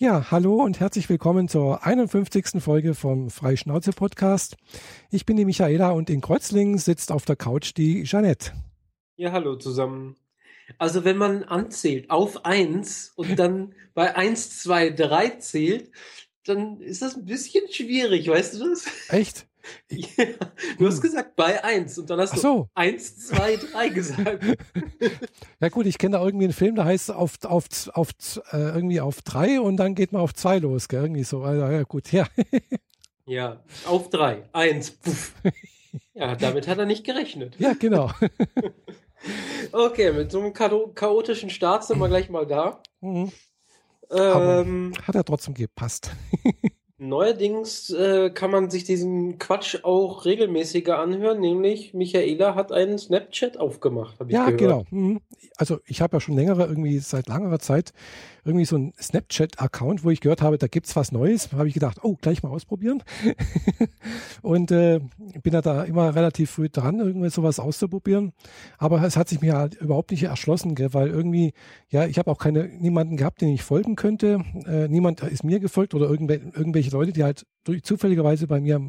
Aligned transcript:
Ja, 0.00 0.30
hallo 0.30 0.62
und 0.62 0.78
herzlich 0.78 1.08
willkommen 1.08 1.48
zur 1.48 1.84
51. 1.84 2.62
Folge 2.62 2.94
vom 2.94 3.30
Freischnauze 3.30 3.90
Podcast. 3.90 4.56
Ich 5.10 5.26
bin 5.26 5.36
die 5.36 5.44
Michaela 5.44 5.90
und 5.90 6.08
in 6.08 6.20
Kreuzlingen 6.20 6.78
sitzt 6.78 7.10
auf 7.10 7.24
der 7.24 7.34
Couch 7.34 7.72
die 7.76 8.04
Jeanette. 8.04 8.52
Ja, 9.16 9.32
hallo 9.32 9.56
zusammen. 9.56 10.14
Also 10.78 11.02
wenn 11.02 11.16
man 11.16 11.42
anzählt 11.42 12.10
auf 12.10 12.44
eins 12.44 13.10
und 13.16 13.40
dann 13.40 13.74
bei 13.92 14.14
eins, 14.14 14.62
zwei, 14.62 14.90
drei 14.90 15.30
zählt, 15.30 15.90
dann 16.44 16.80
ist 16.80 17.02
das 17.02 17.16
ein 17.16 17.24
bisschen 17.24 17.64
schwierig, 17.68 18.28
weißt 18.28 18.54
du 18.54 18.68
das? 18.70 18.86
Echt? 19.08 19.48
Ja, 19.90 20.24
du 20.78 20.86
hast 20.86 20.96
hm. 20.96 21.02
gesagt 21.02 21.36
bei 21.36 21.62
1 21.62 21.98
und 21.98 22.10
dann 22.10 22.20
hast 22.20 22.36
so. 22.36 22.64
du 22.64 22.68
1, 22.74 23.28
2, 23.28 23.56
3 23.56 23.88
gesagt. 23.88 24.44
ja 25.60 25.68
gut, 25.68 25.86
ich 25.86 25.98
kenne 25.98 26.18
da 26.18 26.24
irgendwie 26.24 26.44
einen 26.44 26.52
Film, 26.52 26.76
da 26.76 26.84
heißt 26.84 27.10
auf, 27.10 27.42
auf, 27.44 27.64
auf 27.92 28.10
äh, 28.52 28.56
irgendwie 28.56 29.00
auf 29.00 29.22
3 29.22 29.60
und 29.60 29.76
dann 29.76 29.94
geht 29.94 30.12
man 30.12 30.22
auf 30.22 30.34
2 30.34 30.58
los, 30.58 30.88
gell? 30.88 31.02
irgendwie 31.02 31.24
so. 31.24 31.42
Also, 31.42 31.62
ja 31.62 31.82
gut, 31.84 32.12
ja. 32.12 32.26
ja, 33.26 33.62
auf 33.86 34.10
3, 34.10 34.44
1, 34.52 34.90
puff. 34.92 35.34
Ja, 36.12 36.34
damit 36.34 36.68
hat 36.68 36.78
er 36.78 36.84
nicht 36.84 37.04
gerechnet. 37.04 37.58
Ja, 37.58 37.72
genau. 37.72 38.10
okay, 39.72 40.12
mit 40.12 40.30
so 40.30 40.40
einem 40.40 40.52
chaotischen 40.52 41.48
Start 41.48 41.84
sind 41.84 41.98
wir 41.98 42.08
gleich 42.08 42.28
mal 42.28 42.46
da. 42.46 42.82
Mhm. 43.00 43.32
Ähm, 44.10 44.92
hat 45.06 45.14
er 45.14 45.24
trotzdem 45.24 45.54
gepasst. 45.54 46.10
Neuerdings 46.98 47.90
äh, 47.90 48.30
kann 48.30 48.50
man 48.50 48.70
sich 48.70 48.82
diesen 48.82 49.38
Quatsch 49.38 49.84
auch 49.84 50.24
regelmäßiger 50.24 50.98
anhören, 50.98 51.40
nämlich 51.40 51.94
Michaela 51.94 52.56
hat 52.56 52.72
einen 52.72 52.98
Snapchat 52.98 53.56
aufgemacht, 53.56 54.18
habe 54.18 54.30
ich 54.30 54.34
ja, 54.34 54.50
gehört. 54.50 54.60
Ja, 54.60 54.66
genau. 54.66 54.84
Mhm. 54.90 55.20
Also 55.56 55.78
ich 55.86 56.00
habe 56.00 56.16
ja 56.16 56.20
schon 56.20 56.34
längere, 56.34 56.66
irgendwie 56.66 56.98
seit 56.98 57.28
längerer 57.28 57.60
Zeit 57.60 57.92
irgendwie 58.48 58.64
so 58.64 58.76
einen 58.76 58.94
Snapchat-Account, 58.98 60.04
wo 60.04 60.10
ich 60.10 60.20
gehört 60.20 60.40
habe, 60.40 60.56
da 60.56 60.66
gibt's 60.66 60.96
was 60.96 61.12
Neues. 61.12 61.52
Habe 61.52 61.68
ich 61.68 61.74
gedacht, 61.74 61.98
oh, 62.02 62.16
gleich 62.20 62.42
mal 62.42 62.48
ausprobieren. 62.48 63.02
und 64.42 64.70
äh, 64.70 65.00
bin 65.42 65.52
da 65.52 65.84
immer 65.84 66.14
relativ 66.14 66.52
früh 66.52 66.70
dran, 66.70 66.98
irgendwie 66.98 67.28
sowas 67.28 67.60
auszuprobieren. 67.60 68.32
Aber 68.78 69.02
es 69.02 69.16
hat 69.16 69.28
sich 69.28 69.42
mir 69.42 69.54
halt 69.54 69.74
überhaupt 69.74 70.10
nicht 70.10 70.22
erschlossen, 70.22 70.74
gell, 70.74 70.94
weil 70.94 71.08
irgendwie, 71.08 71.52
ja, 71.90 72.06
ich 72.06 72.18
habe 72.18 72.30
auch 72.30 72.38
keine 72.38 72.68
niemanden 72.68 73.18
gehabt, 73.18 73.42
den 73.42 73.50
ich 73.50 73.62
folgen 73.62 73.96
könnte. 73.96 74.42
Äh, 74.66 74.88
niemand 74.88 75.20
ist 75.20 75.44
mir 75.44 75.60
gefolgt 75.60 75.94
oder 75.94 76.08
irgendwelche 76.08 76.90
Leute, 76.90 77.12
die 77.12 77.24
halt 77.24 77.46
durch, 77.64 77.82
zufälligerweise 77.82 78.46
bei 78.46 78.60
mir 78.60 78.80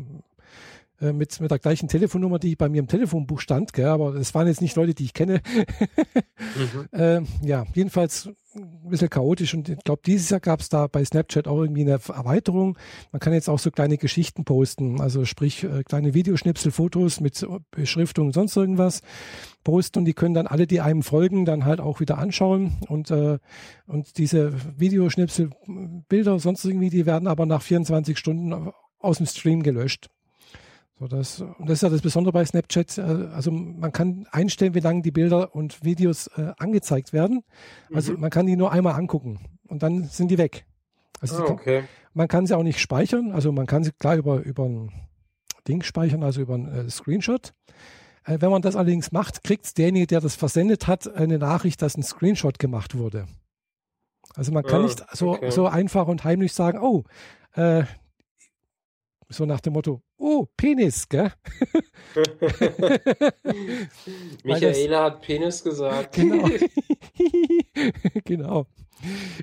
äh, 1.02 1.14
mit, 1.14 1.40
mit 1.40 1.52
der 1.52 1.60
gleichen 1.60 1.88
Telefonnummer, 1.88 2.40
die 2.40 2.56
bei 2.56 2.70
mir 2.70 2.80
im 2.80 2.88
Telefonbuch 2.88 3.40
stand, 3.40 3.74
gell, 3.74 3.86
aber 3.86 4.16
es 4.16 4.34
waren 4.34 4.48
jetzt 4.48 4.62
nicht 4.62 4.76
Leute, 4.76 4.94
die 4.94 5.06
ich 5.06 5.14
kenne. 5.14 5.42
mhm. 6.56 6.88
äh, 7.00 7.22
ja, 7.42 7.66
jedenfalls 7.74 8.30
ein 8.56 8.90
bisschen 8.90 9.10
chaotisch 9.10 9.54
und 9.54 9.70
ich 9.70 9.80
glaube, 9.84 10.02
dieses 10.06 10.30
Jahr 10.30 10.40
gab 10.40 10.60
es 10.60 10.70
da 10.70 10.88
bei 10.88 11.06
Snapchat 11.06 11.48
auch 11.48 11.62
irgendwie 11.62 11.82
eine 11.82 11.92
Erweiterung. 11.92 12.78
Man 13.12 13.20
kann 13.20 13.34
jetzt 13.34 13.50
auch 13.50 13.60
so 13.60 13.72
kleine 13.72 13.98
Geschichten 13.98 14.44
posten, 14.44 15.00
also 15.00 15.26
sprich 15.26 15.64
äh, 15.64 15.84
kleine 15.84 16.14
Videoschnipsel, 16.14 16.72
Fotos 16.72 17.20
mit 17.20 17.46
Beschriftung 17.72 18.28
und 18.28 18.34
sonst 18.34 18.56
irgendwas 18.58 19.02
posten 19.64 20.00
und 20.00 20.06
die 20.06 20.14
können 20.14 20.34
dann 20.34 20.48
alle, 20.48 20.68
die 20.68 20.82
einem 20.82 21.04
folgen, 21.04 21.46
dann 21.46 21.66
halt 21.66 21.80
auch 21.80 22.00
wieder 22.00 22.18
anschauen 22.18 22.78
und, 22.88 23.12
äh, 23.12 23.38
und 23.86 24.18
diese 24.18 24.54
Videoschnipsel, 24.78 25.52
Bilder, 26.10 26.40
sonst 26.40 26.66
irgendwie, 26.66 26.90
die 26.90 27.06
werden 27.06 27.28
aber 27.28 27.46
nach 27.46 27.62
24 27.62 28.18
Stunden 28.18 28.72
aus 29.00 29.18
dem 29.18 29.28
Stream 29.28 29.64
gelöscht. 29.64 30.10
So, 31.00 31.08
das, 31.08 31.40
und 31.40 31.70
das 31.70 31.78
ist 31.78 31.82
ja 31.84 31.90
das 31.90 32.02
Besondere 32.02 32.34
bei 32.34 32.44
Snapchat. 32.44 32.98
Äh, 32.98 33.02
also 33.34 33.52
man 33.52 33.92
kann 33.94 34.28
einstellen, 34.32 34.74
wie 34.74 34.82
lange 34.82 35.02
die 35.02 35.12
Bilder 35.12 35.56
und 35.56 35.84
Videos 35.84 36.28
äh, 36.36 36.52
angezeigt 36.58 37.14
werden. 37.14 37.44
Also 37.94 38.14
mhm. 38.14 38.20
man 38.20 38.30
kann 38.30 38.46
die 38.46 38.58
nur 38.58 38.72
einmal 38.74 38.96
angucken 38.96 39.40
und 39.68 39.82
dann 39.82 40.04
sind 40.04 40.30
die 40.30 40.38
weg. 40.38 40.66
Also 41.22 41.44
kann, 41.44 41.54
okay. 41.54 41.84
man 42.14 42.28
kann 42.28 42.46
sie 42.46 42.56
auch 42.56 42.64
nicht 42.64 42.80
speichern. 42.80 43.32
Also 43.32 43.52
man 43.54 43.66
kann 43.66 43.84
sie 43.84 43.92
klar 43.94 44.18
über, 44.18 44.42
über 44.42 44.66
ein 44.66 44.92
Ding 45.68 45.84
speichern, 45.84 46.22
also 46.22 46.42
über 46.42 46.56
ein 46.56 46.68
äh, 46.68 46.90
Screenshot. 46.90 47.54
Äh, 48.26 48.42
wenn 48.42 48.52
man 48.52 48.62
das 48.62 48.76
allerdings 48.76 49.14
macht, 49.14 49.44
kriegt 49.46 49.78
derjenige, 49.78 50.08
der 50.08 50.20
das 50.20 50.36
versendet 50.36 50.88
hat, 50.88 51.14
eine 51.14 51.38
Nachricht, 51.38 51.82
dass 51.82 51.96
ein 51.96 52.04
Screenshot 52.04 52.60
gemacht 52.60 52.98
wurde. 52.98 53.28
Also 54.36 54.52
man 54.52 54.64
kann 54.64 54.82
oh, 54.82 54.84
nicht 54.84 55.04
so, 55.14 55.32
okay. 55.32 55.50
so 55.50 55.68
einfach 55.68 56.08
und 56.08 56.26
heimlich 56.26 56.52
sagen, 56.52 56.80
oh, 56.80 57.04
äh, 57.54 57.84
so 59.30 59.46
nach 59.46 59.62
dem 59.62 59.74
Motto, 59.74 60.02
oh, 60.20 60.46
Penis, 60.56 61.10
gell? 61.10 61.32
Michaela 64.44 65.04
hat 65.06 65.22
Penis 65.22 65.64
gesagt. 65.64 66.16
Genau. 66.16 66.48
genau. 68.26 68.66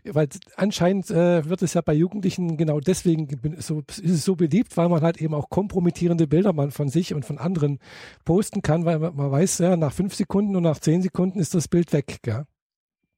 Weil 0.04 0.28
anscheinend 0.56 1.10
äh, 1.10 1.48
wird 1.48 1.62
es 1.62 1.72
ja 1.72 1.80
bei 1.80 1.94
Jugendlichen 1.94 2.58
genau 2.58 2.78
deswegen 2.78 3.56
so, 3.58 3.82
ist 3.88 4.04
es 4.04 4.24
so 4.24 4.36
beliebt, 4.36 4.76
weil 4.76 4.90
man 4.90 5.00
halt 5.00 5.16
eben 5.20 5.32
auch 5.32 5.48
kompromittierende 5.48 6.26
Bilder 6.26 6.52
man 6.52 6.70
von 6.70 6.90
sich 6.90 7.14
und 7.14 7.24
von 7.24 7.38
anderen 7.38 7.78
posten 8.26 8.60
kann, 8.60 8.84
weil 8.84 8.98
man, 8.98 9.16
man 9.16 9.30
weiß, 9.30 9.58
ja, 9.58 9.76
nach 9.76 9.94
fünf 9.94 10.14
Sekunden 10.14 10.56
und 10.56 10.62
nach 10.62 10.78
zehn 10.78 11.00
Sekunden 11.00 11.38
ist 11.38 11.54
das 11.54 11.68
Bild 11.68 11.92
weg, 11.94 12.18
gell? 12.22 12.44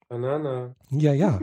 Banana. 0.08 0.74
Ja, 0.90 1.12
ja. 1.12 1.40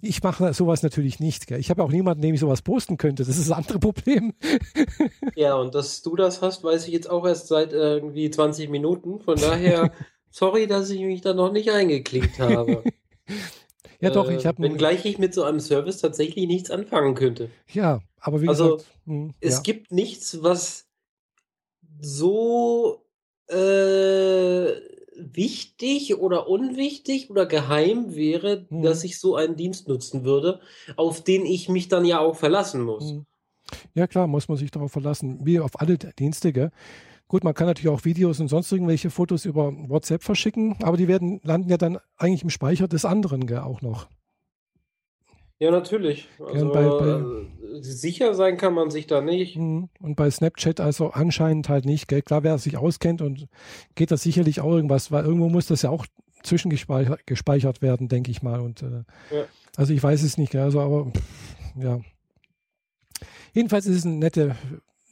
Ich 0.00 0.22
mache 0.22 0.52
sowas 0.52 0.82
natürlich 0.82 1.20
nicht. 1.20 1.46
Gell? 1.46 1.60
Ich 1.60 1.70
habe 1.70 1.82
auch 1.82 1.90
niemanden, 1.90 2.22
dem 2.22 2.34
ich 2.34 2.40
sowas 2.40 2.62
posten 2.62 2.96
könnte. 2.96 3.24
Das 3.24 3.38
ist 3.38 3.48
das 3.50 3.56
andere 3.56 3.78
Problem. 3.78 4.34
Ja, 5.34 5.54
und 5.54 5.74
dass 5.74 6.02
du 6.02 6.14
das 6.14 6.42
hast, 6.42 6.62
weiß 6.62 6.86
ich 6.86 6.92
jetzt 6.92 7.08
auch 7.08 7.26
erst 7.26 7.48
seit 7.48 7.72
irgendwie 7.72 8.30
20 8.30 8.68
Minuten. 8.68 9.18
Von 9.20 9.36
daher, 9.36 9.92
sorry, 10.30 10.66
dass 10.66 10.90
ich 10.90 11.00
mich 11.00 11.22
da 11.22 11.32
noch 11.32 11.52
nicht 11.52 11.70
eingeklickt 11.70 12.38
habe. 12.38 12.84
Ja, 14.00 14.10
doch, 14.10 14.28
ich 14.30 14.44
habe. 14.46 14.58
Äh, 14.58 14.68
wenngleich 14.68 15.04
ich 15.04 15.18
mit 15.18 15.32
so 15.32 15.44
einem 15.44 15.60
Service 15.60 15.98
tatsächlich 15.98 16.46
nichts 16.46 16.70
anfangen 16.70 17.14
könnte. 17.14 17.50
Ja, 17.72 18.00
aber 18.20 18.42
wie 18.42 18.48
also, 18.48 18.76
gesagt. 18.76 18.92
Mh, 19.06 19.14
hm, 19.14 19.34
es 19.40 19.54
ja. 19.54 19.60
gibt 19.62 19.92
nichts, 19.92 20.42
was 20.42 20.86
so 22.00 23.06
äh, 23.48 24.72
wichtig 25.16 26.18
oder 26.18 26.48
unwichtig 26.48 27.30
oder 27.30 27.46
geheim 27.46 28.14
wäre, 28.14 28.66
hm. 28.68 28.82
dass 28.82 29.04
ich 29.04 29.18
so 29.18 29.36
einen 29.36 29.56
Dienst 29.56 29.88
nutzen 29.88 30.24
würde, 30.24 30.60
auf 30.96 31.22
den 31.22 31.46
ich 31.46 31.68
mich 31.68 31.88
dann 31.88 32.04
ja 32.04 32.20
auch 32.20 32.36
verlassen 32.36 32.82
muss. 32.82 33.10
Hm. 33.10 33.26
Ja, 33.94 34.06
klar, 34.06 34.26
muss 34.26 34.48
man 34.48 34.58
sich 34.58 34.70
darauf 34.70 34.92
verlassen, 34.92 35.40
wie 35.44 35.60
auf 35.60 35.80
alle 35.80 35.96
Dienste. 35.96 36.52
Gell? 36.52 36.70
Gut, 37.28 37.44
man 37.44 37.54
kann 37.54 37.66
natürlich 37.66 37.88
auch 37.88 38.04
Videos 38.04 38.40
und 38.40 38.48
sonst 38.48 38.70
irgendwelche 38.70 39.10
Fotos 39.10 39.44
über 39.44 39.72
WhatsApp 39.88 40.22
verschicken, 40.22 40.76
aber 40.82 40.96
die 40.96 41.08
werden, 41.08 41.40
landen 41.42 41.70
ja 41.70 41.78
dann 41.78 41.98
eigentlich 42.16 42.42
im 42.42 42.50
Speicher 42.50 42.88
des 42.88 43.04
anderen 43.04 43.46
gell, 43.46 43.60
auch 43.60 43.80
noch. 43.80 44.08
Ja, 45.62 45.70
natürlich. 45.70 46.28
Also, 46.44 46.72
bei, 46.72 46.88
bei, 46.88 47.76
äh, 47.76 47.82
sicher 47.82 48.34
sein 48.34 48.56
kann 48.56 48.74
man 48.74 48.90
sich 48.90 49.06
da 49.06 49.20
nicht. 49.20 49.56
Mhm. 49.56 49.90
Und 50.00 50.16
bei 50.16 50.28
Snapchat 50.28 50.80
also 50.80 51.10
anscheinend 51.10 51.68
halt 51.68 51.84
nicht. 51.84 52.08
Gell? 52.08 52.20
Klar, 52.20 52.42
wer 52.42 52.58
sich 52.58 52.76
auskennt 52.76 53.22
und 53.22 53.46
geht 53.94 54.10
das 54.10 54.24
sicherlich 54.24 54.60
auch 54.60 54.72
irgendwas, 54.72 55.12
weil 55.12 55.24
irgendwo 55.24 55.48
muss 55.48 55.66
das 55.66 55.82
ja 55.82 55.90
auch 55.90 56.04
zwischengespeichert 56.42 57.28
gespeichert 57.28 57.80
werden, 57.80 58.08
denke 58.08 58.32
ich 58.32 58.42
mal. 58.42 58.58
Und 58.58 58.82
äh, 58.82 59.04
ja. 59.30 59.44
also 59.76 59.92
ich 59.92 60.02
weiß 60.02 60.24
es 60.24 60.36
nicht, 60.36 60.50
gell? 60.50 60.62
also 60.62 60.80
aber 60.80 61.12
pff, 61.12 61.22
ja. 61.76 62.00
Jedenfalls 63.52 63.86
ist 63.86 63.98
es 63.98 64.04
ein 64.04 64.18
netter, 64.18 64.56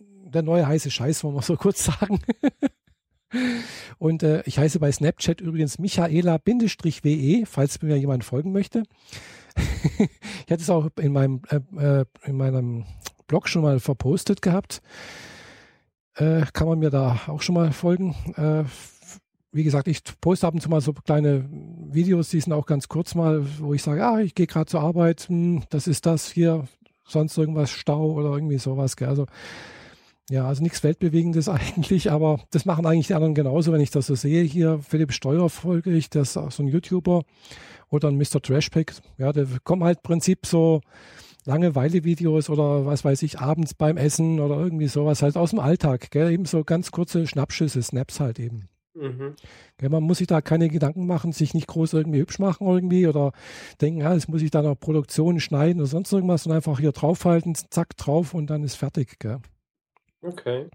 der 0.01 0.43
neue 0.43 0.67
heiße 0.67 0.91
Scheiß, 0.91 1.23
wollen 1.23 1.37
wir 1.37 1.43
so 1.43 1.55
kurz 1.59 1.85
sagen. 1.85 2.19
Und 3.99 4.25
äh, 4.25 4.43
ich 4.47 4.59
heiße 4.59 4.81
bei 4.81 4.91
Snapchat 4.91 5.41
übrigens 5.41 5.79
Michaela-WE, 5.79 7.47
falls 7.47 7.81
mir 7.83 7.97
jemand 7.97 8.25
folgen 8.25 8.51
möchte. 8.51 8.83
ich 9.99 10.51
hatte 10.51 10.63
es 10.63 10.71
auch 10.71 10.89
in 10.99 11.13
meinem, 11.13 11.43
äh, 11.49 12.01
äh, 12.01 12.05
in 12.25 12.37
meinem 12.37 12.85
Blog 13.27 13.49
schon 13.49 13.63
mal 13.63 13.81
verpostet 13.81 14.43
gehabt. 14.43 14.83
Äh, 16.17 16.43
kann 16.53 16.69
man 16.69 16.79
mir 16.79 16.91
da 16.91 17.21
auch 17.29 17.43
schon 17.43 17.55
mal 17.55 17.73
folgen. 17.73 18.15
Äh, 18.37 18.65
wie 19.53 19.65
gesagt, 19.65 19.89
ich 19.89 20.03
poste 20.21 20.47
ab 20.47 20.55
und 20.55 20.61
zu 20.61 20.69
mal 20.69 20.81
so 20.81 20.93
kleine 20.93 21.49
Videos, 21.51 22.29
die 22.29 22.41
sind 22.41 22.53
auch 22.53 22.67
ganz 22.67 22.89
kurz 22.89 23.15
mal, 23.15 23.45
wo 23.59 23.75
ich 23.75 23.83
sage, 23.83 24.05
ah, 24.05 24.21
ich 24.21 24.35
gehe 24.35 24.47
gerade 24.47 24.67
zur 24.67 24.81
Arbeit, 24.81 25.23
hm, 25.29 25.65
das 25.71 25.87
ist 25.87 26.07
das 26.07 26.31
hier, 26.31 26.69
sonst 27.05 27.37
irgendwas, 27.37 27.71
Stau 27.71 28.13
oder 28.13 28.31
irgendwie 28.31 28.59
sowas. 28.59 28.97
Gell? 28.97 29.09
Also 29.09 29.27
ja, 30.31 30.47
also 30.47 30.63
nichts 30.63 30.83
Weltbewegendes 30.83 31.49
eigentlich, 31.49 32.11
aber 32.11 32.41
das 32.51 32.65
machen 32.65 32.87
eigentlich 32.87 33.09
die 33.09 33.15
anderen 33.15 33.35
genauso, 33.35 33.73
wenn 33.73 33.81
ich 33.81 33.91
das 33.91 34.07
so 34.07 34.15
sehe. 34.15 34.43
Hier 34.43 34.79
Philipp 34.79 35.13
Steuer 35.13 35.51
folge 35.51 35.91
ich, 35.91 36.09
der 36.09 36.23
ist 36.23 36.37
auch 36.37 36.53
so 36.53 36.63
ein 36.63 36.69
YouTuber 36.69 37.25
oder 37.91 38.09
ein 38.09 38.17
Mr. 38.17 38.41
Trashpack. 38.41 38.95
Ja, 39.19 39.33
da 39.33 39.45
kommen 39.65 39.85
halt 39.85 39.99
im 39.99 40.03
Prinzip 40.05 40.47
so 40.47 40.81
Langeweile-Videos 41.47 42.49
oder 42.49 42.87
was 42.87 43.05
weiß 43.05 43.23
ich, 43.23 43.41
abends 43.41 43.75
beim 43.75 43.97
Essen 43.97 44.41
oder 44.41 44.57
irgendwie 44.57 44.87
sowas 44.87 45.23
halt 45.23 45.37
aus 45.37 45.51
dem 45.51 45.59
Alltag. 45.59 46.11
Gell? 46.11 46.31
Eben 46.31 46.45
so 46.45 46.63
ganz 46.63 46.93
kurze 46.93 47.27
Schnappschüsse, 47.27 47.83
Snaps 47.83 48.21
halt 48.21 48.39
eben. 48.39 48.69
Mhm. 48.95 49.35
Gell, 49.79 49.89
man 49.89 50.05
muss 50.05 50.19
sich 50.19 50.29
da 50.29 50.41
keine 50.41 50.69
Gedanken 50.69 51.07
machen, 51.07 51.33
sich 51.33 51.55
nicht 51.55 51.67
groß 51.67 51.95
irgendwie 51.95 52.21
hübsch 52.21 52.39
machen 52.39 52.69
irgendwie 52.69 53.07
oder 53.09 53.33
denken, 53.81 54.01
ja, 54.01 54.15
jetzt 54.15 54.29
muss 54.29 54.43
ich 54.43 54.51
da 54.51 54.63
noch 54.63 54.79
Produktion 54.79 55.41
schneiden 55.41 55.81
oder 55.81 55.89
sonst 55.89 56.13
irgendwas 56.13 56.47
und 56.47 56.53
einfach 56.53 56.79
hier 56.79 56.93
draufhalten, 56.93 57.55
zack, 57.55 57.97
drauf 57.97 58.35
und 58.35 58.49
dann 58.49 58.63
ist 58.63 58.77
fertig. 58.77 59.19
Gell? 59.19 59.41
Okay. 60.23 60.69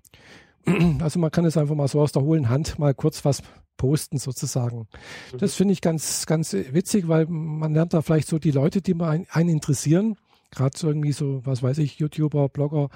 Also 0.99 1.19
man 1.19 1.29
kann 1.29 1.45
es 1.45 1.57
einfach 1.57 1.75
mal 1.75 1.87
so 1.87 2.01
aus 2.01 2.11
der 2.11 2.23
hohlen 2.23 2.49
Hand 2.49 2.79
mal 2.79 2.95
kurz 2.95 3.23
was 3.23 3.43
posten 3.77 4.17
sozusagen. 4.17 4.87
Mhm. 5.31 5.37
Das 5.37 5.53
finde 5.53 5.73
ich 5.73 5.81
ganz, 5.81 6.25
ganz 6.25 6.53
witzig, 6.53 7.07
weil 7.07 7.27
man 7.27 7.73
lernt 7.73 7.93
da 7.93 8.01
vielleicht 8.01 8.27
so 8.27 8.39
die 8.39 8.49
Leute, 8.49 8.81
die 8.81 8.95
man 8.95 9.27
einen 9.29 9.49
interessieren, 9.49 10.17
gerade 10.51 10.77
so 10.77 10.87
irgendwie 10.87 11.11
so, 11.11 11.45
was 11.45 11.61
weiß 11.61 11.77
ich, 11.79 11.99
YouTuber, 11.99 12.49
Blogger, 12.49 12.89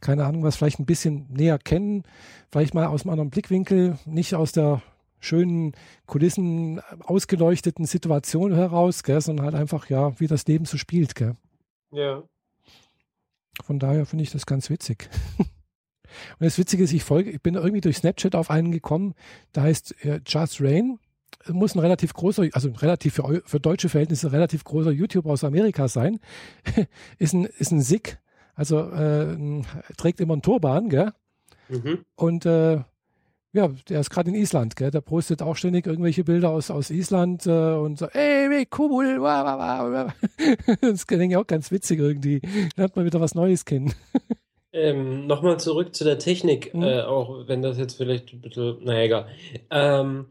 keine 0.00 0.24
Ahnung 0.26 0.42
was, 0.42 0.56
vielleicht 0.56 0.80
ein 0.80 0.86
bisschen 0.86 1.26
näher 1.30 1.58
kennen, 1.58 2.02
vielleicht 2.50 2.74
mal 2.74 2.86
aus 2.86 3.02
einem 3.02 3.10
anderen 3.10 3.30
Blickwinkel, 3.30 3.98
nicht 4.04 4.34
aus 4.34 4.52
der 4.52 4.82
schönen 5.20 5.72
Kulissen 6.06 6.80
ausgeleuchteten 7.00 7.86
Situation 7.86 8.52
heraus, 8.52 9.02
gell, 9.02 9.20
sondern 9.20 9.46
halt 9.46 9.54
einfach, 9.54 9.88
ja, 9.88 10.18
wie 10.20 10.26
das 10.26 10.46
Leben 10.46 10.66
so 10.66 10.76
spielt. 10.76 11.14
Gell. 11.14 11.36
Ja. 11.90 12.22
Von 13.62 13.78
daher 13.78 14.04
finde 14.04 14.24
ich 14.24 14.30
das 14.30 14.44
ganz 14.44 14.68
witzig. 14.68 15.08
Und 16.38 16.44
das 16.44 16.58
Witzige 16.58 16.84
ist, 16.84 16.92
ich 16.92 17.04
folge, 17.04 17.30
ich 17.30 17.42
bin 17.42 17.54
irgendwie 17.54 17.80
durch 17.80 17.98
Snapchat 17.98 18.34
auf 18.34 18.50
einen 18.50 18.72
gekommen, 18.72 19.14
da 19.52 19.62
heißt 19.62 20.04
äh, 20.04 20.20
Just 20.26 20.60
Rain. 20.60 20.98
Muss 21.48 21.74
ein 21.74 21.80
relativ 21.80 22.14
großer, 22.14 22.48
also 22.52 22.70
relativ 22.70 23.14
für, 23.14 23.42
für 23.44 23.60
deutsche 23.60 23.88
Verhältnisse 23.88 24.32
relativ 24.32 24.64
großer 24.64 24.90
YouTuber 24.90 25.30
aus 25.30 25.44
Amerika 25.44 25.88
sein. 25.88 26.18
ist 27.18 27.34
ein, 27.34 27.44
ist 27.44 27.70
ein 27.70 27.82
Sick, 27.82 28.18
also 28.54 28.78
äh, 28.90 29.62
trägt 29.96 30.20
immer 30.20 30.34
einen 30.34 30.42
Turban, 30.42 30.88
gell? 30.88 31.12
Mhm. 31.68 32.04
Und 32.16 32.46
äh, 32.46 32.80
ja, 33.54 33.68
der 33.88 34.00
ist 34.00 34.10
gerade 34.10 34.30
in 34.30 34.34
Island, 34.34 34.74
gell? 34.74 34.90
Der 34.90 35.00
postet 35.00 35.40
auch 35.40 35.54
ständig 35.54 35.86
irgendwelche 35.86 36.24
Bilder 36.24 36.50
aus, 36.50 36.72
aus 36.72 36.90
Island 36.90 37.46
äh, 37.46 37.74
und 37.74 37.98
so, 37.98 38.06
ey, 38.06 38.50
wie 38.50 38.66
cool, 38.78 39.20
das 40.80 41.06
klingt 41.06 41.32
ja 41.32 41.38
auch 41.38 41.46
ganz 41.46 41.70
witzig 41.70 42.00
irgendwie. 42.00 42.42
Lernt 42.76 42.96
man 42.96 43.04
wieder 43.04 43.20
was 43.20 43.36
Neues 43.36 43.64
kennen. 43.64 43.94
ähm, 44.74 45.26
Nochmal 45.26 45.58
zurück 45.60 45.94
zu 45.94 46.04
der 46.04 46.18
Technik, 46.18 46.74
mhm. 46.74 46.82
äh, 46.82 47.02
auch 47.02 47.46
wenn 47.46 47.62
das 47.62 47.78
jetzt 47.78 47.96
vielleicht 47.96 48.32
ein 48.32 48.40
bisschen, 48.40 48.82
naja, 48.82 49.02
egal. 49.02 49.26
Ähm, 49.70 50.26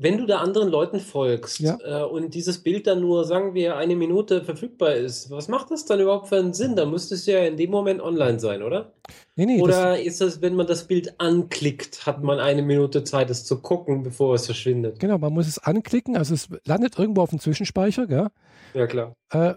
wenn 0.00 0.16
du 0.16 0.26
da 0.26 0.38
anderen 0.38 0.68
Leuten 0.68 1.00
folgst 1.00 1.58
ja. 1.58 1.76
äh, 1.84 2.04
und 2.04 2.32
dieses 2.34 2.58
Bild 2.58 2.86
dann 2.86 3.00
nur, 3.00 3.24
sagen 3.24 3.54
wir, 3.54 3.76
eine 3.76 3.96
Minute 3.96 4.44
verfügbar 4.44 4.94
ist, 4.94 5.30
was 5.30 5.48
macht 5.48 5.72
das 5.72 5.86
dann 5.86 5.98
überhaupt 5.98 6.28
für 6.28 6.36
einen 6.36 6.54
Sinn? 6.54 6.76
Da 6.76 6.86
müsste 6.86 7.16
es 7.16 7.26
ja 7.26 7.40
in 7.40 7.56
dem 7.56 7.70
Moment 7.70 8.00
online 8.00 8.38
sein, 8.38 8.62
oder? 8.62 8.92
Nee, 9.34 9.46
nee, 9.46 9.60
oder 9.60 9.96
das 9.96 10.00
ist 10.00 10.20
das, 10.20 10.40
wenn 10.40 10.54
man 10.54 10.68
das 10.68 10.84
Bild 10.84 11.14
anklickt, 11.18 12.06
hat 12.06 12.22
man 12.22 12.38
eine 12.38 12.62
Minute 12.62 13.02
Zeit, 13.02 13.28
es 13.28 13.44
zu 13.44 13.60
gucken, 13.60 14.04
bevor 14.04 14.34
es 14.34 14.46
verschwindet? 14.46 15.00
Genau, 15.00 15.18
man 15.18 15.32
muss 15.32 15.48
es 15.48 15.58
anklicken, 15.58 16.16
also 16.16 16.32
es 16.32 16.48
landet 16.64 16.96
irgendwo 16.98 17.22
auf 17.22 17.30
dem 17.30 17.40
Zwischenspeicher, 17.40 18.06
gell? 18.06 18.28
Ja, 18.74 18.86
klar. 18.86 19.16
Äh, 19.30 19.54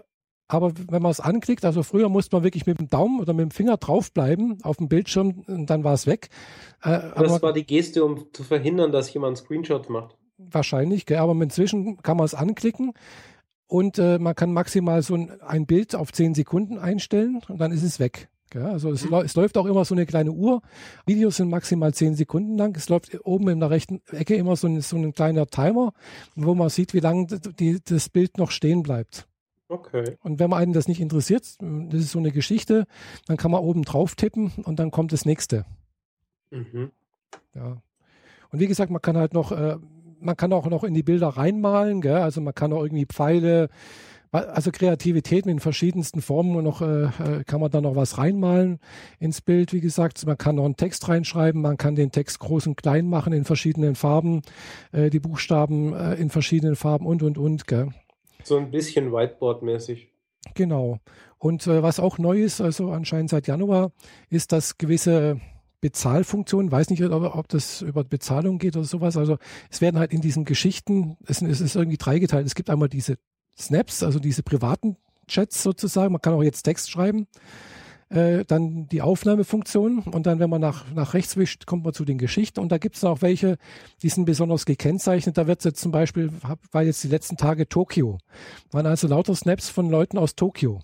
aber 0.52 0.72
wenn 0.90 1.02
man 1.02 1.10
es 1.10 1.20
anklickt, 1.20 1.64
also 1.64 1.82
früher 1.82 2.08
musste 2.08 2.36
man 2.36 2.44
wirklich 2.44 2.66
mit 2.66 2.78
dem 2.78 2.88
Daumen 2.88 3.20
oder 3.20 3.32
mit 3.32 3.42
dem 3.42 3.50
Finger 3.50 3.76
draufbleiben 3.76 4.58
auf 4.62 4.76
dem 4.76 4.88
Bildschirm 4.88 5.44
und 5.46 5.66
dann 5.66 5.84
war 5.84 5.94
es 5.94 6.06
weg. 6.06 6.28
Äh, 6.82 7.00
das 7.16 7.42
war 7.42 7.52
die 7.52 7.66
Geste, 7.66 8.04
um 8.04 8.26
zu 8.32 8.42
verhindern, 8.44 8.92
dass 8.92 9.12
jemand 9.12 9.38
Screenshots 9.38 9.88
macht 9.88 10.16
wahrscheinlich, 10.50 11.06
gell? 11.06 11.18
aber 11.18 11.40
inzwischen 11.40 12.02
kann 12.02 12.16
man 12.16 12.26
es 12.26 12.34
anklicken 12.34 12.92
und 13.66 13.98
äh, 13.98 14.18
man 14.18 14.34
kann 14.34 14.52
maximal 14.52 15.02
so 15.02 15.14
ein, 15.14 15.40
ein, 15.40 15.66
Bild 15.66 15.94
auf 15.94 16.12
10 16.12 16.34
Sekunden 16.34 16.78
einstellen 16.78 17.40
und 17.48 17.60
dann 17.60 17.72
ist 17.72 17.82
es 17.82 17.98
weg. 17.98 18.28
Gell? 18.50 18.66
Also 18.66 18.90
es, 18.90 19.08
mhm. 19.08 19.14
es, 19.14 19.34
läuft 19.34 19.56
auch 19.56 19.66
immer 19.66 19.84
so 19.84 19.94
eine 19.94 20.04
kleine 20.04 20.32
Uhr. 20.32 20.60
Videos 21.06 21.36
sind 21.36 21.48
maximal 21.48 21.94
10 21.94 22.16
Sekunden 22.16 22.58
lang. 22.58 22.76
Es 22.76 22.90
läuft 22.90 23.18
oben 23.24 23.48
in 23.48 23.60
der 23.60 23.70
rechten 23.70 24.02
Ecke 24.10 24.34
immer 24.34 24.56
so 24.56 24.66
ein, 24.66 24.80
so 24.82 24.96
ein 24.96 25.14
kleiner 25.14 25.46
Timer, 25.46 25.94
wo 26.34 26.54
man 26.54 26.68
sieht, 26.68 26.92
wie 26.92 27.00
lange 27.00 27.26
das 27.26 28.08
Bild 28.10 28.36
noch 28.36 28.50
stehen 28.50 28.82
bleibt. 28.82 29.26
Okay. 29.72 30.18
Und 30.22 30.38
wenn 30.38 30.50
man 30.50 30.60
einen 30.60 30.74
das 30.74 30.86
nicht 30.86 31.00
interessiert, 31.00 31.56
das 31.60 32.00
ist 32.00 32.10
so 32.10 32.18
eine 32.18 32.30
Geschichte, 32.30 32.86
dann 33.26 33.38
kann 33.38 33.50
man 33.50 33.62
oben 33.62 33.84
drauf 33.84 34.16
tippen 34.16 34.52
und 34.64 34.78
dann 34.78 34.90
kommt 34.90 35.12
das 35.12 35.24
nächste. 35.24 35.64
Mhm. 36.50 36.90
Ja. 37.54 37.80
Und 38.50 38.60
wie 38.60 38.66
gesagt, 38.66 38.90
man 38.90 39.00
kann 39.00 39.16
halt 39.16 39.32
noch 39.32 39.50
äh, 39.50 39.78
man 40.20 40.36
kann 40.36 40.52
auch 40.52 40.66
noch 40.66 40.84
in 40.84 40.92
die 40.92 41.02
Bilder 41.02 41.28
reinmalen, 41.28 42.02
gell? 42.02 42.16
also 42.16 42.42
man 42.42 42.54
kann 42.54 42.72
auch 42.72 42.82
irgendwie 42.82 43.06
Pfeile, 43.06 43.70
also 44.30 44.70
Kreativität 44.70 45.46
mit 45.46 45.54
den 45.54 45.60
verschiedensten 45.60 46.20
Formen 46.20 46.54
und 46.54 46.64
noch 46.64 46.82
äh, 46.82 47.04
äh, 47.04 47.44
kann 47.46 47.60
man 47.60 47.70
da 47.70 47.80
noch 47.80 47.96
was 47.96 48.18
reinmalen 48.18 48.78
ins 49.18 49.40
Bild. 49.40 49.72
Wie 49.72 49.80
gesagt, 49.80 50.24
man 50.26 50.38
kann 50.38 50.56
noch 50.56 50.66
einen 50.66 50.76
Text 50.76 51.08
reinschreiben, 51.08 51.62
man 51.62 51.76
kann 51.76 51.96
den 51.96 52.12
Text 52.12 52.38
groß 52.38 52.66
und 52.66 52.76
klein 52.76 53.08
machen 53.08 53.32
in 53.32 53.44
verschiedenen 53.44 53.94
Farben, 53.94 54.42
äh, 54.92 55.08
die 55.08 55.20
Buchstaben 55.20 55.94
äh, 55.94 56.14
in 56.14 56.30
verschiedenen 56.30 56.76
Farben 56.76 57.06
und 57.06 57.22
und 57.22 57.36
und. 57.38 57.66
Gell? 57.66 57.88
So 58.44 58.56
ein 58.56 58.70
bisschen 58.70 59.12
Whiteboard-mäßig. 59.12 60.08
Genau. 60.54 60.98
Und 61.38 61.66
äh, 61.66 61.82
was 61.82 62.00
auch 62.00 62.18
neu 62.18 62.42
ist, 62.42 62.60
also 62.60 62.90
anscheinend 62.90 63.30
seit 63.30 63.46
Januar, 63.46 63.92
ist, 64.30 64.52
dass 64.52 64.78
gewisse 64.78 65.40
Bezahlfunktion. 65.80 66.70
Weiß 66.70 66.90
nicht, 66.90 67.02
ob, 67.02 67.34
ob 67.34 67.48
das 67.48 67.82
über 67.82 68.04
Bezahlung 68.04 68.58
geht 68.58 68.76
oder 68.76 68.86
sowas. 68.86 69.16
Also 69.16 69.38
es 69.70 69.80
werden 69.80 69.98
halt 69.98 70.12
in 70.12 70.20
diesen 70.20 70.44
Geschichten, 70.44 71.16
es, 71.26 71.42
es 71.42 71.60
ist 71.60 71.76
irgendwie 71.76 71.98
dreigeteilt. 71.98 72.46
Es 72.46 72.54
gibt 72.54 72.70
einmal 72.70 72.88
diese 72.88 73.16
Snaps, 73.58 74.02
also 74.02 74.18
diese 74.18 74.42
privaten 74.42 74.96
Chats 75.26 75.62
sozusagen. 75.62 76.12
Man 76.12 76.22
kann 76.22 76.34
auch 76.34 76.42
jetzt 76.42 76.62
Text 76.62 76.90
schreiben. 76.90 77.26
Äh, 78.12 78.44
dann 78.44 78.88
die 78.88 79.00
Aufnahmefunktion 79.00 80.00
und 80.00 80.26
dann, 80.26 80.38
wenn 80.38 80.50
man 80.50 80.60
nach, 80.60 80.84
nach 80.92 81.14
rechts 81.14 81.38
wischt, 81.38 81.64
kommt 81.64 81.84
man 81.84 81.94
zu 81.94 82.04
den 82.04 82.18
Geschichten 82.18 82.60
und 82.60 82.70
da 82.70 82.76
gibt 82.76 82.96
es 82.96 83.04
auch 83.04 83.22
welche, 83.22 83.56
die 84.02 84.10
sind 84.10 84.26
besonders 84.26 84.66
gekennzeichnet. 84.66 85.38
Da 85.38 85.46
wird 85.46 85.64
jetzt 85.64 85.80
zum 85.80 85.92
Beispiel, 85.92 86.30
war 86.72 86.82
jetzt 86.82 87.02
die 87.04 87.08
letzten 87.08 87.38
Tage 87.38 87.70
Tokio, 87.70 88.18
waren 88.70 88.84
also 88.84 89.08
lauter 89.08 89.34
Snaps 89.34 89.70
von 89.70 89.88
Leuten 89.88 90.18
aus 90.18 90.34
Tokio. 90.34 90.80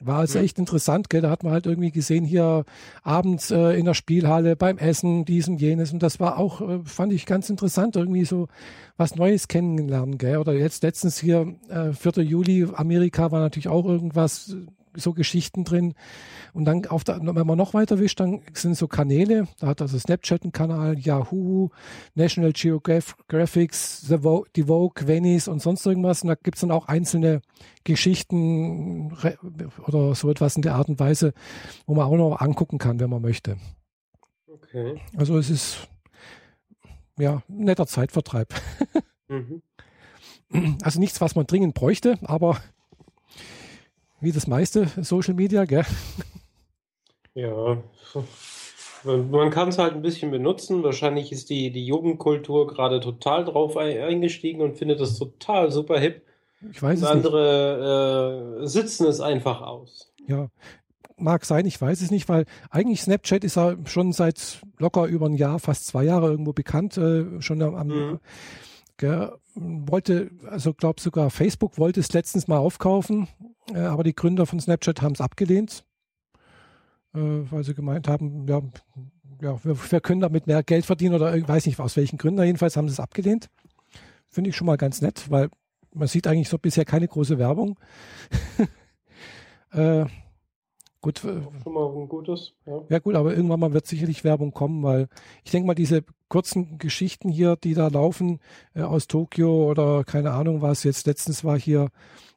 War 0.00 0.18
also 0.18 0.38
echt 0.38 0.60
interessant, 0.60 1.10
gell? 1.10 1.22
Da 1.22 1.30
hat 1.30 1.42
man 1.42 1.52
halt 1.52 1.66
irgendwie 1.66 1.90
gesehen, 1.90 2.24
hier 2.24 2.64
abends 3.02 3.50
äh, 3.50 3.76
in 3.76 3.84
der 3.84 3.94
Spielhalle 3.94 4.54
beim 4.54 4.78
Essen, 4.78 5.24
dies 5.24 5.48
und 5.48 5.60
jenes. 5.60 5.92
Und 5.92 6.04
das 6.04 6.20
war 6.20 6.38
auch, 6.38 6.60
äh, 6.60 6.78
fand 6.84 7.12
ich 7.12 7.26
ganz 7.26 7.50
interessant, 7.50 7.96
irgendwie 7.96 8.24
so 8.24 8.46
was 8.96 9.16
Neues 9.16 9.48
kennenlernen, 9.48 10.16
gell? 10.16 10.36
Oder 10.36 10.52
jetzt 10.52 10.84
letztens 10.84 11.18
hier, 11.18 11.56
äh, 11.68 11.92
4. 11.92 12.22
Juli, 12.22 12.68
Amerika 12.72 13.32
war 13.32 13.40
natürlich 13.40 13.66
auch 13.66 13.84
irgendwas, 13.86 14.56
so 14.94 15.12
Geschichten 15.12 15.64
drin. 15.64 15.94
Und 16.52 16.64
dann, 16.64 16.86
auf 16.86 17.04
der, 17.04 17.20
wenn 17.20 17.46
man 17.46 17.58
noch 17.58 17.74
weiter 17.74 17.98
wischt, 17.98 18.20
dann 18.20 18.42
sind 18.52 18.76
so 18.76 18.88
Kanäle. 18.88 19.46
Da 19.58 19.68
hat 19.68 19.82
also 19.82 19.98
Snapchat 19.98 20.42
einen 20.42 20.52
Kanal, 20.52 20.98
Yahoo, 20.98 21.70
National 22.14 22.52
Geographic, 22.52 23.74
The 23.74 24.18
Vogue, 24.18 24.48
die 24.56 24.64
Vogue, 24.64 25.06
Venice 25.06 25.48
und 25.48 25.60
sonst 25.60 25.86
irgendwas. 25.86 26.22
Und 26.22 26.28
da 26.28 26.34
gibt 26.34 26.56
es 26.56 26.60
dann 26.60 26.70
auch 26.70 26.88
einzelne 26.88 27.42
Geschichten 27.84 29.12
oder 29.86 30.14
so 30.14 30.30
etwas 30.30 30.56
in 30.56 30.62
der 30.62 30.74
Art 30.74 30.88
und 30.88 30.98
Weise, 31.00 31.32
wo 31.86 31.94
man 31.94 32.06
auch 32.06 32.16
noch 32.16 32.40
angucken 32.40 32.78
kann, 32.78 33.00
wenn 33.00 33.10
man 33.10 33.22
möchte. 33.22 33.56
Okay. 34.46 35.00
Also 35.16 35.38
es 35.38 35.50
ist 35.50 35.88
ja 37.18 37.42
ein 37.48 37.64
netter 37.64 37.86
Zeitvertreib. 37.86 38.54
mhm. 39.28 39.62
Also 40.82 40.98
nichts, 40.98 41.20
was 41.20 41.34
man 41.34 41.46
dringend 41.46 41.74
bräuchte, 41.74 42.18
aber 42.22 42.58
wie 44.20 44.32
das 44.32 44.46
meiste 44.46 44.88
Social 45.02 45.34
Media, 45.34 45.64
gell? 45.64 45.84
Ja, 47.34 47.78
man 49.04 49.50
kann 49.50 49.68
es 49.68 49.78
halt 49.78 49.94
ein 49.94 50.02
bisschen 50.02 50.30
benutzen. 50.30 50.82
Wahrscheinlich 50.82 51.30
ist 51.30 51.50
die, 51.50 51.70
die 51.70 51.86
Jugendkultur 51.86 52.66
gerade 52.66 53.00
total 53.00 53.44
drauf 53.44 53.76
eingestiegen 53.76 54.60
und 54.60 54.76
findet 54.76 55.00
das 55.00 55.18
total 55.18 55.70
super 55.70 56.00
hip. 56.00 56.22
Ich 56.72 56.82
weiß 56.82 56.98
und 56.98 57.04
es 57.04 57.10
andere 57.10 58.56
nicht. 58.56 58.64
Äh, 58.64 58.66
sitzen 58.66 59.06
es 59.06 59.20
einfach 59.20 59.60
aus. 59.60 60.12
Ja, 60.26 60.48
mag 61.16 61.44
sein, 61.44 61.66
ich 61.66 61.80
weiß 61.80 62.00
es 62.00 62.10
nicht, 62.10 62.28
weil 62.28 62.44
eigentlich 62.70 63.02
Snapchat 63.02 63.44
ist 63.44 63.56
ja 63.56 63.76
schon 63.84 64.12
seit 64.12 64.60
locker 64.78 65.06
über 65.06 65.26
ein 65.26 65.34
Jahr, 65.34 65.58
fast 65.58 65.86
zwei 65.86 66.04
Jahre 66.04 66.30
irgendwo 66.30 66.52
bekannt, 66.52 66.96
äh, 66.96 67.40
schon 67.40 67.62
am, 67.62 67.86
mhm. 67.86 68.20
gell, 68.96 69.32
wollte, 69.54 70.30
also 70.48 70.74
glaube 70.74 71.00
sogar 71.00 71.30
Facebook 71.30 71.78
wollte 71.78 72.00
es 72.00 72.12
letztens 72.12 72.48
mal 72.48 72.58
aufkaufen, 72.58 73.28
äh, 73.74 73.80
aber 73.80 74.04
die 74.04 74.14
Gründer 74.14 74.46
von 74.46 74.60
Snapchat 74.60 75.02
haben 75.02 75.12
es 75.12 75.20
abgelehnt, 75.20 75.84
äh, 77.14 77.18
weil 77.18 77.64
sie 77.64 77.74
gemeint 77.74 78.08
haben, 78.08 78.46
ja, 78.48 78.62
ja 79.40 79.64
wir, 79.64 79.90
wir, 79.90 80.00
können 80.00 80.20
damit 80.20 80.46
mehr 80.46 80.62
Geld 80.62 80.86
verdienen 80.86 81.14
oder 81.14 81.36
ich 81.36 81.48
weiß 81.48 81.66
nicht 81.66 81.78
aus 81.80 81.96
welchen 81.96 82.18
Gründen. 82.18 82.42
Jedenfalls 82.42 82.76
haben 82.76 82.88
sie 82.88 82.92
es 82.92 83.00
abgelehnt. 83.00 83.48
Finde 84.28 84.50
ich 84.50 84.56
schon 84.56 84.66
mal 84.66 84.76
ganz 84.76 85.00
nett, 85.00 85.30
weil 85.30 85.48
man 85.94 86.08
sieht 86.08 86.26
eigentlich 86.26 86.48
so 86.48 86.58
bisher 86.58 86.84
keine 86.84 87.08
große 87.08 87.38
Werbung. 87.38 87.78
äh, 89.72 90.04
gut. 91.00 91.24
Äh, 91.24 91.40
schon 91.62 91.72
mal 91.72 91.88
ein 91.88 92.08
gutes. 92.08 92.52
Ja. 92.66 92.82
ja 92.88 92.98
gut, 92.98 93.14
aber 93.14 93.34
irgendwann 93.34 93.60
mal 93.60 93.72
wird 93.72 93.86
sicherlich 93.86 94.24
Werbung 94.24 94.52
kommen, 94.52 94.82
weil 94.82 95.08
ich 95.44 95.50
denke 95.50 95.66
mal, 95.66 95.74
diese 95.74 96.04
kurzen 96.28 96.78
Geschichten 96.78 97.30
hier, 97.30 97.56
die 97.56 97.74
da 97.74 97.88
laufen 97.88 98.40
äh, 98.74 98.82
aus 98.82 99.06
Tokio 99.06 99.70
oder 99.70 100.04
keine 100.04 100.32
Ahnung 100.32 100.60
was, 100.60 100.84
jetzt 100.84 101.06
letztens 101.06 101.42
war 101.42 101.58
hier 101.58 101.88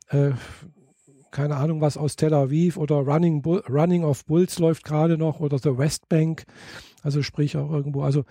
äh, 0.10 0.32
keine 1.32 1.56
Ahnung 1.56 1.82
was 1.82 1.98
aus 1.98 2.16
Tel 2.16 2.34
Aviv 2.34 2.78
oder 2.78 2.96
Running, 2.96 3.42
Bull, 3.42 3.64
Running 3.70 4.04
of 4.04 4.26
Bulls 4.26 4.60
läuft 4.60 4.84
gerade 4.84 5.18
noch 5.18 5.40
oder 5.40 5.58
The 5.58 5.78
West 5.78 6.10
Bank, 6.10 6.46
also 7.02 7.24
sprich 7.24 7.58
auch 7.58 7.72
irgendwo, 7.72 8.04
also 8.04 8.26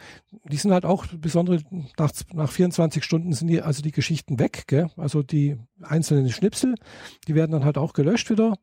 die 0.44 0.56
sind 0.56 0.72
halt 0.72 0.84
auch 0.84 1.06
besondere, 1.06 1.60
nach, 1.98 2.12
nach 2.32 2.50
24 2.50 3.02
Stunden 3.02 3.32
sind 3.32 3.48
die, 3.48 3.62
also 3.62 3.82
die 3.82 3.92
Geschichten 3.92 4.38
weg, 4.38 4.64
gell? 4.66 4.90
also 4.96 5.22
die 5.22 5.56
einzelnen 5.82 6.28
Schnipsel, 6.30 6.74
die 7.26 7.34
werden 7.34 7.52
dann 7.52 7.64
halt 7.64 7.78
auch 7.78 7.92
gelöscht 7.92 8.30
wieder 8.30 8.54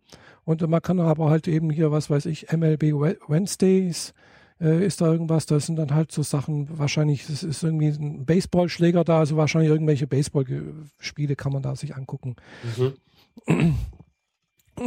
und 0.46 0.62
man 0.68 0.82
kann 0.82 1.00
aber 1.00 1.30
halt 1.30 1.48
eben 1.48 1.70
hier, 1.70 1.92
was 1.92 2.10
weiß 2.10 2.26
ich, 2.28 2.52
MLB 2.52 2.94
Wednesdays 3.28 4.14
äh, 4.60 4.86
ist 4.86 5.02
da 5.02 5.12
irgendwas, 5.12 5.46
das 5.46 5.66
sind 5.66 5.76
dann 5.76 5.94
halt 5.94 6.12
so 6.12 6.24
Sachen, 6.24 6.78
wahrscheinlich, 6.78 7.30
es 7.30 7.44
ist 7.44 7.64
irgendwie 7.64 7.88
ein 7.88 8.26
Baseballschläger 8.26 9.04
da, 9.04 9.20
also 9.20 9.38
wahrscheinlich 9.38 9.72
irgendwelche 9.72 10.08
Baseballspiele 10.08 11.36
kann 11.36 11.54
man 11.54 11.62
da 11.62 11.76
sich 11.76 11.96
angucken. 11.96 12.36
Mhm. 12.78 13.76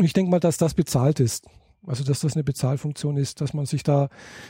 Ich 0.02 0.12
denke 0.12 0.30
mal, 0.30 0.40
dass 0.40 0.56
das 0.56 0.74
bezahlt 0.74 1.20
ist. 1.20 1.46
Also, 1.86 2.04
dass 2.04 2.20
das 2.20 2.34
eine 2.34 2.44
Bezahlfunktion 2.44 3.16
ist, 3.16 3.40
dass 3.40 3.54
man 3.54 3.66
sich 3.66 3.82
da 3.82 4.08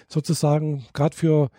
sozusagen 0.09 0.85
gerade 0.93 1.17
für 1.17 1.51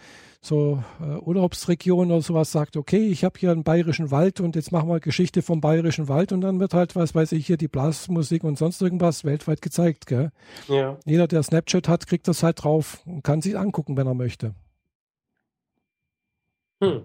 so 0.42 0.84
äh, 1.00 1.18
Urlaubsregionen 1.18 2.12
oder 2.12 2.22
sowas 2.22 2.52
sagt, 2.52 2.76
okay, 2.76 3.08
ich 3.08 3.24
habe 3.24 3.40
hier 3.40 3.52
einen 3.52 3.64
bayerischen 3.64 4.10
Wald 4.10 4.40
und 4.40 4.56
jetzt 4.56 4.72
machen 4.72 4.90
wir 4.90 5.00
Geschichte 5.00 5.44
vom 5.44 5.62
bayerischen 5.62 6.08
Wald 6.08 6.32
und 6.32 6.42
dann 6.42 6.60
wird 6.60 6.74
halt, 6.74 6.96
was 6.96 7.14
weiß 7.14 7.32
ich, 7.34 7.46
hier 7.46 7.58
die 7.58 7.68
Blasmusik 7.68 8.44
und 8.44 8.58
sonst 8.58 8.82
irgendwas 8.82 9.24
weltweit 9.24 9.62
gezeigt. 9.62 10.08
Gell? 10.08 10.32
Ja. 10.68 10.98
Jeder, 11.06 11.28
der 11.28 11.44
Snapchat 11.44 11.88
hat, 11.88 12.08
kriegt 12.08 12.28
das 12.28 12.42
halt 12.42 12.64
drauf 12.64 13.04
und 13.06 13.24
kann 13.24 13.42
sich 13.42 13.58
angucken, 13.58 13.98
wenn 13.98 14.08
er 14.08 14.16
möchte. 14.16 14.56
Hm. 16.82 17.04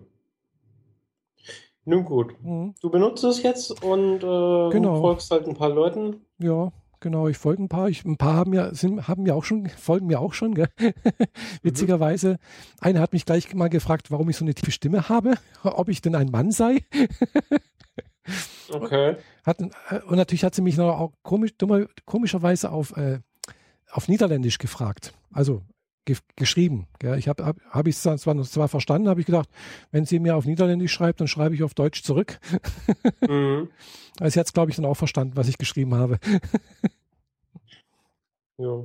Nun 1.87 2.05
gut. 2.05 2.35
Mhm. 2.43 2.75
Du 2.83 2.91
benutzt 2.91 3.23
es 3.23 3.43
jetzt 3.45 3.83
und 3.83 4.17
äh, 4.17 4.71
genau. 4.71 5.01
folgst 5.01 5.31
halt 5.31 5.47
ein 5.47 5.55
paar 5.55 5.69
Leuten. 5.69 6.17
Ja, 6.39 6.73
genau, 6.99 7.29
ich 7.29 7.39
folge 7.39 7.63
ein 7.63 7.69
paar. 7.69 7.89
Ich, 7.89 8.05
ein 8.05 8.17
paar 8.17 8.35
haben 8.35 8.53
ja, 8.53 8.75
sind, 8.75 9.07
haben 9.07 9.23
mir 9.23 9.37
auch 9.37 9.45
schon, 9.45 9.69
folgen 9.79 10.09
mir 10.09 10.21
auch 10.21 10.35
schon, 10.35 10.55
gell? 10.55 10.69
Witzigerweise. 11.63 12.33
Mhm. 12.33 12.37
Einer 12.81 13.01
hat 13.01 13.13
mich 13.13 13.25
gleich 13.25 13.55
mal 13.55 13.69
gefragt, 13.69 14.11
warum 14.11 14.29
ich 14.29 14.37
so 14.37 14.45
eine 14.45 14.53
tiefe 14.53 14.73
Stimme 14.73 15.09
habe, 15.09 15.35
ob 15.63 15.89
ich 15.89 16.03
denn 16.03 16.17
ein 16.17 16.31
Mann 16.33 16.51
sei. 16.51 16.85
okay. 18.69 19.17
Hat, 19.45 19.61
äh, 19.61 20.01
und 20.09 20.17
natürlich 20.17 20.43
hat 20.43 20.57
sie 20.57 20.63
mich 20.63 20.77
noch 20.77 20.99
auch 20.99 21.13
komisch, 21.23 21.57
dummer, 21.57 21.87
komischerweise 22.05 22.73
auf, 22.73 22.97
äh, 22.97 23.21
auf 23.93 24.09
Niederländisch 24.09 24.59
gefragt. 24.59 25.15
Also 25.33 25.63
ge 26.07 26.17
geschrieben. 26.37 26.87
Gell? 26.99 27.19
Ich 27.19 27.29
habe 27.29 27.45
hab, 27.45 27.57
hab 27.69 27.87
ich 27.87 27.99
zwar, 27.99 28.17
zwar 28.17 28.69
verstanden, 28.69 29.09
habe 29.09 29.21
ich 29.21 29.27
gedacht, 29.27 29.51
wenn 29.91 30.07
sie 30.07 30.19
mir 30.19 30.37
auf 30.37 30.47
Niederländisch 30.47 30.93
schreibt, 30.93 31.21
dann 31.21 31.29
schreibe 31.29 31.55
ich 31.55 31.63
auf 31.63 31.75
Deutsch 31.75 32.03
zurück. 32.03 32.41
mhm. 33.29 33.69
Also 34.19 34.33
sie 34.33 34.41
hat 34.41 34.47
es, 34.47 34.55
glaube 34.55 34.71
ich, 34.71 34.77
dann 34.77 34.87
auch 34.87 34.97
verstanden, 34.97 35.37
was 35.37 35.49
ich 35.49 35.59
geschrieben 35.59 35.95
habe. 35.95 36.19
ja. 38.59 38.85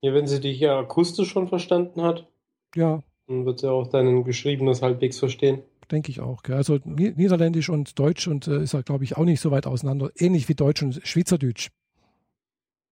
Ja, 0.00 0.14
wenn 0.14 0.28
sie 0.28 0.40
dich 0.40 0.60
ja 0.60 0.78
akustisch 0.78 1.30
schon 1.30 1.48
verstanden 1.48 2.02
hat, 2.02 2.28
ja. 2.76 3.02
dann 3.26 3.44
wird 3.44 3.58
sie 3.58 3.68
auch 3.68 3.88
dein 3.88 4.22
Geschriebenes 4.22 4.80
halbwegs 4.80 5.18
verstehen. 5.18 5.62
Denke 5.90 6.10
ich 6.10 6.20
auch. 6.20 6.44
Gell? 6.44 6.54
Also 6.54 6.78
Niederländisch 6.84 7.68
und 7.68 7.98
Deutsch 7.98 8.28
und 8.28 8.46
äh, 8.46 8.62
ist 8.62 8.74
ja, 8.74 8.82
glaube 8.82 9.04
ich, 9.04 9.16
auch 9.16 9.24
nicht 9.24 9.40
so 9.40 9.50
weit 9.50 9.66
auseinander. 9.66 10.10
Ähnlich 10.16 10.48
wie 10.48 10.54
Deutsch 10.54 10.82
und 10.82 11.00
Schweizerdeutsch. 11.02 11.70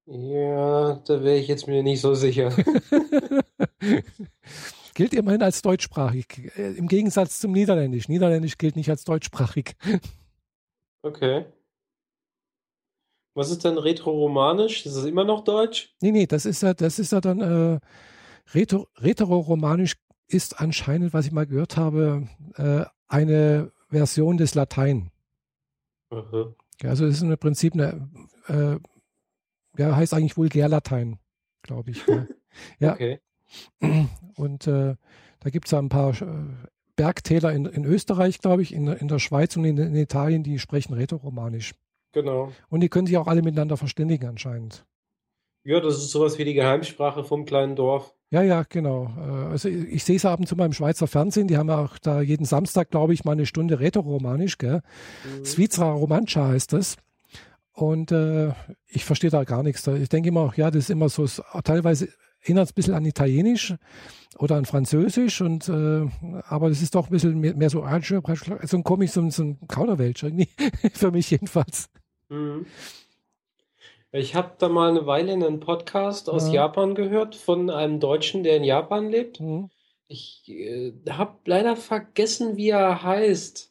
Ja, 0.06 1.02
da 1.06 1.22
wäre 1.22 1.36
ich 1.36 1.48
jetzt 1.48 1.66
mir 1.66 1.82
nicht 1.82 2.00
so 2.00 2.14
sicher. 2.14 2.54
gilt 4.96 5.12
immerhin 5.12 5.42
als 5.42 5.62
deutschsprachig, 5.62 6.52
äh, 6.56 6.72
im 6.72 6.88
Gegensatz 6.88 7.38
zum 7.38 7.52
Niederländisch. 7.52 8.08
Niederländisch 8.08 8.58
gilt 8.58 8.76
nicht 8.76 8.90
als 8.90 9.04
deutschsprachig. 9.04 9.76
Okay. 11.02 11.44
Was 13.34 13.52
ist 13.52 13.64
denn 13.64 13.78
Retro-Romanisch? 13.78 14.84
Ist 14.86 14.96
das 14.96 15.04
immer 15.04 15.22
noch 15.22 15.44
Deutsch? 15.44 15.94
Nee, 16.00 16.10
nee, 16.10 16.26
das 16.26 16.46
ist 16.46 16.64
ja, 16.64 16.74
das 16.74 16.98
ist 16.98 17.12
ja 17.12 17.20
dann 17.20 17.40
äh, 17.40 17.78
Retro, 18.52 18.88
Retro-Romanisch 18.96 19.94
ist 20.26 20.60
anscheinend, 20.60 21.14
was 21.14 21.26
ich 21.26 21.30
mal 21.30 21.46
gehört 21.46 21.76
habe, 21.76 22.26
äh, 22.56 22.86
eine 23.06 23.70
Version 23.88 24.36
des 24.36 24.56
Latein. 24.56 25.12
Mhm. 26.10 26.56
Also 26.82 27.06
es 27.06 27.18
ist 27.18 27.22
im 27.22 27.38
Prinzip 27.38 27.74
eine 27.74 28.08
äh, 28.48 28.80
ja, 29.78 29.96
heißt 29.96 30.14
eigentlich 30.14 30.36
Vulgärlatein, 30.36 31.18
glaube 31.62 31.90
ich. 31.90 32.06
Ja. 32.06 32.26
ja. 32.78 32.92
Okay. 32.94 33.20
Und 34.36 34.66
äh, 34.66 34.96
da 35.40 35.50
gibt 35.50 35.66
es 35.66 35.72
ja 35.72 35.78
ein 35.78 35.88
paar 35.88 36.10
äh, 36.20 36.26
Bergtäler 36.96 37.52
in, 37.52 37.66
in 37.66 37.84
Österreich, 37.84 38.40
glaube 38.40 38.62
ich, 38.62 38.72
in, 38.72 38.88
in 38.88 39.08
der 39.08 39.18
Schweiz 39.18 39.56
und 39.56 39.64
in, 39.64 39.76
in 39.76 39.94
Italien, 39.94 40.42
die 40.42 40.58
sprechen 40.58 40.94
Rätoromanisch. 40.94 41.74
Genau. 42.12 42.50
Und 42.70 42.80
die 42.80 42.88
können 42.88 43.06
sich 43.06 43.18
auch 43.18 43.26
alle 43.26 43.42
miteinander 43.42 43.76
verständigen 43.76 44.26
anscheinend. 44.26 44.86
Ja, 45.62 45.80
das 45.80 45.98
ist 45.98 46.10
sowas 46.10 46.38
wie 46.38 46.44
die 46.44 46.54
Geheimsprache 46.54 47.24
vom 47.24 47.44
kleinen 47.44 47.76
Dorf. 47.76 48.14
Ja, 48.30 48.42
ja, 48.42 48.64
genau. 48.68 49.12
Äh, 49.18 49.50
also 49.50 49.68
ich, 49.68 49.84
ich 49.88 50.04
sehe 50.04 50.16
es 50.16 50.24
ab 50.24 50.40
und 50.40 50.46
zu 50.46 50.56
mal 50.56 50.66
im 50.66 50.72
Schweizer 50.72 51.06
Fernsehen. 51.06 51.48
Die 51.48 51.56
haben 51.56 51.68
ja 51.68 51.84
auch 51.84 51.98
da 51.98 52.20
jeden 52.20 52.44
Samstag, 52.44 52.90
glaube 52.90 53.14
ich, 53.14 53.24
mal 53.24 53.32
eine 53.32 53.46
Stunde 53.46 53.78
Rätoromanisch, 53.78 54.58
gell? 54.58 54.82
Mhm. 55.24 55.44
Svizra 55.44 55.92
Romancia 55.92 56.48
heißt 56.48 56.72
das. 56.72 56.96
Und 57.76 58.10
äh, 58.10 58.54
ich 58.86 59.04
verstehe 59.04 59.28
da 59.28 59.44
gar 59.44 59.62
nichts. 59.62 59.86
Ich 59.86 60.08
denke 60.08 60.30
immer, 60.30 60.50
ja, 60.56 60.70
das 60.70 60.84
ist 60.84 60.90
immer 60.90 61.10
so, 61.10 61.26
teilweise 61.62 62.08
erinnert 62.40 62.64
es 62.64 62.72
ein 62.72 62.74
bisschen 62.74 62.94
an 62.94 63.04
Italienisch 63.04 63.74
oder 64.38 64.56
an 64.56 64.64
Französisch, 64.64 65.42
und 65.42 65.68
äh, 65.68 66.08
aber 66.48 66.70
das 66.70 66.80
ist 66.80 66.94
doch 66.94 67.08
ein 67.08 67.10
bisschen 67.10 67.38
mehr, 67.38 67.54
mehr 67.54 67.68
so, 67.68 67.80
so 67.82 68.76
ein 68.78 68.82
Comic, 68.82 69.10
so, 69.10 69.28
so 69.28 69.42
ein 69.42 69.58
Kauderwelsch 69.68 70.22
irgendwie, 70.22 70.48
für 70.94 71.10
mich 71.10 71.30
jedenfalls. 71.30 71.90
Mhm. 72.30 72.64
Ich 74.10 74.34
habe 74.34 74.52
da 74.58 74.70
mal 74.70 74.88
eine 74.88 75.06
Weile 75.06 75.34
einen 75.34 75.60
Podcast 75.60 76.30
aus 76.30 76.46
ja. 76.46 76.54
Japan 76.54 76.94
gehört 76.94 77.34
von 77.34 77.68
einem 77.68 78.00
Deutschen, 78.00 78.42
der 78.42 78.56
in 78.56 78.64
Japan 78.64 79.10
lebt. 79.10 79.38
Mhm. 79.38 79.68
Ich 80.08 80.48
äh, 80.48 80.94
habe 81.10 81.36
leider 81.44 81.76
vergessen, 81.76 82.56
wie 82.56 82.70
er 82.70 83.02
heißt. 83.02 83.70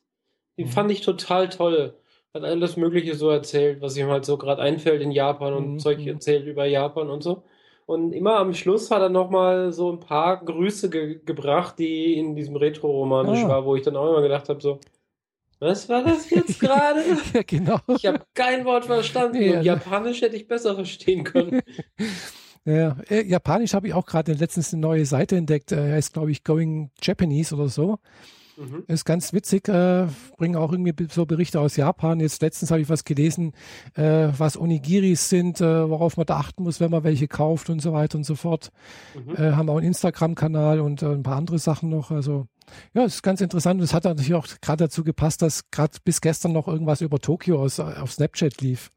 Den 0.59 0.67
mhm. 0.67 0.71
fand 0.71 0.91
ich 0.91 1.01
total 1.01 1.50
toll 1.50 1.95
hat 2.36 2.44
alles 2.44 2.75
Mögliche 2.75 3.15
so 3.15 3.30
erzählt, 3.30 3.82
was 3.82 3.96
ihm 3.98 4.08
halt 4.08 4.25
so 4.25 4.38
gerade 4.38 4.62
einfällt 4.62 5.01
in 5.01 5.12
Japan 5.12 5.54
und 5.54 5.74
mhm. 5.74 5.80
Zeug 5.80 6.06
erzählt 6.06 6.46
über 6.46 6.65
Japan 6.65 7.10
und 7.10 7.24
so. 7.24 7.44
Und 7.86 8.13
immer 8.13 8.38
am 8.38 8.54
Schluss 8.54 8.92
hat 8.92 9.01
er 9.01 9.10
nochmal 9.10 9.72
so 9.72 9.92
ein 9.92 10.00
paar 10.00 10.44
Grüße 10.44 10.89
ge 10.89 11.22
gebracht, 11.24 11.80
die 11.80 12.15
in 12.18 12.36
diesem 12.36 12.56
Retro-Romanisch 12.56 13.44
ah. 13.44 13.48
war, 13.48 13.65
wo 13.65 13.75
ich 13.75 13.84
dann 13.84 13.96
auch 13.96 14.10
immer 14.10 14.22
gedacht 14.22 14.50
habe, 14.50 14.60
so, 14.60 14.80
was 15.60 15.88
war 15.88 16.04
das 16.04 16.30
jetzt 16.30 16.60
gerade? 16.60 17.01
ja, 17.34 17.42
genau. 17.46 17.80
Ich 17.96 18.06
habe 18.06 18.22
kein 18.34 18.65
Wort 18.65 18.86
verstanden. 18.86 19.42
Ja, 19.42 19.62
Japanisch 19.62 20.22
hätte 20.22 20.36
ich 20.36 20.48
besser 20.48 20.75
verstehen 20.75 21.24
können. 21.24 21.62
ja, 22.65 22.98
äh, 23.10 23.24
Japanisch 23.24 23.74
habe 23.74 23.88
ich 23.88 23.94
auch 23.94 24.06
gerade 24.06 24.34
letztens 24.34 24.74
eine 24.74 24.82
neue 24.82 25.06
Seite 25.06 25.38
entdeckt. 25.38 25.72
Er 25.72 25.94
heißt, 25.94 26.13
glaube 26.13 26.32
ich, 26.32 26.44
Going 26.44 26.89
Japanese 27.01 27.56
oder 27.56 27.70
so. 27.70 28.00
Mhm. 28.57 28.83
Ist 28.88 29.05
ganz 29.05 29.33
witzig, 29.33 29.67
äh, 29.67 30.07
bringen 30.38 30.55
auch 30.55 30.71
irgendwie 30.71 30.93
so 31.09 31.25
Berichte 31.25 31.59
aus 31.59 31.75
Japan. 31.75 32.19
Jetzt 32.19 32.41
letztens 32.41 32.71
habe 32.71 32.81
ich 32.81 32.89
was 32.89 33.03
gelesen, 33.03 33.53
äh, 33.95 34.29
was 34.38 34.57
Onigiris 34.57 35.29
sind, 35.29 35.62
äh, 35.62 35.89
worauf 35.89 36.17
man 36.17 36.25
da 36.25 36.38
achten 36.38 36.63
muss, 36.63 36.79
wenn 36.79 36.91
man 36.91 37.03
welche 37.03 37.27
kauft 37.27 37.69
und 37.69 37.81
so 37.81 37.93
weiter 37.93 38.17
und 38.17 38.24
so 38.24 38.35
fort. 38.35 38.71
Mhm. 39.13 39.35
Äh, 39.35 39.51
haben 39.53 39.69
auch 39.69 39.77
einen 39.77 39.88
Instagram-Kanal 39.88 40.79
und 40.79 41.01
äh, 41.01 41.07
ein 41.07 41.24
paar 41.24 41.35
andere 41.35 41.59
Sachen 41.59 41.89
noch. 41.89 42.12
Also 42.12 42.47
ja, 42.93 43.03
es 43.03 43.15
ist 43.15 43.24
ganz 43.24 43.41
interessant. 43.41 43.79
Und 43.79 43.83
es 43.83 43.93
hat 43.93 44.05
natürlich 44.05 44.33
auch 44.33 44.47
gerade 44.62 44.85
dazu 44.85 45.03
gepasst, 45.03 45.41
dass 45.41 45.69
gerade 45.71 45.97
bis 46.03 46.21
gestern 46.21 46.53
noch 46.53 46.67
irgendwas 46.67 47.01
über 47.01 47.19
Tokio 47.19 47.62
aus, 47.62 47.79
auf 47.79 48.12
Snapchat 48.12 48.62
lief. 48.62 48.91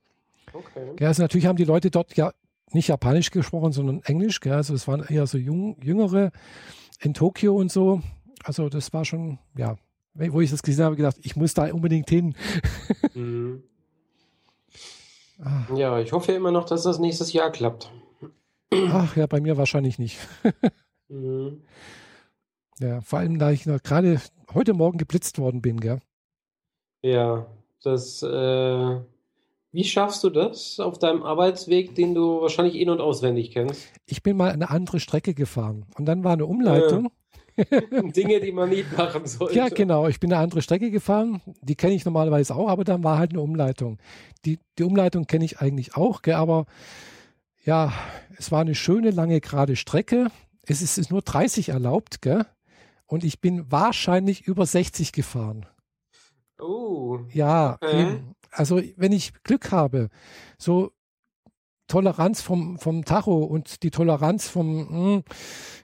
Okay. 0.52 0.94
Ja, 1.00 1.08
also 1.08 1.22
natürlich 1.22 1.46
haben 1.46 1.56
die 1.56 1.64
Leute 1.64 1.90
dort 1.90 2.16
ja 2.16 2.32
nicht 2.72 2.88
Japanisch 2.88 3.30
gesprochen, 3.30 3.72
sondern 3.72 4.02
Englisch. 4.02 4.40
Gell? 4.40 4.54
Also 4.54 4.74
es 4.74 4.86
waren 4.88 5.04
eher 5.06 5.26
so 5.26 5.38
jung, 5.38 5.76
Jüngere 5.82 6.30
in 7.00 7.14
Tokio 7.14 7.54
und 7.56 7.70
so 7.70 8.02
also 8.44 8.68
das 8.68 8.92
war 8.92 9.04
schon, 9.04 9.38
ja, 9.56 9.76
wo 10.14 10.40
ich 10.40 10.50
das 10.50 10.62
gesehen 10.62 10.84
habe, 10.84 10.96
gedacht, 10.96 11.16
ich 11.22 11.36
muss 11.36 11.54
da 11.54 11.72
unbedingt 11.72 12.08
hin. 12.10 12.34
Mhm. 13.14 13.62
Ah. 15.40 15.66
Ja, 15.76 15.98
ich 16.00 16.12
hoffe 16.12 16.32
immer 16.32 16.50
noch, 16.50 16.64
dass 16.64 16.82
das 16.82 16.98
nächstes 16.98 17.32
Jahr 17.32 17.50
klappt. 17.50 17.92
Ach 18.72 19.16
ja, 19.16 19.26
bei 19.26 19.40
mir 19.40 19.56
wahrscheinlich 19.56 19.98
nicht. 19.98 20.18
mhm. 21.08 21.62
Ja, 22.80 23.00
vor 23.00 23.20
allem, 23.20 23.38
da 23.38 23.50
ich 23.50 23.66
noch 23.66 23.82
gerade 23.82 24.20
heute 24.52 24.74
Morgen 24.74 24.98
geblitzt 24.98 25.38
worden 25.38 25.62
bin, 25.62 25.80
gell? 25.80 26.00
Ja, 27.02 27.46
das, 27.82 28.22
äh, 28.22 29.00
wie 29.72 29.84
schaffst 29.84 30.24
du 30.24 30.30
das 30.30 30.80
auf 30.80 30.98
deinem 30.98 31.22
Arbeitsweg, 31.22 31.94
den 31.94 32.14
du 32.14 32.40
wahrscheinlich 32.40 32.76
in- 32.76 32.90
und 32.90 33.00
auswendig 33.00 33.50
kennst? 33.52 33.88
Ich 34.06 34.22
bin 34.22 34.36
mal 34.36 34.50
eine 34.50 34.70
andere 34.70 35.00
Strecke 35.00 35.34
gefahren 35.34 35.86
und 35.96 36.06
dann 36.06 36.24
war 36.24 36.32
eine 36.32 36.46
Umleitung. 36.46 37.04
Ja. 37.04 37.10
Dinge, 38.16 38.40
die 38.40 38.52
man 38.52 38.70
nicht 38.70 38.96
machen 38.96 39.26
sollte. 39.26 39.54
Ja, 39.54 39.68
genau. 39.68 40.08
Ich 40.08 40.20
bin 40.20 40.32
eine 40.32 40.42
andere 40.42 40.62
Strecke 40.62 40.90
gefahren. 40.90 41.40
Die 41.60 41.74
kenne 41.74 41.94
ich 41.94 42.04
normalerweise 42.04 42.54
auch, 42.54 42.68
aber 42.68 42.84
dann 42.84 43.04
war 43.04 43.18
halt 43.18 43.30
eine 43.30 43.40
Umleitung. 43.40 43.98
Die, 44.44 44.58
die 44.78 44.84
Umleitung 44.84 45.26
kenne 45.26 45.44
ich 45.44 45.60
eigentlich 45.60 45.96
auch, 45.96 46.22
gell, 46.22 46.34
aber 46.34 46.66
ja, 47.64 47.92
es 48.36 48.50
war 48.52 48.60
eine 48.60 48.74
schöne, 48.74 49.10
lange, 49.10 49.40
gerade 49.40 49.76
Strecke. 49.76 50.28
Es 50.62 50.82
ist, 50.82 50.98
ist 50.98 51.10
nur 51.10 51.22
30 51.22 51.70
erlaubt, 51.70 52.22
gell? 52.22 52.46
Und 53.06 53.24
ich 53.24 53.40
bin 53.40 53.70
wahrscheinlich 53.70 54.46
über 54.46 54.66
60 54.66 55.12
gefahren. 55.12 55.66
Oh. 56.60 57.20
Ja, 57.32 57.78
okay. 57.80 58.20
also 58.50 58.80
wenn 58.96 59.12
ich 59.12 59.32
Glück 59.44 59.72
habe, 59.72 60.08
so 60.58 60.92
Toleranz 61.88 62.42
vom, 62.42 62.78
vom 62.78 63.04
Tacho 63.04 63.42
und 63.42 63.82
die 63.82 63.90
Toleranz 63.90 64.48
vom, 64.48 64.88
hm, 64.88 65.24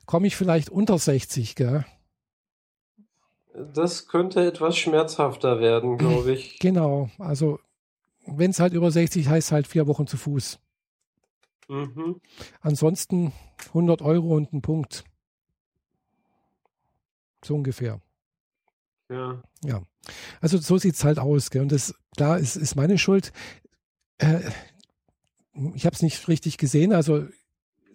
komme 0.07 0.27
ich 0.27 0.37
vielleicht 0.37 0.71
unter 0.71 0.99
60, 0.99 1.57
gell? 1.57 1.85
Das 3.55 4.09
könnte 4.09 4.45
etwas 4.45 4.77
schmerzhafter 4.77 5.61
werden, 5.61 5.99
glaube 5.99 6.33
ich. 6.33 6.59
Genau, 6.61 7.11
also 7.19 7.59
wenn 8.27 8.51
es 8.51 8.61
halt 8.61 8.73
über 8.73 8.91
60 8.91 9.29
heißt, 9.29 9.53
halt 9.53 9.67
vier 9.67 9.87
Wochen 9.87 10.07
zu 10.07 10.17
Fuß. 10.17 10.59
Mhm. 11.69 12.21
Ansonsten 12.61 13.33
100 13.69 14.03
Euro 14.03 14.35
und 14.37 14.53
ein 14.53 14.63
Punkt. 14.63 15.05
So 17.45 17.55
ungefähr. 17.55 18.01
Ja. 19.11 19.43
Ja. 19.63 19.83
Also 20.41 20.59
so 20.59 20.79
sieht 20.79 20.95
es 20.95 21.05
halt 21.05 21.19
aus. 21.19 21.51
Gell? 21.51 21.63
Und 21.63 21.73
das, 21.73 21.95
klar, 22.17 22.39
ist, 22.39 22.57
ist 22.57 22.77
meine 22.77 22.99
Schuld. 22.99 23.33
Äh, 24.19 24.41
ich 25.75 25.87
habe 25.87 25.95
es 25.95 26.03
nicht 26.03 26.29
richtig 26.29 26.59
gesehen. 26.59 26.93
Also 26.93 27.25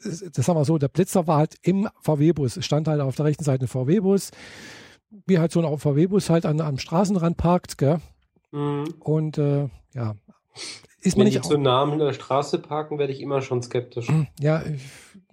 das 0.02 0.46
sagen 0.46 0.58
wir 0.58 0.66
so, 0.66 0.78
der 0.78 0.88
Blitzer 0.88 1.28
war 1.28 1.38
halt 1.38 1.56
im 1.62 1.90
VW-Bus. 2.02 2.58
Es 2.58 2.66
stand 2.66 2.88
halt 2.88 3.02
auf 3.02 3.16
der 3.16 3.26
rechten 3.26 3.44
Seite 3.44 3.66
ein 3.66 3.68
VW-Bus, 3.68 4.32
wie 5.26 5.40
halt 5.40 5.52
so 5.52 5.66
ein 5.66 5.78
VW-Bus 5.78 6.30
halt 6.30 6.46
an, 6.46 6.62
am 6.62 6.78
Straßenrand 6.78 7.38
parkt, 7.38 7.78
gell? 7.78 8.00
Mhm. 8.52 8.94
Und 9.00 9.38
äh, 9.38 9.68
ja, 9.94 10.16
ist 11.02 11.16
Wenn 11.16 11.24
man 11.24 11.32
die 11.32 11.38
nicht 11.38 11.46
zu 11.46 11.58
nah 11.58 11.84
an 11.84 12.00
der 12.00 12.14
Straße 12.14 12.60
parken, 12.60 12.98
werde 12.98 13.14
ich 13.14 13.22
immer 13.22 13.42
schon 13.42 13.62
skeptisch. 13.62 14.08
Ja, 14.40 14.64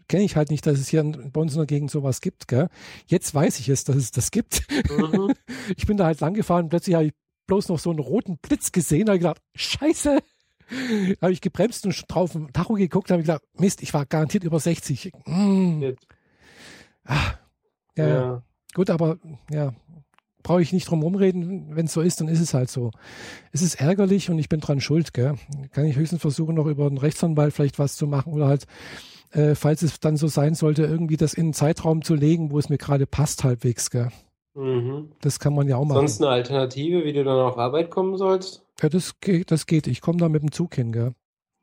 kenne 0.08 0.24
ich 0.24 0.36
halt 0.36 0.50
nicht, 0.50 0.66
dass 0.66 0.78
es 0.78 0.88
hier 0.88 1.00
in, 1.00 1.32
der 1.32 1.66
Gegend 1.66 1.90
sowas 1.90 2.20
gibt, 2.20 2.48
gell? 2.48 2.68
Jetzt 3.06 3.34
weiß 3.34 3.58
ich 3.58 3.68
es, 3.68 3.84
dass 3.84 3.96
es 3.96 4.10
das 4.10 4.30
gibt. 4.30 4.62
Mhm. 4.90 5.34
Ich 5.76 5.86
bin 5.86 5.96
da 5.96 6.04
halt 6.04 6.20
lang 6.20 6.34
gefahren 6.34 6.64
und 6.64 6.68
plötzlich 6.68 6.94
habe 6.94 7.06
ich 7.06 7.12
bloß 7.48 7.68
noch 7.68 7.80
so 7.80 7.90
einen 7.90 7.98
roten 7.98 8.38
Blitz 8.38 8.70
gesehen, 8.70 9.08
habe 9.08 9.16
ich 9.16 9.22
gedacht, 9.22 9.42
scheiße, 9.56 10.20
habe 11.22 11.32
ich 11.32 11.40
gebremst 11.40 11.86
und 11.86 12.04
drauf 12.08 12.34
im 12.34 12.52
Tacho 12.52 12.74
geguckt, 12.74 13.10
habe 13.10 13.20
ich 13.20 13.26
gedacht, 13.26 13.42
Mist, 13.58 13.82
ich 13.82 13.94
war 13.94 14.06
garantiert 14.06 14.44
über 14.44 14.60
60. 14.60 15.12
Mm. 15.26 15.92
Ah, 17.04 17.34
ja, 17.96 18.08
ja. 18.08 18.14
Ja. 18.14 18.42
gut, 18.74 18.90
aber 18.90 19.18
ja, 19.50 19.72
brauche 20.42 20.62
ich 20.62 20.72
nicht 20.72 20.88
drum 20.88 21.02
rumreden. 21.02 21.74
Wenn 21.74 21.86
es 21.86 21.92
so 21.92 22.00
ist, 22.00 22.20
dann 22.20 22.28
ist 22.28 22.40
es 22.40 22.54
halt 22.54 22.70
so. 22.70 22.90
Es 23.52 23.62
ist 23.62 23.80
ärgerlich 23.80 24.30
und 24.30 24.38
ich 24.38 24.48
bin 24.48 24.60
dran 24.60 24.80
schuld, 24.80 25.12
gell? 25.12 25.34
Kann 25.72 25.84
ich 25.84 25.96
höchstens 25.96 26.20
versuchen, 26.20 26.54
noch 26.54 26.66
über 26.66 26.86
einen 26.86 26.98
Rechtsanwalt 26.98 27.52
vielleicht 27.52 27.78
was 27.78 27.96
zu 27.96 28.06
machen 28.06 28.32
oder 28.32 28.46
halt, 28.46 28.66
äh, 29.32 29.54
falls 29.54 29.82
es 29.82 29.98
dann 30.00 30.16
so 30.16 30.28
sein 30.28 30.54
sollte, 30.54 30.84
irgendwie 30.84 31.16
das 31.16 31.34
in 31.34 31.46
einen 31.46 31.52
Zeitraum 31.52 32.02
zu 32.02 32.14
legen, 32.14 32.50
wo 32.50 32.58
es 32.58 32.68
mir 32.68 32.78
gerade 32.78 33.06
passt 33.06 33.44
halbwegs, 33.44 33.90
gell? 33.90 34.10
Mhm. 34.56 35.12
Das 35.20 35.38
kann 35.38 35.54
man 35.54 35.68
ja 35.68 35.76
auch 35.76 35.84
machen. 35.84 35.98
Sonst 35.98 36.22
eine 36.22 36.30
Alternative, 36.30 37.04
wie 37.04 37.12
du 37.12 37.22
dann 37.24 37.38
auf 37.38 37.58
Arbeit 37.58 37.90
kommen 37.90 38.16
sollst? 38.16 38.64
Ja, 38.80 38.88
das 38.88 39.20
geht, 39.20 39.50
das 39.50 39.66
geht. 39.66 39.86
Ich 39.86 40.00
komme 40.00 40.18
da 40.18 40.28
mit 40.30 40.42
dem 40.42 40.50
Zug 40.50 40.74
hin, 40.74 40.92
gell? 40.92 41.14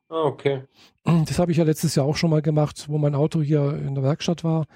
Ah, 0.09 0.23
okay. 0.25 0.62
Das 1.03 1.39
habe 1.39 1.51
ich 1.51 1.57
ja 1.57 1.63
letztes 1.63 1.95
Jahr 1.95 2.05
auch 2.05 2.15
schon 2.15 2.29
mal 2.29 2.43
gemacht, 2.43 2.85
wo 2.88 3.00
mein 3.00 3.15
Auto 3.15 3.41
hier 3.41 3.73
in 3.77 3.95
der 3.95 4.03
Werkstatt 4.03 4.43
war. 4.43 4.67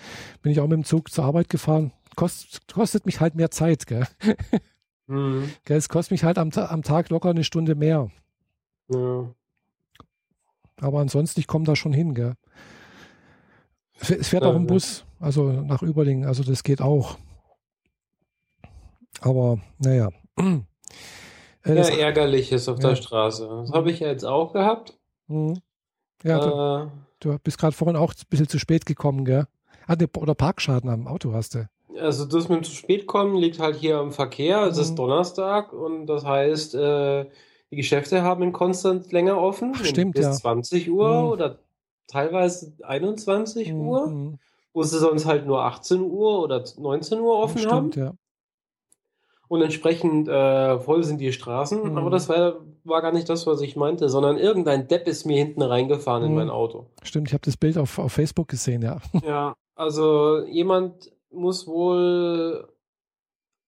Bin 0.41 0.51
ich 0.51 0.59
auch 0.59 0.67
mit 0.67 0.77
dem 0.77 0.83
Zug 0.83 1.11
zur 1.11 1.25
Arbeit 1.25 1.47
gefahren. 1.49 1.93
Kost, 2.15 2.67
kostet 2.73 3.05
mich 3.05 3.19
halt 3.19 3.35
mehr 3.35 3.51
Zeit, 3.51 3.85
gell? 3.85 4.07
Mhm. 5.05 5.51
gell? 5.63 5.77
Es 5.77 5.87
kostet 5.87 6.11
mich 6.11 6.23
halt 6.23 6.39
am, 6.39 6.49
am 6.51 6.81
Tag 6.81 7.09
locker 7.11 7.29
eine 7.29 7.43
Stunde 7.43 7.75
mehr. 7.75 8.09
Ja. 8.89 9.29
Aber 10.81 10.99
ansonsten, 10.99 11.39
ich 11.39 11.47
komme 11.47 11.65
da 11.65 11.75
schon 11.75 11.93
hin, 11.93 12.15
gell? 12.15 12.33
Es 13.99 14.27
fährt- 14.29 14.43
auch 14.43 14.55
ein 14.55 14.61
ja. 14.63 14.67
Bus, 14.67 15.05
also 15.19 15.51
nach 15.51 15.81
Überlingen, 15.83 16.25
also 16.25 16.43
das 16.43 16.63
geht 16.63 16.81
auch. 16.81 17.17
Aber, 19.21 19.59
naja. 19.79 20.09
Äh, 20.37 20.59
Ja, 21.65 21.75
das- 21.75 21.89
ärgerliches 21.89 22.69
auf 22.69 22.79
Ja. 22.81 22.89
der 22.89 22.95
Straße. 22.95 23.47
Das 23.47 23.71
habe 23.71 23.91
ich 23.91 23.99
ja 23.99 24.07
jetzt 24.07 24.23
auch 24.25 24.53
gehabt. 24.53 24.97
Mhm. 25.27 25.59
ja, 26.23 26.39
du, 26.39 26.87
äh, 26.87 26.91
du 27.19 27.39
bist 27.39 27.57
gerade 27.57 27.75
vorhin 27.75 27.97
auch 27.97 28.13
ein 28.13 28.23
bisschen 28.29 28.47
zu 28.47 28.57
spät 28.59 28.85
gekommen, 28.85 29.25
gell? 29.25 29.45
Ah, 29.85 29.95
ne, 29.95 30.07
oder 30.17 30.33
Parkschaden 30.35 30.89
am 30.89 31.07
Auto 31.07 31.33
hast 31.33 31.55
du. 31.55 31.67
also 31.99 32.25
das 32.25 32.47
mit 32.47 32.63
zu 32.65 32.71
spät 32.73 33.07
kommen 33.07 33.35
liegt 33.35 33.59
halt 33.59 33.75
hier 33.75 33.99
im 33.99 34.11
Verkehr. 34.11 34.61
Es 34.67 34.75
Mhm. 34.77 34.81
ist 34.83 34.95
Donnerstag 34.95 35.73
und 35.73 36.05
das 36.05 36.23
heißt, 36.23 36.75
äh, 36.75 37.25
die 37.71 37.75
Geschäfte 37.75 38.21
haben 38.21 38.43
in 38.43 38.53
Konstant 38.53 39.11
länger 39.11 39.37
offen. 39.37 39.73
Ach, 39.75 39.83
stimmt, 39.83 40.13
bis 40.15 40.25
ja. 40.25 40.31
20 40.31 40.89
Uhr 40.91 41.23
Mhm. 41.23 41.27
oder 41.29 41.59
teilweise 42.07 42.73
21 42.83 43.73
Mhm, 43.73 43.81
Uhr, 43.81 44.07
mhm. 44.07 44.39
wo 44.73 44.83
sie 44.83 44.99
sonst 44.99 45.25
halt 45.25 45.45
nur 45.45 45.63
18 45.63 46.01
Uhr 46.01 46.41
oder 46.41 46.63
19 46.77 47.19
Uhr 47.19 47.37
offen 47.39 47.57
Stimmt, 47.57 47.71
haben. 47.73 47.91
ja. 47.95 48.13
Und 49.49 49.61
entsprechend 49.61 50.27
äh, 50.27 50.79
voll 50.79 51.03
sind 51.03 51.19
die 51.21 51.31
Straßen. 51.31 51.91
Mhm. 51.91 51.97
Aber 51.97 52.09
das 52.09 52.27
war, 52.29 52.55
war 52.83 53.01
gar 53.01 53.11
nicht 53.13 53.29
das, 53.29 53.47
was 53.47 53.61
ich 53.61 53.75
meinte, 53.75 54.09
sondern 54.09 54.37
irgendein 54.37 54.87
Depp 54.87 55.07
ist 55.07 55.25
mir 55.25 55.37
hinten 55.37 55.61
reingefahren 55.61 56.23
in 56.23 56.31
Mhm. 56.31 56.35
mein 56.37 56.49
Auto. 56.49 56.87
Stimmt, 57.03 57.27
ich 57.29 57.33
habe 57.33 57.43
das 57.45 57.55
Bild 57.57 57.77
auf, 57.77 57.97
auf 57.99 58.11
Facebook 58.11 58.47
gesehen, 58.49 58.81
ja. 58.81 58.97
Ja, 59.25 59.55
also 59.75 60.41
jemand 60.45 61.11
muss 61.31 61.65
wohl 61.67 62.67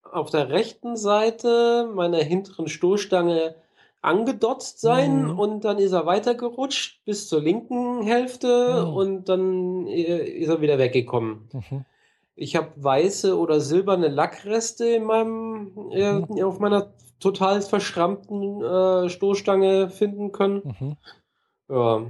auf 0.02 0.30
der 0.30 0.48
rechten 0.50 0.96
Seite 0.96 1.88
meiner 1.94 2.18
hinteren 2.18 2.68
Stoßstange 2.68 3.54
angedotzt 4.02 4.80
sein 4.80 5.24
Mhm. 5.32 5.38
und 5.38 5.64
dann 5.64 5.78
ist 5.78 5.92
er 5.92 6.06
weitergerutscht 6.06 7.04
bis 7.04 7.28
zur 7.28 7.42
linken 7.42 8.02
Hälfte 8.02 8.84
Mhm. 8.86 8.92
und 8.94 9.28
dann 9.28 9.86
äh, 9.86 10.24
ist 10.24 10.48
er 10.48 10.60
wieder 10.60 10.78
weggekommen. 10.78 11.48
Ich 12.36 12.56
habe 12.56 12.68
weiße 12.76 13.36
oder 13.38 13.60
silberne 13.60 14.08
Lackreste 14.08 14.86
in 14.86 15.04
meinem, 15.04 15.72
äh, 15.92 16.12
Mhm. 16.12 16.42
auf 16.44 16.58
meiner 16.58 16.92
total 17.18 17.60
verschrammten 17.60 18.62
äh, 18.62 19.08
Stoßstange 19.10 19.90
finden 19.90 20.32
können. 20.32 20.62
Mhm. 20.64 20.96
Ja, 21.68 22.02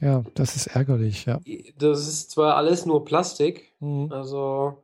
Ja, 0.00 0.24
das 0.34 0.56
ist 0.56 0.68
ärgerlich, 0.68 1.26
ja. 1.26 1.40
das 1.78 2.08
ist 2.08 2.30
zwar 2.30 2.56
alles 2.56 2.86
nur 2.86 3.04
Plastik, 3.04 3.72
Mhm. 3.80 4.10
Also, 4.12 4.78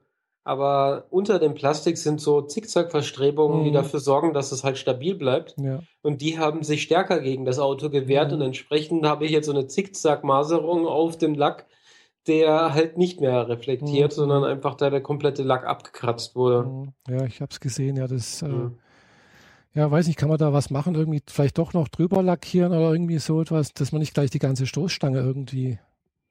aber 0.45 1.05
unter 1.11 1.39
dem 1.39 1.55
Plastik 1.55 1.97
sind 1.99 2.21
so 2.21 2.43
Zickzackverstrebungen, 2.43 3.65
die 3.65 3.71
Mhm. 3.71 3.75
dafür 3.75 4.01
sorgen, 4.01 4.33
dass 4.35 4.53
es 4.53 4.63
halt 4.65 4.77
stabil 4.79 5.15
bleibt. 5.15 5.55
Ja. 5.59 5.81
Und 6.03 6.21
die 6.21 6.39
haben 6.39 6.63
sich 6.65 6.83
stärker 6.83 7.21
gegen 7.21 7.45
das 7.45 7.59
Auto 7.59 7.89
gewehrt 7.91 8.29
Mhm. 8.33 8.37
und 8.39 8.43
entsprechend 8.43 9.07
habe 9.07 9.25
ich 9.25 9.31
jetzt 9.31 9.47
so 9.47 9.53
eine 9.53 9.67
Zickzackmaserung 9.69 10.87
auf 10.87 11.17
dem 11.17 11.35
Lack, 11.35 11.67
der 12.29 12.75
halt 12.75 12.97
nicht 12.99 13.21
mehr 13.21 13.49
reflektiert, 13.49 14.13
Mhm. 14.13 14.15
sondern 14.17 14.45
einfach 14.45 14.75
da 14.75 14.91
der 14.91 15.01
komplette 15.01 15.43
Lack 15.43 15.65
abgekratzt 15.67 16.35
wurde. 16.37 16.65
Mhm. 16.69 16.93
Ja, 17.09 17.25
ich 17.25 17.41
habe 17.41 17.51
es 17.53 17.61
gesehen, 17.61 17.97
ja, 17.97 18.07
das, 18.07 18.43
äh, 18.43 18.49
Mhm. 18.49 18.79
ja, 19.75 19.91
weiß 19.91 20.07
nicht, 20.07 20.19
kann 20.19 20.29
man 20.29 20.39
da 20.39 20.53
was 20.53 20.71
machen, 20.71 20.95
irgendwie 20.95 21.23
vielleicht 21.29 21.59
doch 21.59 21.73
noch 21.73 21.89
drüber 21.89 22.23
lackieren 22.23 22.73
oder 22.73 22.93
irgendwie 22.93 23.19
so 23.19 23.41
etwas, 23.41 23.73
dass 23.73 23.93
man 23.93 24.01
nicht 24.01 24.15
gleich 24.15 24.31
die 24.31 24.39
ganze 24.39 24.67
Stoßstange 24.67 25.19
irgendwie. 25.19 25.79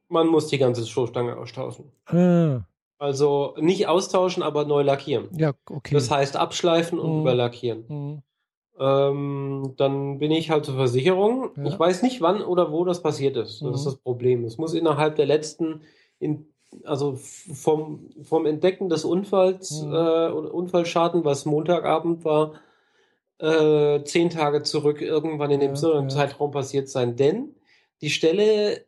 Man 0.10 0.28
muss 0.28 0.48
die 0.48 0.58
ganze 0.58 0.86
Stoßstange 0.86 1.36
austauschen. 1.38 1.92
Ah, 2.06 2.62
Also 3.00 3.56
nicht 3.60 3.88
austauschen, 3.88 4.44
aber 4.44 4.66
neu 4.66 4.82
lackieren. 4.84 5.28
ja, 5.38 5.54
okay. 5.70 5.94
Das 5.96 6.10
heißt 6.12 6.38
abschleifen 6.38 7.00
und 7.00 7.14
Mhm. 7.16 7.22
überlackieren. 7.22 8.24
Ähm, 8.80 9.74
dann 9.78 10.20
bin 10.20 10.32
ich 10.32 10.50
halt 10.50 10.66
zur 10.66 10.76
Versicherung. 10.76 11.52
Ja. 11.58 11.66
Ich 11.66 11.80
weiß 11.80 12.02
nicht, 12.04 12.22
wann 12.22 12.42
oder 12.44 12.72
wo 12.72 12.84
das 12.84 13.02
passiert 13.02 13.38
ist. 13.38 13.62
Das 13.62 13.70
Mhm. 13.70 13.74
ist 13.76 13.86
das 13.86 13.96
Problem. 13.98 14.44
Es 14.44 14.58
muss 14.58 14.74
innerhalb 14.74 15.16
der 15.16 15.26
letzten, 15.26 15.82
in, 16.20 16.48
also 16.84 17.16
vom, 17.16 18.10
vom 18.24 18.46
Entdecken 18.46 18.90
des 18.90 19.06
Unfalls 19.06 19.82
Mhm. 19.82 19.94
äh, 19.94 19.96
oder 20.30 20.54
Unfallschaden, 20.54 21.24
was 21.24 21.46
Montagabend 21.46 22.26
war, 22.26 22.54
äh, 23.40 24.04
zehn 24.04 24.30
Tage 24.30 24.64
zurück 24.64 25.02
irgendwann 25.02 25.52
in 25.52 25.60
dem 25.60 25.76
Ja, 25.76 26.02
ja. 26.02 26.08
Zeitraum 26.08 26.52
passiert 26.52 26.90
sein. 26.90 27.16
Denn 27.16 27.56
die 28.02 28.10
Stelle 28.10 28.86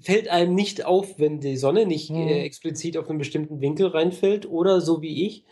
fällt 0.00 0.28
einem 0.28 0.54
nicht 0.54 0.84
auf, 0.84 1.18
wenn 1.18 1.40
die 1.40 1.56
Sonne 1.56 1.86
nicht 1.86 2.10
Mhm. 2.10 2.16
äh, 2.28 2.42
explizit 2.44 2.96
auf 2.96 3.08
einen 3.08 3.18
bestimmten 3.18 3.60
Winkel 3.60 3.88
reinfällt 3.88 4.48
oder 4.48 4.80
so 4.80 5.02
wie 5.02 5.26
ich, 5.26 5.44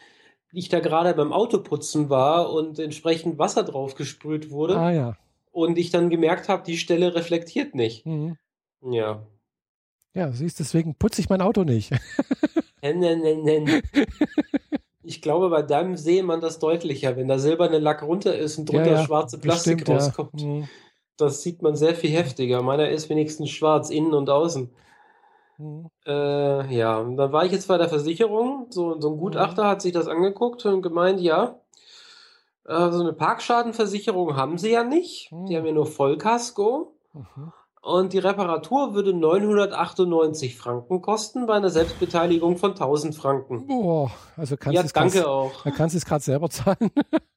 ich 0.52 0.68
da 0.68 0.80
gerade 0.80 1.12
beim 1.14 1.32
Autoputzen 1.32 2.08
war 2.10 2.52
und 2.52 2.78
entsprechend 2.78 3.38
Wasser 3.38 3.62
drauf 3.62 3.94
gesprüht 3.94 4.50
wurde 4.50 4.76
Ah 4.78 4.92
ja. 4.92 5.16
und 5.52 5.78
ich 5.78 5.90
dann 5.90 6.10
gemerkt 6.10 6.48
habe, 6.48 6.62
die 6.64 6.78
Stelle 6.78 7.14
reflektiert 7.14 7.74
nicht. 7.74 8.06
Mhm. 8.06 8.36
Ja. 8.82 9.26
Ja, 10.14 10.32
siehst, 10.32 10.60
deswegen 10.60 10.94
putze 10.94 11.20
ich 11.20 11.28
mein 11.28 11.42
Auto 11.42 11.64
nicht. 11.64 11.90
Nen, 12.82 13.00
nen, 13.00 13.42
nen. 13.42 13.82
Ich 15.02 15.20
glaube, 15.20 15.50
bei 15.50 15.62
deinem 15.62 15.96
sehe 15.96 16.22
man 16.22 16.40
das 16.40 16.58
deutlicher, 16.60 17.16
wenn 17.16 17.26
da 17.26 17.38
silberne 17.38 17.78
Lack 17.78 18.02
runter 18.02 18.36
ist 18.36 18.58
und 18.58 18.68
drunter 18.68 18.86
Ja, 18.86 18.92
ja, 19.00 19.04
schwarze 19.04 19.38
Plastik 19.38 19.78
Bestimmt, 19.78 19.88
ja. 19.88 20.04
rauskommt. 20.04 20.42
Mhm. 20.42 20.68
Das 21.16 21.42
sieht 21.42 21.62
man 21.62 21.74
sehr 21.76 21.94
viel 21.94 22.10
heftiger. 22.10 22.62
Meiner 22.62 22.88
ist 22.88 23.08
wenigstens 23.08 23.50
schwarz, 23.50 23.90
innen 23.90 24.14
und 24.14 24.30
außen. 24.30 24.70
Mhm. 25.58 25.88
Äh, 26.06 26.74
ja, 26.76 26.98
und 26.98 27.16
dann 27.16 27.32
war 27.32 27.44
ich 27.44 27.52
jetzt 27.52 27.68
bei 27.68 27.78
der 27.78 27.88
Versicherung. 27.88 28.66
So, 28.70 29.00
so 29.00 29.10
ein 29.10 29.18
Gutachter 29.18 29.64
Mhm. 29.64 29.68
hat 29.68 29.82
sich 29.82 29.92
das 29.92 30.08
angeguckt 30.08 30.64
und 30.66 30.82
gemeint, 30.82 31.20
ja, 31.20 31.60
äh, 32.66 32.90
so 32.90 33.00
eine 33.00 33.12
Parkschadenversicherung 33.12 34.36
haben 34.36 34.58
sie 34.58 34.70
ja 34.72 34.84
nicht. 34.84 35.30
Die 35.30 35.34
Mhm. 35.54 35.56
haben 35.56 35.66
ja 35.66 35.72
nur 35.72 35.86
Vollkasko. 35.86 36.94
Mhm. 37.12 37.52
Und 37.82 38.12
die 38.12 38.18
Reparatur 38.18 38.94
würde 38.94 39.12
998 39.14 40.56
Franken 40.58 41.02
kosten 41.02 41.46
bei 41.46 41.54
einer 41.54 41.70
Selbstbeteiligung 41.70 42.56
von 42.56 42.74
1000 42.74 43.14
Franken. 43.14 43.68
Boah, 43.68 44.10
also 44.36 44.56
kannst 44.56 44.74
ja, 44.74 44.82
du 44.82 44.86
es 44.86 44.92
danke 44.92 45.18
grad- 45.18 45.26
auch. 45.28 45.62
Da 45.62 45.70
kannst 45.70 45.94
du 45.94 45.98
es 45.98 46.04
gerade 46.04 46.22
selber 46.24 46.50
zahlen. 46.50 46.90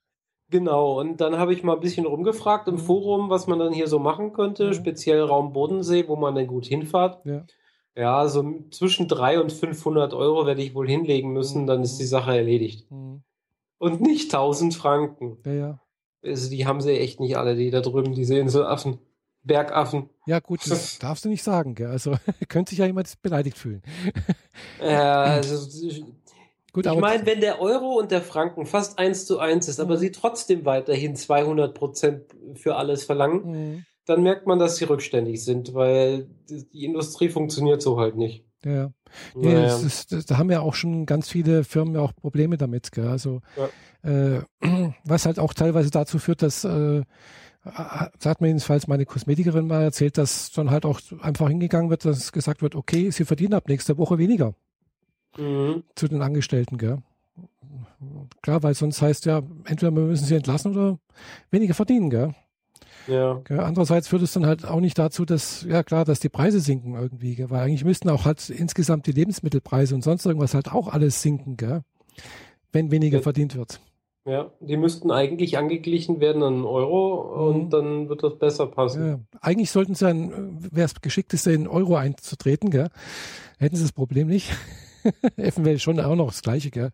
Genau, 0.51 0.99
und 0.99 1.21
dann 1.21 1.37
habe 1.37 1.53
ich 1.53 1.61
mal 1.63 1.73
ein 1.75 1.79
bisschen 1.79 2.07
rumgefragt 2.07 2.67
im 2.67 2.73
Mhm. 2.73 2.79
Forum, 2.79 3.29
was 3.29 3.45
man 3.45 3.59
dann 3.59 3.71
hier 3.71 3.85
so 3.87 3.99
machen 3.99 4.33
könnte, 4.33 4.69
Mhm. 4.69 4.73
speziell 4.73 5.21
Raum 5.21 5.53
Bodensee, 5.53 6.07
wo 6.07 6.15
man 6.15 6.33
dann 6.33 6.47
gut 6.47 6.65
hinfahrt. 6.65 7.23
Ja. 7.23 7.43
Ja, 7.99 8.29
so 8.29 8.63
zwischen 8.71 9.09
300 9.09 9.43
und 9.43 9.51
500 9.51 10.13
Euro 10.13 10.45
werde 10.45 10.61
ich 10.61 10.73
wohl 10.73 10.87
hinlegen 10.87 11.33
müssen, 11.33 11.67
dann 11.67 11.83
ist 11.83 11.97
die 11.97 12.05
Sache 12.05 12.33
erledigt. 12.33 12.89
Mhm. 12.89 13.23
Und 13.77 13.99
nicht 13.99 14.33
1000 14.33 14.73
Franken. 14.73 15.37
Ja, 15.45 15.53
ja. 15.53 15.79
Also 16.23 16.49
die 16.49 16.65
haben 16.65 16.79
sie 16.79 16.97
echt 16.97 17.19
nicht 17.19 17.35
alle, 17.37 17.57
die 17.57 17.71
da 17.71 17.81
drüben, 17.81 18.13
diese 18.13 18.37
Inselaffen, 18.37 18.99
Bergaffen. 19.43 20.09
Ja, 20.25 20.39
gut, 20.39 20.61
das 20.69 20.97
darfst 20.99 21.25
du 21.25 21.29
nicht 21.29 21.43
sagen, 21.43 21.75
gell? 21.75 21.87
Also 21.87 22.15
könnte 22.47 22.69
sich 22.69 22.79
ja 22.79 22.85
jemand 22.85 23.21
beleidigt 23.21 23.57
fühlen. 23.57 23.83
Äh, 24.79 24.93
also, 24.93 25.57
Gut, 26.71 26.85
ich 26.85 26.99
meine, 26.99 27.25
wenn 27.25 27.41
der 27.41 27.59
Euro 27.59 27.97
und 27.97 28.11
der 28.11 28.21
Franken 28.21 28.65
fast 28.65 28.99
eins 28.99 29.25
zu 29.25 29.39
eins 29.39 29.67
ist, 29.67 29.79
aber 29.79 29.95
mhm. 29.95 29.99
sie 29.99 30.11
trotzdem 30.11 30.63
weiterhin 30.63 31.15
200 31.15 31.73
Prozent 31.73 32.23
für 32.53 32.75
alles 32.75 33.03
verlangen, 33.03 33.51
mhm. 33.51 33.85
Dann 34.09 34.23
merkt 34.23 34.47
man, 34.47 34.57
dass 34.57 34.77
sie 34.77 34.85
rückständig 34.85 35.43
sind, 35.43 35.75
weil 35.75 36.27
die 36.49 36.83
Industrie 36.83 37.29
funktioniert 37.29 37.81
so 37.81 37.99
halt 37.99 38.17
nicht. 38.17 38.43
Ja, 38.65 38.91
nee, 39.35 39.53
naja. 39.53 39.61
das 39.61 39.83
ist, 39.83 40.11
das, 40.11 40.25
da 40.25 40.37
haben 40.37 40.49
ja 40.49 40.61
auch 40.61 40.73
schon 40.73 41.05
ganz 41.05 41.29
viele 41.29 41.63
Firmen 41.63 41.93
ja 41.93 42.01
auch 42.01 42.15
Probleme 42.15 42.57
damit. 42.57 42.91
Gell? 42.91 43.07
Also, 43.07 43.41
ja. 44.03 44.37
äh, 44.37 44.41
was 45.05 45.27
halt 45.27 45.37
auch 45.37 45.53
teilweise 45.53 45.91
dazu 45.91 46.17
führt, 46.17 46.41
dass, 46.41 46.63
äh, 46.63 47.03
sagt 48.17 48.41
mir 48.41 48.47
jedenfalls 48.47 48.87
meine 48.87 49.05
Kosmetikerin 49.05 49.67
mal 49.67 49.83
erzählt, 49.83 50.17
dass 50.17 50.51
dann 50.51 50.71
halt 50.71 50.85
auch 50.85 50.99
einfach 51.21 51.47
hingegangen 51.47 51.91
wird, 51.91 52.03
dass 52.03 52.31
gesagt 52.31 52.63
wird, 52.63 52.73
okay, 52.73 53.11
sie 53.11 53.25
verdienen 53.25 53.53
ab 53.53 53.67
nächster 53.67 53.97
Woche 53.99 54.17
weniger 54.17 54.55
mhm. 55.37 55.83
zu 55.95 56.07
den 56.07 56.23
Angestellten. 56.23 56.79
Gell? 56.79 56.97
Klar, 58.41 58.63
weil 58.63 58.73
sonst 58.73 59.03
heißt 59.03 59.25
ja, 59.25 59.43
entweder 59.65 59.91
wir 59.91 60.03
müssen 60.03 60.25
sie 60.25 60.35
entlassen 60.35 60.75
oder 60.75 60.97
weniger 61.51 61.75
verdienen. 61.75 62.09
Gell? 62.09 62.33
Ja. 63.09 63.41
Andererseits 63.49 64.07
führt 64.07 64.21
es 64.21 64.33
dann 64.33 64.45
halt 64.45 64.65
auch 64.65 64.79
nicht 64.79 64.97
dazu, 64.97 65.25
dass, 65.25 65.63
ja 65.63 65.83
klar, 65.83 66.05
dass 66.05 66.19
die 66.19 66.29
Preise 66.29 66.59
sinken 66.59 66.95
irgendwie, 66.95 67.35
gell? 67.35 67.49
weil 67.49 67.61
eigentlich 67.61 67.85
müssten 67.85 68.09
auch 68.09 68.25
halt 68.25 68.49
insgesamt 68.49 69.07
die 69.07 69.11
Lebensmittelpreise 69.11 69.95
und 69.95 70.03
sonst 70.03 70.25
irgendwas 70.25 70.53
halt 70.53 70.71
auch 70.71 70.87
alles 70.87 71.21
sinken, 71.21 71.57
gell? 71.57 71.81
wenn 72.71 72.91
weniger 72.91 73.17
ja. 73.17 73.23
verdient 73.23 73.55
wird. 73.55 73.81
Ja, 74.25 74.51
die 74.59 74.77
müssten 74.77 75.11
eigentlich 75.11 75.57
angeglichen 75.57 76.19
werden 76.19 76.43
an 76.43 76.65
Euro 76.65 77.47
und 77.47 77.65
mhm. 77.65 77.69
dann 77.69 78.09
wird 78.09 78.23
das 78.23 78.37
besser 78.37 78.67
passen. 78.67 79.07
Ja. 79.07 79.19
Eigentlich 79.41 79.71
sollten 79.71 79.95
sie 79.95 80.05
dann, 80.05 80.61
wäre 80.71 80.85
es 80.85 81.01
geschickteste, 81.01 81.51
in 81.51 81.67
Euro 81.67 81.95
einzutreten, 81.95 82.69
gell? 82.69 82.89
hätten 83.57 83.75
sie 83.75 83.83
das 83.83 83.91
Problem 83.91 84.27
nicht. 84.27 84.51
Eventuell 85.37 85.79
schon 85.79 85.99
auch 85.99 86.15
noch 86.15 86.27
das 86.27 86.41
Gleiche, 86.41 86.69
gell? 86.69 86.91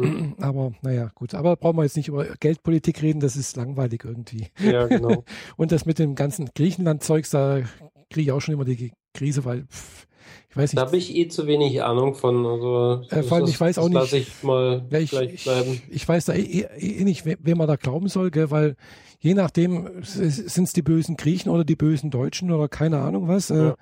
Mhm. 0.00 0.34
Aber 0.40 0.72
naja, 0.82 1.10
gut. 1.14 1.34
Aber 1.34 1.56
brauchen 1.56 1.76
wir 1.76 1.84
jetzt 1.84 1.96
nicht 1.96 2.08
über 2.08 2.24
Geldpolitik 2.40 3.02
reden, 3.02 3.20
das 3.20 3.36
ist 3.36 3.56
langweilig 3.56 4.04
irgendwie. 4.04 4.48
Ja, 4.60 4.86
genau. 4.86 5.24
Und 5.56 5.72
das 5.72 5.86
mit 5.86 5.98
dem 5.98 6.14
ganzen 6.14 6.50
Griechenland-Zeugs, 6.54 7.30
da 7.30 7.62
kriege 8.10 8.22
ich 8.22 8.32
auch 8.32 8.40
schon 8.40 8.54
immer 8.54 8.64
die 8.64 8.92
Krise, 9.12 9.44
weil 9.44 9.64
pff, 9.64 10.06
ich 10.50 10.56
weiß 10.56 10.72
nicht. 10.72 10.80
Da 10.80 10.86
habe 10.86 10.96
ich 10.96 11.14
eh 11.16 11.28
zu 11.28 11.46
wenig 11.46 11.82
Ahnung 11.82 12.14
von. 12.14 12.46
Also, 12.46 13.02
äh, 13.10 13.22
vor 13.22 13.38
allem, 13.38 13.46
ich 13.46 13.60
weiß 13.60 13.78
auch 13.78 13.88
nicht. 13.88 14.12
Ich 14.12 14.42
mal 14.42 14.86
ja, 14.90 14.98
ich, 15.00 15.12
ich, 15.12 15.48
ich, 15.90 16.08
weiß 16.08 16.26
da 16.26 16.32
eh, 16.32 16.60
eh, 16.60 17.00
eh 17.00 17.04
nicht, 17.04 17.24
wem 17.26 17.58
man 17.58 17.66
da 17.66 17.76
glauben 17.76 18.08
soll, 18.08 18.30
gell, 18.30 18.50
weil 18.50 18.76
je 19.18 19.34
nachdem 19.34 19.88
sind 20.02 20.64
es 20.64 20.72
die 20.72 20.82
bösen 20.82 21.16
Griechen 21.16 21.50
oder 21.50 21.64
die 21.64 21.76
bösen 21.76 22.10
Deutschen 22.10 22.52
oder 22.52 22.68
keine 22.68 22.98
Ahnung 23.00 23.26
was. 23.26 23.50
Äh, 23.50 23.56
ja. 23.56 23.76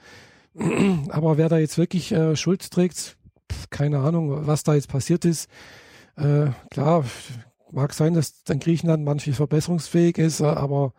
Äh, 0.59 0.98
aber 1.11 1.37
wer 1.37 1.48
da 1.48 1.59
jetzt 1.59 1.77
wirklich 1.79 2.12
äh, 2.12 2.37
Schuld 2.37 2.70
trägt, 2.70 3.16
pff, 3.51 3.70
keine 3.70 3.98
Ahnung, 3.98 4.46
was 4.46 4.62
da 4.62 4.75
jetzt 4.75 4.88
passiert 4.88 5.25
ist. 5.25 5.48
Äh, 6.22 6.50
klar, 6.70 7.04
mag 7.70 7.92
sein, 7.92 8.14
dass 8.14 8.44
dann 8.44 8.61
Griechenland 8.61 9.04
manchmal 9.04 9.35
verbesserungsfähig 9.35 10.18
ist, 10.18 10.40
äh, 10.40 10.44
aber 10.44 10.92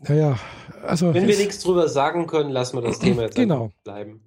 naja, 0.00 0.38
also. 0.86 1.12
Wenn 1.12 1.28
wir 1.28 1.36
nichts 1.36 1.60
drüber 1.60 1.88
sagen 1.88 2.26
können, 2.26 2.50
lassen 2.50 2.76
wir 2.76 2.82
das 2.82 2.98
Thema 3.00 3.22
jetzt 3.22 3.36
genau. 3.36 3.70
bleiben. 3.84 4.22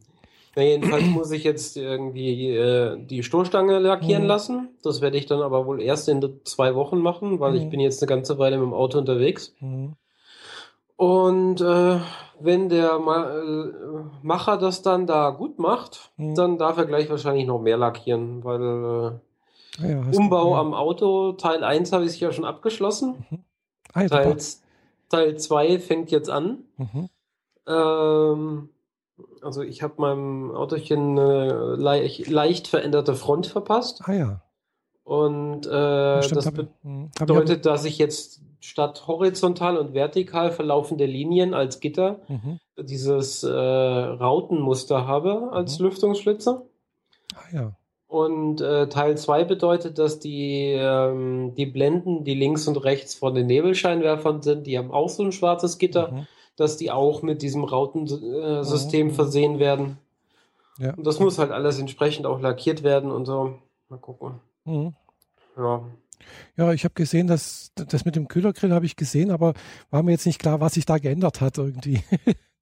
Na, 0.55 0.61
jedenfalls 0.61 1.05
muss 1.05 1.31
ich 1.31 1.43
jetzt 1.43 1.77
irgendwie 1.77 2.51
äh, 2.51 3.03
die 3.03 3.23
Stoßstange 3.23 3.79
lackieren 3.79 4.23
mhm. 4.23 4.27
lassen. 4.27 4.69
Das 4.83 5.01
werde 5.01 5.17
ich 5.17 5.25
dann 5.25 5.41
aber 5.41 5.65
wohl 5.65 5.81
erst 5.81 6.07
in 6.09 6.39
zwei 6.43 6.75
Wochen 6.75 6.99
machen, 6.99 7.39
weil 7.39 7.53
mhm. 7.53 7.57
ich 7.57 7.69
bin 7.69 7.79
jetzt 7.79 8.03
eine 8.03 8.07
ganze 8.07 8.37
Weile 8.37 8.57
mit 8.57 8.67
dem 8.67 8.73
Auto 8.73 8.99
unterwegs. 8.99 9.55
Mhm. 9.59 9.93
Und 10.95 11.59
äh, 11.59 11.99
wenn 12.39 12.69
der 12.69 12.99
Ma 12.99 13.31
äh, 13.31 13.71
Macher 14.21 14.57
das 14.57 14.83
dann 14.83 15.07
da 15.07 15.31
gut 15.31 15.57
macht, 15.57 16.11
mhm. 16.17 16.35
dann 16.35 16.57
darf 16.59 16.77
er 16.77 16.85
gleich 16.85 17.09
wahrscheinlich 17.09 17.47
noch 17.47 17.59
mehr 17.59 17.77
lackieren, 17.77 18.43
weil 18.43 18.61
äh, 18.61 19.19
Ah 19.81 19.87
ja, 19.87 19.99
Umbau 19.99 20.49
du, 20.49 20.51
ja. 20.51 20.59
am 20.59 20.73
Auto, 20.73 21.33
Teil 21.33 21.63
1 21.63 21.91
habe 21.91 22.05
ich 22.05 22.19
ja 22.19 22.31
schon 22.31 22.45
abgeschlossen. 22.45 23.25
Mhm. 23.29 23.43
Ah, 23.93 24.07
Teil, 24.07 24.37
Teil 25.09 25.37
2 25.37 25.79
fängt 25.79 26.11
jetzt 26.11 26.29
an. 26.29 26.59
Mhm. 26.77 27.09
Ähm, 27.67 28.69
also 29.41 29.61
ich 29.61 29.81
habe 29.81 29.95
meinem 29.97 30.51
Autochen 30.51 31.17
eine 31.17 31.75
leicht, 31.75 32.27
leicht, 32.29 32.67
veränderte 32.67 33.15
Front 33.15 33.47
verpasst. 33.47 34.01
Ah 34.05 34.13
ja. 34.13 34.41
Und 35.03 35.67
äh, 35.67 36.23
Stimmt, 36.23 36.37
das 36.37 36.51
be 36.51 36.67
hm, 36.81 37.11
bedeutet, 37.19 37.57
ich 37.57 37.61
dass 37.63 37.85
ich 37.85 37.97
jetzt 37.97 38.41
statt 38.61 39.05
horizontal 39.07 39.77
und 39.77 39.93
vertikal 39.93 40.51
verlaufende 40.51 41.05
Linien 41.05 41.53
als 41.53 41.81
Gitter 41.81 42.21
mhm. 42.29 42.59
dieses 42.77 43.43
äh, 43.43 43.49
Rautenmuster 43.51 45.05
habe 45.05 45.49
als 45.51 45.79
mhm. 45.79 45.85
Lüftungsschlitzer. 45.87 46.63
Ah 47.35 47.53
ja. 47.53 47.75
Und 48.13 48.61
äh, 48.61 48.89
Teil 48.89 49.17
2 49.17 49.43
bedeutet, 49.43 49.97
dass 49.97 50.19
die, 50.19 50.67
ähm, 50.77 51.55
die 51.55 51.65
Blenden, 51.65 52.23
die 52.23 52.35
links 52.35 52.67
und 52.67 52.77
rechts 52.77 53.15
von 53.15 53.33
den 53.33 53.47
Nebelscheinwerfern 53.47 54.43
sind, 54.43 54.67
die 54.67 54.77
haben 54.77 54.91
auch 54.91 55.09
so 55.09 55.23
ein 55.23 55.31
schwarzes 55.31 55.79
Gitter, 55.79 56.11
mhm. 56.11 56.27
dass 56.55 56.77
die 56.77 56.91
auch 56.91 57.23
mit 57.23 57.41
diesem 57.41 57.63
Rautensystem 57.63 59.07
mhm. 59.07 59.11
versehen 59.13 59.57
werden. 59.57 59.97
Ja. 60.77 60.93
Und 60.93 61.07
das 61.07 61.19
muss 61.19 61.39
halt 61.39 61.49
alles 61.49 61.79
entsprechend 61.79 62.27
auch 62.27 62.39
lackiert 62.39 62.83
werden 62.83 63.09
und 63.09 63.25
so. 63.25 63.55
Mal 63.89 63.97
gucken. 63.97 64.35
Mhm. 64.65 64.93
Ja. 65.57 65.83
Ja, 66.55 66.71
ich 66.71 66.83
habe 66.83 66.93
gesehen, 66.93 67.25
dass 67.25 67.71
das 67.73 68.05
mit 68.05 68.15
dem 68.15 68.27
Kühlergrill 68.27 68.73
habe 68.73 68.85
ich 68.85 68.95
gesehen, 68.95 69.31
aber 69.31 69.55
war 69.89 70.03
mir 70.03 70.11
jetzt 70.11 70.27
nicht 70.27 70.37
klar, 70.37 70.61
was 70.61 70.75
sich 70.75 70.85
da 70.85 70.99
geändert 70.99 71.41
hat 71.41 71.57
irgendwie. 71.57 72.03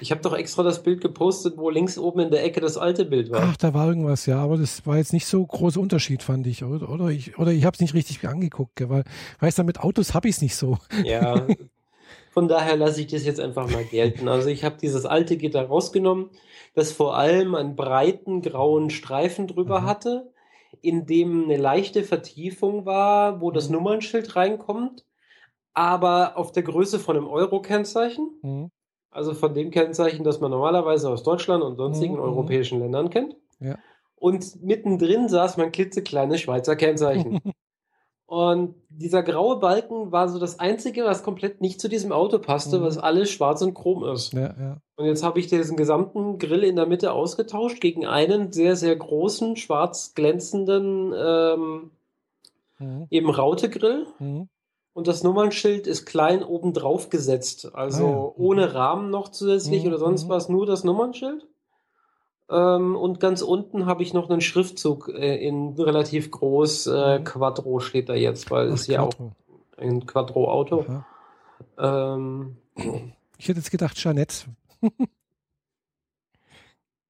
Ich 0.00 0.10
habe 0.10 0.20
doch 0.20 0.34
extra 0.34 0.62
das 0.62 0.82
Bild 0.82 1.00
gepostet, 1.00 1.56
wo 1.56 1.70
links 1.70 1.98
oben 1.98 2.20
in 2.20 2.30
der 2.30 2.44
Ecke 2.44 2.60
das 2.60 2.76
alte 2.76 3.04
Bild 3.04 3.30
war. 3.30 3.42
Ach, 3.42 3.56
da 3.56 3.74
war 3.74 3.88
irgendwas, 3.88 4.26
ja, 4.26 4.38
aber 4.38 4.56
das 4.56 4.86
war 4.86 4.96
jetzt 4.96 5.12
nicht 5.12 5.26
so 5.26 5.44
großer 5.44 5.80
Unterschied, 5.80 6.22
fand 6.22 6.46
ich, 6.46 6.62
oder? 6.64 6.88
Oder 6.88 7.08
ich, 7.08 7.38
oder 7.38 7.52
ich 7.52 7.64
habe 7.64 7.74
es 7.74 7.80
nicht 7.80 7.94
richtig 7.94 8.26
angeguckt, 8.26 8.88
weil, 8.88 9.04
weißt 9.40 9.58
du, 9.58 9.64
mit 9.64 9.80
Autos 9.80 10.14
habe 10.14 10.28
ich 10.28 10.36
es 10.36 10.42
nicht 10.42 10.56
so. 10.56 10.78
Ja, 11.04 11.46
von 12.30 12.48
daher 12.48 12.76
lasse 12.76 13.00
ich 13.00 13.06
das 13.08 13.24
jetzt 13.24 13.40
einfach 13.40 13.70
mal 13.70 13.84
gelten. 13.84 14.28
Also 14.28 14.48
ich 14.48 14.64
habe 14.64 14.76
dieses 14.80 15.06
alte 15.06 15.36
Gitter 15.36 15.66
rausgenommen, 15.66 16.30
das 16.74 16.92
vor 16.92 17.16
allem 17.16 17.54
einen 17.54 17.76
breiten 17.76 18.42
grauen 18.42 18.90
Streifen 18.90 19.46
drüber 19.46 19.80
mhm. 19.80 19.84
hatte, 19.86 20.32
in 20.82 21.06
dem 21.06 21.44
eine 21.44 21.56
leichte 21.56 22.02
Vertiefung 22.02 22.84
war, 22.86 23.40
wo 23.40 23.50
das 23.50 23.68
mhm. 23.68 23.76
Nummernschild 23.76 24.36
reinkommt, 24.36 25.04
aber 25.72 26.36
auf 26.36 26.52
der 26.52 26.64
Größe 26.64 26.98
von 26.98 27.16
einem 27.16 27.28
Euro-Kennzeichen. 27.28 28.28
Mhm. 28.42 28.70
Also 29.14 29.32
von 29.32 29.54
dem 29.54 29.70
Kennzeichen, 29.70 30.24
das 30.24 30.40
man 30.40 30.50
normalerweise 30.50 31.08
aus 31.08 31.22
Deutschland 31.22 31.62
und 31.62 31.76
sonstigen 31.76 32.14
mhm. 32.14 32.20
europäischen 32.20 32.80
Ländern 32.80 33.10
kennt. 33.10 33.36
Ja. 33.60 33.78
Und 34.16 34.60
mittendrin 34.60 35.28
saß 35.28 35.56
mein 35.56 35.70
klitzekleines 35.70 36.40
Schweizer 36.40 36.74
Kennzeichen. 36.74 37.40
und 38.26 38.74
dieser 38.88 39.22
graue 39.22 39.60
Balken 39.60 40.10
war 40.10 40.28
so 40.28 40.40
das 40.40 40.58
Einzige, 40.58 41.04
was 41.04 41.22
komplett 41.22 41.60
nicht 41.60 41.80
zu 41.80 41.88
diesem 41.88 42.10
Auto 42.10 42.40
passte, 42.40 42.80
mhm. 42.80 42.82
was 42.82 42.98
alles 42.98 43.30
schwarz 43.30 43.62
und 43.62 43.74
chrom 43.74 44.04
ist. 44.04 44.32
Ja, 44.32 44.52
ja. 44.58 44.76
Und 44.96 45.06
jetzt 45.06 45.22
habe 45.22 45.38
ich 45.38 45.46
diesen 45.46 45.76
gesamten 45.76 46.38
Grill 46.38 46.64
in 46.64 46.74
der 46.74 46.86
Mitte 46.86 47.12
ausgetauscht 47.12 47.80
gegen 47.80 48.06
einen 48.06 48.52
sehr, 48.52 48.74
sehr 48.74 48.96
großen, 48.96 49.54
schwarz 49.54 50.14
glänzenden 50.14 51.14
ähm, 51.16 51.90
mhm. 52.80 53.06
eben 53.10 53.30
Raute-Grill. 53.30 54.08
Mhm. 54.18 54.48
Und 54.94 55.08
das 55.08 55.24
Nummernschild 55.24 55.88
ist 55.88 56.06
klein 56.06 56.44
oben 56.44 56.72
drauf 56.72 57.10
gesetzt. 57.10 57.74
Also 57.74 58.06
ah, 58.06 58.10
ja. 58.10 58.42
ohne 58.44 58.74
Rahmen 58.74 59.10
noch 59.10 59.28
zusätzlich 59.28 59.82
mhm. 59.82 59.88
oder 59.88 59.98
sonst 59.98 60.24
mhm. 60.24 60.28
was, 60.28 60.48
nur 60.48 60.66
das 60.66 60.84
Nummernschild. 60.84 61.46
Ähm, 62.48 62.94
und 62.94 63.18
ganz 63.18 63.42
unten 63.42 63.86
habe 63.86 64.04
ich 64.04 64.14
noch 64.14 64.30
einen 64.30 64.40
Schriftzug 64.40 65.08
äh, 65.08 65.36
in 65.36 65.74
relativ 65.74 66.30
groß. 66.30 66.86
Äh, 66.86 67.18
mhm. 67.18 67.24
Quattro 67.24 67.80
steht 67.80 68.08
da 68.08 68.14
jetzt, 68.14 68.52
weil 68.52 68.68
es 68.68 68.86
ja 68.86 69.00
auch 69.02 69.12
ein 69.76 70.06
Quattro-Auto. 70.06 70.86
Ähm, 71.76 72.56
ich 72.76 73.48
hätte 73.48 73.58
jetzt 73.58 73.72
gedacht, 73.72 73.96
Jeanette. 73.96 74.46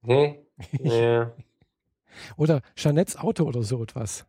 Hä? 0.02 0.40
Ja. 0.80 1.32
oder 2.36 2.60
Jeanettes 2.76 3.16
Auto 3.16 3.42
oder 3.42 3.64
so 3.64 3.82
etwas. 3.82 4.24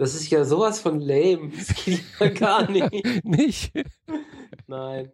Das 0.00 0.14
ist 0.14 0.30
ja 0.30 0.46
sowas 0.46 0.80
von 0.80 0.98
lame. 0.98 1.50
Das 1.58 1.84
geht 1.84 2.02
ja 2.18 2.28
gar 2.30 2.70
nicht. 2.70 2.90
nicht? 3.22 3.70
Nein. 4.66 5.12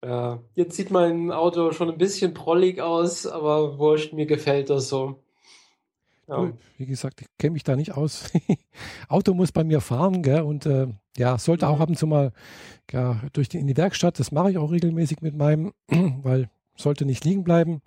Ja, 0.00 0.40
jetzt 0.54 0.76
sieht 0.76 0.92
mein 0.92 1.32
Auto 1.32 1.72
schon 1.72 1.90
ein 1.90 1.98
bisschen 1.98 2.34
prollig 2.34 2.80
aus, 2.80 3.26
aber 3.26 3.80
wurscht, 3.80 4.12
mir 4.12 4.26
gefällt 4.26 4.70
das 4.70 4.88
so. 4.88 5.24
Ja. 6.28 6.52
Wie 6.76 6.86
gesagt, 6.86 7.20
ich 7.20 7.26
kenne 7.36 7.54
mich 7.54 7.64
da 7.64 7.74
nicht 7.74 7.90
aus. 7.90 8.30
Auto 9.08 9.34
muss 9.34 9.50
bei 9.50 9.64
mir 9.64 9.80
fahren, 9.80 10.22
gell? 10.22 10.42
Und 10.42 10.66
äh, 10.66 10.86
ja, 11.16 11.36
sollte 11.36 11.66
auch 11.66 11.78
mhm. 11.78 11.82
ab 11.82 11.88
und 11.88 11.98
zu 11.98 12.06
mal 12.06 12.32
ja, 12.92 13.20
durch 13.32 13.48
die, 13.48 13.58
in 13.58 13.66
die 13.66 13.76
Werkstatt. 13.76 14.20
Das 14.20 14.30
mache 14.30 14.52
ich 14.52 14.58
auch 14.58 14.70
regelmäßig 14.70 15.20
mit 15.20 15.34
meinem, 15.34 15.72
weil 15.88 16.48
sollte 16.76 17.06
nicht 17.06 17.24
liegen 17.24 17.42
bleiben. 17.42 17.82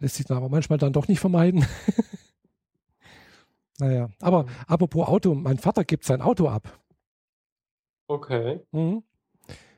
Lässt 0.00 0.16
sich 0.16 0.26
dann 0.26 0.36
aber 0.36 0.50
manchmal 0.50 0.78
dann 0.78 0.92
doch 0.92 1.08
nicht 1.08 1.20
vermeiden. 1.20 1.64
Naja, 3.78 4.08
aber 4.20 4.44
mhm. 4.44 4.48
apropos 4.66 5.08
Auto, 5.08 5.34
mein 5.34 5.58
Vater 5.58 5.84
gibt 5.84 6.04
sein 6.04 6.22
Auto 6.22 6.48
ab. 6.48 6.80
Okay. 8.08 8.60
Mhm. 8.72 9.02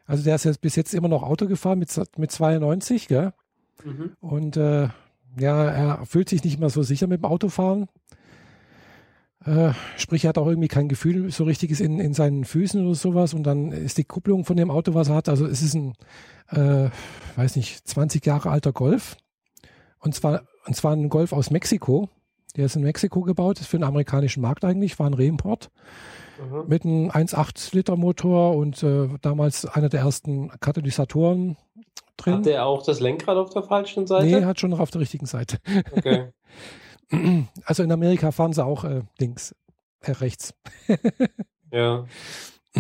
Also 0.07 0.25
der 0.25 0.37
ist 0.37 0.45
jetzt 0.45 0.61
bis 0.61 0.77
jetzt 0.77 0.95
immer 0.95 1.09
noch 1.09 1.23
Auto 1.23 1.47
gefahren 1.47 1.79
mit, 1.79 1.95
mit 2.17 2.31
92, 2.31 3.09
gell? 3.09 3.33
Mhm. 3.85 4.17
Und 4.21 4.57
äh, 4.57 4.89
ja, 5.39 5.65
er 5.65 6.07
fühlt 6.07 6.29
sich 6.29 6.43
nicht 6.45 6.59
mehr 6.59 6.71
so 6.71 6.83
sicher 6.83 7.07
mit 7.07 7.21
dem 7.21 7.27
Autofahren. 7.27 7.89
Äh, 9.45 9.73
sprich, 9.97 10.25
er 10.25 10.31
hat 10.31 10.39
auch 10.39 10.47
irgendwie 10.47 10.69
kein 10.69 10.89
Gefühl 10.89 11.31
so 11.31 11.45
richtiges 11.45 11.81
in, 11.81 12.01
in 12.01 12.13
seinen 12.13 12.45
Füßen 12.45 12.85
oder 12.85 12.95
sowas. 12.95 13.35
Und 13.35 13.45
dann 13.45 13.71
ist 13.71 13.99
die 13.99 14.05
Kupplung 14.05 14.45
von 14.45 14.57
dem 14.57 14.71
Auto, 14.71 14.95
was 14.95 15.09
er 15.09 15.17
hat, 15.17 15.29
also 15.29 15.47
es 15.47 15.63
ist 15.63 15.75
ein, 15.75 15.95
äh, 16.51 16.91
weiß 17.37 17.57
nicht, 17.57 17.87
20 17.87 18.25
Jahre 18.27 18.51
alter 18.51 18.73
Golf. 18.73 19.17
Und 20.01 20.15
zwar, 20.15 20.43
und 20.67 20.75
zwar 20.75 20.93
ein 20.93 21.09
Golf 21.09 21.33
aus 21.33 21.51
Mexiko. 21.51 22.09
Der 22.57 22.67
ist 22.67 22.77
in 22.77 22.83
Mexiko 22.83 23.23
gebaut, 23.23 23.61
ist 23.61 23.67
für 23.67 23.79
den 23.79 23.85
amerikanischen 23.85 24.41
Markt 24.41 24.65
eigentlich, 24.65 24.99
war 24.99 25.07
ein 25.07 25.15
Reimport. 25.15 25.71
Mhm. 26.39 26.65
Mit 26.69 26.85
einem 26.85 27.11
1,8 27.11 27.75
Liter 27.75 27.97
Motor 27.97 28.57
und 28.57 28.83
äh, 28.83 29.09
damals 29.21 29.67
einer 29.67 29.89
der 29.89 30.01
ersten 30.01 30.49
Katalysatoren 30.61 31.57
drin. 32.17 32.35
Hat 32.35 32.47
der 32.47 32.67
auch 32.67 32.85
das 32.85 33.01
Lenkrad 33.01 33.37
auf 33.37 33.51
der 33.51 33.63
falschen 33.63 34.07
Seite? 34.07 34.27
Nee, 34.27 34.45
hat 34.45 34.61
schon 34.61 34.71
noch 34.71 34.81
auf 34.81 34.91
der 34.91 35.01
richtigen 35.01 35.27
Seite. 35.27 35.59
Okay. 35.93 36.33
Also 37.65 37.83
in 37.83 37.91
Amerika 37.91 38.33
fahren 38.33 38.53
sie 38.53 38.63
auch 38.63 38.85
äh, 38.85 39.01
links, 39.19 39.55
äh, 40.01 40.11
rechts. 40.11 40.53
ja. 41.73 42.05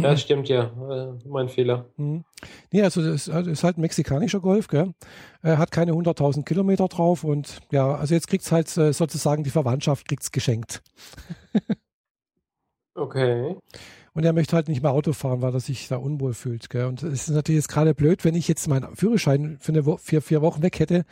Das 0.02 0.20
stimmt 0.22 0.48
ja, 0.48 0.64
äh, 0.90 1.28
mein 1.28 1.48
Fehler. 1.48 1.87
Mhm. 1.96 2.24
Nee, 2.72 2.82
also 2.82 3.02
das 3.02 3.28
ist 3.28 3.64
halt 3.64 3.78
ein 3.78 3.82
mexikanischer 3.82 4.40
Golf, 4.40 4.68
gell? 4.68 4.94
Er 5.42 5.58
hat 5.58 5.70
keine 5.70 5.92
100.000 5.92 6.44
Kilometer 6.44 6.88
drauf 6.88 7.24
und 7.24 7.61
ja, 7.70 7.94
also 7.94 8.14
jetzt 8.14 8.28
kriegt 8.28 8.44
es 8.44 8.52
halt 8.52 8.76
äh, 8.76 8.92
sozusagen 8.92 9.44
die 9.44 9.50
Verwandtschaft 9.50 10.06
kriegt's 10.08 10.32
geschenkt. 10.32 10.82
okay. 12.94 13.56
Und 14.14 14.24
er 14.24 14.32
möchte 14.32 14.56
halt 14.56 14.68
nicht 14.68 14.82
mehr 14.82 14.90
Auto 14.90 15.12
fahren, 15.12 15.42
weil 15.42 15.54
er 15.54 15.61
sich 15.61 15.87
da 15.87 15.96
unwohl 15.96 16.34
fühlt. 16.34 16.70
Gell? 16.70 16.87
Und 16.87 17.04
es 17.04 17.28
ist 17.28 17.30
natürlich 17.30 17.61
jetzt 17.61 17.68
gerade 17.68 17.94
blöd, 17.94 18.24
wenn 18.24 18.34
ich 18.34 18.48
jetzt 18.48 18.66
meinen 18.66 18.96
Führerschein 18.96 19.58
für, 19.61 19.70
eine 19.70 19.87
Wo 19.87 19.96
für 19.96 20.20
vier 20.20 20.42
Wochen 20.42 20.62
weg 20.62 20.80
hätte, 20.80 21.04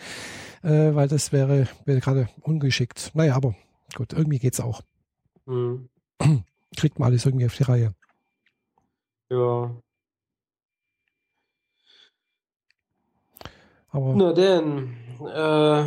äh, 0.62 0.94
weil 0.94 1.06
das 1.06 1.32
wäre, 1.32 1.68
wäre 1.84 2.00
gerade 2.00 2.28
ungeschickt. 2.40 3.12
Naja, 3.14 3.36
aber 3.36 3.54
gut, 3.94 4.12
irgendwie 4.12 4.40
geht's 4.40 4.58
auch. 4.58 4.82
Mhm. 5.46 5.88
Kriegt 6.76 6.98
man 6.98 7.10
alles 7.10 7.24
irgendwie 7.24 7.46
auf 7.46 7.54
die 7.54 7.62
Reihe. 7.62 7.94
Ja. 9.30 9.74
Aber 13.90 14.14
Na 14.14 14.32
denn, 14.32 14.96
äh, 15.20 15.84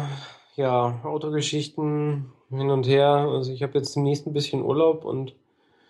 ja, 0.56 1.00
Autogeschichten 1.04 2.32
hin 2.50 2.70
und 2.70 2.88
her. 2.88 3.08
Also 3.08 3.52
ich 3.52 3.62
habe 3.64 3.78
jetzt 3.78 3.96
demnächst 3.96 4.26
ein 4.26 4.34
bisschen 4.34 4.64
Urlaub 4.64 5.06
und 5.06 5.36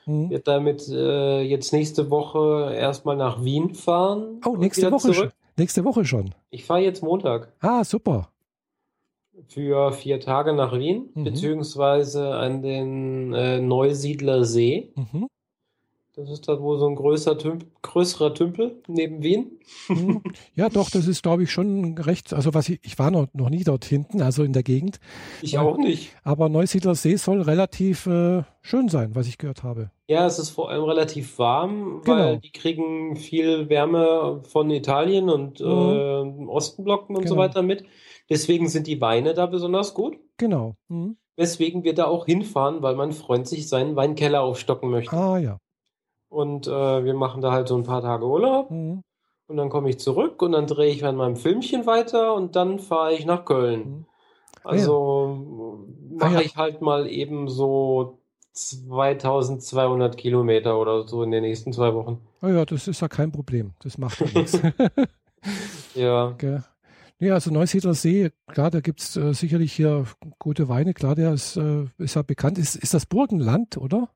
Mhm. 0.09 0.31
Wird 0.31 0.47
damit 0.47 0.87
äh, 0.89 1.41
jetzt 1.41 1.71
nächste 1.71 2.09
Woche 2.09 2.73
erstmal 2.73 3.15
nach 3.15 3.43
Wien 3.43 3.75
fahren. 3.75 4.41
Oh, 4.45 4.55
nächste 4.57 4.91
Woche 4.91 5.13
schon. 5.13 5.31
Nächste 5.55 5.83
Woche 5.85 6.03
schon. 6.03 6.33
Ich 6.49 6.65
fahre 6.65 6.81
jetzt 6.81 7.03
Montag. 7.03 7.53
Ah, 7.59 7.83
super. 7.83 8.29
Für 9.47 9.91
vier 9.91 10.19
Tage 10.19 10.53
nach 10.53 10.73
Wien, 10.73 11.09
mhm. 11.13 11.23
beziehungsweise 11.25 12.33
an 12.35 12.61
den 12.61 13.33
äh, 13.33 13.59
Neusiedler 13.59 14.45
See. 14.45 14.91
Mhm. 14.95 15.27
Das 16.19 16.29
ist 16.29 16.47
da 16.49 16.59
wohl 16.59 16.77
so 16.79 16.87
ein 16.87 16.95
größer 16.95 17.37
Tümp 17.37 17.65
größerer 17.81 18.33
Tümpel 18.33 18.81
neben 18.87 19.23
Wien. 19.23 19.59
Hm. 19.87 20.21
Ja, 20.55 20.67
doch, 20.67 20.89
das 20.89 21.07
ist, 21.07 21.23
glaube 21.23 21.43
ich, 21.43 21.51
schon 21.51 21.97
recht. 21.97 22.33
Also, 22.33 22.53
was 22.53 22.67
ich, 22.67 22.79
ich 22.83 22.99
war 22.99 23.09
noch, 23.11 23.27
noch 23.33 23.49
nie 23.49 23.63
dort 23.63 23.85
hinten, 23.85 24.21
also 24.21 24.43
in 24.43 24.51
der 24.51 24.63
Gegend. 24.63 24.99
Ich 25.41 25.57
auch 25.57 25.77
nicht. 25.77 26.13
Aber 26.23 26.49
Neusiedler 26.49 26.95
See 26.95 27.15
soll 27.15 27.41
relativ 27.41 28.05
äh, 28.05 28.43
schön 28.61 28.89
sein, 28.89 29.15
was 29.15 29.27
ich 29.27 29.37
gehört 29.37 29.63
habe. 29.63 29.91
Ja, 30.07 30.25
es 30.25 30.39
ist 30.39 30.49
vor 30.49 30.69
allem 30.69 30.83
relativ 30.83 31.39
warm, 31.39 32.01
weil 32.05 32.29
genau. 32.29 32.41
die 32.41 32.51
kriegen 32.51 33.15
viel 33.15 33.69
Wärme 33.69 34.41
von 34.47 34.69
Italien 34.71 35.29
und 35.29 35.61
mhm. 35.61 35.67
äh, 35.67 36.47
Ostenblocken 36.47 37.15
und 37.15 37.23
genau. 37.23 37.35
so 37.35 37.39
weiter 37.39 37.61
mit. 37.61 37.85
Deswegen 38.29 38.67
sind 38.67 38.87
die 38.87 38.99
Weine 39.01 39.33
da 39.33 39.45
besonders 39.45 39.93
gut. 39.93 40.17
Genau. 40.37 40.75
Mhm. 40.89 41.17
Weswegen 41.35 41.83
wir 41.83 41.95
da 41.95 42.05
auch 42.05 42.25
hinfahren, 42.25 42.81
weil 42.81 42.95
mein 42.95 43.13
Freund 43.13 43.47
sich 43.47 43.69
seinen 43.69 43.95
Weinkeller 43.95 44.41
aufstocken 44.41 44.89
möchte. 44.89 45.15
Ah 45.15 45.37
ja. 45.37 45.57
Und 46.29 46.67
äh, 46.67 47.03
wir 47.03 47.13
machen 47.13 47.41
da 47.41 47.51
halt 47.51 47.67
so 47.67 47.75
ein 47.75 47.83
paar 47.83 48.01
Tage 48.01 48.25
Urlaub. 48.25 48.71
Mhm. 48.71 49.03
Und 49.47 49.57
dann 49.57 49.69
komme 49.69 49.89
ich 49.89 49.99
zurück 49.99 50.41
und 50.43 50.51
dann 50.51 50.67
drehe 50.67 50.91
ich 50.91 51.03
an 51.03 51.15
meinem 51.15 51.35
Filmchen 51.35 51.87
weiter 51.87 52.35
und 52.35 52.55
dann 52.55 52.77
fahre 52.77 53.13
ich 53.13 53.25
nach 53.25 53.45
Köln. 53.45 53.79
Mhm. 53.79 54.05
Also 54.63 55.87
ja. 56.09 56.17
mache 56.17 56.37
ah, 56.37 56.39
ja. 56.39 56.45
ich 56.45 56.55
halt 56.55 56.81
mal 56.81 57.07
eben 57.07 57.47
so 57.47 58.19
2200 58.53 60.17
Kilometer 60.17 60.79
oder 60.79 61.07
so 61.07 61.23
in 61.23 61.31
den 61.31 61.41
nächsten 61.41 61.73
zwei 61.73 61.93
Wochen. 61.93 62.21
Oh 62.41 62.47
ja, 62.47 62.65
das 62.65 62.87
ist 62.87 63.01
ja 63.01 63.07
kein 63.07 63.31
Problem. 63.31 63.73
Das 63.79 63.97
macht 63.97 64.19
ja 64.19 64.27
nichts. 64.39 64.61
ja. 65.95 66.27
Okay. 66.27 66.59
Ja, 67.21 67.33
also 67.33 67.51
Neusiedler 67.51 67.95
See, 67.95 68.31
klar, 68.47 68.71
da 68.71 68.79
gibt 68.79 69.01
es 69.01 69.17
äh, 69.17 69.33
sicherlich 69.33 69.73
hier 69.73 70.05
gute 70.37 70.69
Weine, 70.69 70.93
klar, 70.93 71.15
der 71.15 71.33
ist, 71.33 71.57
äh, 71.57 71.85
ist 71.97 72.15
ja 72.15 72.21
bekannt. 72.21 72.57
Ist, 72.57 72.75
ist 72.75 72.93
das 72.93 73.05
Burgenland, 73.05 73.77
oder? 73.77 74.09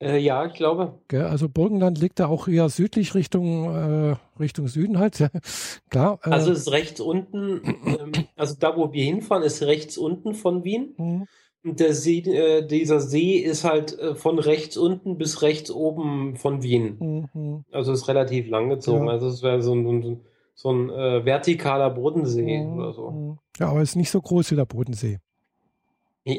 Äh, 0.00 0.18
ja, 0.18 0.44
ich 0.46 0.54
glaube. 0.54 0.98
Gell, 1.08 1.24
also 1.24 1.48
Burgenland 1.48 2.00
liegt 2.00 2.20
da 2.20 2.26
auch 2.26 2.48
eher 2.48 2.68
südlich 2.68 3.14
Richtung, 3.14 3.64
äh, 3.74 4.16
Richtung 4.38 4.68
Süden 4.68 4.98
halt. 4.98 5.30
Klar. 5.90 6.18
Äh, 6.24 6.30
also 6.30 6.52
ist 6.52 6.70
rechts 6.70 7.00
unten, 7.00 7.60
ähm, 7.86 8.12
also 8.36 8.54
da, 8.58 8.76
wo 8.76 8.92
wir 8.92 9.04
hinfahren, 9.04 9.42
ist 9.42 9.62
rechts 9.62 9.96
unten 9.96 10.34
von 10.34 10.64
Wien. 10.64 10.94
Mhm. 10.96 11.26
Und 11.64 11.80
der 11.80 11.94
See, 11.94 12.18
äh, 12.18 12.66
dieser 12.66 13.00
See 13.00 13.36
ist 13.36 13.64
halt 13.64 13.98
äh, 13.98 14.14
von 14.14 14.38
rechts 14.38 14.76
unten 14.76 15.16
bis 15.16 15.40
rechts 15.40 15.70
oben 15.70 16.36
von 16.36 16.62
Wien. 16.62 17.28
Mhm. 17.32 17.64
Also 17.72 17.92
ist 17.92 18.08
relativ 18.08 18.48
lang 18.48 18.68
gezogen. 18.68 19.06
Ja. 19.06 19.12
Also 19.12 19.28
es 19.28 19.42
wäre 19.42 19.62
so 19.62 19.74
ein, 19.74 19.84
so 19.84 19.92
ein, 19.92 20.20
so 20.54 20.70
ein 20.70 20.90
äh, 20.90 21.22
vertikaler 21.22 21.88
Bodensee 21.90 22.62
mhm. 22.62 22.78
oder 22.78 22.92
so. 22.92 23.10
Mhm. 23.10 23.38
Ja, 23.58 23.68
aber 23.68 23.80
es 23.80 23.90
ist 23.90 23.96
nicht 23.96 24.10
so 24.10 24.20
groß 24.20 24.50
wie 24.50 24.56
der 24.56 24.66
Bodensee. 24.66 25.20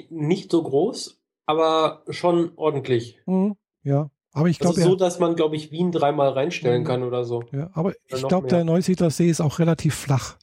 Nicht 0.09 0.51
so 0.51 0.61
groß, 0.61 1.19
aber 1.45 2.03
schon 2.09 2.51
ordentlich. 2.55 3.19
Mhm, 3.25 3.55
ja, 3.83 4.09
aber 4.31 4.49
ich 4.49 4.59
glaube. 4.59 4.75
Also 4.77 4.89
so, 4.89 4.95
dass 4.95 5.19
man, 5.19 5.35
glaube 5.35 5.55
ich, 5.55 5.71
Wien 5.71 5.91
dreimal 5.91 6.29
reinstellen 6.29 6.83
mhm. 6.83 6.87
kann 6.87 7.03
oder 7.03 7.23
so. 7.23 7.43
Ja, 7.51 7.69
aber 7.73 7.93
ich 8.07 8.27
glaube, 8.27 8.47
der 8.47 8.63
Neusiedler 8.63 9.09
See 9.09 9.29
ist 9.29 9.41
auch 9.41 9.59
relativ 9.59 9.95
flach. 9.95 10.37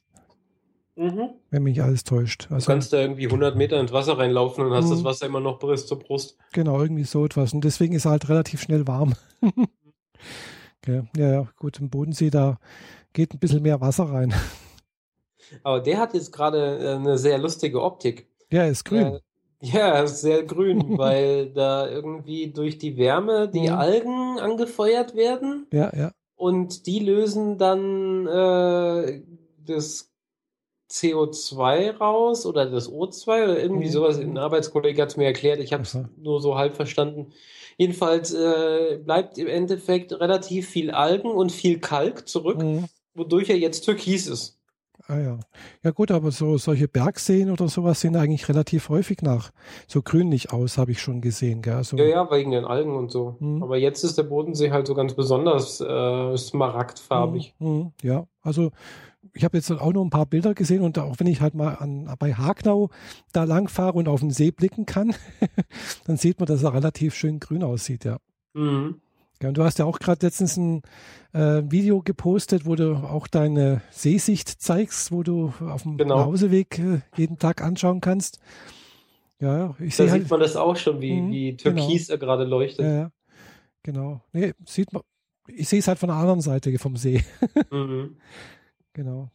Mhm. 0.95 1.29
Wenn 1.49 1.63
mich 1.63 1.81
alles 1.81 2.03
täuscht. 2.03 2.47
Also, 2.51 2.65
du 2.65 2.71
kannst 2.71 2.93
da 2.93 2.97
irgendwie 2.97 3.25
100 3.25 3.55
Meter 3.55 3.79
ins 3.79 3.91
Wasser 3.91 4.17
reinlaufen 4.17 4.65
und 4.65 4.73
hast 4.73 4.91
das 4.91 4.99
mhm. 4.99 5.05
Wasser 5.05 5.25
immer 5.25 5.39
noch 5.39 5.59
bis 5.59 5.87
zur 5.87 5.99
Brust. 5.99 6.37
Genau, 6.53 6.79
irgendwie 6.79 7.03
so 7.03 7.25
etwas. 7.25 7.53
Und 7.53 7.63
deswegen 7.63 7.93
ist 7.93 8.05
er 8.05 8.11
halt 8.11 8.29
relativ 8.29 8.61
schnell 8.61 8.85
warm. 8.87 9.15
okay. 9.41 11.03
Ja, 11.15 11.31
ja, 11.31 11.47
gut, 11.57 11.79
im 11.79 11.89
Bodensee, 11.89 12.29
da 12.29 12.59
geht 13.11 13.33
ein 13.33 13.39
bisschen 13.39 13.63
mehr 13.63 13.81
Wasser 13.81 14.05
rein. 14.05 14.33
Aber 15.63 15.79
der 15.81 15.99
hat 15.99 16.13
jetzt 16.13 16.31
gerade 16.31 16.79
äh, 16.79 16.95
eine 16.95 17.17
sehr 17.17 17.37
lustige 17.37 17.81
Optik. 17.81 18.27
Ja, 18.51 18.65
ist 18.65 18.85
grün. 18.85 19.19
Ja, 19.63 20.05
sehr 20.07 20.43
grün, 20.43 20.83
weil 20.97 21.49
da 21.51 21.89
irgendwie 21.89 22.51
durch 22.51 22.77
die 22.77 22.97
Wärme 22.97 23.47
die 23.47 23.69
mhm. 23.69 23.75
Algen 23.75 24.39
angefeuert 24.39 25.15
werden. 25.15 25.67
Ja, 25.71 25.91
ja. 25.95 26.11
Und 26.35 26.85
die 26.85 26.99
lösen 26.99 27.57
dann 27.57 28.27
äh, 28.27 29.21
das 29.65 30.11
CO2 30.91 31.97
raus 31.97 32.45
oder 32.45 32.69
das 32.69 32.91
O2 32.91 33.43
oder 33.43 33.59
irgendwie 33.59 33.87
mhm. 33.87 33.91
sowas. 33.91 34.19
Ein 34.19 34.37
Arbeitskollege 34.37 35.01
hat 35.01 35.09
es 35.09 35.17
mir 35.17 35.25
erklärt, 35.25 35.59
ich 35.59 35.71
habe 35.71 35.83
es 35.83 35.97
nur 36.17 36.41
so 36.41 36.55
halb 36.55 36.75
verstanden. 36.75 37.31
Jedenfalls 37.77 38.33
äh, 38.33 38.99
bleibt 39.03 39.37
im 39.37 39.47
Endeffekt 39.47 40.11
relativ 40.13 40.69
viel 40.69 40.91
Algen 40.91 41.31
und 41.31 41.51
viel 41.51 41.79
Kalk 41.79 42.27
zurück, 42.27 42.61
mhm. 42.61 42.85
wodurch 43.15 43.49
er 43.49 43.57
jetzt 43.57 43.85
türkis 43.85 44.27
ist. 44.27 44.59
Ah 45.07 45.19
ja. 45.19 45.39
Ja 45.83 45.91
gut, 45.91 46.11
aber 46.11 46.31
so 46.31 46.57
solche 46.57 46.87
Bergseen 46.87 47.51
oder 47.51 47.67
sowas 47.67 47.99
sehen 47.99 48.15
eigentlich 48.15 48.47
relativ 48.47 48.89
häufig 48.89 49.21
nach 49.21 49.51
so 49.87 50.01
grünlich 50.01 50.53
aus, 50.53 50.77
habe 50.77 50.91
ich 50.91 51.01
schon 51.01 51.19
gesehen. 51.19 51.61
Gell? 51.61 51.75
Also, 51.75 51.97
ja, 51.97 52.05
ja, 52.05 52.31
wegen 52.31 52.51
den 52.51 52.63
Algen 52.65 52.95
und 52.95 53.11
so. 53.11 53.35
Mhm. 53.39 53.61
Aber 53.61 53.77
jetzt 53.77 54.03
ist 54.03 54.17
der 54.17 54.23
Bodensee 54.23 54.71
halt 54.71 54.87
so 54.87 54.93
ganz 54.93 55.13
besonders 55.13 55.81
äh, 55.81 56.37
smaragdfarbig. 56.37 57.53
Mhm. 57.59 57.67
mhm. 57.67 57.91
Ja, 58.01 58.27
also 58.41 58.71
ich 59.33 59.43
habe 59.43 59.57
jetzt 59.57 59.71
auch 59.71 59.93
noch 59.93 60.03
ein 60.03 60.09
paar 60.09 60.25
Bilder 60.25 60.53
gesehen 60.53 60.81
und 60.81 60.97
auch 60.99 61.19
wenn 61.19 61.27
ich 61.27 61.41
halt 61.41 61.55
mal 61.55 61.75
an, 61.75 62.13
bei 62.19 62.33
Hagnau 62.33 62.89
da 63.31 63.45
lang 63.45 63.67
fahre 63.67 63.97
und 63.97 64.07
auf 64.07 64.19
den 64.19 64.31
See 64.31 64.51
blicken 64.51 64.85
kann, 64.85 65.15
dann 66.05 66.17
sieht 66.17 66.39
man, 66.39 66.47
dass 66.47 66.63
er 66.63 66.73
relativ 66.73 67.15
schön 67.15 67.39
grün 67.39 67.63
aussieht, 67.63 68.05
ja. 68.05 68.17
Mhm. 68.53 69.01
Ja, 69.41 69.49
und 69.49 69.57
du 69.57 69.63
hast 69.63 69.79
ja 69.79 69.85
auch 69.85 69.99
gerade 69.99 70.25
letztens 70.25 70.57
ein 70.57 70.81
äh, 71.33 71.63
Video 71.69 72.01
gepostet, 72.01 72.65
wo 72.65 72.75
du 72.75 72.95
auch 72.95 73.27
deine 73.27 73.81
Seesicht 73.91 74.47
zeigst, 74.61 75.11
wo 75.11 75.23
du 75.23 75.53
auf 75.59 75.83
dem 75.83 75.97
genau. 75.97 76.19
Nachhauseweg 76.19 76.79
äh, 76.79 77.01
jeden 77.17 77.37
Tag 77.37 77.61
anschauen 77.61 77.99
kannst. 77.99 78.39
Ja, 79.39 79.75
ich 79.79 79.95
sehe. 79.95 80.05
Da 80.05 80.13
halt, 80.13 80.21
sieht 80.23 80.31
man 80.31 80.39
das 80.39 80.55
auch 80.55 80.77
schon, 80.77 81.01
wie, 81.01 81.19
mh, 81.19 81.31
wie 81.31 81.57
Türkis 81.57 82.07
genau. 82.07 82.15
er 82.15 82.17
gerade 82.17 82.43
leuchtet. 82.45 82.85
Ja, 82.85 83.11
genau. 83.81 84.21
Nee, 84.31 84.53
sieht 84.65 84.93
man. 84.93 85.03
Ich 85.47 85.67
sehe 85.67 85.79
es 85.79 85.87
halt 85.89 85.99
von 85.99 86.07
der 86.07 86.17
anderen 86.17 86.39
Seite 86.39 86.77
vom 86.79 86.95
See. 86.95 87.21
mhm. 87.71 88.15
Genau. 88.93 89.29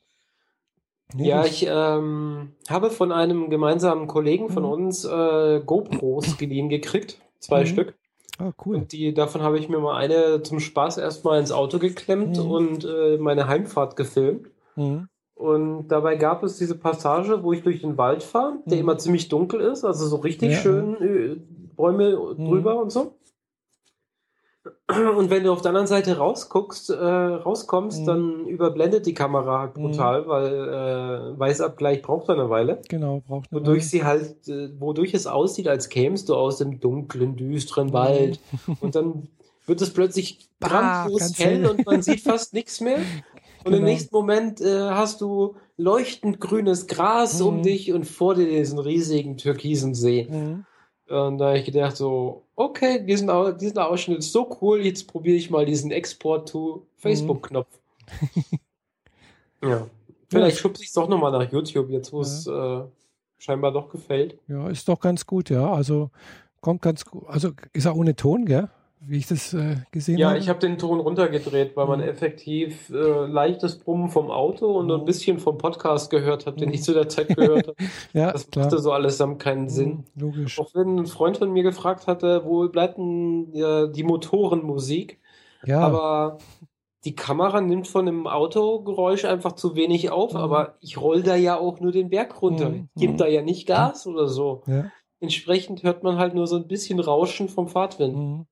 Nee, 1.15 1.29
ja, 1.29 1.45
ich 1.45 1.67
ähm, 1.69 2.53
habe 2.69 2.91
von 2.91 3.13
einem 3.13 3.51
gemeinsamen 3.51 4.07
Kollegen 4.07 4.49
von 4.49 4.63
mhm. 4.63 4.71
uns 4.71 5.05
äh, 5.05 5.61
GoPros 5.65 6.39
geliehen 6.39 6.69
gekriegt. 6.69 7.21
Zwei 7.39 7.63
mhm. 7.63 7.67
Stück. 7.67 7.99
Ah, 8.39 8.53
cool. 8.65 8.77
Und 8.77 8.93
die, 8.93 9.13
davon 9.13 9.43
habe 9.43 9.59
ich 9.59 9.69
mir 9.69 9.79
mal 9.79 9.97
eine 9.97 10.43
zum 10.43 10.61
Spaß 10.61 10.99
erstmal 10.99 11.41
ins 11.41 11.53
Auto 11.53 11.79
geklemmt 11.79 12.39
mhm. 12.39 12.51
und 12.51 12.85
äh, 12.85 13.19
meine 13.19 13.49
Heimfahrt 13.49 13.97
gefilmt. 13.97 14.49
Mhm. 14.77 15.09
Und 15.35 15.89
dabei 15.89 16.17
gab 16.17 16.43
es 16.43 16.57
diese 16.57 16.77
Passage, 16.77 17.43
wo 17.43 17.53
ich 17.53 17.63
durch 17.63 17.81
den 17.81 17.97
Wald 17.99 18.23
fahre, 18.23 18.59
der 18.65 18.77
mhm. 18.77 18.83
immer 18.83 18.99
ziemlich 18.99 19.29
dunkel 19.29 19.61
ist, 19.61 19.85
also 19.85 20.07
so 20.07 20.17
richtig 20.17 20.53
ja. 20.53 20.59
schön 20.59 20.97
äh, 21.03 21.37
Bäume 21.77 22.35
mhm. 22.37 22.45
drüber 22.45 22.81
und 22.81 22.91
so. 22.91 23.18
Und 24.89 25.29
wenn 25.29 25.45
du 25.45 25.53
auf 25.53 25.61
der 25.61 25.71
anderen 25.71 25.87
Seite 25.87 26.17
rausguckst, 26.17 26.89
äh, 26.91 26.95
rauskommst, 26.95 28.01
mhm. 28.01 28.07
dann 28.07 28.47
überblendet 28.47 29.05
die 29.05 29.13
Kamera 29.13 29.61
halt 29.61 29.75
brutal, 29.75 30.23
mhm. 30.23 30.29
weil 30.29 30.47
äh, 30.47 31.39
Weißabgleich 31.39 32.01
braucht 32.01 32.31
eine 32.31 32.49
Weile. 32.49 32.81
Genau, 32.89 33.21
braucht 33.27 33.53
eine 33.53 33.61
Wodurch 33.61 33.81
Weile. 33.81 33.89
sie 33.89 34.05
halt, 34.05 34.49
äh, 34.49 34.71
wodurch 34.81 35.13
es 35.13 35.27
aussieht, 35.27 35.69
als 35.69 35.91
kämst 35.91 36.31
du 36.31 36.37
aus 36.37 36.57
dem 36.57 36.81
dunklen, 36.81 37.37
düsteren 37.37 37.93
Wald. 37.93 38.41
Mhm. 38.67 38.77
Und 38.81 38.95
dann 38.95 39.29
wird 39.67 39.83
es 39.83 39.93
plötzlich 39.93 40.49
grandios 40.59 41.39
hell 41.39 41.67
und 41.67 41.85
man 41.85 42.01
sieht 42.01 42.21
fast 42.23 42.55
nichts 42.55 42.81
mehr. 42.81 42.99
Und 43.65 43.73
genau. 43.73 43.77
im 43.79 43.85
nächsten 43.85 44.15
Moment 44.15 44.63
äh, 44.63 44.89
hast 44.89 45.21
du 45.21 45.57
leuchtend 45.77 46.41
grünes 46.41 46.87
Gras 46.87 47.43
um 47.43 47.59
mhm. 47.59 47.63
dich 47.63 47.93
und 47.93 48.05
vor 48.07 48.35
dir 48.35 48.49
diesen 48.49 48.79
riesigen 48.79 49.37
türkisen 49.37 49.95
See. 49.95 50.29
Mhm. 50.31 50.65
Und 51.09 51.39
da 51.39 51.49
habe 51.49 51.59
ich 51.59 51.67
gedacht 51.67 51.97
so, 51.97 52.45
okay, 52.59 53.05
diesen, 53.05 53.31
diesen 53.59 53.79
Ausschnitt 53.79 54.19
ist 54.19 54.33
so 54.33 54.59
cool, 54.61 54.85
jetzt 54.85 55.07
probiere 55.07 55.37
ich 55.37 55.51
mal 55.51 55.65
diesen 55.65 55.91
Export 55.91 56.49
to 56.49 56.87
Facebook-Knopf. 56.97 57.69
Ja. 59.61 59.89
Vielleicht 60.29 60.59
schubse 60.59 60.83
ich 60.83 60.89
es 60.91 60.95
doch 60.95 61.09
nochmal 61.09 61.33
nach 61.33 61.51
YouTube, 61.51 61.91
jetzt 61.91 62.13
wo 62.13 62.21
es 62.21 62.45
ja. 62.45 62.83
äh, 62.83 62.85
scheinbar 63.39 63.73
doch 63.73 63.89
gefällt. 63.89 64.39
Ja, 64.47 64.69
ist 64.69 64.89
doch 64.89 65.01
ganz 65.01 65.27
gut, 65.27 65.51
ja. 65.51 65.73
Also 65.73 66.11
kommt 66.61 66.81
ganz 66.81 67.05
gut. 67.05 67.25
Also 67.27 67.51
ist 67.73 67.87
er 67.87 67.97
ohne 67.97 68.15
Ton, 68.15 68.45
gell? 68.45 68.69
Wie 69.01 69.19
ich 69.19 69.27
das 69.27 69.55
äh, 69.55 69.77
gesehen 69.91 70.19
ja, 70.19 70.29
habe. 70.29 70.37
Ja, 70.37 70.43
ich 70.43 70.49
habe 70.49 70.59
den 70.59 70.79
Ton 70.79 71.01
runtergedreht, 71.01 71.77
weil 71.77 71.87
man 71.87 72.01
mhm. 72.01 72.09
effektiv 72.09 72.91
äh, 72.91 73.27
leichtes 73.27 73.79
Brummen 73.79 74.09
vom 74.09 74.31
Auto 74.31 74.79
und 74.79 74.87
mhm. 74.87 74.93
ein 74.93 75.05
bisschen 75.05 75.39
vom 75.39 75.59
Podcast 75.59 76.11
gehört 76.11 76.47
hat, 76.47 76.61
den 76.61 76.71
ich 76.71 76.81
mhm. 76.81 76.85
zu 76.85 76.95
der 76.95 77.09
Zeit 77.09 77.29
gehört 77.29 77.69
habe. 77.69 77.77
ja, 78.13 78.33
das 78.33 78.51
klar. 78.51 78.65
machte 78.65 78.79
so 78.79 78.93
allesamt 78.93 79.39
keinen 79.39 79.63
mhm, 79.63 79.69
Sinn. 79.69 80.05
Logisch. 80.17 80.59
Auch 80.59 80.75
wenn 80.75 80.99
ein 80.99 81.07
Freund 81.07 81.39
von 81.39 81.53
mir 81.53 81.63
gefragt 81.63 82.07
hatte, 82.07 82.45
wo 82.45 82.69
bleibt 82.69 82.99
denn 82.99 83.49
ja, 83.53 83.87
die 83.87 84.05
Motorenmusik? 84.05 85.21
Ja. 85.65 85.81
Aber 85.81 86.39
die 87.05 87.15
Kamera 87.15 87.61
nimmt 87.61 87.87
von 87.87 88.07
dem 88.07 88.27
Autogeräusch 88.27 89.25
einfach 89.25 89.53
zu 89.53 89.77
wenig 89.77 90.11
auf, 90.11 90.33
mhm. 90.33 90.41
aber 90.41 90.77
ich 90.81 91.01
roll 91.01 91.23
da 91.23 91.37
ja 91.37 91.57
auch 91.59 91.81
nur 91.81 91.93
den 91.93 92.11
Berg 92.11 92.43
runter. 92.43 92.71
Mhm. 92.71 92.89
Gib 92.97 93.17
da 93.17 93.27
ja 93.27 93.43
nicht 93.43 93.67
Gas 93.67 94.07
oder 94.07 94.29
so. 94.29 94.63
Ja. 94.67 94.91
Entsprechend 95.21 95.83
hört 95.83 96.03
man 96.03 96.19
halt 96.19 96.35
nur 96.35 96.47
so 96.47 96.57
ein 96.57 96.69
bisschen 96.69 97.01
Rauschen 97.01 97.49
vom 97.49 97.69
Fahrtwind. 97.69 98.47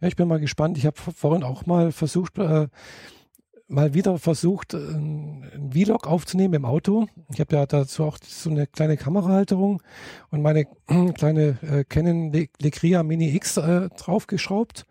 Ja, 0.00 0.08
ich 0.08 0.16
bin 0.16 0.28
mal 0.28 0.40
gespannt. 0.40 0.78
Ich 0.78 0.86
habe 0.86 0.96
vorhin 0.96 1.42
auch 1.42 1.66
mal 1.66 1.92
versucht, 1.92 2.38
äh, 2.38 2.68
mal 3.70 3.94
wieder 3.94 4.18
versucht, 4.18 4.74
ein, 4.74 5.44
ein 5.54 5.72
Vlog 5.72 6.06
aufzunehmen 6.06 6.54
im 6.54 6.64
Auto. 6.64 7.06
Ich 7.32 7.40
habe 7.40 7.56
ja 7.56 7.66
dazu 7.66 8.04
auch 8.04 8.18
so 8.22 8.50
eine 8.50 8.66
kleine 8.66 8.96
Kamerahalterung 8.96 9.82
und 10.30 10.42
meine 10.42 10.66
kleine 11.14 11.58
äh, 11.62 11.84
Canon 11.84 12.32
Lecria 12.32 13.02
Mini 13.02 13.34
X 13.36 13.56
äh, 13.56 13.88
draufgeschraubt 13.90 14.86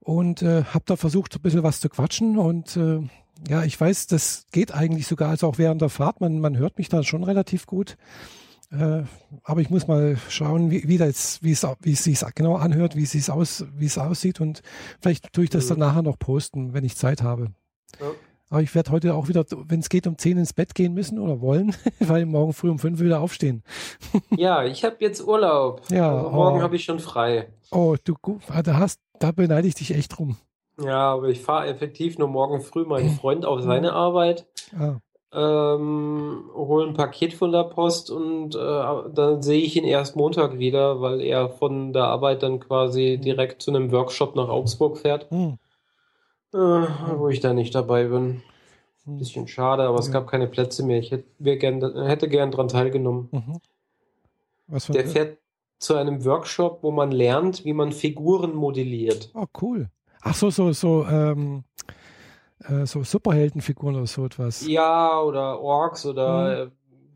und 0.00 0.42
äh, 0.42 0.64
habe 0.64 0.84
da 0.86 0.96
versucht, 0.96 1.34
ein 1.34 1.42
bisschen 1.42 1.62
was 1.62 1.80
zu 1.80 1.88
quatschen 1.88 2.38
und 2.38 2.76
äh, 2.76 3.00
ja, 3.48 3.64
ich 3.64 3.80
weiß, 3.80 4.06
das 4.06 4.46
geht 4.52 4.72
eigentlich 4.72 5.06
sogar, 5.08 5.30
also 5.30 5.48
auch 5.48 5.58
während 5.58 5.82
der 5.82 5.88
Fahrt, 5.88 6.20
man, 6.20 6.38
man 6.38 6.56
hört 6.56 6.78
mich 6.78 6.88
da 6.88 7.02
schon 7.02 7.24
relativ 7.24 7.66
gut. 7.66 7.96
Äh, 8.72 9.02
aber 9.44 9.60
ich 9.60 9.68
muss 9.68 9.86
mal 9.86 10.16
schauen, 10.28 10.70
wie, 10.70 10.88
wie, 10.88 10.96
das, 10.96 11.42
wie, 11.42 11.52
es, 11.52 11.66
wie 11.80 11.92
es 11.92 12.04
sich 12.04 12.20
genau 12.34 12.56
anhört, 12.56 12.96
wie 12.96 13.02
es, 13.02 13.28
aus, 13.28 13.66
wie 13.74 13.86
es 13.86 13.98
aussieht 13.98 14.40
und 14.40 14.62
vielleicht 15.00 15.32
tue 15.32 15.44
ich 15.44 15.50
das 15.50 15.66
dann 15.66 15.76
mhm. 15.76 15.84
nachher 15.84 16.02
noch 16.02 16.18
posten, 16.18 16.72
wenn 16.72 16.84
ich 16.84 16.96
Zeit 16.96 17.22
habe. 17.22 17.48
Ja. 18.00 18.06
Aber 18.48 18.62
ich 18.62 18.74
werde 18.74 18.90
heute 18.90 19.14
auch 19.14 19.28
wieder, 19.28 19.44
wenn 19.50 19.80
es 19.80 19.88
geht, 19.88 20.06
um 20.06 20.16
10 20.16 20.38
ins 20.38 20.52
Bett 20.52 20.74
gehen 20.74 20.94
müssen 20.94 21.18
oder 21.18 21.40
wollen, 21.40 21.74
weil 22.00 22.24
morgen 22.24 22.54
früh 22.54 22.70
um 22.70 22.78
5 22.78 23.00
wieder 23.00 23.20
aufstehen. 23.20 23.62
ja, 24.36 24.64
ich 24.64 24.84
habe 24.84 24.96
jetzt 25.00 25.26
Urlaub. 25.26 25.82
Ja, 25.90 26.14
also 26.14 26.30
morgen 26.30 26.58
oh. 26.58 26.62
habe 26.62 26.76
ich 26.76 26.84
schon 26.84 26.98
frei. 26.98 27.52
Oh, 27.70 27.96
du 28.02 28.14
da 28.64 28.76
hast, 28.78 29.00
da 29.18 29.32
beneide 29.32 29.68
ich 29.68 29.74
dich 29.74 29.94
echt 29.94 30.16
drum. 30.16 30.36
Ja, 30.82 31.12
aber 31.12 31.28
ich 31.28 31.40
fahre 31.42 31.66
effektiv 31.66 32.16
nur 32.16 32.28
morgen 32.28 32.62
früh 32.62 32.84
meinen 32.84 33.10
Freund 33.18 33.44
auf 33.44 33.60
seine 33.60 33.92
Arbeit. 33.92 34.46
Ah 34.78 34.96
ähm, 35.34 36.50
hole 36.54 36.86
ein 36.86 36.94
Paket 36.94 37.32
von 37.32 37.52
der 37.52 37.64
Post 37.64 38.10
und 38.10 38.54
äh, 38.54 38.58
dann 38.58 39.42
sehe 39.42 39.62
ich 39.62 39.76
ihn 39.76 39.84
erst 39.84 40.14
Montag 40.14 40.58
wieder, 40.58 41.00
weil 41.00 41.20
er 41.20 41.48
von 41.48 41.92
der 41.92 42.04
Arbeit 42.04 42.42
dann 42.42 42.60
quasi 42.60 43.18
direkt 43.18 43.62
zu 43.62 43.70
einem 43.70 43.90
Workshop 43.92 44.36
nach 44.36 44.48
Augsburg 44.48 44.98
fährt, 44.98 45.30
hm. 45.30 45.58
äh, 46.52 46.58
wo 46.58 47.28
ich 47.28 47.40
da 47.40 47.54
nicht 47.54 47.74
dabei 47.74 48.04
bin. 48.04 48.42
Hm. 49.04 49.18
Bisschen 49.18 49.48
schade, 49.48 49.84
aber 49.84 49.96
ja. 49.96 50.00
es 50.00 50.12
gab 50.12 50.26
keine 50.26 50.46
Plätze 50.46 50.84
mehr. 50.84 50.98
Ich 50.98 51.10
hätte, 51.10 51.56
gern, 51.56 52.06
hätte 52.06 52.28
gern 52.28 52.50
dran 52.50 52.68
teilgenommen. 52.68 53.28
Mhm. 53.32 53.60
der 54.92 55.06
fährt 55.06 55.38
zu 55.78 55.94
einem 55.94 56.24
Workshop, 56.24 56.82
wo 56.82 56.90
man 56.90 57.10
lernt, 57.10 57.64
wie 57.64 57.72
man 57.72 57.92
Figuren 57.92 58.54
modelliert. 58.54 59.30
Oh, 59.34 59.46
cool. 59.60 59.90
Ach 60.20 60.34
so, 60.34 60.50
so, 60.50 60.72
so, 60.72 61.04
ähm, 61.06 61.64
äh, 62.68 62.86
so 62.86 63.02
Superheldenfiguren 63.02 63.96
oder 63.96 64.06
so 64.06 64.24
etwas. 64.24 64.66
Ja, 64.66 65.20
oder 65.20 65.60
Orks 65.60 66.06
oder 66.06 66.66
mhm. 66.66 66.72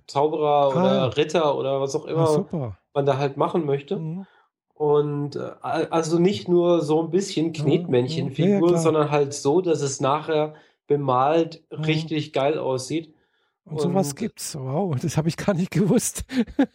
Zauberer 0.06 0.46
ah. 0.46 0.68
oder 0.68 1.16
Ritter 1.16 1.56
oder 1.56 1.80
was 1.80 1.94
auch 1.96 2.06
immer 2.06 2.46
ah, 2.52 2.78
man 2.94 3.06
da 3.06 3.18
halt 3.18 3.36
machen 3.36 3.64
möchte. 3.64 3.96
Mhm. 3.96 4.26
Und 4.74 5.36
äh, 5.36 5.52
also 5.62 6.18
nicht 6.18 6.48
nur 6.48 6.82
so 6.82 7.02
ein 7.02 7.10
bisschen 7.10 7.52
Knetmännchenfiguren, 7.52 8.70
ja, 8.70 8.76
ja, 8.76 8.78
sondern 8.78 9.10
halt 9.10 9.32
so, 9.32 9.60
dass 9.60 9.80
es 9.80 10.00
nachher 10.00 10.54
bemalt 10.86 11.62
mhm. 11.70 11.84
richtig 11.84 12.32
geil 12.32 12.58
aussieht. 12.58 13.14
Und, 13.64 13.76
Und 13.76 13.80
sowas 13.80 14.14
gibt's. 14.14 14.54
Wow, 14.54 14.96
das 15.00 15.16
habe 15.16 15.28
ich 15.28 15.36
gar 15.36 15.54
nicht 15.54 15.70
gewusst. 15.70 16.24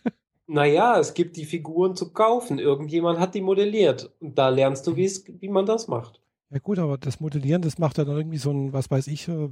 naja, 0.48 1.00
es 1.00 1.14
gibt 1.14 1.38
die 1.38 1.46
Figuren 1.46 1.96
zu 1.96 2.12
kaufen. 2.12 2.60
Irgendjemand 2.60 3.20
hat 3.20 3.36
die 3.36 3.42
modelliert. 3.42 4.12
Und 4.20 4.38
da 4.38 4.50
lernst 4.50 4.88
du, 4.88 4.96
wie 4.96 5.50
man 5.50 5.66
das 5.66 5.88
macht. 5.88 6.21
Ja 6.52 6.60
gut, 6.60 6.80
aber 6.80 6.98
das 6.98 7.22
Modellieren, 7.22 7.62
das 7.62 7.78
macht 7.78 7.98
ja 7.98 8.04
dann 8.04 8.18
irgendwie 8.18 8.38
so 8.38 8.52
ein, 8.52 8.74
was 8.74 8.92
weiß 8.92 9.08
ich, 9.08 9.30
äh, 9.30 9.50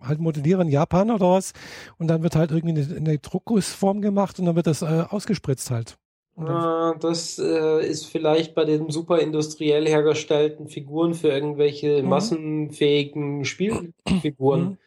halt 0.00 0.20
Modellieren 0.20 0.68
in 0.68 0.72
Japan 0.72 1.10
oder 1.10 1.30
was. 1.30 1.52
Und 1.98 2.06
dann 2.06 2.22
wird 2.22 2.36
halt 2.36 2.52
irgendwie 2.52 2.80
eine, 2.80 2.96
eine 2.96 3.18
Druckgussform 3.18 4.00
gemacht 4.00 4.38
und 4.38 4.46
dann 4.46 4.54
wird 4.54 4.68
das 4.68 4.82
äh, 4.82 5.04
ausgespritzt 5.10 5.72
halt. 5.72 5.98
Ah, 6.36 6.94
das 7.00 7.38
äh, 7.38 7.86
ist 7.86 8.06
vielleicht 8.06 8.54
bei 8.54 8.64
den 8.64 8.90
super 8.90 9.20
industriell 9.20 9.86
hergestellten 9.86 10.68
Figuren 10.68 11.14
für 11.14 11.28
irgendwelche 11.28 12.02
mhm. 12.02 12.08
massenfähigen 12.08 13.44
Spielfiguren 13.44 14.78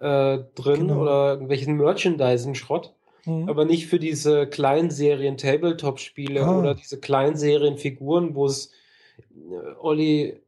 mhm. 0.00 0.04
äh, 0.04 0.38
drin 0.54 0.88
genau. 0.88 1.02
oder 1.02 1.30
irgendwelchen 1.32 1.76
Merchandising-Schrott. 1.76 2.94
Mhm. 3.26 3.48
Aber 3.48 3.64
nicht 3.64 3.86
für 3.86 3.98
diese 3.98 4.46
Kleinserien 4.46 5.36
Tabletop-Spiele 5.36 6.44
ah. 6.44 6.58
oder 6.58 6.74
diese 6.74 7.00
Kleinserien 7.00 7.76
Figuren, 7.76 8.34
wo 8.34 8.46
es 8.46 8.70
äh, 9.18 9.74
Olli 9.80 10.40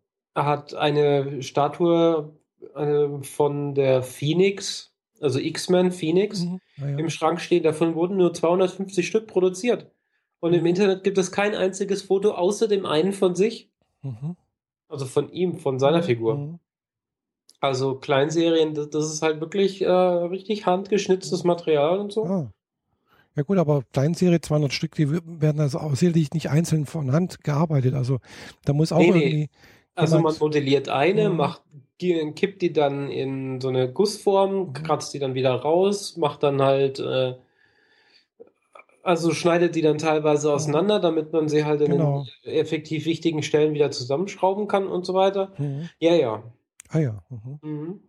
hat 0.44 0.75
eine 0.75 1.42
Statue 1.42 2.37
äh, 2.75 3.22
von 3.22 3.75
der 3.75 4.03
Phoenix, 4.03 4.92
also 5.20 5.38
X-Men 5.38 5.92
Phoenix, 5.92 6.44
mhm. 6.44 6.61
ah, 6.81 6.88
ja. 6.88 6.99
im 6.99 7.11
Schrank 7.11 7.40
stehen. 7.40 7.62
Davon 7.62 7.94
wurden 7.94 8.16
nur 8.16 8.35
250 8.35 9.07
Stück 9.07 9.27
produziert. 9.27 9.90
Und 10.40 10.53
mhm. 10.53 10.59
im 10.59 10.66
Internet 10.66 11.05
gibt 11.05 11.18
es 11.18 11.33
kein 11.33 11.55
einziges 11.55 12.03
Foto 12.03 12.33
außer 12.33 12.68
dem 12.68 12.87
einen 12.87 13.12
von 13.12 13.35
sich. 13.35 13.70
Mhm. 14.03 14.37
Also 14.88 15.07
von 15.07 15.31
ihm, 15.31 15.59
von 15.59 15.79
seiner 15.79 15.99
mhm. 15.99 16.05
Figur. 16.05 16.37
Mhm. 16.37 16.59
Also 17.61 17.94
Kleinserien, 17.96 18.75
das, 18.75 18.90
das, 18.90 19.12
ist 19.12 19.22
halt 19.22 19.40
wirklich 19.40 19.83
äh, 19.83 19.90
richtig 19.90 20.66
handgeschnitztes 20.66 21.44
Material 21.44 21.99
und 21.99 22.12
so. 22.12 22.25
Ah. 22.27 22.53
Ja 23.35 23.42
gut, 23.42 23.59
aber 23.59 23.83
Kleinserie 23.92 24.40
200 24.40 24.72
Stück, 24.72 24.94
die 24.94 25.11
werden 25.11 25.61
also 25.61 25.79
sicherlich 25.94 26.33
nicht 26.33 26.49
einzeln 26.49 26.87
von 26.87 27.12
Hand 27.12 27.44
gearbeitet. 27.44 27.94
Also 27.94 28.18
da 28.64 28.72
muss 28.72 28.92
auch 28.92 28.99
nee, 28.99 29.09
irgendwie 29.09 29.35
nee. 29.35 29.49
Also 29.97 30.21
man 30.21 30.35
modelliert 30.39 30.89
eine, 30.89 31.31
mhm. 31.31 31.37
macht, 31.37 31.63
kippt 31.99 32.63
die 32.63 32.73
dann 32.73 33.11
in 33.11 33.61
so 33.61 33.69
eine 33.69 33.91
Gussform, 33.91 34.69
mhm. 34.69 34.73
kratzt 34.75 35.15
die 35.15 35.19
dann 35.19 35.35
wieder 35.35 35.55
raus, 35.55 36.17
macht 36.17 36.43
dann 36.43 36.63
halt, 36.63 37.01
äh, 37.01 37.35
also 39.03 39.33
schneidet 39.33 39.75
die 39.75 39.83
dann 39.83 39.99
teilweise 39.99 40.53
auseinander, 40.53 41.01
damit 41.01 41.33
man 41.33 41.49
sie 41.49 41.65
halt 41.65 41.81
in 41.81 41.92
genau. 41.92 42.27
den 42.44 42.53
effektiv 42.53 43.07
wichtigen 43.07 43.42
Stellen 43.42 43.73
wieder 43.73 43.90
zusammenschrauben 43.90 44.69
kann 44.69 44.87
und 44.87 45.07
so 45.07 45.15
weiter. 45.15 45.53
Mhm. 45.59 45.88
Ja, 45.99 46.15
ja. 46.15 46.42
Ah 46.90 46.99
ja. 46.99 47.23
Mhm. 47.31 47.59
mhm. 47.63 48.01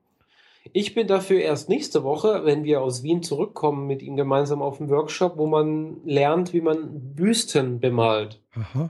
Ich 0.74 0.94
bin 0.94 1.08
dafür 1.08 1.40
erst 1.40 1.70
nächste 1.70 2.04
Woche, 2.04 2.42
wenn 2.44 2.66
wir 2.66 2.82
aus 2.82 3.02
Wien 3.02 3.24
zurückkommen, 3.24 3.88
mit 3.88 4.02
ihm 4.02 4.18
gemeinsam 4.18 4.62
auf 4.62 4.80
dem 4.80 4.90
Workshop, 4.90 5.38
wo 5.38 5.48
man 5.48 6.02
lernt, 6.04 6.52
wie 6.52 6.60
man 6.60 7.16
Büsten 7.16 7.80
bemalt. 7.80 8.42
Aha. 8.54 8.90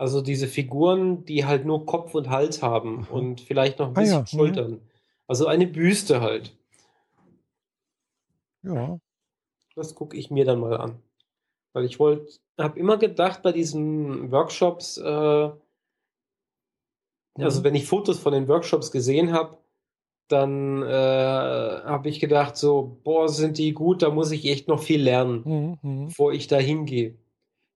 Also 0.00 0.22
diese 0.22 0.48
Figuren, 0.48 1.26
die 1.26 1.44
halt 1.44 1.66
nur 1.66 1.84
Kopf 1.84 2.14
und 2.14 2.30
Hals 2.30 2.62
haben 2.62 3.00
mhm. 3.00 3.06
und 3.10 3.40
vielleicht 3.42 3.78
noch 3.78 3.88
ein 3.88 3.92
bisschen 3.92 4.14
ah, 4.14 4.16
ja. 4.16 4.20
Mhm. 4.22 4.26
Schultern. 4.28 4.80
Also 5.28 5.46
eine 5.46 5.66
Büste 5.66 6.22
halt. 6.22 6.56
Ja. 8.62 8.98
Das 9.76 9.94
gucke 9.94 10.16
ich 10.16 10.30
mir 10.30 10.46
dann 10.46 10.58
mal 10.58 10.74
an. 10.78 11.02
Weil 11.74 11.84
ich 11.84 12.00
wollte, 12.00 12.32
habe 12.58 12.80
immer 12.80 12.96
gedacht 12.96 13.42
bei 13.42 13.52
diesen 13.52 14.32
Workshops, 14.32 14.96
äh, 14.96 15.04
also 15.04 15.58
mhm. 17.36 17.44
also 17.44 17.64
wenn 17.64 17.74
ich 17.74 17.84
Fotos 17.84 18.18
von 18.18 18.32
den 18.32 18.48
Workshops 18.48 18.92
gesehen 18.92 19.34
habe, 19.34 19.58
dann 20.28 20.82
äh, 20.82 20.86
habe 20.86 22.08
ich 22.08 22.20
gedacht, 22.20 22.56
so, 22.56 22.98
boah, 23.04 23.28
sind 23.28 23.58
die 23.58 23.74
gut, 23.74 24.00
da 24.00 24.08
muss 24.08 24.30
ich 24.30 24.46
echt 24.46 24.66
noch 24.66 24.82
viel 24.82 25.02
lernen, 25.02 25.42
Mhm. 25.44 25.78
Mhm. 25.82 26.06
bevor 26.06 26.32
ich 26.32 26.46
da 26.46 26.56
hingehe. 26.56 27.18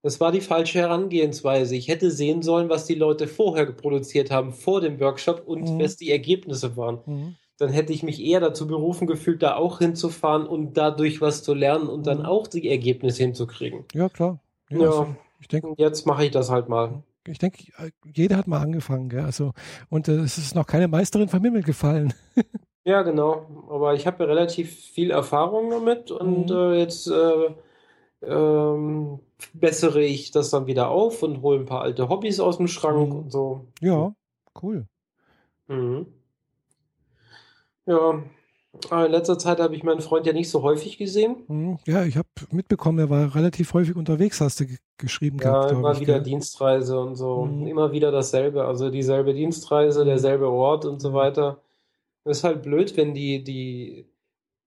Das 0.05 0.21
war 0.21 0.31
die 0.31 0.43
falsche 0.43 0.79
Herangehensweise. 0.81 1.75
Ich 1.75 1.89
hätte 1.89 2.11
sehen 2.11 2.43
sollen, 2.43 2.69
was 2.69 2.85
die 2.85 2.95
Leute 2.95 3.27
vorher 3.27 3.65
produziert 3.73 4.31
haben, 4.31 4.53
vor 4.53 4.81
dem 4.83 5.01
Workshop 5.01 5.43
und 5.47 5.63
Mhm. 5.63 5.81
was 5.81 5.97
die 5.97 6.11
Ergebnisse 6.11 6.77
waren. 6.77 6.99
Mhm. 7.07 7.35
Dann 7.59 7.71
hätte 7.71 7.93
ich 7.95 8.03
mich 8.03 8.23
eher 8.23 8.41
dazu 8.41 8.67
berufen 8.67 9.07
gefühlt, 9.07 9.43
da 9.43 9.57
auch 9.57 9.79
hinzufahren 9.79 10.47
und 10.47 10.75
dadurch 10.77 11.21
was 11.23 11.43
zu 11.43 11.55
lernen 11.55 11.89
und 11.89 12.07
dann 12.07 12.19
Mhm. 12.19 12.27
auch 12.27 12.47
die 12.49 12.69
Ergebnisse 12.69 13.23
hinzukriegen. 13.23 13.85
Ja, 13.95 14.09
klar. 14.11 14.41
Ja, 14.71 14.79
Ja. 14.79 14.85
Also, 14.89 15.07
ich 15.41 15.49
denke, 15.49 15.69
Und 15.69 15.79
jetzt 15.79 16.07
mache 16.07 16.27
ich 16.27 16.31
das 16.33 16.51
halt 16.51 16.69
mal. 16.69 17.03
ich 17.27 17.39
denke, 17.39 17.65
jeder 18.15 18.37
hat 18.37 18.47
mal 18.47 18.61
angefangen, 18.61 19.09
gell? 19.09 19.21
Also, 19.25 19.53
und 19.89 20.09
äh, 20.09 20.17
es 20.19 20.37
ist 20.37 20.55
noch 20.55 20.67
keine 20.67 20.87
Meisterin 20.89 21.29
vom 21.29 21.43
Himmel 21.43 21.63
gefallen. 21.63 22.13
Ja, 22.87 23.01
genau. 23.01 23.47
Aber 23.71 23.95
ich 23.95 24.07
habe 24.07 24.25
ja 24.25 24.29
relativ 24.29 24.71
viel 24.79 25.11
Erfahrung 25.11 25.71
damit 25.71 26.11
und 26.11 26.51
Mhm. 26.51 26.55
äh, 26.55 26.79
jetzt 26.81 27.07
äh, 27.07 27.55
ähm, 28.23 29.21
bessere 29.53 30.03
ich 30.03 30.31
das 30.31 30.51
dann 30.51 30.67
wieder 30.67 30.89
auf 30.91 31.23
und 31.23 31.43
hole 31.43 31.61
ein 31.61 31.67
paar 31.67 31.83
alte 31.83 32.09
Hobbys 32.09 32.41
aus 32.41 32.57
dem 32.57 32.69
Schrank 32.69 33.11
Mhm. 33.11 33.17
und 33.17 33.31
so. 33.33 33.67
Ja, 33.81 34.15
cool. 34.63 34.87
Mhm. 35.69 36.07
Ja, 37.87 38.23
aber 38.91 39.07
in 39.07 39.13
letzter 39.13 39.39
Zeit 39.39 39.61
habe 39.61 39.77
ich 39.77 39.83
meinen 39.83 40.01
Freund 40.01 40.27
ja 40.27 40.33
nicht 40.33 40.49
so 40.51 40.63
häufig 40.63 40.97
gesehen. 40.99 41.37
Mhm. 41.49 41.79
Ja, 41.87 42.05
ich 42.05 42.17
habe 42.17 42.29
mitbekommen, 42.51 42.99
er 42.99 43.11
war 43.11 43.35
relativ 43.35 43.73
häufig 43.75 43.95
unterwegs, 43.95 44.41
hast 44.41 44.61
du 44.61 44.67
ge- 44.67 44.79
geschrieben 44.97 45.39
Ja, 45.39 45.45
gehabt, 45.61 45.73
immer 45.73 45.93
ich. 45.93 46.01
wieder 46.01 46.15
gell? 46.15 46.23
Dienstreise 46.23 46.99
und 46.99 47.15
so. 47.17 47.45
Mhm. 47.45 47.67
Immer 47.67 47.93
wieder 47.93 48.11
dasselbe. 48.11 48.65
Also 48.65 48.91
dieselbe 48.91 49.35
Dienstreise, 49.35 50.05
derselbe 50.05 50.49
Ort 50.49 50.87
und 50.87 51.01
so 51.01 51.11
Mhm. 51.11 51.15
weiter. 51.15 51.61
Das 52.25 52.39
ist 52.39 52.45
halt 52.45 52.63
blöd, 52.63 52.97
wenn 52.97 53.13
die, 53.15 53.45
die, 53.45 54.07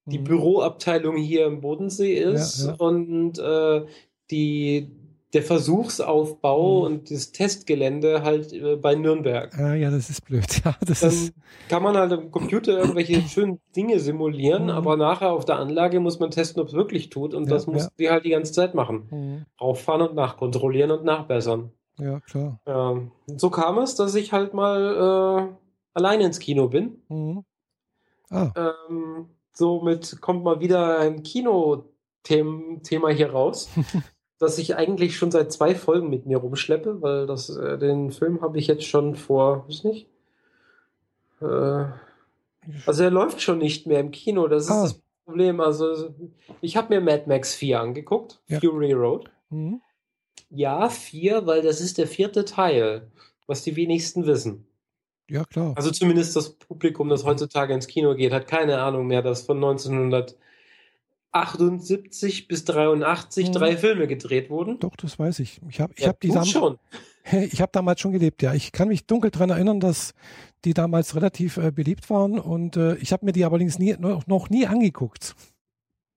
die 0.05 0.19
Mhm. 0.19 0.23
Büroabteilung 0.25 1.17
hier 1.17 1.47
im 1.47 1.59
Bodensee 1.59 2.13
ist 2.13 2.65
Ja, 2.65 2.67
ja. 2.67 2.75
und 2.75 3.39
äh, 3.39 3.85
die, 4.31 4.89
der 5.33 5.43
Versuchsaufbau 5.43 6.79
Mhm. 6.79 6.85
und 6.85 7.11
das 7.11 7.31
Testgelände 7.31 8.23
halt 8.23 8.53
äh, 8.53 8.75
bei 8.75 8.95
Nürnberg. 8.95 9.57
Ah, 9.59 9.73
ja, 9.75 9.91
das 9.91 10.09
ist 10.09 10.21
blöd. 10.25 10.45
Ja, 10.65 10.75
das 10.85 11.01
Dann 11.01 11.09
ist. 11.09 11.33
kann 11.69 11.83
man 11.83 11.97
halt 11.97 12.11
am 12.13 12.31
Computer 12.31 12.77
irgendwelche 12.79 13.21
schönen 13.27 13.59
Dinge 13.75 13.99
simulieren, 13.99 14.63
Mhm. 14.65 14.69
aber 14.69 14.95
nachher 14.97 15.31
auf 15.31 15.45
der 15.45 15.57
Anlage 15.59 15.99
muss 15.99 16.19
man 16.19 16.31
testen, 16.31 16.61
ob 16.61 16.67
es 16.69 16.73
wirklich 16.73 17.09
tut 17.09 17.33
und 17.33 17.43
Ja, 17.45 17.49
das 17.51 17.67
mussten 17.67 17.93
die 17.99 18.09
halt 18.09 18.25
die 18.25 18.29
ganze 18.31 18.53
Zeit 18.53 18.73
machen. 18.73 19.07
Mhm. 19.11 19.45
Rauffahren 19.59 20.01
und 20.01 20.15
nachkontrollieren 20.15 20.91
und 20.91 21.03
nachbessern. 21.03 21.71
Ja, 21.99 22.19
klar. 22.21 22.59
Ja, 22.67 22.95
so 23.37 23.49
kam 23.49 23.79
es, 23.79 23.95
dass 23.95 24.13
ich 24.15 24.31
halt 24.31 24.53
mal 24.53 25.49
äh, 25.51 25.55
allein 25.93 26.21
ins 26.21 26.39
Kino 26.39 26.67
bin. 26.69 27.01
Mhm. 27.09 27.43
Ah, 28.29 28.51
Ähm, 28.55 29.29
somit 29.53 30.21
kommt 30.21 30.43
mal 30.43 30.59
wieder 30.59 30.99
ein 30.99 31.23
Kino-Thema 31.23 33.09
hier 33.09 33.31
raus, 33.31 33.69
das 34.39 34.57
ich 34.57 34.75
eigentlich 34.75 35.17
schon 35.17 35.31
seit 35.31 35.51
zwei 35.51 35.73
Folgen 35.75 36.09
mit 36.09 36.25
mir 36.25 36.37
rumschleppe, 36.37 37.01
weil 37.01 37.25
das, 37.27 37.49
äh, 37.49 37.77
den 37.77 38.11
Film 38.11 38.41
habe 38.41 38.57
ich 38.59 38.67
jetzt 38.67 38.85
schon 38.85 39.15
vor, 39.15 39.67
weiß 39.67 39.83
nicht. 39.85 40.07
Äh, 41.41 41.85
also 42.85 43.03
er 43.03 43.11
läuft 43.11 43.41
schon 43.41 43.59
nicht 43.59 43.87
mehr 43.87 43.99
im 43.99 44.11
Kino, 44.11 44.47
das 44.47 44.65
ist 44.65 44.71
Ah. 44.71 44.83
das 44.83 44.99
Problem. 45.25 45.59
Also 45.61 46.13
ich 46.61 46.77
habe 46.77 46.93
mir 46.93 47.01
Mad 47.01 47.23
Max 47.27 47.55
4 47.55 47.79
angeguckt, 47.79 48.39
Ja. 48.47 48.59
Fury 48.59 48.93
Road. 48.93 49.29
mhm. 49.49 49.81
Ja, 50.49 50.87
4, 50.87 51.45
weil 51.45 51.61
das 51.61 51.81
ist 51.81 51.97
der 51.97 52.07
vierte 52.07 52.45
Teil, 52.45 53.11
was 53.47 53.63
die 53.63 53.75
wenigsten 53.75 54.25
wissen. 54.25 54.65
ja, 55.29 55.43
klar. 55.43 55.73
Also 55.75 55.91
zumindest 55.91 56.37
das 56.37 56.51
Publikum, 56.51 57.09
das 57.09 57.25
heutzutage 57.25 57.73
ins 57.73 57.87
Kino 57.87 58.15
geht, 58.15 58.31
hat 58.31 58.47
keine 58.47 58.79
Ahnung 58.79 59.07
mehr, 59.07 59.21
dass 59.21 59.41
von 59.41 59.59
1978 61.41 62.47
bis 62.47 62.65
83 62.65 63.47
Mhm. 63.49 63.51
drei 63.53 63.77
Filme 63.77 64.07
gedreht 64.07 64.49
wurden. 64.49 64.79
Doch, 64.79 64.95
das 64.95 65.17
weiß 65.19 65.39
ich. 65.39 65.61
Ich 65.69 65.79
habe 65.79 65.93
ich 65.95 66.03
Ja, 66.03 66.09
hab 66.09 66.19
die 66.19 66.27
du 66.29 66.33
dam 66.35 66.45
schon. 66.45 66.79
ich 67.51 67.61
hab 67.61 67.71
damals 67.73 68.01
schon 68.01 68.11
gelebt, 68.11 68.41
ja. 68.41 68.53
Ich 68.53 68.71
kann 68.71 68.87
mich 68.87 69.05
dunkel 69.05 69.31
daran 69.31 69.49
erinnern, 69.49 69.79
dass 69.79 70.13
die 70.65 70.73
damals 70.73 71.15
relativ 71.15 71.57
äh, 71.57 71.71
beliebt 71.71 72.09
waren 72.09 72.39
und 72.39 72.77
äh, 72.77 72.95
ich 72.95 73.13
habe 73.13 73.25
mir 73.25 73.31
die 73.31 73.45
allerdings 73.45 73.79
nie, 73.79 73.95
noch, 73.97 74.27
noch 74.27 74.49
nie 74.49 74.65
angeguckt. 74.67 75.35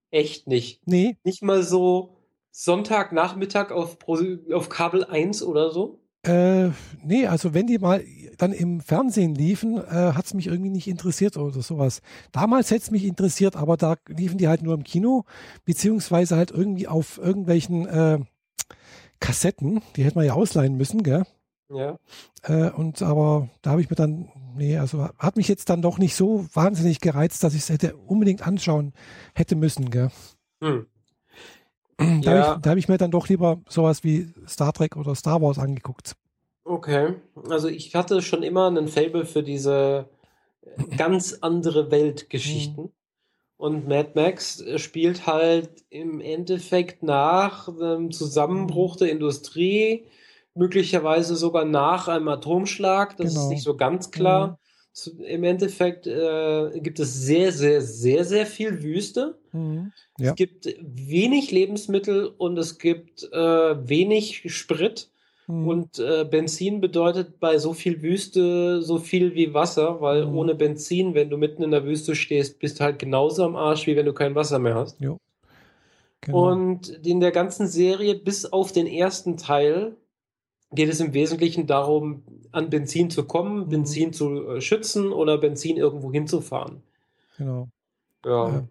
Echt 0.09 0.47
nicht. 0.47 0.81
Nee, 0.85 1.15
Nicht 1.23 1.41
mal 1.41 1.63
so 1.63 2.17
Sonntagnachmittag 2.51 3.71
auf, 3.71 3.97
auf 4.07 4.69
Kabel 4.69 5.05
1 5.05 5.41
oder 5.43 5.71
so. 5.71 6.00
Äh, 6.23 6.69
nee, 7.03 7.25
also 7.25 7.53
wenn 7.53 7.65
die 7.67 7.79
mal 7.79 8.03
dann 8.37 8.53
im 8.53 8.81
Fernsehen 8.81 9.33
liefen, 9.33 9.77
äh, 9.77 10.13
hat's 10.13 10.33
mich 10.33 10.47
irgendwie 10.47 10.69
nicht 10.69 10.87
interessiert 10.87 11.37
oder 11.37 11.61
sowas. 11.61 12.01
Damals 12.31 12.69
hätte 12.69 12.83
es 12.83 12.91
mich 12.91 13.05
interessiert, 13.05 13.55
aber 13.55 13.75
da 13.77 13.95
liefen 14.07 14.37
die 14.37 14.47
halt 14.47 14.61
nur 14.61 14.75
im 14.75 14.83
Kino, 14.83 15.25
beziehungsweise 15.65 16.35
halt 16.35 16.51
irgendwie 16.51 16.87
auf 16.87 17.17
irgendwelchen 17.17 17.87
äh, 17.87 18.19
Kassetten, 19.19 19.81
die 19.95 20.03
hätte 20.03 20.15
man 20.15 20.25
ja 20.25 20.33
ausleihen 20.33 20.77
müssen, 20.77 21.03
gell? 21.03 21.23
Ja. 21.73 21.97
Äh, 22.43 22.69
und 22.69 23.01
aber 23.01 23.49
da 23.61 23.71
habe 23.71 23.81
ich 23.81 23.89
mir 23.89 23.95
dann, 23.95 24.29
nee, 24.55 24.77
also 24.77 25.07
hat 25.17 25.37
mich 25.37 25.47
jetzt 25.47 25.69
dann 25.69 25.81
doch 25.81 25.97
nicht 25.97 26.15
so 26.15 26.45
wahnsinnig 26.53 26.99
gereizt, 26.99 27.43
dass 27.43 27.53
ich 27.53 27.61
es 27.61 27.69
hätte 27.69 27.95
unbedingt 27.95 28.45
anschauen 28.45 28.93
hätte 29.33 29.55
müssen, 29.55 29.89
gell? 29.89 30.11
Hm. 30.61 30.85
Da 32.21 32.35
Ja. 32.35 32.45
habe 32.47 32.59
ich, 32.63 32.69
hab 32.69 32.77
ich 32.77 32.87
mir 32.89 32.97
dann 32.97 33.11
doch 33.11 33.27
lieber 33.29 33.59
sowas 33.69 34.03
wie 34.03 34.33
Star 34.47 34.73
Trek 34.73 34.95
oder 34.95 35.15
Star 35.15 35.41
Wars 35.41 35.59
angeguckt. 35.59 36.13
Okay. 36.63 37.15
Also 37.49 37.67
ich 37.67 37.95
hatte 37.95 38.21
schon 38.21 38.43
immer 38.43 38.67
einen 38.67 38.87
Faible 38.87 39.25
für 39.25 39.43
diese 39.43 40.07
ganz 40.97 41.37
andere 41.41 41.91
Weltgeschichten. 41.91 42.91
Und 43.57 43.87
Mad 43.87 44.11
Max 44.15 44.59
äh, 44.61 44.79
spielt 44.79 45.27
halt 45.27 45.69
im 45.89 46.19
Endeffekt 46.19 47.03
nach 47.03 47.67
dem 47.77 48.11
Zusammenbruch 48.11 48.95
der 48.95 49.11
Industrie, 49.11 50.05
möglicherweise 50.55 51.35
sogar 51.35 51.65
nach 51.65 52.07
einem 52.07 52.27
Atomschlag. 52.27 53.17
Das 53.17 53.29
Genau. 53.33 53.43
ist 53.43 53.49
nicht 53.49 53.63
so 53.63 53.75
ganz 53.77 54.09
klar. 54.11 54.47
So, 54.47 54.70
Im 55.25 55.43
Endeffekt 55.43 56.05
äh, 56.05 56.79
gibt 56.79 56.99
es 56.99 57.13
sehr, 57.13 57.51
sehr, 57.51 57.81
sehr, 57.81 58.25
sehr 58.25 58.45
viel 58.45 58.83
Wüste. 58.83 59.37
Mhm. 59.53 59.93
Ja. 60.19 60.31
Es 60.31 60.35
gibt 60.35 60.67
wenig 60.81 61.51
Lebensmittel 61.51 62.27
und 62.27 62.57
es 62.57 62.77
gibt 62.77 63.23
äh, 63.31 63.87
wenig 63.87 64.43
Sprit. 64.53 65.09
Mhm. 65.47 65.67
Und 65.67 65.99
äh, 65.99 66.25
Benzin 66.25 66.81
bedeutet 66.81 67.39
bei 67.39 67.57
so 67.57 67.73
viel 67.73 68.01
Wüste 68.01 68.81
so 68.81 68.97
viel 68.99 69.33
wie 69.33 69.53
Wasser, 69.53 70.01
weil 70.01 70.25
Mhm. 70.25 70.37
ohne 70.37 70.55
Benzin, 70.55 71.13
wenn 71.13 71.29
du 71.29 71.37
mitten 71.37 71.63
in 71.63 71.71
der 71.71 71.85
Wüste 71.85 72.15
stehst, 72.15 72.59
bist 72.59 72.79
du 72.79 72.83
halt 72.83 72.99
genauso 72.99 73.45
am 73.45 73.55
Arsch, 73.55 73.87
wie 73.87 73.95
wenn 73.95 74.05
du 74.05 74.13
kein 74.13 74.35
Wasser 74.35 74.59
mehr 74.59 74.75
hast. 74.75 74.99
Genau. 76.21 76.51
Und 76.51 76.89
in 77.05 77.19
der 77.19 77.31
ganzen 77.31 77.67
Serie, 77.67 78.15
bis 78.15 78.45
auf 78.45 78.71
den 78.71 78.87
ersten 78.87 79.37
Teil, 79.37 79.95
geht 80.71 80.89
es 80.89 80.99
im 80.99 81.13
Wesentlichen 81.13 81.65
darum, 81.65 82.23
an 82.51 82.69
Benzin 82.69 83.09
zu 83.09 83.25
kommen, 83.25 83.65
Mhm. 83.65 83.69
Benzin 83.69 84.13
zu 84.13 84.47
äh, 84.55 84.61
schützen 84.61 85.11
oder 85.11 85.37
Benzin 85.37 85.77
irgendwo 85.77 86.11
hinzufahren. 86.11 86.81
genau. 87.37 87.69
Ja. 88.25 88.63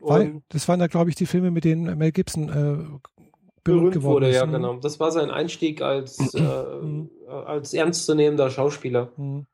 War, 0.00 0.20
Und 0.20 0.42
das 0.50 0.66
waren 0.68 0.80
da, 0.80 0.86
glaube 0.86 1.10
ich, 1.10 1.16
die 1.16 1.26
Filme, 1.26 1.50
mit 1.50 1.64
denen 1.64 1.96
Mel 1.98 2.12
Gibson 2.12 2.48
äh, 2.48 2.52
berühmt, 2.52 3.02
berühmt 3.64 3.92
geworden 3.92 4.14
wurde, 4.14 4.28
ist. 4.28 4.36
ja, 4.36 4.46
Mhm. 4.46 4.52
genau. 4.52 4.74
Das 4.76 4.98
war 5.00 5.10
sein 5.12 5.30
Einstieg 5.30 5.82
als, 5.82 6.18
äh, 6.34 6.40
Mhm. 6.82 7.10
als 7.28 7.74
ernstzunehmender 7.74 8.50
Schauspieler. 8.50 9.12
Mhm. 9.16 9.46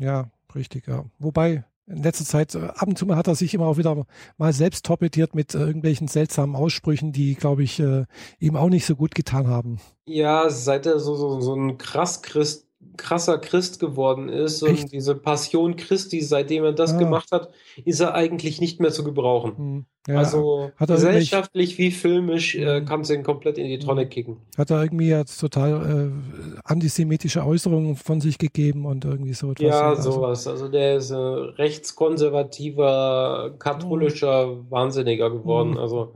Ja, 0.00 0.30
richtig, 0.54 0.86
ja. 0.88 1.04
Wobei, 1.18 1.64
in 1.86 2.02
letzter 2.02 2.24
Zeit, 2.24 2.54
äh, 2.54 2.58
ab 2.74 2.88
und 2.88 2.98
zu 2.98 3.06
mal 3.06 3.16
hat 3.16 3.26
er 3.28 3.34
sich 3.34 3.54
immer 3.54 3.66
auch 3.66 3.76
wieder 3.76 4.06
mal 4.38 4.52
selbst 4.52 4.84
torpediert 4.86 5.34
mit 5.34 5.54
äh, 5.54 5.58
irgendwelchen 5.58 6.08
seltsamen 6.08 6.56
Aussprüchen, 6.56 7.12
die, 7.12 7.34
glaube 7.34 7.62
ich, 7.62 7.78
äh, 7.80 8.04
ihm 8.40 8.56
auch 8.56 8.68
nicht 8.70 8.86
so 8.86 8.96
gut 8.96 9.14
getan 9.14 9.46
haben. 9.46 9.78
Ja, 10.06 10.48
seit 10.50 10.86
er 10.86 10.98
so, 10.98 11.14
so, 11.14 11.40
so 11.40 11.54
ein 11.54 11.78
krass 11.78 12.22
Christ, 12.22 12.66
krasser 12.96 13.38
Christ 13.38 13.80
geworden 13.80 14.28
ist 14.28 14.62
und 14.62 14.70
Echt? 14.70 14.92
diese 14.92 15.14
Passion 15.14 15.76
Christi, 15.76 16.20
seitdem 16.20 16.64
er 16.64 16.72
das 16.72 16.94
Ah. 16.94 16.98
gemacht 16.98 17.32
hat, 17.32 17.50
ist 17.84 18.00
er 18.00 18.14
eigentlich 18.14 18.60
nicht 18.60 18.80
mehr 18.80 18.90
zu 18.92 19.04
gebrauchen. 19.04 19.52
Mhm. 19.56 19.84
Ja, 20.06 20.16
also 20.18 20.70
hat 20.76 20.90
er 20.90 20.96
gesellschaftlich 20.96 21.78
wie 21.78 21.90
filmisch 21.90 22.54
äh, 22.56 22.80
Mhm. 22.80 22.84
kannst 22.84 23.08
du 23.08 23.14
ihn 23.14 23.22
komplett 23.22 23.56
in 23.56 23.66
die 23.68 23.78
Tonne 23.78 24.04
Mhm. 24.04 24.08
kicken. 24.10 24.36
hat 24.58 24.70
er 24.70 24.82
irgendwie 24.82 25.08
jetzt 25.08 25.38
total 25.38 26.10
äh, 26.12 26.58
antisemitische 26.64 27.42
Äußerungen 27.44 27.96
von 27.96 28.20
sich 28.20 28.36
gegeben 28.36 28.84
und 28.84 29.06
irgendwie 29.06 29.32
so 29.32 29.52
etwas. 29.52 29.66
Ja, 29.66 29.88
also, 29.88 30.10
sowas. 30.12 30.46
Also 30.46 30.68
der 30.68 30.96
ist 30.96 31.10
äh, 31.10 31.16
rechtskonservativer, 31.16 33.54
katholischer 33.58 34.56
Wahnsinniger 34.70 35.30
geworden. 35.30 35.72
Mhm. 35.72 35.78
Also 35.78 36.12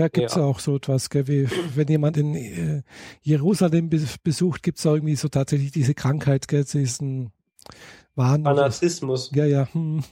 Ja, 0.00 0.08
gibt's 0.08 0.34
Ja. 0.36 0.42
auch 0.44 0.58
so 0.60 0.76
etwas, 0.76 1.10
gell, 1.10 1.26
wie 1.28 1.48
wenn 1.74 1.88
jemand 1.88 2.16
in 2.16 2.34
äh, 2.34 2.82
Jerusalem 3.22 3.88
be 3.90 4.00
besucht, 4.24 4.62
gibt's 4.62 4.82
da 4.82 4.94
irgendwie 4.94 5.16
so 5.16 5.28
tatsächlich 5.28 5.72
diese 5.72 5.94
Krankheit, 5.94 6.48
gell, 6.48 6.64
diesen 6.64 7.32
Wahn. 8.14 8.44
Fanatismus. 8.44 9.30
Ja, 9.34 9.44
ja. 9.44 9.68
Hm. 9.72 10.02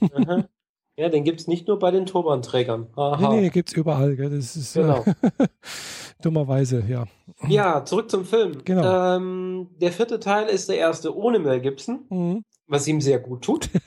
Ja, 0.95 1.07
den 1.07 1.23
gibt 1.23 1.39
es 1.39 1.47
nicht 1.47 1.67
nur 1.67 1.79
bei 1.79 1.91
den 1.91 2.05
Turbanträgern. 2.05 2.87
Aha. 2.97 3.29
Nee, 3.33 3.41
nee, 3.41 3.49
gibt's 3.49 3.71
überall, 3.73 4.15
gell. 4.17 4.29
Das 4.29 4.55
ist 4.57 4.73
Genau. 4.73 5.05
äh, 5.05 5.13
dummerweise, 6.21 6.83
ja. 6.87 7.05
Ja, 7.47 7.85
zurück 7.85 8.11
zum 8.11 8.25
Film. 8.25 8.57
Genau. 8.65 9.15
Ähm, 9.15 9.69
der 9.79 9.93
vierte 9.93 10.19
Teil 10.19 10.47
ist 10.47 10.67
der 10.67 10.77
erste 10.77 11.15
ohne 11.15 11.39
Mel 11.39 11.61
Gibson, 11.61 12.01
Mhm. 12.09 12.43
was 12.67 12.85
ihm 12.87 12.99
sehr 13.01 13.19
gut 13.19 13.43
tut. 13.43 13.69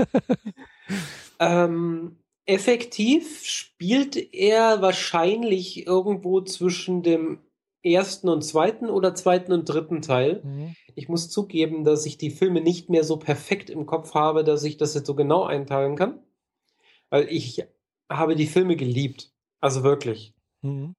Ähm, 1.39 2.17
effektiv 2.53 3.45
spielt 3.45 4.17
er 4.35 4.83
wahrscheinlich 4.83 5.87
irgendwo 5.87 6.41
zwischen 6.43 7.03
dem 7.03 7.39
ersten 7.83 8.29
und 8.29 8.43
zweiten 8.43 8.89
oder 8.91 9.15
zweiten 9.15 9.53
und 9.53 9.65
dritten 9.65 10.03
Teil. 10.03 10.43
Mhm. 10.45 10.77
Ich 10.95 11.09
muss 11.09 11.31
zugeben, 11.31 11.85
dass 11.85 12.07
ich 12.07 12.19
die 12.19 12.31
Filme 12.31 12.61
nicht 12.61 12.91
mehr 12.91 13.05
so 13.05 13.17
perfekt 13.17 13.71
im 13.71 13.87
Kopf 13.87 14.15
habe, 14.15 14.45
dass 14.45 14.63
ich 14.65 14.77
das 14.77 14.95
jetzt 14.95 15.07
so 15.07 15.15
genau 15.15 15.45
einteilen 15.45 15.97
kann. 15.97 16.21
Weil 17.11 17.27
ich 17.29 17.65
habe 18.11 18.37
die 18.37 18.47
Filme 18.47 18.77
geliebt. 18.77 19.33
Also 19.61 19.83
wirklich. 19.83 20.35
Mhm. 20.61 20.95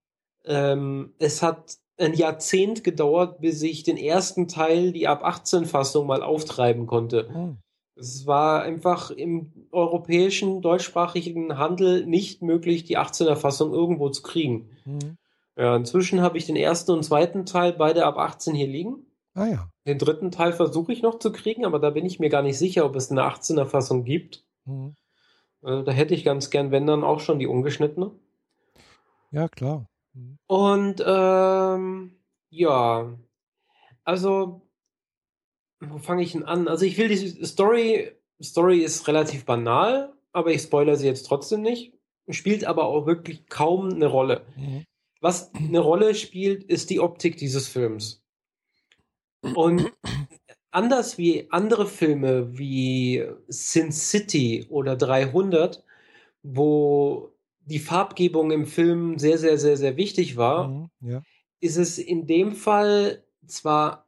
Ähm, 0.45 1.13
es 1.19 1.41
hat 1.41 1.77
ein 1.97 2.15
Jahrzehnt 2.15 2.83
gedauert, 2.83 3.39
bis 3.39 3.61
ich 3.61 3.83
den 3.83 3.97
ersten 3.97 4.47
Teil, 4.47 4.91
die 4.91 5.07
ab 5.07 5.23
18 5.23 5.65
Fassung 5.65 6.07
mal 6.07 6.23
auftreiben 6.23 6.87
konnte. 6.87 7.29
Mhm. 7.29 7.57
Es 7.95 8.25
war 8.25 8.63
einfach 8.63 9.11
im 9.11 9.67
europäischen 9.71 10.61
deutschsprachigen 10.61 11.57
Handel 11.57 12.05
nicht 12.05 12.41
möglich, 12.41 12.83
die 12.85 12.97
18er 12.97 13.35
Fassung 13.35 13.71
irgendwo 13.71 14.09
zu 14.09 14.23
kriegen. 14.23 14.69
Mhm. 14.85 15.17
Ja, 15.55 15.75
inzwischen 15.75 16.21
habe 16.21 16.37
ich 16.37 16.47
den 16.47 16.55
ersten 16.55 16.91
und 16.91 17.03
zweiten 17.03 17.45
Teil 17.45 17.73
beide 17.73 18.05
ab 18.05 18.17
18 18.17 18.55
hier 18.55 18.67
liegen. 18.67 19.05
Ah 19.35 19.45
ja. 19.45 19.69
Den 19.85 19.99
dritten 19.99 20.31
Teil 20.31 20.53
versuche 20.53 20.93
ich 20.93 21.01
noch 21.01 21.19
zu 21.19 21.31
kriegen, 21.31 21.65
aber 21.65 21.79
da 21.79 21.91
bin 21.91 22.05
ich 22.05 22.19
mir 22.19 22.29
gar 22.29 22.41
nicht 22.41 22.57
sicher, 22.57 22.85
ob 22.85 22.95
es 22.95 23.11
eine 23.11 23.21
18er 23.21 23.65
Fassung 23.65 24.03
gibt. 24.03 24.43
Mhm. 24.65 24.95
Also, 25.61 25.83
da 25.83 25.91
hätte 25.91 26.13
ich 26.13 26.23
ganz 26.23 26.49
gern, 26.49 26.71
wenn 26.71 26.87
dann 26.87 27.03
auch 27.03 27.19
schon 27.19 27.39
die 27.39 27.47
ungeschnittene. 27.47 28.11
Ja, 29.31 29.47
klar. 29.47 29.87
Mhm. 30.13 30.37
Und 30.47 31.03
ähm, 31.05 32.15
ja, 32.49 33.13
also 34.03 34.61
wo 35.89 35.97
fange 35.97 36.23
ich 36.23 36.33
denn 36.33 36.43
an? 36.43 36.67
Also 36.67 36.85
ich 36.85 36.97
will 36.97 37.07
die 37.07 37.45
Story, 37.45 38.11
Story 38.41 38.79
ist 38.79 39.07
relativ 39.07 39.45
banal, 39.45 40.13
aber 40.31 40.51
ich 40.51 40.61
spoilere 40.61 40.97
sie 40.97 41.07
jetzt 41.07 41.27
trotzdem 41.27 41.61
nicht. 41.61 41.93
Spielt 42.29 42.65
aber 42.65 42.85
auch 42.85 43.05
wirklich 43.05 43.47
kaum 43.47 43.89
eine 43.89 44.07
Rolle. 44.07 44.45
Mhm. 44.55 44.85
Was 45.19 45.53
eine 45.53 45.79
Rolle 45.79 46.15
spielt, 46.15 46.63
ist 46.63 46.89
die 46.89 46.99
Optik 46.99 47.37
dieses 47.37 47.67
Films. 47.67 48.23
Und 49.55 49.91
anders 50.71 51.17
wie 51.17 51.47
andere 51.51 51.87
Filme 51.87 52.57
wie 52.57 53.25
Sin 53.47 53.91
City 53.91 54.65
oder 54.69 54.95
300, 54.95 55.83
wo 56.41 57.33
die 57.65 57.79
Farbgebung 57.79 58.51
im 58.51 58.65
Film 58.65 59.17
sehr, 59.17 59.37
sehr, 59.37 59.57
sehr, 59.57 59.77
sehr 59.77 59.95
wichtig 59.95 60.35
war, 60.35 60.67
mhm, 60.67 60.89
ja. 61.01 61.21
ist 61.59 61.77
es 61.77 61.97
in 61.97 62.27
dem 62.27 62.53
Fall 62.53 63.23
zwar 63.47 64.02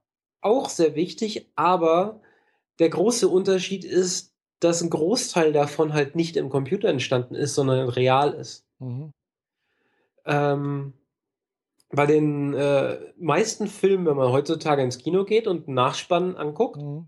auch 0.46 0.70
sehr 0.70 0.96
wichtig, 0.96 1.50
aber 1.56 2.22
der 2.80 2.90
große 2.90 3.28
Unterschied 3.28 3.84
ist, 3.84 4.34
dass 4.60 4.82
ein 4.82 4.90
Großteil 4.90 5.52
davon 5.52 5.94
halt 5.94 6.16
nicht 6.16 6.38
im 6.38 6.50
Computer 6.50 6.88
entstanden 6.88 7.36
ist, 7.36 7.56
sondern 7.56 7.90
real 7.90 8.34
ist. 8.34 8.66
Mhm. 8.80 9.12
Ähm, 10.26 10.94
bei 11.92 12.06
den 12.06 12.54
äh, 12.54 12.98
meisten 13.18 13.68
Filmen, 13.68 14.06
wenn 14.06 14.18
man 14.18 14.32
heutzutage 14.32 14.82
ins 14.82 14.98
Kino 14.98 15.24
geht 15.24 15.48
und 15.48 15.68
einen 15.68 15.76
Nachspann 15.76 16.36
anguckt, 16.36 16.82
mhm. 16.82 17.08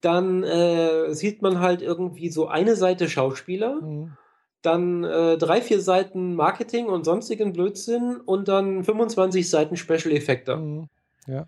dann 0.00 0.42
äh, 0.42 1.12
sieht 1.14 1.42
man 1.42 1.60
halt 1.60 1.82
irgendwie 1.82 2.30
so 2.30 2.48
eine 2.48 2.76
Seite 2.76 3.08
Schauspieler, 3.08 3.80
mhm. 3.80 4.16
dann 4.62 5.04
äh, 5.04 5.38
drei, 5.38 5.60
vier 5.60 5.80
Seiten 5.80 6.34
Marketing 6.34 6.86
und 6.86 7.04
sonstigen 7.04 7.52
Blödsinn 7.52 8.16
und 8.16 8.48
dann 8.48 8.84
25 8.84 9.48
Seiten 9.48 9.76
Special 9.76 10.12
Effekte. 10.12 10.56
Mhm. 10.56 10.88
Ja. 11.26 11.46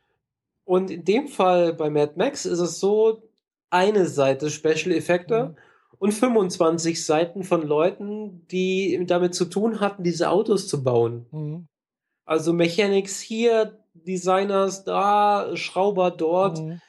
Und 0.71 0.93
in 0.93 1.05
dem 1.05 1.27
Fall 1.27 1.73
bei 1.73 1.91
Mad 1.91 2.13
Max 2.15 2.47
ist 2.47 2.61
es 2.61 2.79
so, 2.79 3.29
eine 3.71 4.07
Seite 4.07 4.51
Special 4.51 4.95
Effekte 4.95 5.49
mhm. 5.49 5.57
und 5.99 6.13
25 6.13 7.05
Seiten 7.05 7.43
von 7.43 7.67
Leuten, 7.67 8.47
die 8.53 9.05
damit 9.05 9.35
zu 9.35 9.47
tun 9.47 9.81
hatten, 9.81 10.05
diese 10.05 10.31
Autos 10.31 10.69
zu 10.69 10.85
bauen. 10.85 11.27
Mhm. 11.33 11.67
Also 12.25 12.53
Mechanics 12.53 13.19
hier, 13.19 13.81
Designers 13.95 14.85
da, 14.85 15.57
Schrauber 15.57 16.13
dort. 16.13 16.61
Mhm 16.61 16.81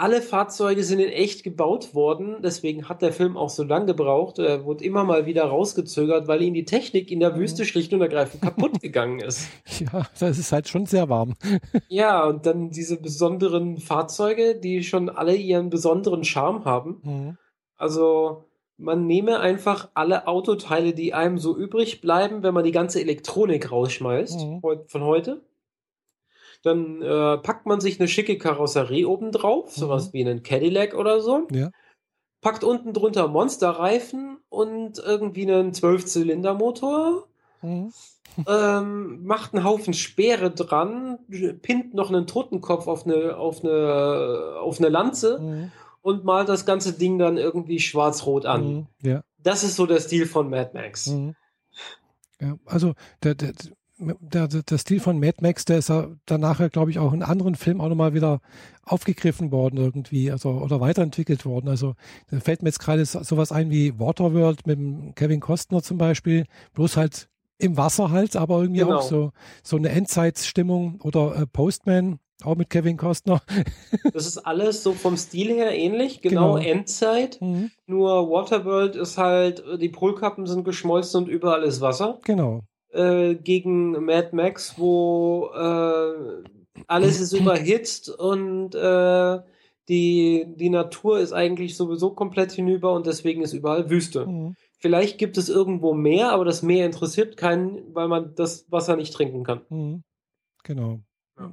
alle 0.00 0.22
Fahrzeuge 0.22 0.82
sind 0.82 0.98
in 0.98 1.10
echt 1.10 1.44
gebaut 1.44 1.94
worden, 1.94 2.38
deswegen 2.42 2.88
hat 2.88 3.02
der 3.02 3.12
Film 3.12 3.36
auch 3.36 3.50
so 3.50 3.62
lange 3.64 3.84
gebraucht. 3.84 4.38
Er 4.38 4.64
wurde 4.64 4.82
immer 4.82 5.04
mal 5.04 5.26
wieder 5.26 5.44
rausgezögert, 5.44 6.26
weil 6.26 6.40
ihm 6.40 6.54
die 6.54 6.64
Technik 6.64 7.10
in 7.10 7.20
der 7.20 7.36
Wüste 7.36 7.62
mhm. 7.62 7.66
schlicht 7.66 7.92
und 7.92 8.00
ergreifend 8.00 8.42
kaputt 8.42 8.80
gegangen 8.80 9.20
ist. 9.20 9.48
Ja, 9.78 10.06
das 10.18 10.38
ist 10.38 10.52
halt 10.52 10.68
schon 10.68 10.86
sehr 10.86 11.08
warm. 11.08 11.34
Ja, 11.88 12.24
und 12.24 12.46
dann 12.46 12.70
diese 12.70 13.00
besonderen 13.00 13.78
Fahrzeuge, 13.78 14.54
die 14.54 14.82
schon 14.84 15.08
alle 15.10 15.34
ihren 15.34 15.68
besonderen 15.70 16.24
Charme 16.24 16.64
haben. 16.64 17.00
Mhm. 17.02 17.38
Also 17.76 18.44
man 18.78 19.06
nehme 19.06 19.40
einfach 19.40 19.90
alle 19.94 20.26
Autoteile, 20.26 20.94
die 20.94 21.12
einem 21.12 21.36
so 21.38 21.56
übrig 21.56 22.00
bleiben, 22.00 22.42
wenn 22.42 22.54
man 22.54 22.64
die 22.64 22.72
ganze 22.72 23.00
Elektronik 23.00 23.70
rausschmeißt 23.70 24.40
mhm. 24.40 24.62
von 24.86 25.04
heute 25.04 25.42
dann 26.62 27.02
äh, 27.02 27.38
packt 27.38 27.66
man 27.66 27.80
sich 27.80 27.98
eine 27.98 28.08
schicke 28.08 28.38
Karosserie 28.38 29.06
oben 29.06 29.32
drauf, 29.32 29.76
mhm. 29.76 29.80
sowas 29.80 30.12
wie 30.12 30.22
einen 30.22 30.42
Cadillac 30.42 30.94
oder 30.94 31.20
so. 31.20 31.46
Ja. 31.50 31.70
Packt 32.40 32.64
unten 32.64 32.92
drunter 32.92 33.28
Monsterreifen 33.28 34.38
und 34.48 34.98
irgendwie 34.98 35.50
einen 35.50 35.74
Zwölfzylindermotor. 35.74 37.26
Mhm. 37.62 37.92
ähm, 38.46 39.24
macht 39.24 39.54
einen 39.54 39.64
Haufen 39.64 39.92
Speere 39.92 40.50
dran, 40.50 41.18
pinnt 41.60 41.92
noch 41.92 42.08
einen 42.08 42.26
Totenkopf 42.26 42.86
auf 42.86 43.04
eine, 43.04 43.36
auf 43.36 43.62
eine, 43.62 44.54
auf 44.60 44.78
eine 44.78 44.88
Lanze 44.88 45.38
mhm. 45.38 45.72
und 46.00 46.24
malt 46.24 46.48
das 46.48 46.64
ganze 46.64 46.94
Ding 46.94 47.18
dann 47.18 47.36
irgendwie 47.36 47.78
schwarz-rot 47.78 48.46
an. 48.46 48.66
Mhm. 48.66 48.86
Ja. 49.02 49.22
Das 49.42 49.62
ist 49.62 49.76
so 49.76 49.84
der 49.84 50.00
Stil 50.00 50.26
von 50.26 50.48
Mad 50.48 50.70
Max. 50.72 51.08
Mhm. 51.08 51.34
Ja, 52.40 52.56
also 52.64 52.94
der, 53.22 53.34
der, 53.34 53.52
der, 54.00 54.48
der 54.48 54.78
Stil 54.78 55.00
von 55.00 55.18
Mad 55.18 55.38
Max, 55.40 55.64
der 55.64 55.78
ist 55.78 55.88
ja 55.88 56.08
danach, 56.26 56.70
glaube 56.70 56.90
ich, 56.90 56.98
auch 56.98 57.12
in 57.12 57.22
anderen 57.22 57.54
Filmen 57.54 57.80
auch 57.80 57.88
nochmal 57.88 58.14
wieder 58.14 58.40
aufgegriffen 58.82 59.52
worden 59.52 59.76
irgendwie, 59.76 60.30
also 60.30 60.50
oder 60.50 60.80
weiterentwickelt 60.80 61.44
worden. 61.44 61.68
Also 61.68 61.94
da 62.30 62.40
fällt 62.40 62.62
mir 62.62 62.68
jetzt 62.68 62.80
gerade 62.80 63.04
sowas 63.04 63.52
ein 63.52 63.70
wie 63.70 63.98
Waterworld 63.98 64.66
mit 64.66 65.16
Kevin 65.16 65.40
Costner 65.40 65.82
zum 65.82 65.98
Beispiel, 65.98 66.46
bloß 66.74 66.96
halt 66.96 67.28
im 67.58 67.76
Wasser 67.76 68.10
halt, 68.10 68.36
aber 68.36 68.60
irgendwie 68.60 68.80
genau. 68.80 68.96
auch 68.96 69.02
so, 69.02 69.32
so 69.62 69.76
eine 69.76 69.90
Endzeitstimmung 69.90 71.00
oder 71.02 71.36
äh, 71.36 71.46
Postman, 71.46 72.18
auch 72.42 72.56
mit 72.56 72.70
Kevin 72.70 72.96
Costner. 72.96 73.42
das 74.12 74.26
ist 74.26 74.38
alles 74.38 74.82
so 74.82 74.92
vom 74.92 75.16
Stil 75.16 75.48
her 75.48 75.76
ähnlich, 75.76 76.22
genau, 76.22 76.54
genau. 76.54 76.56
Endzeit. 76.56 77.38
Mhm. 77.40 77.70
Nur 77.86 78.30
Waterworld 78.30 78.96
ist 78.96 79.18
halt, 79.18 79.62
die 79.80 79.90
Polkappen 79.90 80.46
sind 80.46 80.64
geschmolzen 80.64 81.24
und 81.24 81.28
überall 81.28 81.62
ist 81.62 81.80
Wasser. 81.80 82.18
Genau. 82.24 82.62
Äh, 82.92 83.36
gegen 83.36 84.04
Mad 84.04 84.30
Max, 84.32 84.74
wo 84.76 85.50
äh, 85.54 86.42
alles 86.88 87.20
ist 87.20 87.32
überhitzt 87.32 88.08
und 88.08 88.74
äh, 88.74 89.38
die, 89.88 90.46
die 90.56 90.70
Natur 90.70 91.20
ist 91.20 91.32
eigentlich 91.32 91.76
sowieso 91.76 92.10
komplett 92.10 92.52
hinüber 92.52 92.92
und 92.92 93.06
deswegen 93.06 93.42
ist 93.42 93.52
überall 93.52 93.90
Wüste. 93.90 94.26
Mhm. 94.26 94.56
Vielleicht 94.78 95.18
gibt 95.18 95.36
es 95.36 95.48
irgendwo 95.48 95.94
Meer, 95.94 96.32
aber 96.32 96.44
das 96.44 96.62
Meer 96.62 96.86
interessiert 96.86 97.36
keinen, 97.36 97.94
weil 97.94 98.08
man 98.08 98.34
das 98.34 98.66
Wasser 98.70 98.96
nicht 98.96 99.12
trinken 99.12 99.44
kann. 99.44 99.60
Mhm. 99.68 100.02
Genau. 100.64 101.00
Ja. 101.38 101.52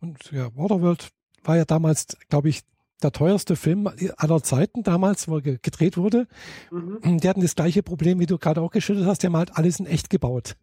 Und 0.00 0.32
ja, 0.32 0.54
Waterworld 0.56 1.08
war 1.44 1.56
ja 1.56 1.64
damals, 1.64 2.16
glaube 2.28 2.48
ich, 2.48 2.62
der 3.02 3.12
teuerste 3.12 3.56
Film 3.56 3.88
aller 4.16 4.42
Zeiten 4.42 4.82
damals, 4.82 5.28
wo 5.28 5.36
er 5.36 5.42
gedreht 5.42 5.96
wurde. 5.96 6.26
Mhm. 6.70 7.18
Die 7.18 7.28
hatten 7.28 7.40
das 7.40 7.54
gleiche 7.54 7.82
Problem, 7.82 8.18
wie 8.18 8.26
du 8.26 8.38
gerade 8.38 8.60
auch 8.60 8.70
geschildert 8.70 9.06
hast. 9.06 9.22
Die 9.22 9.26
haben 9.26 9.36
halt 9.36 9.56
alles 9.56 9.80
in 9.80 9.86
echt 9.86 10.10
gebaut. 10.10 10.56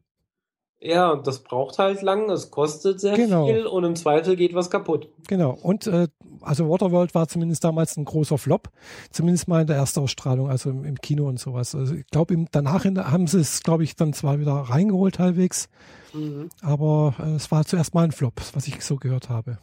Ja, 0.80 1.12
und 1.12 1.26
das 1.26 1.40
braucht 1.40 1.80
halt 1.80 2.04
lang, 2.04 2.30
es 2.30 2.52
kostet 2.52 3.00
sehr 3.00 3.16
genau. 3.16 3.48
viel 3.48 3.66
und 3.66 3.84
im 3.84 3.96
Zweifel 3.96 4.36
geht 4.36 4.54
was 4.54 4.70
kaputt. 4.70 5.10
Genau. 5.28 5.58
Und 5.62 5.88
äh, 5.88 6.08
also 6.42 6.70
Waterworld 6.70 7.16
war 7.16 7.28
zumindest 7.28 7.64
damals 7.64 7.98
ein 7.98 8.06
großer 8.06 8.38
Flop, 8.38 8.70
zumindest 9.10 9.48
mal 9.48 9.62
in 9.62 9.68
der 9.68 9.78
Erstausstrahlung, 9.78 10.50
also 10.50 10.70
im, 10.70 10.86
im 10.86 11.02
Kino 11.02 11.28
und 11.28 11.40
sowas. 11.40 11.74
Also 11.74 11.96
ich 11.96 12.06
glaube, 12.08 12.46
danach 12.52 12.86
haben 12.86 13.26
sie 13.26 13.40
es, 13.40 13.64
glaube 13.64 13.84
ich, 13.84 13.96
dann 13.96 14.14
zwar 14.14 14.40
wieder 14.40 14.54
reingeholt 14.54 15.18
halbwegs, 15.18 15.68
mhm. 16.14 16.50
aber 16.62 17.16
äh, 17.20 17.32
es 17.32 17.52
war 17.52 17.66
zuerst 17.66 17.96
mal 17.96 18.04
ein 18.04 18.12
Flop, 18.12 18.36
was 18.54 18.68
ich 18.68 18.82
so 18.82 18.98
gehört 18.98 19.30
habe. 19.30 19.58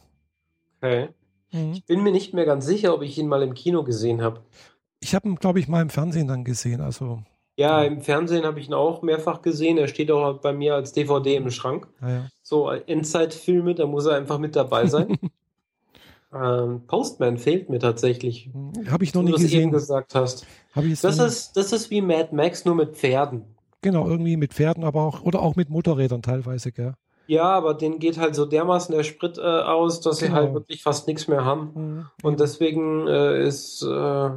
Okay. 0.81 1.09
Mhm. 1.51 1.71
Ich 1.73 1.85
bin 1.85 2.03
mir 2.03 2.11
nicht 2.11 2.33
mehr 2.33 2.45
ganz 2.45 2.65
sicher, 2.65 2.93
ob 2.93 3.01
ich 3.03 3.17
ihn 3.17 3.27
mal 3.27 3.41
im 3.41 3.53
Kino 3.53 3.83
gesehen 3.83 4.21
habe. 4.21 4.41
Ich 4.99 5.15
habe 5.15 5.29
ihn, 5.29 5.35
glaube 5.35 5.59
ich, 5.59 5.69
mal 5.69 5.81
im 5.81 5.89
Fernsehen 5.89 6.27
dann 6.27 6.43
gesehen, 6.43 6.81
also 6.81 7.21
ja, 7.57 7.83
im 7.83 8.01
Fernsehen 8.01 8.43
habe 8.43 8.59
ich 8.59 8.67
ihn 8.67 8.73
auch 8.73 9.01
mehrfach 9.01 9.41
gesehen. 9.41 9.77
Er 9.77 9.87
steht 9.87 10.11
auch 10.11 10.39
bei 10.39 10.51
mir 10.51 10.75
als 10.75 10.91
DVD 10.91 11.35
im 11.35 11.49
Schrank. 11.51 11.87
Ah, 12.01 12.09
ja. 12.09 12.27
So 12.43 12.69
Endzeitfilme, 12.69 13.75
da 13.75 13.85
muss 13.85 14.05
er 14.05 14.17
einfach 14.17 14.39
mit 14.39 14.55
dabei 14.55 14.87
sein. 14.87 15.17
ähm, 16.33 16.81
Postman 16.87 17.37
fehlt 17.37 17.69
mir 17.69 17.79
tatsächlich. 17.79 18.49
Hm, 18.51 18.91
habe 18.91 19.05
ich 19.05 19.13
noch 19.13 19.23
nie 19.23 19.31
gesehen. 19.31 19.49
Du 19.49 19.57
eben 19.57 19.71
gesagt 19.71 20.15
hast. 20.15 20.45
Das, 21.01 21.19
ist, 21.19 21.55
das 21.55 21.71
ist 21.71 21.89
wie 21.89 22.01
Mad 22.01 22.35
Max, 22.35 22.65
nur 22.65 22.75
mit 22.75 22.97
Pferden. 22.97 23.45
Genau, 23.81 24.07
irgendwie 24.07 24.35
mit 24.35 24.53
Pferden, 24.53 24.83
aber 24.83 25.03
auch, 25.03 25.21
oder 25.21 25.41
auch 25.41 25.55
mit 25.55 25.69
Motorrädern 25.69 26.21
teilweise, 26.21 26.71
gell? 26.71 26.95
Ja, 27.27 27.43
aber 27.43 27.73
denen 27.73 27.99
geht 27.99 28.17
halt 28.17 28.35
so 28.35 28.45
dermaßen 28.45 28.95
der 28.95 29.03
Sprit 29.03 29.37
äh, 29.37 29.41
aus, 29.41 30.01
dass 30.01 30.19
genau. 30.19 30.31
sie 30.31 30.35
halt 30.35 30.53
wirklich 30.53 30.83
fast 30.83 31.07
nichts 31.07 31.27
mehr 31.27 31.45
haben. 31.45 31.71
Mhm. 31.73 32.05
Und 32.21 32.39
deswegen 32.39 33.07
äh, 33.07 33.45
ist 33.45 33.81
äh, 33.83 34.29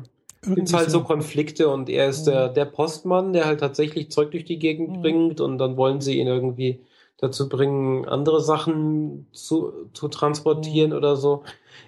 Gibt 0.43 0.73
halt 0.73 0.91
so 0.91 1.03
Konflikte 1.03 1.69
und 1.69 1.89
er 1.89 2.09
ist 2.09 2.25
der, 2.25 2.49
der 2.49 2.65
Postmann, 2.65 3.33
der 3.33 3.47
halt 3.47 3.61
tatsächlich 3.61 4.11
Zeug 4.11 4.31
durch 4.31 4.45
die 4.45 4.59
Gegend 4.59 4.97
mhm. 4.97 5.01
bringt 5.01 5.41
und 5.41 5.59
dann 5.59 5.77
wollen 5.77 6.01
sie 6.01 6.19
ihn 6.19 6.29
irgendwie 6.29 6.81
dazu 7.17 7.49
bringen, 7.49 8.07
andere 8.07 8.41
Sachen 8.41 9.27
zu, 9.33 9.73
zu 9.93 10.09
transportieren 10.09 10.91
mhm. 10.91 10.97
oder 10.97 11.17
so. 11.17 11.43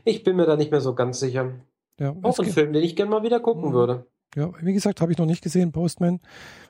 Ich 0.04 0.24
bin 0.24 0.36
mir 0.36 0.46
da 0.46 0.56
nicht 0.56 0.72
mehr 0.72 0.80
so 0.80 0.94
ganz 0.94 1.20
sicher. 1.20 1.52
Ja, 2.00 2.16
Auch 2.22 2.38
ein 2.38 2.46
Film, 2.46 2.72
den 2.72 2.82
ich 2.82 2.96
gerne 2.96 3.10
mal 3.10 3.22
wieder 3.22 3.40
gucken 3.40 3.70
mhm. 3.70 3.74
würde. 3.74 4.06
Ja, 4.34 4.50
wie 4.60 4.72
gesagt, 4.72 5.00
habe 5.00 5.12
ich 5.12 5.18
noch 5.18 5.26
nicht 5.26 5.42
gesehen, 5.42 5.72
Postman. 5.72 6.20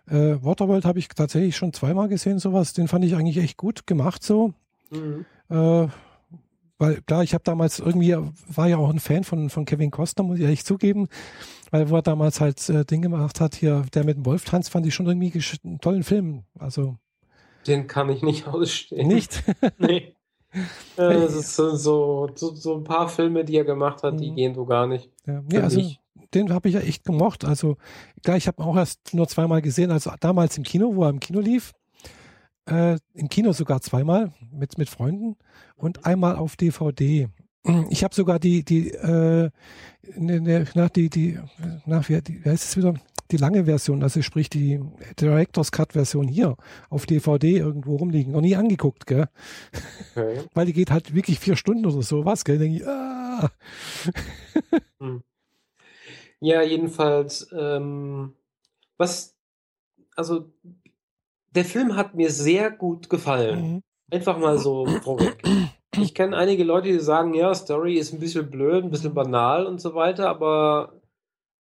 Äh, 0.09 0.43
Waterworld 0.43 0.85
habe 0.85 0.99
ich 0.99 1.09
tatsächlich 1.09 1.57
schon 1.57 1.73
zweimal 1.73 2.09
gesehen, 2.09 2.39
sowas. 2.39 2.73
Den 2.73 2.89
fand 2.89 3.05
ich 3.05 3.15
eigentlich 3.15 3.37
echt 3.39 3.57
gut 3.57 3.87
gemacht 3.87 4.23
so. 4.23 4.53
Mhm. 4.91 5.25
Äh, 5.51 5.89
weil 6.81 7.03
klar, 7.03 7.23
ich 7.23 7.35
habe 7.35 7.45
damals 7.45 7.79
irgendwie, 7.79 8.17
war 8.47 8.67
ja 8.67 8.79
auch 8.79 8.89
ein 8.89 9.01
Fan 9.01 9.23
von, 9.23 9.51
von 9.51 9.67
Kevin 9.67 9.91
Costner, 9.91 10.25
muss 10.25 10.39
ich 10.39 10.45
ehrlich 10.45 10.65
zugeben. 10.65 11.09
Weil 11.71 11.91
wo 11.91 11.97
er 11.97 12.03
damals 12.03 12.41
halt 12.41 12.69
äh, 12.71 12.85
Ding 12.85 13.03
gemacht 13.03 13.39
hat, 13.39 13.55
hier, 13.55 13.85
der 13.95 14.05
mit 14.05 14.17
dem 14.17 14.27
Wolf 14.27 14.45
tanzt, 14.45 14.71
fand 14.71 14.87
ich 14.87 14.95
schon 14.95 15.07
irgendwie 15.07 15.33
einen 15.63 15.81
tollen 15.81 16.03
Film. 16.03 16.45
Also. 16.59 16.97
Den 17.67 17.87
kann 17.87 18.09
ich 18.09 18.23
nicht 18.23 18.47
ausstehen. 18.49 19.09
Nicht? 19.09 19.45
nee. 19.79 20.15
Äh, 20.99 21.15
es 21.15 21.37
ist 21.37 21.55
so, 21.55 21.77
so, 21.77 22.29
so, 22.35 22.77
ein 22.77 22.83
paar 22.83 23.09
Filme, 23.09 23.45
die 23.45 23.57
er 23.57 23.65
gemacht 23.65 24.03
hat, 24.03 24.19
die 24.19 24.33
mhm. 24.33 24.35
gehen 24.35 24.55
so 24.57 24.65
gar 24.65 24.89
nicht. 24.89 25.09
Ja, 25.25 25.45
ja 25.53 25.61
also 25.61 25.79
ich. 25.79 26.01
den 26.35 26.53
habe 26.53 26.69
ich 26.69 26.75
ja 26.75 26.81
echt 26.81 27.05
gemocht. 27.05 27.45
Also 27.45 27.77
klar, 28.25 28.37
ich 28.37 28.49
habe 28.49 28.61
auch 28.65 28.77
erst 28.77 29.15
nur 29.15 29.29
zweimal 29.29 29.63
gesehen, 29.63 29.93
also 29.93 30.11
damals 30.19 30.59
im 30.59 30.65
Kino, 30.65 30.97
wo 30.97 31.05
er 31.05 31.11
im 31.11 31.21
Kino 31.21 31.39
lief. 31.39 31.73
Äh, 32.67 32.99
Im 33.15 33.29
Kino 33.29 33.53
sogar 33.53 33.81
zweimal 33.81 34.33
mit, 34.53 34.79
mit 34.79 34.89
Freunden 34.89 35.37
und 35.77 36.07
einmal 36.07 36.37
auf 36.37 36.57
DVD. 36.57 37.29
Ich 37.91 38.05
habe 38.05 38.15
sogar 38.15 38.39
die, 38.39 38.65
die, 38.65 38.91
äh, 38.91 39.51
ne, 40.17 40.41
ne, 40.41 40.65
nach 40.75 40.89
die, 40.89 41.11
die, 41.11 41.39
nach 41.85 42.09
wie, 42.09 42.19
wie 42.27 42.49
heißt 42.49 42.65
es 42.65 42.77
wieder? 42.79 42.95
Die 43.31 43.37
lange 43.37 43.67
Version, 43.67 44.03
also 44.03 44.23
sprich 44.23 44.49
die 44.49 44.81
Director's 45.21 45.71
Cut 45.71 45.93
Version 45.93 46.27
hier 46.27 46.57
auf 46.89 47.05
DVD 47.05 47.59
irgendwo 47.59 47.97
rumliegen. 47.97 48.33
Noch 48.33 48.41
nie 48.41 48.57
angeguckt, 48.57 49.07
gell? 49.07 49.29
Okay. 50.17 50.41
Weil 50.55 50.67
die 50.67 50.73
geht 50.73 50.91
halt 50.91 51.15
wirklich 51.15 51.39
vier 51.39 51.55
Stunden 51.55 51.87
oder 51.87 52.03
sowas, 52.03 52.45
gell? 52.45 52.59
Denke 52.59 52.79
ich, 52.79 52.87
ah. 52.87 53.51
Hm. 55.01 55.23
Ja, 56.41 56.63
jedenfalls, 56.63 57.49
ähm, 57.53 58.35
was, 58.97 59.37
also, 60.17 60.51
der 61.55 61.65
Film 61.65 61.97
hat 61.97 62.15
mir 62.15 62.31
sehr 62.31 62.71
gut 62.71 63.11
gefallen. 63.11 63.61
Mhm. 63.61 63.83
Einfach 64.13 64.39
mal 64.39 64.59
so 64.59 64.87
vorweg. 65.03 65.43
Ich 65.97 66.15
kenne 66.15 66.37
einige 66.37 66.63
Leute, 66.65 66.89
die 66.89 67.01
sagen, 67.01 67.35
ja, 67.35 67.53
Story 67.55 67.95
ist 67.95 68.13
ein 68.13 68.21
bisschen 68.21 68.49
blöd, 68.49 68.85
ein 68.85 68.91
bisschen 68.91 69.15
banal 69.15 69.67
und 69.67 69.81
so 69.81 69.95
weiter, 69.95 70.29
aber 70.29 71.01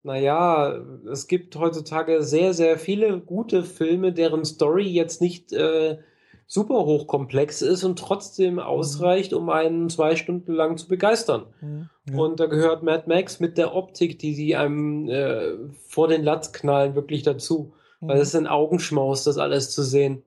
naja, 0.04 0.82
es 1.12 1.28
gibt 1.28 1.56
heutzutage 1.56 2.24
sehr, 2.24 2.54
sehr 2.54 2.78
viele 2.78 3.20
gute 3.20 3.64
Filme, 3.64 4.14
deren 4.14 4.46
Story 4.46 4.88
jetzt 4.88 5.22
nicht 5.22 5.54
äh, 5.54 5.98
super 6.46 6.86
hochkomplex 6.86 7.62
ist 7.62 7.84
und 7.84 8.00
trotzdem 8.00 8.54
mhm. 8.54 8.60
ausreicht, 8.60 9.34
um 9.34 9.50
einen 9.50 9.90
zwei 9.90 10.16
Stunden 10.16 10.54
lang 10.54 10.78
zu 10.78 10.88
begeistern. 10.88 11.46
Mhm. 11.62 11.90
Ja. 12.10 12.18
Und 12.18 12.40
da 12.40 12.46
gehört 12.46 12.84
Mad 12.84 13.04
Max 13.08 13.40
mit 13.40 13.58
der 13.58 13.76
Optik, 13.76 14.18
die 14.20 14.34
sie 14.34 14.56
einem 14.56 15.10
äh, 15.10 15.56
vor 15.88 16.08
den 16.08 16.24
Latz 16.24 16.54
knallen, 16.54 16.96
wirklich 16.96 17.24
dazu. 17.24 17.74
Mhm. 18.00 18.08
Weil 18.08 18.18
es 18.20 18.30
ist 18.30 18.36
ein 18.36 18.48
Augenschmaus, 18.48 19.24
das 19.24 19.38
alles 19.38 19.72
zu 19.72 19.84
sehen. 19.84 20.24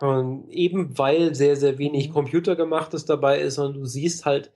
Und 0.00 0.48
eben 0.50 0.98
weil 0.98 1.34
sehr, 1.34 1.56
sehr 1.56 1.78
wenig 1.78 2.08
mhm. 2.08 2.14
Computergemachtes 2.14 3.04
dabei 3.04 3.40
ist 3.40 3.58
und 3.58 3.74
du 3.74 3.84
siehst 3.84 4.24
halt, 4.24 4.52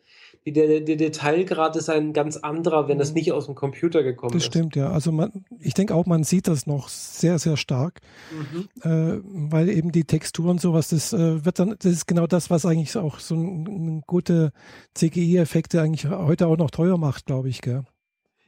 der, 0.47 0.81
der 0.81 0.97
Detailgrad 0.97 1.77
ist 1.77 1.91
ein 1.91 2.13
ganz 2.13 2.37
anderer, 2.37 2.89
wenn 2.89 2.99
das 2.99 3.11
mhm. 3.11 3.17
nicht 3.17 3.33
aus 3.33 3.47
dem 3.47 3.55
Computer 3.55 4.03
gekommen 4.03 4.33
das 4.33 4.45
ist. 4.45 4.49
Das 4.49 4.55
stimmt, 4.55 4.77
ja. 4.77 4.91
Also 4.91 5.13
man, 5.13 5.45
ich 5.61 5.75
denke 5.75 5.95
auch, 5.95 6.07
man 6.07 6.25
sieht 6.25 6.49
das 6.49 6.67
noch 6.67 6.89
sehr, 6.89 7.39
sehr 7.39 7.57
stark, 7.57 8.01
mhm. 8.33 8.69
äh, 8.83 9.21
weil 9.51 9.69
eben 9.69 9.93
die 9.93 10.05
Textur 10.05 10.51
und 10.51 10.61
sowas, 10.61 10.89
das 10.89 11.13
äh, 11.13 11.45
wird 11.45 11.59
dann, 11.59 11.77
das 11.79 11.93
ist 11.93 12.07
genau 12.07 12.27
das, 12.27 12.51
was 12.51 12.65
eigentlich 12.67 12.97
auch 12.97 13.19
so 13.19 13.35
ein, 13.35 13.67
ein 13.67 14.03
gute 14.07 14.53
CGI-Effekte 14.95 15.81
eigentlich 15.81 16.09
heute 16.09 16.47
auch 16.47 16.57
noch 16.57 16.71
teuer 16.71 16.99
macht, 16.99 17.27
glaube 17.27 17.49
ich, 17.49 17.61
gell? 17.61 17.85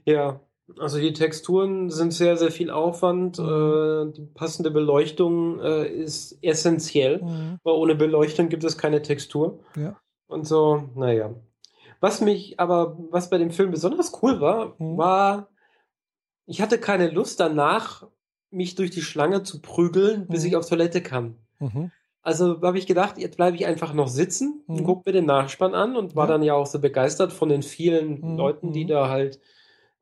Ja, 0.07 0.41
also 0.79 0.99
die 0.99 1.13
Texturen 1.13 1.91
sind 1.91 2.13
sehr, 2.13 2.37
sehr 2.37 2.51
viel 2.51 2.71
Aufwand. 2.71 3.39
Mhm. 3.39 3.45
Äh, 3.45 4.13
die 4.13 4.27
passende 4.27 4.71
Beleuchtung 4.71 5.61
äh, 5.61 5.87
ist 5.87 6.39
essentiell, 6.43 7.23
mhm. 7.23 7.59
weil 7.63 7.75
ohne 7.75 7.95
Beleuchtung 7.95 8.49
gibt 8.49 8.65
es 8.65 8.79
keine 8.79 9.03
Textur. 9.03 9.61
Ja. 9.77 9.97
Und 10.27 10.47
so, 10.47 10.91
naja. 10.95 11.35
Was 12.01 12.21
mich 12.21 12.59
aber, 12.59 12.97
was 13.11 13.31
bei 13.31 13.39
dem 13.39 13.51
Film 13.51 13.71
besonders 13.71 14.13
cool 14.23 14.41
war, 14.41 14.75
mhm. 14.79 14.97
war, 14.97 15.49
ich 16.47 16.61
hatte 16.63 16.79
keine 16.79 17.11
Lust 17.11 17.41
danach, 17.41 18.07
mich 18.51 18.75
durch 18.75 18.91
die 18.91 19.03
Schlange 19.03 19.43
zu 19.43 19.61
prügeln, 19.61 20.27
bis 20.27 20.45
ich 20.45 20.53
mhm. 20.53 20.59
auf 20.59 20.69
Toilette 20.69 21.03
kam. 21.03 21.37
Mhm. 21.59 21.93
Also 22.23 22.61
habe 22.63 22.79
ich 22.79 22.87
gedacht, 22.87 23.17
jetzt 23.19 23.37
bleibe 23.37 23.57
ich 23.57 23.67
einfach 23.67 23.95
noch 23.95 24.09
sitzen 24.09 24.63
und 24.67 24.81
mhm. 24.81 24.85
gucke 24.85 25.03
mir 25.07 25.13
den 25.13 25.27
Nachspann 25.27 25.75
an 25.75 25.97
und 25.97 26.17
war 26.17 26.27
ja. 26.27 26.33
dann 26.33 26.43
ja 26.43 26.55
auch 26.55 26.67
so 26.67 26.79
begeistert 26.79 27.33
von 27.33 27.49
den 27.49 27.63
vielen 27.63 28.37
Leuten, 28.37 28.73
die 28.73 28.87
da 28.87 29.09
halt 29.09 29.41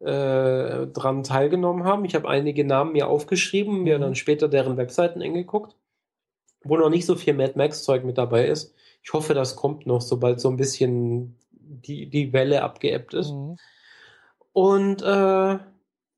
äh, 0.01 0.87
dran 0.87 1.25
teilgenommen 1.25 1.85
haben. 1.85 2.05
Ich 2.05 2.15
habe 2.15 2.29
einige 2.29 2.65
Namen 2.65 2.93
mir 2.93 3.09
aufgeschrieben, 3.09 3.83
mir 3.83 3.99
mhm. 3.99 4.03
dann 4.03 4.15
später 4.15 4.49
deren 4.49 4.77
Webseiten 4.77 5.23
angeguckt, 5.23 5.77
wo 6.63 6.77
noch 6.77 6.91
nicht 6.91 7.07
so 7.07 7.17
viel 7.17 7.35
Mad 7.35 7.55
Max-Zeug 7.57 8.05
mit 8.05 8.19
dabei 8.19 8.47
ist. 8.47 8.75
Ich 9.03 9.13
hoffe, 9.13 9.35
das 9.35 9.57
kommt 9.57 9.87
noch, 9.87 10.01
sobald 10.01 10.41
so 10.41 10.51
ein 10.51 10.57
bisschen 10.57 11.37
die, 11.51 12.09
die 12.09 12.33
Welle 12.33 12.63
abgeebbt 12.63 13.15
ist. 13.15 13.33
Mhm. 13.33 13.57
Und 14.53 15.03
äh, 15.03 15.59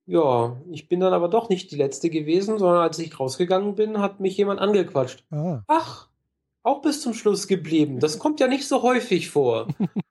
ja, 0.06 0.56
ich 0.70 0.88
bin 0.88 1.00
dann 1.00 1.12
aber 1.12 1.28
doch 1.28 1.48
nicht 1.48 1.70
die 1.70 1.76
Letzte 1.76 2.10
gewesen, 2.10 2.58
sondern 2.58 2.82
als 2.82 2.98
ich 2.98 3.18
rausgegangen 3.18 3.74
bin, 3.76 4.00
hat 4.00 4.20
mich 4.20 4.36
jemand 4.36 4.60
angequatscht. 4.60 5.24
Ah. 5.30 5.62
Ach, 5.68 6.08
auch 6.62 6.82
bis 6.82 7.00
zum 7.00 7.14
Schluss 7.14 7.46
geblieben. 7.46 8.00
Das 8.00 8.18
kommt 8.18 8.40
ja 8.40 8.48
nicht 8.48 8.66
so 8.66 8.82
häufig 8.82 9.30
vor. 9.30 9.68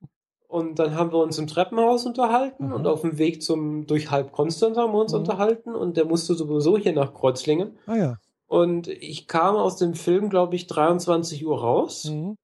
Und 0.50 0.80
dann 0.80 0.96
haben 0.96 1.12
wir 1.12 1.20
uns 1.20 1.38
im 1.38 1.46
Treppenhaus 1.46 2.08
unterhalten 2.08 2.68
mhm. 2.68 2.74
und 2.74 2.88
auf 2.88 3.02
dem 3.02 3.20
Weg 3.20 3.44
zum 3.44 3.86
durch 3.86 4.10
halb 4.10 4.32
Konstanz 4.32 4.78
haben 4.78 4.94
wir 4.94 5.00
uns 5.00 5.14
mhm. 5.14 5.20
unterhalten 5.20 5.76
und 5.76 5.96
der 5.96 6.06
musste 6.06 6.34
sowieso 6.34 6.76
hier 6.76 6.92
nach 6.92 7.14
Kreuzlingen. 7.14 7.78
Ah 7.86 7.96
ja. 7.96 8.18
Und 8.48 8.88
ich 8.88 9.28
kam 9.28 9.56
aus 9.56 9.78
dem 9.78 9.94
Film, 9.94 10.30
glaube 10.30 10.56
ich, 10.56 10.66
23 10.66 11.46
Uhr 11.46 11.60
raus. 11.60 12.06
Mhm. 12.06 12.36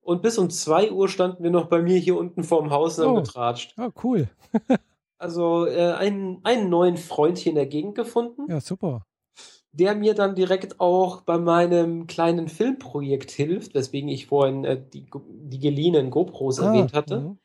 Und 0.00 0.22
bis 0.22 0.38
um 0.38 0.48
2 0.48 0.90
Uhr 0.90 1.06
standen 1.06 1.44
wir 1.44 1.50
noch 1.50 1.66
bei 1.66 1.82
mir 1.82 1.98
hier 1.98 2.16
unten 2.16 2.44
vorm 2.44 2.70
Haus 2.70 2.98
und 2.98 3.04
oh. 3.04 3.08
haben 3.08 3.24
getratscht. 3.24 3.74
Oh, 3.78 3.90
cool. 4.02 4.28
also 5.18 5.66
äh, 5.66 5.92
einen, 5.92 6.40
einen 6.44 6.70
neuen 6.70 6.96
Freund 6.96 7.36
hier 7.36 7.50
in 7.50 7.56
der 7.56 7.66
Gegend 7.66 7.94
gefunden. 7.94 8.50
Ja, 8.50 8.62
super 8.62 9.04
der 9.78 9.94
mir 9.94 10.14
dann 10.14 10.34
direkt 10.34 10.80
auch 10.80 11.22
bei 11.22 11.38
meinem 11.38 12.06
kleinen 12.06 12.48
Filmprojekt 12.48 13.30
hilft, 13.30 13.74
weswegen 13.74 14.08
ich 14.08 14.26
vorhin 14.26 14.64
äh, 14.64 14.80
die, 14.92 15.06
die 15.26 15.58
geliehenen 15.58 16.10
GoPros 16.10 16.60
ah, 16.60 16.66
erwähnt 16.66 16.92
hatte. 16.92 17.20
Mh. 17.20 17.36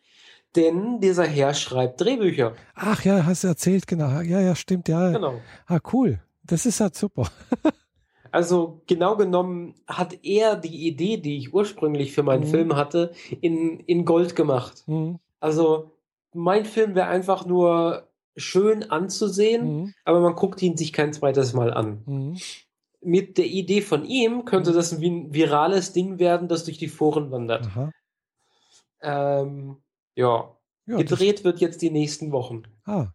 Denn 0.55 0.99
dieser 0.99 1.25
Herr 1.25 1.53
schreibt 1.53 2.01
Drehbücher. 2.01 2.53
Ach 2.75 3.03
ja, 3.03 3.25
hast 3.25 3.43
du 3.43 3.47
erzählt, 3.47 3.85
genau. 3.87 4.21
Ja, 4.21 4.41
ja, 4.41 4.55
stimmt, 4.55 4.87
ja. 4.87 5.11
Genau. 5.11 5.35
Ah, 5.67 5.79
cool. 5.93 6.19
Das 6.43 6.65
ist 6.65 6.79
halt 6.79 6.95
super. 6.95 7.29
also 8.31 8.81
genau 8.87 9.15
genommen 9.15 9.75
hat 9.87 10.17
er 10.23 10.55
die 10.55 10.87
Idee, 10.87 11.17
die 11.17 11.37
ich 11.37 11.53
ursprünglich 11.53 12.13
für 12.13 12.23
meinen 12.23 12.45
mhm. 12.45 12.51
Film 12.51 12.75
hatte, 12.75 13.11
in, 13.41 13.79
in 13.81 14.05
Gold 14.05 14.35
gemacht. 14.35 14.83
Mhm. 14.87 15.19
Also 15.39 15.91
mein 16.33 16.65
Film 16.65 16.95
wäre 16.95 17.07
einfach 17.07 17.45
nur 17.45 18.08
schön 18.39 18.89
anzusehen, 18.89 19.65
mhm. 19.65 19.93
aber 20.03 20.19
man 20.19 20.35
guckt 20.35 20.61
ihn 20.61 20.77
sich 20.77 20.93
kein 20.93 21.13
zweites 21.13 21.53
Mal 21.53 21.73
an. 21.73 22.03
Mhm. 22.05 22.37
Mit 23.01 23.37
der 23.37 23.45
Idee 23.45 23.81
von 23.81 24.05
ihm 24.05 24.45
könnte 24.45 24.71
mhm. 24.71 24.75
das 24.75 24.91
ein 24.91 25.33
virales 25.33 25.93
Ding 25.93 26.19
werden, 26.19 26.47
das 26.47 26.65
durch 26.65 26.77
die 26.77 26.87
Foren 26.87 27.31
wandert. 27.31 27.69
Ähm, 29.01 29.77
ja. 30.15 30.57
ja. 30.85 30.97
Gedreht 30.97 31.43
wird 31.43 31.59
jetzt 31.59 31.81
die 31.81 31.91
nächsten 31.91 32.31
Wochen. 32.31 32.63
Ah. 32.85 33.07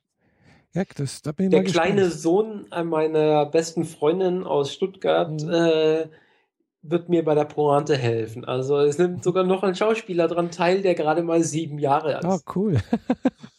Ja, 0.72 0.83
das, 0.97 1.22
da 1.22 1.33
bin 1.33 1.47
ich 1.47 1.51
Der 1.51 1.64
kleine 1.64 2.11
Sohn 2.11 2.66
meiner 2.85 3.47
besten 3.47 3.85
Freundin 3.85 4.45
aus 4.45 4.72
Stuttgart 4.72 5.31
mhm. 5.31 5.51
äh, 5.51 6.09
wird 6.83 7.09
mir 7.09 7.25
bei 7.25 7.35
der 7.35 7.45
Pointe 7.45 7.97
helfen. 7.97 8.45
Also 8.45 8.79
es 8.79 8.99
nimmt 8.99 9.25
sogar 9.25 9.45
noch 9.45 9.62
ein 9.62 9.75
Schauspieler 9.75 10.29
dran 10.29 10.51
teil, 10.51 10.83
der 10.83 10.95
gerade 10.95 11.22
mal 11.22 11.43
sieben 11.43 11.79
Jahre 11.79 12.16
alt 12.16 12.25
ist. 12.25 12.47
Oh, 12.47 12.53
cool. 12.55 12.77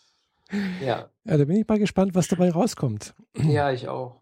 Ja. 0.82 1.10
Ja, 1.24 1.38
da 1.38 1.46
bin 1.46 1.56
ich 1.56 1.68
mal 1.68 1.80
gespannt, 1.80 2.16
was 2.16 2.28
dabei 2.28 2.52
rauskommt. 2.52 3.16
Ja, 3.36 3.72
ich 3.72 3.88
auch. 3.88 4.20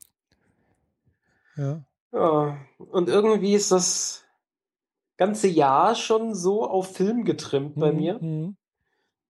Ja. 1.55 1.83
Ja, 2.11 2.57
und 2.77 3.09
irgendwie 3.09 3.53
ist 3.53 3.71
das 3.71 4.23
ganze 5.17 5.47
Jahr 5.47 5.95
schon 5.95 6.35
so 6.35 6.67
auf 6.67 6.95
Film 6.95 7.25
getrimmt 7.25 7.75
bei 7.75 7.91
mhm. 7.91 7.97
mir. 7.97 8.19
Mhm. 8.21 8.55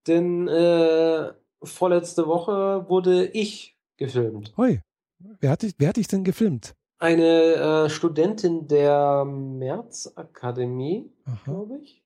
Denn 0.07 0.47
äh, 0.47 1.31
vorletzte 1.63 2.27
Woche 2.27 2.85
wurde 2.89 3.25
ich 3.25 3.77
gefilmt. 3.97 4.53
Hui. 4.57 4.81
Wer 5.39 5.51
hat 5.51 5.61
dich, 5.61 5.75
wer 5.77 5.89
hat 5.89 5.97
dich 5.97 6.07
denn 6.07 6.25
gefilmt? 6.25 6.75
Eine 6.99 7.85
äh, 7.85 7.89
Studentin 7.89 8.67
der 8.67 9.25
Märzakademie, 9.25 11.09
glaube 11.45 11.79
ich 11.81 12.02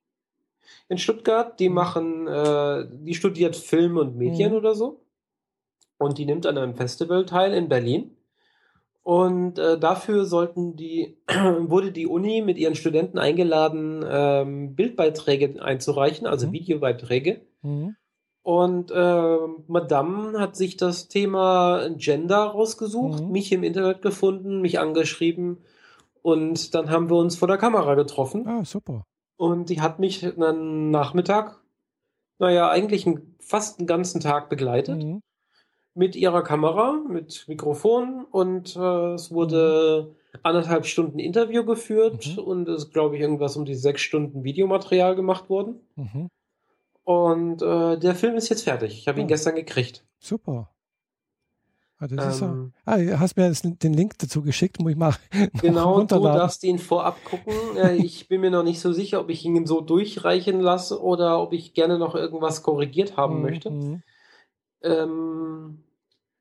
in 0.89 0.97
Stuttgart. 0.97 1.59
Die 1.59 1.69
mhm. 1.69 1.75
machen, 1.75 2.27
äh, 2.27 2.87
die 2.91 3.15
studiert 3.15 3.55
Film 3.55 3.97
und 3.97 4.17
Medien 4.17 4.51
mhm. 4.51 4.57
oder 4.57 4.75
so. 4.75 5.01
Und 5.97 6.17
die 6.17 6.25
nimmt 6.25 6.45
an 6.45 6.57
einem 6.57 6.75
Festival 6.75 7.25
teil 7.25 7.53
in 7.53 7.69
Berlin. 7.69 8.11
Und 9.03 9.57
äh, 9.57 9.79
dafür 9.79 10.25
sollten 10.25 10.75
die, 10.75 11.17
wurde 11.27 11.91
die 11.91 12.07
Uni 12.07 12.41
mit 12.41 12.57
ihren 12.57 12.75
Studenten 12.75 13.17
eingeladen, 13.17 14.03
ähm, 14.07 14.75
Bildbeiträge 14.75 15.63
einzureichen, 15.63 16.27
also 16.27 16.47
mhm. 16.47 16.51
Videobeiträge. 16.51 17.41
Mhm. 17.61 17.95
Und 18.43 18.91
äh, 18.91 19.37
Madame 19.67 20.39
hat 20.39 20.55
sich 20.55 20.77
das 20.77 21.07
Thema 21.07 21.89
Gender 21.97 22.37
rausgesucht, 22.37 23.23
mhm. 23.23 23.31
mich 23.31 23.51
im 23.51 23.63
Internet 23.63 24.01
gefunden, 24.01 24.61
mich 24.61 24.79
angeschrieben 24.79 25.59
und 26.21 26.75
dann 26.75 26.89
haben 26.89 27.09
wir 27.09 27.15
uns 27.15 27.37
vor 27.37 27.47
der 27.47 27.57
Kamera 27.57 27.95
getroffen. 27.95 28.45
Ah, 28.45 28.65
super. 28.65 29.05
Und 29.37 29.69
die 29.69 29.81
hat 29.81 29.99
mich 29.99 30.25
einen 30.25 30.91
Nachmittag, 30.91 31.61
naja, 32.39 32.69
eigentlich 32.69 33.07
einen, 33.07 33.35
fast 33.39 33.79
einen 33.79 33.87
ganzen 33.87 34.19
Tag 34.19 34.49
begleitet. 34.49 35.03
Mhm 35.03 35.21
mit 35.97 36.15
ihrer 36.15 36.43
Kamera, 36.43 37.01
mit 37.09 37.45
Mikrofon 37.47 38.23
und 38.29 38.75
äh, 38.75 39.13
es 39.15 39.31
wurde 39.31 40.13
mhm. 40.33 40.39
anderthalb 40.43 40.85
Stunden 40.85 41.17
Interview 41.17 41.65
geführt 41.65 42.35
mhm. 42.37 42.43
und 42.43 42.69
es 42.69 42.83
ist, 42.83 42.93
glaube 42.93 43.15
ich, 43.15 43.21
irgendwas 43.21 43.57
um 43.57 43.65
die 43.65 43.73
sechs 43.73 44.01
Stunden 44.01 44.43
Videomaterial 44.43 45.15
gemacht 45.15 45.49
worden. 45.49 45.79
Mhm. 45.95 46.29
Und 47.03 47.63
äh, 47.63 47.97
der 47.97 48.13
Film 48.13 48.35
ist 48.35 48.49
jetzt 48.49 48.65
fertig. 48.65 48.93
Ich 48.99 49.07
habe 49.07 49.19
ihn 49.19 49.25
oh. 49.25 49.29
gestern 49.29 49.55
gekriegt. 49.55 50.05
Super. 50.19 50.69
Ah, 51.99 52.07
das 52.07 52.41
ähm, 52.41 52.73
ja, 52.85 52.93
ah, 52.93 53.19
hast 53.19 53.37
mir 53.37 53.51
den 53.51 53.93
Link 53.93 54.19
dazu 54.19 54.43
geschickt, 54.43 54.79
muss 54.79 54.91
ich 54.91 54.97
mal 54.97 55.15
Genau, 55.61 56.03
du 56.03 56.19
darfst 56.21 56.63
ihn 56.63 56.77
vorab 56.77 57.17
gucken. 57.23 57.53
ich 57.97 58.27
bin 58.27 58.41
mir 58.41 58.51
noch 58.51 58.63
nicht 58.63 58.79
so 58.79 58.93
sicher, 58.93 59.19
ob 59.19 59.29
ich 59.29 59.43
ihn 59.43 59.65
so 59.65 59.81
durchreichen 59.81 60.59
lasse 60.59 61.01
oder 61.01 61.41
ob 61.41 61.53
ich 61.53 61.73
gerne 61.73 61.97
noch 61.97 62.13
irgendwas 62.13 62.61
korrigiert 62.61 63.17
haben 63.17 63.37
mhm. 63.37 63.41
möchte. 63.41 64.01
Ähm, 64.83 65.83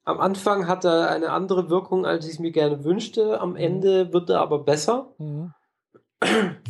am 0.05 0.21
Anfang 0.21 0.69
hat 0.69 0.85
er 0.85 1.11
eine 1.11 1.31
andere 1.31 1.69
Wirkung, 1.69 2.07
als 2.07 2.27
ich 2.27 2.35
es 2.35 2.39
mir 2.39 2.53
gerne 2.53 2.85
wünschte. 2.85 3.41
Am 3.41 3.51
mhm. 3.51 3.57
Ende 3.57 4.13
wird 4.13 4.31
er 4.31 4.41
aber 4.41 4.61
besser. 4.61 5.13
Mhm. 5.19 5.53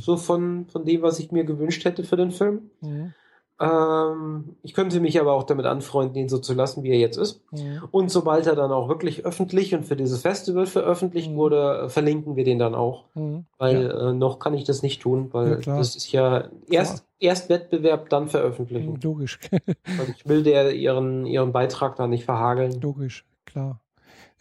So 0.01 0.17
von, 0.17 0.67
von 0.69 0.85
dem, 0.85 1.03
was 1.03 1.19
ich 1.19 1.33
mir 1.33 1.45
gewünscht 1.45 1.85
hätte 1.85 2.03
für 2.05 2.17
den 2.17 2.31
Film. 2.31 2.71
Mhm. 2.81 3.15
Ähm, 3.59 4.57
ich 4.63 4.75
könnte 4.75 5.01
mich 5.01 5.19
aber 5.19 5.33
auch 5.33 5.45
damit 5.45 5.65
anfreunden, 5.65 6.17
ihn 6.17 6.29
so 6.29 6.39
zu 6.39 6.53
lassen, 6.53 6.83
wie 6.83 6.91
er 6.91 6.99
jetzt 6.99 7.17
ist. 7.17 7.41
Mhm. 7.53 7.83
Und 7.91 8.11
sobald 8.11 8.47
er 8.47 8.55
dann 8.55 8.71
auch 8.71 8.89
wirklich 8.89 9.25
öffentlich 9.25 9.75
und 9.75 9.85
für 9.85 9.97
dieses 9.97 10.23
Festival 10.23 10.67
veröffentlicht 10.67 11.31
mhm. 11.31 11.37
wurde, 11.37 11.89
verlinken 11.89 12.37
wir 12.37 12.45
den 12.45 12.59
dann 12.59 12.75
auch. 12.75 13.05
Mhm. 13.15 13.47
Weil 13.57 13.85
ja. 13.85 14.11
äh, 14.11 14.13
noch 14.13 14.41
kann 14.41 14.53
ich 14.53 14.65
das 14.65 14.83
nicht 14.83 15.01
tun, 15.01 15.33
weil 15.33 15.63
ja, 15.63 15.77
das 15.77 15.97
ist 15.97 16.13
ja 16.13 16.49
erst, 16.69 17.07
erst 17.19 17.49
Wettbewerb, 17.49 18.11
dann 18.11 18.29
veröffentlichen. 18.29 18.95
Mhm, 18.95 19.01
logisch. 19.03 19.39
weil 19.51 20.15
ich 20.15 20.29
will 20.29 20.43
der 20.43 20.75
ihren, 20.75 21.25
ihren 21.25 21.53
Beitrag 21.53 21.97
da 21.97 22.07
nicht 22.07 22.27
verhageln. 22.27 22.79
Logisch, 22.83 23.25
klar. 23.47 23.81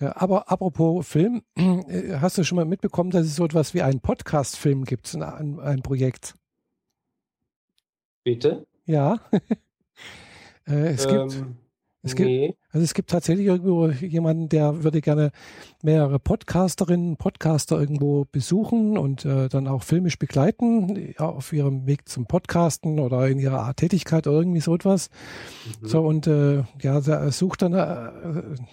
Ja, 0.02 0.14
aber 0.18 0.52
apropos 0.52 1.08
Film, 1.08 1.42
äh, 1.56 2.18
hast 2.20 2.38
du 2.38 2.44
schon 2.44 2.58
mal 2.58 2.66
mitbekommen, 2.66 3.12
dass 3.12 3.26
es 3.26 3.38
so 3.38 3.46
etwas 3.46 3.74
wie 3.74 3.82
einen 3.82 4.02
Podcast-Film 4.02 4.84
gibt, 4.84 5.16
ein, 5.16 5.58
ein 5.62 5.82
Projekt? 5.84 6.36
Bitte? 8.26 8.66
Ja. 8.86 9.20
äh, 10.68 10.94
es 10.94 11.06
ähm, 11.06 11.30
gibt. 11.30 11.46
Es 12.06 12.14
nee. 12.14 12.48
gibt, 12.48 12.60
also 12.72 12.84
es 12.84 12.94
gibt 12.94 13.10
tatsächlich 13.10 13.48
irgendwo 13.48 13.88
jemanden, 13.88 14.48
der 14.48 14.84
würde 14.84 15.02
gerne 15.02 15.32
mehrere 15.82 16.20
Podcasterinnen, 16.20 17.18
Podcaster 17.18 17.80
irgendwo 17.80 18.26
besuchen 18.32 18.96
und 18.96 19.26
äh, 19.26 19.50
dann 19.50 19.68
auch 19.68 19.82
filmisch 19.82 20.20
begleiten 20.20 21.16
ja, 21.18 21.26
auf 21.26 21.52
ihrem 21.52 21.88
Weg 21.88 22.08
zum 22.08 22.28
Podcasten 22.28 23.00
oder 23.00 23.28
in 23.28 23.40
ihrer 23.40 23.62
Art 23.62 23.78
Tätigkeit 23.78 24.28
oder 24.28 24.38
irgendwie 24.38 24.60
so 24.60 24.76
etwas. 24.76 25.10
Mhm. 25.82 25.88
So 25.88 26.02
und 26.02 26.28
äh, 26.28 26.58
ja, 26.80 27.00
er 27.00 27.32
sucht 27.32 27.64
dann 27.64 27.74
äh, 27.74 28.12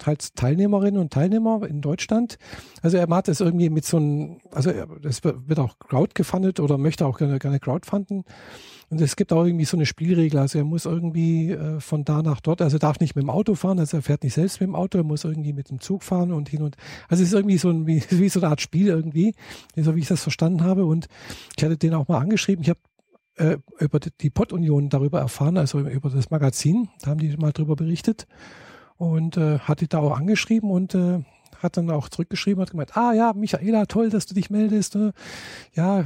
halt 0.05 0.37
Teilnehmerinnen 0.37 1.01
und 1.01 1.11
Teilnehmer 1.11 1.67
in 1.67 1.81
Deutschland. 1.81 2.37
Also 2.83 2.99
er 2.99 3.09
macht 3.09 3.29
es 3.29 3.41
irgendwie 3.41 3.71
mit 3.71 3.87
so 3.87 3.97
einem, 3.97 4.41
also 4.51 4.73
das 5.01 5.25
wird 5.25 5.59
auch 5.59 5.79
crowdgefundet 5.79 6.61
oder 6.61 6.77
möchte 6.77 7.07
auch 7.07 7.17
gerne, 7.17 7.39
gerne 7.39 7.61
crowdfunden. 7.61 8.25
Und 8.93 9.01
es 9.01 9.17
gibt 9.17 9.33
auch 9.33 9.47
irgendwie 9.47 9.65
so 9.65 9.75
eine 9.79 9.87
Spielregel. 9.87 10.39
Also 10.39 10.59
er 10.59 10.65
muss 10.65 10.85
irgendwie 10.85 11.53
äh, 11.53 11.81
von 11.81 12.05
da 12.05 12.21
nach 12.21 12.43
dort, 12.43 12.61
also 12.61 12.77
er 12.77 12.81
darf 12.81 13.01
nicht 13.01 13.17
mit 13.17 13.23
dem 13.23 13.31
Auto 13.31 13.55
fahren, 13.55 13.79
also 13.79 13.97
er 13.97 14.03
fährt 14.03 14.23
nicht 14.23 14.35
selbst 14.35 14.61
mit 14.61 14.69
dem 14.69 14.75
Auto, 14.75 14.99
er 14.99 15.05
muss 15.05 15.25
irgendwie 15.25 15.55
mit 15.55 15.71
dem 15.71 15.81
Zug 15.81 16.03
fahren 16.03 16.31
und 16.31 16.51
hin 16.51 16.61
und. 16.61 16.77
Also 17.09 17.23
es 17.23 17.31
ist 17.31 17.35
irgendwie 17.35 17.57
so 17.57 17.71
ein, 17.71 17.87
wie, 17.87 18.03
wie 18.11 18.29
so 18.29 18.41
eine 18.41 18.51
Art 18.51 18.61
Spiel 18.61 18.89
irgendwie, 18.89 19.35
so 19.77 19.97
wie 19.97 20.01
ich 20.01 20.09
das 20.09 20.23
verstanden 20.23 20.63
habe. 20.63 20.85
Und 20.85 21.07
ich 21.57 21.65
hatte 21.65 21.79
den 21.79 21.95
auch 21.95 22.07
mal 22.07 22.19
angeschrieben. 22.19 22.63
Ich 22.63 22.69
habe 22.69 22.81
äh, 23.37 23.57
über 23.79 23.99
die 23.99 24.29
Pod-Union 24.29 24.91
darüber 24.91 25.21
erfahren, 25.21 25.57
also 25.57 25.79
über 25.81 26.11
das 26.11 26.29
Magazin. 26.29 26.91
Da 27.01 27.13
haben 27.13 27.19
die 27.19 27.35
mal 27.39 27.53
drüber 27.53 27.77
berichtet 27.77 28.27
und 28.99 29.39
äh, 29.39 29.61
hatte 29.61 29.89
da 29.89 30.01
auch 30.01 30.19
angeschrieben 30.19 30.71
und 30.71 30.95
äh, 30.95 31.21
hat 31.63 31.77
dann 31.77 31.91
auch 31.91 32.09
zurückgeschrieben, 32.09 32.61
hat 32.61 32.71
gemeint, 32.71 32.97
ah 32.97 33.13
ja, 33.13 33.33
Michaela, 33.33 33.87
toll, 33.87 34.11
dass 34.11 34.27
du 34.27 34.35
dich 34.35 34.51
meldest. 34.51 34.95
Ne? 34.95 35.13
Ja, 35.75 36.05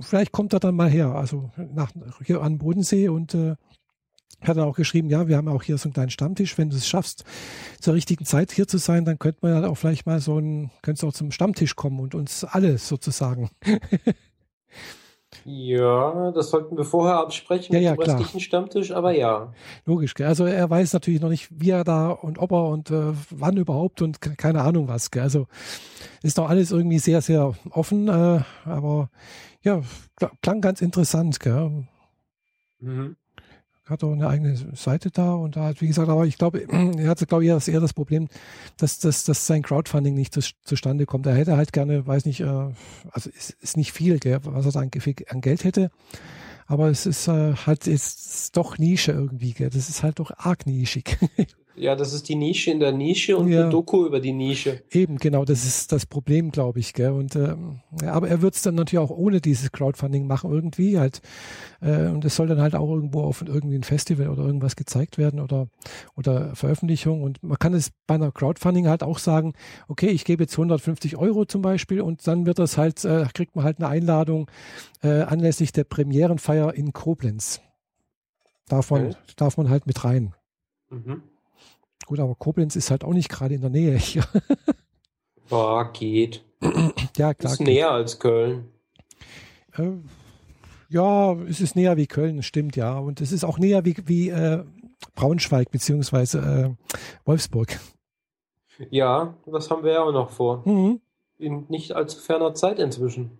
vielleicht 0.00 0.32
kommt 0.32 0.52
er 0.52 0.60
dann 0.60 0.74
mal 0.74 0.88
her, 0.88 1.14
also 1.14 1.50
nach, 1.56 1.92
hier 2.24 2.42
an 2.42 2.58
Bodensee 2.58 3.08
und 3.08 3.34
äh, 3.34 3.56
hat 4.40 4.56
dann 4.56 4.64
auch 4.64 4.76
geschrieben, 4.76 5.10
ja, 5.10 5.28
wir 5.28 5.36
haben 5.36 5.48
auch 5.48 5.62
hier 5.62 5.76
so 5.76 5.88
einen 5.88 5.92
kleinen 5.92 6.10
Stammtisch. 6.10 6.56
Wenn 6.56 6.70
du 6.70 6.76
es 6.76 6.88
schaffst, 6.88 7.24
zur 7.78 7.94
richtigen 7.94 8.24
Zeit 8.24 8.52
hier 8.52 8.66
zu 8.66 8.78
sein, 8.78 9.04
dann 9.04 9.18
könnte 9.18 9.40
man 9.42 9.62
ja 9.62 9.68
auch 9.68 9.76
vielleicht 9.76 10.06
mal 10.06 10.20
so 10.20 10.38
ein, 10.38 10.70
könntest 10.82 11.02
du 11.02 11.08
auch 11.08 11.12
zum 11.12 11.30
Stammtisch 11.30 11.76
kommen 11.76 12.00
und 12.00 12.14
uns 12.14 12.44
alle 12.44 12.78
sozusagen 12.78 13.50
Ja, 15.44 16.32
das 16.32 16.50
sollten 16.50 16.76
wir 16.76 16.84
vorher 16.84 17.16
absprechen 17.16 17.74
ja, 17.74 17.80
ja, 17.80 17.90
mit 17.92 18.00
dem 18.00 18.10
restlichen 18.10 18.40
Stammtisch, 18.40 18.90
aber 18.90 19.12
ja. 19.12 19.52
Logisch, 19.86 20.14
gell? 20.14 20.26
also 20.26 20.44
er 20.44 20.68
weiß 20.68 20.92
natürlich 20.92 21.20
noch 21.20 21.28
nicht, 21.28 21.48
wie 21.50 21.70
er 21.70 21.84
da 21.84 22.10
und 22.10 22.38
ob 22.38 22.52
er 22.52 22.66
und 22.66 22.90
äh, 22.90 23.12
wann 23.30 23.56
überhaupt 23.56 24.02
und 24.02 24.20
keine 24.20 24.62
Ahnung 24.62 24.88
was. 24.88 25.10
Gell? 25.10 25.22
Also 25.22 25.46
ist 26.22 26.38
doch 26.38 26.48
alles 26.48 26.72
irgendwie 26.72 26.98
sehr, 26.98 27.22
sehr 27.22 27.54
offen, 27.70 28.08
äh, 28.08 28.40
aber 28.64 29.10
ja, 29.62 29.82
klang 30.42 30.60
ganz 30.60 30.82
interessant. 30.82 31.38
Gell? 31.40 31.84
Mhm 32.80 33.16
hat 33.90 34.04
auch 34.04 34.12
eine 34.12 34.28
eigene 34.28 34.56
Seite 34.74 35.10
da 35.10 35.34
und 35.34 35.56
da 35.56 35.64
hat, 35.66 35.80
wie 35.80 35.88
gesagt, 35.88 36.08
aber 36.08 36.26
ich 36.26 36.38
glaube, 36.38 36.66
er 36.98 37.08
hatte, 37.08 37.26
glaube 37.26 37.44
ich, 37.44 37.50
eher 37.68 37.80
das 37.80 37.92
Problem, 37.92 38.28
dass, 38.76 38.98
dass, 38.98 39.24
dass 39.24 39.46
sein 39.46 39.62
Crowdfunding 39.62 40.14
nicht 40.14 40.32
zu, 40.32 40.40
zustande 40.62 41.06
kommt. 41.06 41.26
Er 41.26 41.34
hätte 41.34 41.56
halt 41.56 41.72
gerne, 41.72 42.06
weiß 42.06 42.24
nicht, 42.24 42.40
äh, 42.40 42.72
also 43.10 43.30
ist, 43.30 43.50
ist 43.60 43.76
nicht 43.76 43.92
viel, 43.92 44.18
gell, 44.18 44.40
was 44.44 44.74
er 44.74 44.80
an, 44.80 44.90
an 45.28 45.40
Geld 45.40 45.64
hätte, 45.64 45.90
aber 46.66 46.88
es 46.88 47.04
ist 47.04 47.26
äh, 47.28 47.54
halt 47.54 47.86
jetzt 47.86 48.56
doch 48.56 48.78
Nische 48.78 49.12
irgendwie, 49.12 49.52
gell. 49.52 49.70
das 49.70 49.88
ist 49.88 50.02
halt 50.02 50.20
doch 50.20 50.30
arg 50.36 50.66
nischig. 50.66 51.18
Ja, 51.80 51.96
das 51.96 52.12
ist 52.12 52.28
die 52.28 52.34
Nische 52.34 52.70
in 52.70 52.78
der 52.78 52.92
Nische 52.92 53.38
und 53.38 53.48
ja. 53.48 53.62
eine 53.62 53.70
Doku 53.70 54.04
über 54.04 54.20
die 54.20 54.32
Nische. 54.32 54.82
Eben, 54.90 55.16
genau, 55.16 55.46
das 55.46 55.64
ist 55.64 55.92
das 55.92 56.04
Problem, 56.04 56.50
glaube 56.50 56.78
ich. 56.78 56.92
Gell? 56.92 57.12
Und, 57.12 57.36
ähm, 57.36 57.80
aber 58.04 58.28
er 58.28 58.42
wird 58.42 58.54
es 58.54 58.60
dann 58.60 58.74
natürlich 58.74 58.98
auch 58.98 59.10
ohne 59.10 59.40
dieses 59.40 59.72
Crowdfunding 59.72 60.26
machen, 60.26 60.52
irgendwie 60.52 60.98
halt. 60.98 61.22
Äh, 61.80 62.08
und 62.08 62.22
es 62.26 62.36
soll 62.36 62.48
dann 62.48 62.60
halt 62.60 62.74
auch 62.74 62.90
irgendwo 62.90 63.22
auf 63.22 63.42
irgendwie 63.46 63.76
ein 63.76 63.82
Festival 63.82 64.28
oder 64.28 64.44
irgendwas 64.44 64.76
gezeigt 64.76 65.16
werden 65.16 65.40
oder, 65.40 65.68
oder 66.16 66.54
Veröffentlichung. 66.54 67.22
Und 67.22 67.42
man 67.42 67.58
kann 67.58 67.72
es 67.72 67.92
bei 68.06 68.16
einer 68.16 68.30
Crowdfunding 68.30 68.86
halt 68.86 69.02
auch 69.02 69.18
sagen, 69.18 69.54
okay, 69.88 70.08
ich 70.08 70.26
gebe 70.26 70.42
jetzt 70.42 70.52
150 70.52 71.16
Euro 71.16 71.46
zum 71.46 71.62
Beispiel 71.62 72.02
und 72.02 72.26
dann 72.26 72.44
wird 72.44 72.58
das 72.58 72.76
halt, 72.76 73.02
äh, 73.06 73.24
kriegt 73.32 73.56
man 73.56 73.64
halt 73.64 73.78
eine 73.78 73.88
Einladung 73.88 74.50
äh, 75.02 75.22
anlässlich 75.22 75.72
der 75.72 75.84
Premierenfeier 75.84 76.74
in 76.74 76.92
Koblenz. 76.92 77.62
Darf 78.68 78.90
man, 78.90 79.06
okay. 79.06 79.16
darf 79.36 79.56
man 79.56 79.70
halt 79.70 79.86
mit 79.86 80.04
rein. 80.04 80.34
Mhm. 80.90 81.22
Gut, 82.10 82.18
aber 82.18 82.34
Koblenz 82.34 82.74
ist 82.74 82.90
halt 82.90 83.04
auch 83.04 83.12
nicht 83.12 83.28
gerade 83.28 83.54
in 83.54 83.60
der 83.60 83.70
Nähe 83.70 83.96
hier. 83.96 84.24
Boah, 85.48 85.92
geht. 85.92 86.42
ja, 87.16 87.34
klar. 87.34 87.52
Ist 87.52 87.58
geht. 87.58 87.68
näher 87.68 87.92
als 87.92 88.18
Köln. 88.18 88.64
Äh, 89.76 89.92
ja, 90.88 91.34
es 91.42 91.60
ist 91.60 91.76
näher 91.76 91.96
wie 91.96 92.08
Köln, 92.08 92.42
stimmt, 92.42 92.74
ja. 92.74 92.98
Und 92.98 93.20
es 93.20 93.30
ist 93.30 93.44
auch 93.44 93.60
näher 93.60 93.84
wie, 93.84 93.94
wie 94.06 94.28
äh, 94.28 94.64
Braunschweig 95.14 95.70
beziehungsweise 95.70 96.76
äh, 96.76 96.98
Wolfsburg. 97.26 97.78
Ja, 98.90 99.34
das 99.46 99.70
haben 99.70 99.84
wir 99.84 99.92
ja 99.92 100.02
auch 100.02 100.10
noch 100.10 100.30
vor. 100.30 100.66
Mhm. 100.66 101.00
In 101.38 101.66
nicht 101.68 101.92
allzu 101.92 102.18
ferner 102.18 102.54
Zeit 102.54 102.80
inzwischen. 102.80 103.38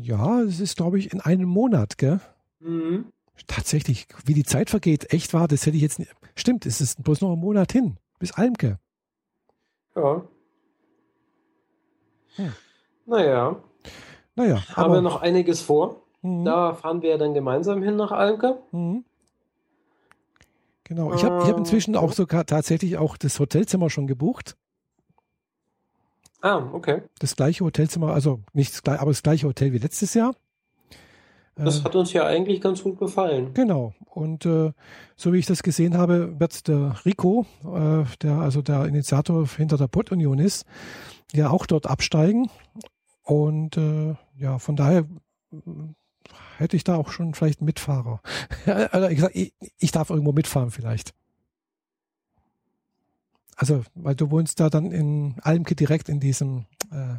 Ja, 0.00 0.42
es 0.42 0.60
ist, 0.60 0.76
glaube 0.76 1.00
ich, 1.00 1.12
in 1.12 1.20
einem 1.20 1.48
Monat, 1.48 1.98
gell? 1.98 2.20
Mhm. 2.60 3.06
Tatsächlich, 3.48 4.06
wie 4.24 4.34
die 4.34 4.44
Zeit 4.44 4.70
vergeht, 4.70 5.12
echt 5.12 5.34
war, 5.34 5.48
das 5.48 5.66
hätte 5.66 5.74
ich 5.74 5.82
jetzt 5.82 5.98
nicht. 5.98 6.14
Stimmt, 6.34 6.66
es 6.66 6.80
ist 6.80 7.02
bloß 7.02 7.20
noch 7.20 7.32
ein 7.32 7.38
Monat 7.38 7.72
hin, 7.72 7.96
bis 8.18 8.32
Almke. 8.32 8.78
Ja. 9.96 10.22
Hm. 12.36 12.52
Naja. 13.06 13.56
Naja. 14.36 14.62
Haben 14.76 14.92
wir 14.92 15.02
noch 15.02 15.20
einiges 15.20 15.60
vor. 15.60 16.02
Mhm. 16.22 16.44
Da 16.44 16.74
fahren 16.74 17.02
wir 17.02 17.18
dann 17.18 17.34
gemeinsam 17.34 17.82
hin 17.82 17.96
nach 17.96 18.12
Almke. 18.12 18.58
Mhm. 18.72 19.04
Genau. 20.84 21.14
Ich 21.14 21.24
habe 21.24 21.42
ich 21.42 21.48
hab 21.48 21.56
inzwischen 21.56 21.96
auch 21.96 22.12
sogar 22.12 22.46
tatsächlich 22.46 22.98
auch 22.98 23.16
das 23.16 23.38
Hotelzimmer 23.38 23.90
schon 23.90 24.06
gebucht. 24.06 24.56
Ah, 26.40 26.68
okay. 26.72 27.02
Das 27.18 27.36
gleiche 27.36 27.64
Hotelzimmer, 27.64 28.12
also 28.12 28.40
nicht 28.54 28.72
das 28.72 28.82
gleiche, 28.82 29.00
aber 29.00 29.10
das 29.10 29.22
gleiche 29.22 29.46
Hotel 29.46 29.72
wie 29.72 29.78
letztes 29.78 30.14
Jahr. 30.14 30.34
Das 31.64 31.80
äh, 31.80 31.84
hat 31.84 31.96
uns 31.96 32.12
ja 32.12 32.26
eigentlich 32.26 32.60
ganz 32.60 32.82
gut 32.82 32.98
gefallen. 32.98 33.52
Genau. 33.54 33.94
Und 34.06 34.46
äh, 34.46 34.72
so 35.16 35.32
wie 35.32 35.38
ich 35.38 35.46
das 35.46 35.62
gesehen 35.62 35.96
habe, 35.96 36.38
wird 36.38 36.68
der 36.68 36.96
Rico, 37.04 37.46
äh, 37.64 38.04
der 38.22 38.38
also 38.38 38.62
der 38.62 38.86
Initiator 38.86 39.46
hinter 39.46 39.76
der 39.76 39.88
Pod-Union 39.88 40.38
ist, 40.38 40.64
ja 41.32 41.50
auch 41.50 41.66
dort 41.66 41.86
absteigen. 41.86 42.50
Und 43.22 43.76
äh, 43.76 44.14
ja, 44.36 44.58
von 44.58 44.76
daher 44.76 45.04
hätte 46.56 46.76
ich 46.76 46.84
da 46.84 46.96
auch 46.96 47.10
schon 47.10 47.34
vielleicht 47.34 47.60
einen 47.60 47.66
Mitfahrer. 47.66 48.20
also 48.90 49.28
ich, 49.30 49.54
ich 49.78 49.92
darf 49.92 50.10
irgendwo 50.10 50.32
mitfahren 50.32 50.70
vielleicht. 50.70 51.14
Also, 53.56 53.82
weil 53.94 54.14
du 54.14 54.30
wohnst 54.30 54.58
da 54.58 54.70
dann 54.70 54.90
in 54.90 55.36
Almke 55.42 55.74
direkt 55.74 56.08
in 56.08 56.18
diesem. 56.18 56.64
Äh, 56.90 57.16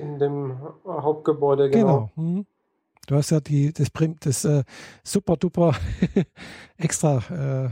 in 0.00 0.18
dem 0.18 0.58
Hauptgebäude, 0.84 1.70
genau. 1.70 2.10
genau. 2.16 2.28
Hm. 2.34 2.46
Du 3.06 3.16
hast 3.16 3.30
ja 3.30 3.40
die, 3.40 3.72
das, 3.72 3.88
das 4.20 4.44
äh, 4.44 4.64
super 5.02 5.36
duper 5.36 5.74
extra. 6.76 7.22
Äh, 7.30 7.64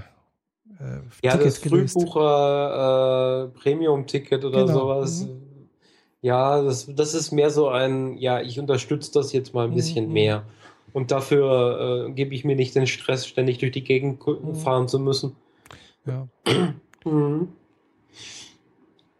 äh, 0.82 1.00
ja, 1.22 1.32
Ticket 1.32 1.46
das 1.46 1.58
Frühbucher 1.58 3.50
äh, 3.54 3.58
Premium-Ticket 3.58 4.44
oder 4.44 4.64
genau. 4.64 4.72
sowas. 4.72 5.26
Mhm. 5.26 5.68
Ja, 6.20 6.62
das, 6.62 6.88
das 6.94 7.14
ist 7.14 7.32
mehr 7.32 7.50
so 7.50 7.68
ein, 7.68 8.16
ja, 8.16 8.40
ich 8.40 8.58
unterstütze 8.60 9.12
das 9.12 9.32
jetzt 9.32 9.54
mal 9.54 9.66
ein 9.66 9.74
bisschen 9.74 10.06
mhm. 10.06 10.12
mehr. 10.12 10.44
Und 10.92 11.10
dafür 11.10 12.08
äh, 12.08 12.12
gebe 12.12 12.34
ich 12.34 12.44
mir 12.44 12.54
nicht 12.54 12.74
den 12.74 12.86
Stress, 12.86 13.26
ständig 13.26 13.58
durch 13.58 13.72
die 13.72 13.84
Gegend 13.84 14.24
mhm. 14.26 14.54
fahren 14.54 14.88
zu 14.88 14.98
müssen. 14.98 15.36
Ja. 16.06 16.28
mhm. 17.04 17.48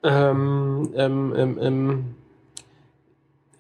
Ähm, 0.05 0.93
ähm, 0.97 1.35
ähm, 1.37 1.59
ähm, 1.61 2.15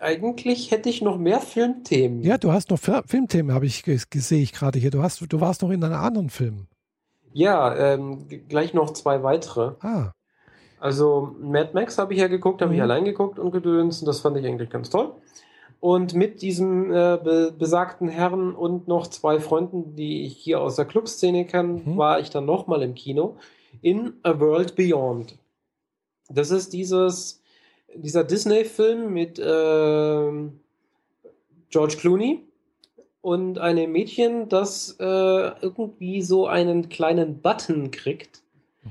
eigentlich 0.02 0.70
hätte 0.70 0.88
ich 0.88 1.00
noch 1.00 1.16
mehr 1.16 1.40
Filmthemen. 1.40 2.22
Ja, 2.22 2.36
du 2.36 2.52
hast 2.52 2.70
noch 2.70 2.78
Filmthemen, 2.78 3.54
habe 3.54 3.66
ich 3.66 3.82
gesehen 3.82 4.42
ich 4.42 4.52
gerade 4.52 4.78
hier. 4.78 4.90
Du 4.90 5.02
hast, 5.02 5.24
du 5.32 5.40
warst 5.40 5.62
noch 5.62 5.70
in 5.70 5.82
einem 5.82 5.94
anderen 5.94 6.30
Film. 6.30 6.66
Ja, 7.32 7.74
ähm, 7.76 8.26
gleich 8.48 8.74
noch 8.74 8.92
zwei 8.92 9.22
weitere. 9.22 9.74
Ah. 9.80 10.12
Also 10.78 11.34
Mad 11.40 11.70
Max 11.72 11.96
habe 11.98 12.12
ich 12.12 12.20
ja 12.20 12.26
geguckt, 12.26 12.60
habe 12.60 12.72
mhm. 12.72 12.76
ich 12.76 12.82
allein 12.82 13.04
geguckt 13.04 13.38
und 13.38 13.52
gedöns 13.52 14.00
und 14.00 14.06
das 14.06 14.20
fand 14.20 14.36
ich 14.36 14.44
eigentlich 14.44 14.68
ganz 14.68 14.90
toll. 14.90 15.14
Und 15.78 16.14
mit 16.14 16.42
diesem 16.42 16.92
äh, 16.92 17.18
be 17.22 17.54
besagten 17.56 18.08
Herrn 18.08 18.54
und 18.54 18.88
noch 18.88 19.06
zwei 19.06 19.40
Freunden, 19.40 19.96
die 19.96 20.24
ich 20.24 20.36
hier 20.36 20.60
aus 20.60 20.76
der 20.76 20.84
Clubszene 20.84 21.44
kenne, 21.44 21.82
mhm. 21.84 21.96
war 21.96 22.20
ich 22.20 22.30
dann 22.30 22.44
nochmal 22.44 22.82
im 22.82 22.94
Kino 22.94 23.36
in 23.80 24.14
A 24.22 24.38
World 24.38 24.74
Beyond. 24.74 25.38
Das 26.28 26.50
ist 26.50 26.72
dieses, 26.72 27.41
dieser 27.94 28.24
Disney-Film 28.24 29.12
mit 29.12 29.38
äh, 29.38 30.30
George 31.70 31.96
Clooney 31.98 32.42
und 33.20 33.58
einem 33.58 33.92
Mädchen, 33.92 34.48
das 34.48 34.96
äh, 34.98 35.04
irgendwie 35.04 36.22
so 36.22 36.46
einen 36.46 36.88
kleinen 36.88 37.40
Button 37.40 37.90
kriegt. 37.90 38.42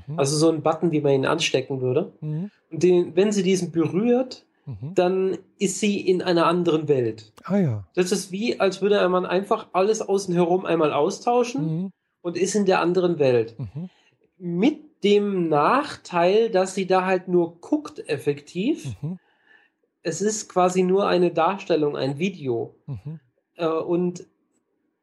Mhm. 0.06 0.18
Also 0.18 0.36
so 0.36 0.48
einen 0.48 0.62
Button, 0.62 0.90
wie 0.90 1.00
man 1.00 1.12
ihn 1.12 1.26
anstecken 1.26 1.80
würde. 1.80 2.12
Mhm. 2.20 2.50
Und 2.70 2.82
den, 2.82 3.14
wenn 3.14 3.30
sie 3.30 3.42
diesen 3.42 3.70
berührt, 3.70 4.44
mhm. 4.66 4.94
dann 4.94 5.38
ist 5.58 5.80
sie 5.80 6.00
in 6.00 6.22
einer 6.22 6.46
anderen 6.46 6.88
Welt. 6.88 7.32
Ah 7.44 7.58
ja. 7.58 7.84
Das 7.94 8.10
ist 8.10 8.32
wie, 8.32 8.58
als 8.58 8.80
würde 8.80 9.06
man 9.08 9.26
einfach 9.26 9.68
alles 9.72 10.00
außen 10.00 10.34
herum 10.34 10.64
einmal 10.64 10.92
austauschen 10.92 11.64
mhm. 11.64 11.92
und 12.22 12.36
ist 12.36 12.54
in 12.54 12.64
der 12.64 12.80
anderen 12.80 13.18
Welt. 13.18 13.54
Mhm. 13.58 13.90
Mit 14.38 14.80
dem 15.02 15.48
Nachteil, 15.48 16.50
dass 16.50 16.74
sie 16.74 16.86
da 16.86 17.04
halt 17.04 17.28
nur 17.28 17.60
guckt 17.60 18.08
effektiv. 18.08 18.96
Mhm. 19.02 19.18
Es 20.02 20.20
ist 20.20 20.48
quasi 20.48 20.82
nur 20.82 21.06
eine 21.06 21.30
Darstellung, 21.30 21.96
ein 21.96 22.18
Video. 22.18 22.76
Mhm. 22.86 23.20
Äh, 23.56 23.66
und 23.66 24.26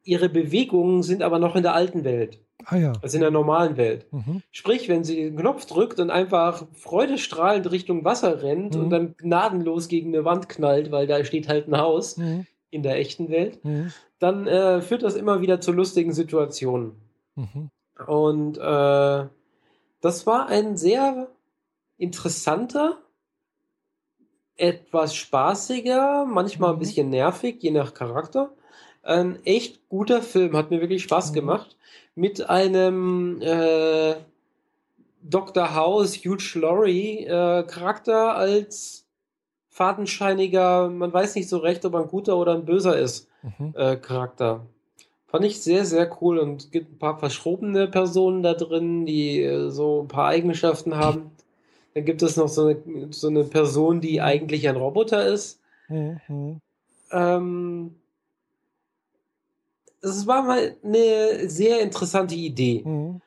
ihre 0.04 0.30
Bewegungen 0.30 1.04
sind 1.04 1.22
aber 1.22 1.40
noch 1.40 1.56
in 1.56 1.64
der 1.64 1.74
alten 1.74 2.04
Welt. 2.04 2.40
Ah 2.66 2.76
ja. 2.76 2.94
Also 3.02 3.18
in 3.18 3.22
der 3.22 3.32
normalen 3.32 3.78
Welt. 3.78 4.06
Mhm. 4.12 4.42
Sprich, 4.52 4.90
wenn 4.90 5.04
sie 5.04 5.16
den 5.16 5.38
Knopf 5.38 5.66
drückt 5.66 6.00
und 6.00 6.10
einfach 6.10 6.66
freudestrahlend 6.74 7.72
Richtung 7.72 8.04
Wasser 8.04 8.42
rennt 8.44 8.76
mhm. 8.76 8.82
und 8.82 8.90
dann 8.90 9.16
gnadenlos 9.18 9.88
gegen 9.88 10.14
eine 10.14 10.26
Wand 10.26 10.50
knallt, 10.50 10.92
weil 10.92 11.08
da 11.08 11.24
steht 11.24 11.48
halt 11.48 11.68
ein 11.68 11.78
Haus 11.78 12.18
mhm. 12.18 12.46
in 12.70 12.84
der 12.84 12.98
echten 12.98 13.30
Welt, 13.30 13.64
mhm. 13.64 13.92
dann 14.20 14.46
äh, 14.48 14.82
führt 14.82 15.04
das 15.04 15.16
immer 15.16 15.42
wieder 15.42 15.62
zu 15.62 15.72
lustigen 15.72 16.12
Situationen. 16.12 16.94
Mhm. 17.36 17.70
Und 18.06 18.58
äh, 18.58 19.26
das 20.02 20.26
war 20.26 20.48
ein 20.48 20.78
sehr 20.78 21.28
interessanter, 21.98 22.98
etwas 24.56 25.16
spaßiger, 25.16 26.26
manchmal 26.26 26.72
ein 26.72 26.76
mhm. 26.76 26.80
bisschen 26.80 27.10
nervig, 27.10 27.62
je 27.62 27.72
nach 27.72 27.94
Charakter. 27.94 28.52
Ein 29.04 29.44
echt 29.46 29.88
guter 29.88 30.22
Film, 30.22 30.56
hat 30.56 30.72
mir 30.72 30.82
wirklich 30.82 31.04
Spaß 31.04 31.32
mhm. 31.32 31.36
gemacht. 31.36 31.78
Mit 32.16 32.50
einem 32.50 33.42
äh, 33.42 34.16
Dr. 35.22 35.76
House, 35.76 36.18
Hugh 36.18 36.60
Laurie 36.60 37.26
äh, 37.26 37.64
Charakter 37.64 38.36
als 38.36 39.06
fadenscheiniger, 39.70 40.90
man 40.90 41.14
weiß 41.14 41.36
nicht 41.36 41.48
so 41.48 41.58
recht, 41.58 41.86
ob 41.86 41.94
er 41.94 42.02
ein 42.02 42.08
guter 42.08 42.36
oder 42.38 42.54
ein 42.54 42.66
böser 42.66 42.98
ist, 43.00 43.30
mhm. 43.42 43.74
äh, 43.76 43.96
Charakter. 43.96 44.66
Fand 45.30 45.46
ich 45.46 45.62
sehr, 45.62 45.86
sehr 45.86 46.10
cool 46.22 46.40
und 46.40 46.62
es 46.62 46.72
gibt 46.72 46.94
ein 46.94 46.98
paar 46.98 47.20
verschrobene 47.20 47.88
Personen 47.88 48.42
da 48.42 48.56
drin, 48.56 49.06
die 49.06 49.44
äh, 49.44 49.70
so 49.70 50.02
ein 50.02 50.08
paar 50.08 50.28
Eigenschaften 50.28 50.96
haben. 50.96 51.30
Dann 51.94 52.06
gibt 52.06 52.24
es 52.24 52.36
noch 52.36 52.48
so 52.48 52.66
eine, 52.66 52.82
so 53.12 53.28
eine 53.28 53.44
Person, 53.44 54.02
die 54.02 54.22
eigentlich 54.22 54.68
ein 54.68 54.76
Roboter 54.76 55.28
ist. 55.28 55.60
Mhm. 55.88 56.62
Ähm, 57.12 57.94
es 60.02 60.26
war 60.26 60.42
mal 60.44 60.76
eine 60.84 61.48
sehr 61.48 61.82
interessante 61.82 62.34
Idee. 62.36 62.82
Mhm. 62.84 63.22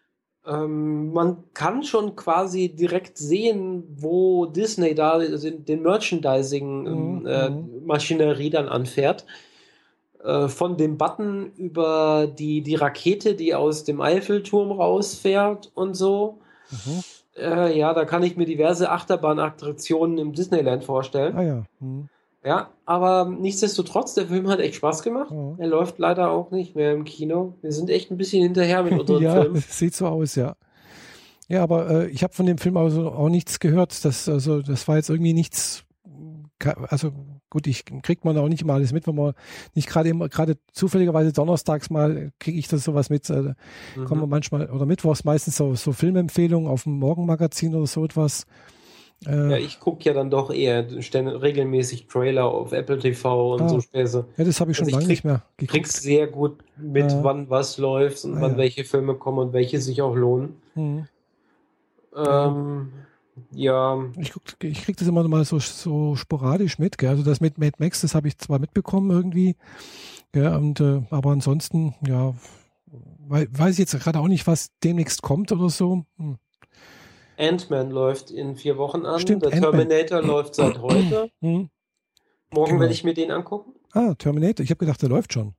Ähm, 0.44 1.12
man 1.12 1.44
kann 1.55 1.84
schon 1.84 2.16
quasi 2.16 2.70
direkt 2.70 3.16
sehen, 3.16 3.84
wo 3.96 4.46
Disney 4.46 4.96
da 4.96 5.20
den 5.20 5.82
Merchandising-Maschinerie 5.82 8.42
mhm. 8.42 8.48
äh, 8.48 8.50
dann 8.50 8.68
anfährt. 8.68 9.24
Äh, 10.24 10.48
von 10.48 10.76
dem 10.76 10.98
Button 10.98 11.50
über 11.56 12.28
die, 12.28 12.62
die 12.62 12.76
Rakete, 12.76 13.34
die 13.34 13.54
aus 13.54 13.84
dem 13.84 14.00
Eiffelturm 14.00 14.70
rausfährt 14.70 15.72
und 15.74 15.94
so. 15.94 16.38
Mhm. 16.70 17.02
Äh, 17.36 17.76
ja, 17.76 17.92
da 17.92 18.04
kann 18.04 18.22
ich 18.22 18.36
mir 18.36 18.44
diverse 18.44 18.90
Achterbahnattraktionen 18.90 20.18
im 20.18 20.32
Disneyland 20.32 20.84
vorstellen. 20.84 21.36
Ah 21.36 21.42
ja. 21.42 21.64
Mhm. 21.80 22.08
Ja, 22.44 22.70
aber 22.86 23.24
nichtsdestotrotz, 23.24 24.14
der 24.14 24.26
Film 24.26 24.48
hat 24.48 24.60
echt 24.60 24.76
Spaß 24.76 25.02
gemacht. 25.02 25.32
Mhm. 25.32 25.56
Er 25.58 25.66
läuft 25.66 25.98
leider 25.98 26.30
auch 26.30 26.52
nicht 26.52 26.76
mehr 26.76 26.92
im 26.92 27.04
Kino. 27.04 27.54
Wir 27.62 27.72
sind 27.72 27.90
echt 27.90 28.10
ein 28.10 28.16
bisschen 28.16 28.42
hinterher 28.42 28.84
mit 28.84 28.92
unseren 29.00 29.22
ja, 29.22 29.42
Filmen. 29.42 29.56
Sieht 29.68 29.94
so 29.94 30.06
aus, 30.06 30.36
ja. 30.36 30.54
Ja, 31.48 31.64
aber 31.64 31.90
äh, 31.90 32.08
ich 32.10 32.22
habe 32.22 32.32
von 32.32 32.46
dem 32.46 32.58
Film 32.58 32.76
also 32.76 33.10
auch 33.10 33.28
nichts 33.28 33.58
gehört. 33.58 34.04
Das, 34.04 34.28
also, 34.28 34.62
das 34.62 34.86
war 34.86 34.96
jetzt 34.96 35.10
irgendwie 35.10 35.34
nichts, 35.34 35.84
also 36.88 37.12
gut, 37.53 37.66
ich 37.66 37.84
kriegt 38.03 38.24
man 38.24 38.38
auch 38.38 38.48
nicht 38.48 38.62
immer 38.62 38.72
alles 38.72 38.92
mit, 38.92 39.07
wenn 39.07 39.14
man 39.14 39.34
nicht 39.74 39.86
gerade 39.86 40.09
immer, 40.09 40.30
gerade 40.30 40.57
zufälligerweise 40.72 41.34
donnerstags 41.34 41.90
mal 41.90 42.32
kriege 42.38 42.59
ich 42.59 42.66
das 42.66 42.82
sowas 42.82 43.11
mit, 43.11 43.28
äh, 43.28 43.55
mhm. 43.94 44.05
kommen 44.07 44.26
manchmal, 44.28 44.70
oder 44.70 44.86
mittwochs 44.86 45.24
meistens 45.24 45.59
so, 45.59 45.74
so 45.74 45.92
Filmempfehlungen 45.92 46.66
auf 46.66 46.84
dem 46.84 46.98
Morgenmagazin 46.98 47.74
oder 47.74 47.86
so 47.86 48.07
etwas. 48.07 48.46
Äh, 49.26 49.50
ja, 49.50 49.57
ich 49.59 49.80
gucke 49.80 50.03
ja 50.05 50.14
dann 50.14 50.30
doch 50.30 50.50
eher 50.50 50.86
regelmäßig 50.90 52.07
Trailer 52.07 52.46
auf 52.46 52.72
Apple 52.72 52.98
TV 52.98 53.55
und 53.55 53.62
ah, 53.62 53.68
so 53.68 53.80
Späße. 53.80 54.24
Ja, 54.38 54.44
das 54.44 54.59
habe 54.59 54.70
ich 54.70 54.78
schon 54.78 54.86
also 54.86 54.96
lange 54.96 55.09
nicht 55.09 55.24
mehr 55.24 55.42
geguckt. 55.59 55.72
kriegst 55.72 56.03
sehr 56.03 56.28
gut 56.28 56.64
mit, 56.78 57.12
äh, 57.12 57.22
wann 57.22 57.50
was 57.50 57.76
läuft 57.76 58.24
und 58.24 58.38
ah, 58.38 58.40
wann 58.40 58.53
ja. 58.53 58.57
welche 58.57 58.84
Filme 58.84 59.14
kommen 59.14 59.38
und 59.38 59.53
welche 59.53 59.78
sich 59.78 60.00
auch 60.00 60.16
lohnen. 60.16 60.57
Mhm. 60.74 61.07
Ähm, 62.16 62.92
ja. 63.52 64.04
Ich, 64.18 64.32
guck, 64.32 64.42
ich 64.62 64.84
krieg 64.84 64.96
das 64.96 65.08
immer 65.08 65.26
mal 65.26 65.44
so, 65.44 65.58
so 65.58 66.16
sporadisch 66.16 66.78
mit, 66.78 66.98
gell? 66.98 67.10
Also 67.10 67.22
das 67.22 67.40
mit 67.40 67.58
Mad 67.58 67.76
Max, 67.78 68.00
das 68.02 68.14
habe 68.14 68.28
ich 68.28 68.38
zwar 68.38 68.58
mitbekommen 68.58 69.10
irgendwie, 69.10 69.56
gell? 70.32 70.54
Und, 70.54 70.80
äh, 70.80 71.02
aber 71.10 71.30
ansonsten, 71.30 71.94
ja, 72.06 72.34
weiß 73.28 73.74
ich 73.74 73.78
jetzt 73.78 73.98
gerade 73.98 74.18
auch 74.18 74.28
nicht, 74.28 74.46
was 74.46 74.70
demnächst 74.84 75.22
kommt 75.22 75.52
oder 75.52 75.70
so. 75.70 76.04
Hm. 76.18 76.38
Ant-Man 77.38 77.90
läuft 77.90 78.30
in 78.30 78.56
vier 78.56 78.76
Wochen 78.76 79.06
an. 79.06 79.20
Stimmt, 79.20 79.44
der 79.44 79.50
Terminator 79.52 80.22
läuft 80.22 80.54
seit 80.54 80.80
heute. 80.80 81.30
Hm. 81.40 81.70
Morgen 82.52 82.70
genau. 82.70 82.80
werde 82.80 82.92
ich 82.92 83.04
mir 83.04 83.14
den 83.14 83.30
angucken. 83.30 83.72
Ah, 83.92 84.14
Terminator. 84.14 84.62
Ich 84.62 84.70
habe 84.70 84.78
gedacht, 84.78 85.00
der 85.00 85.08
läuft 85.08 85.32
schon. 85.32 85.54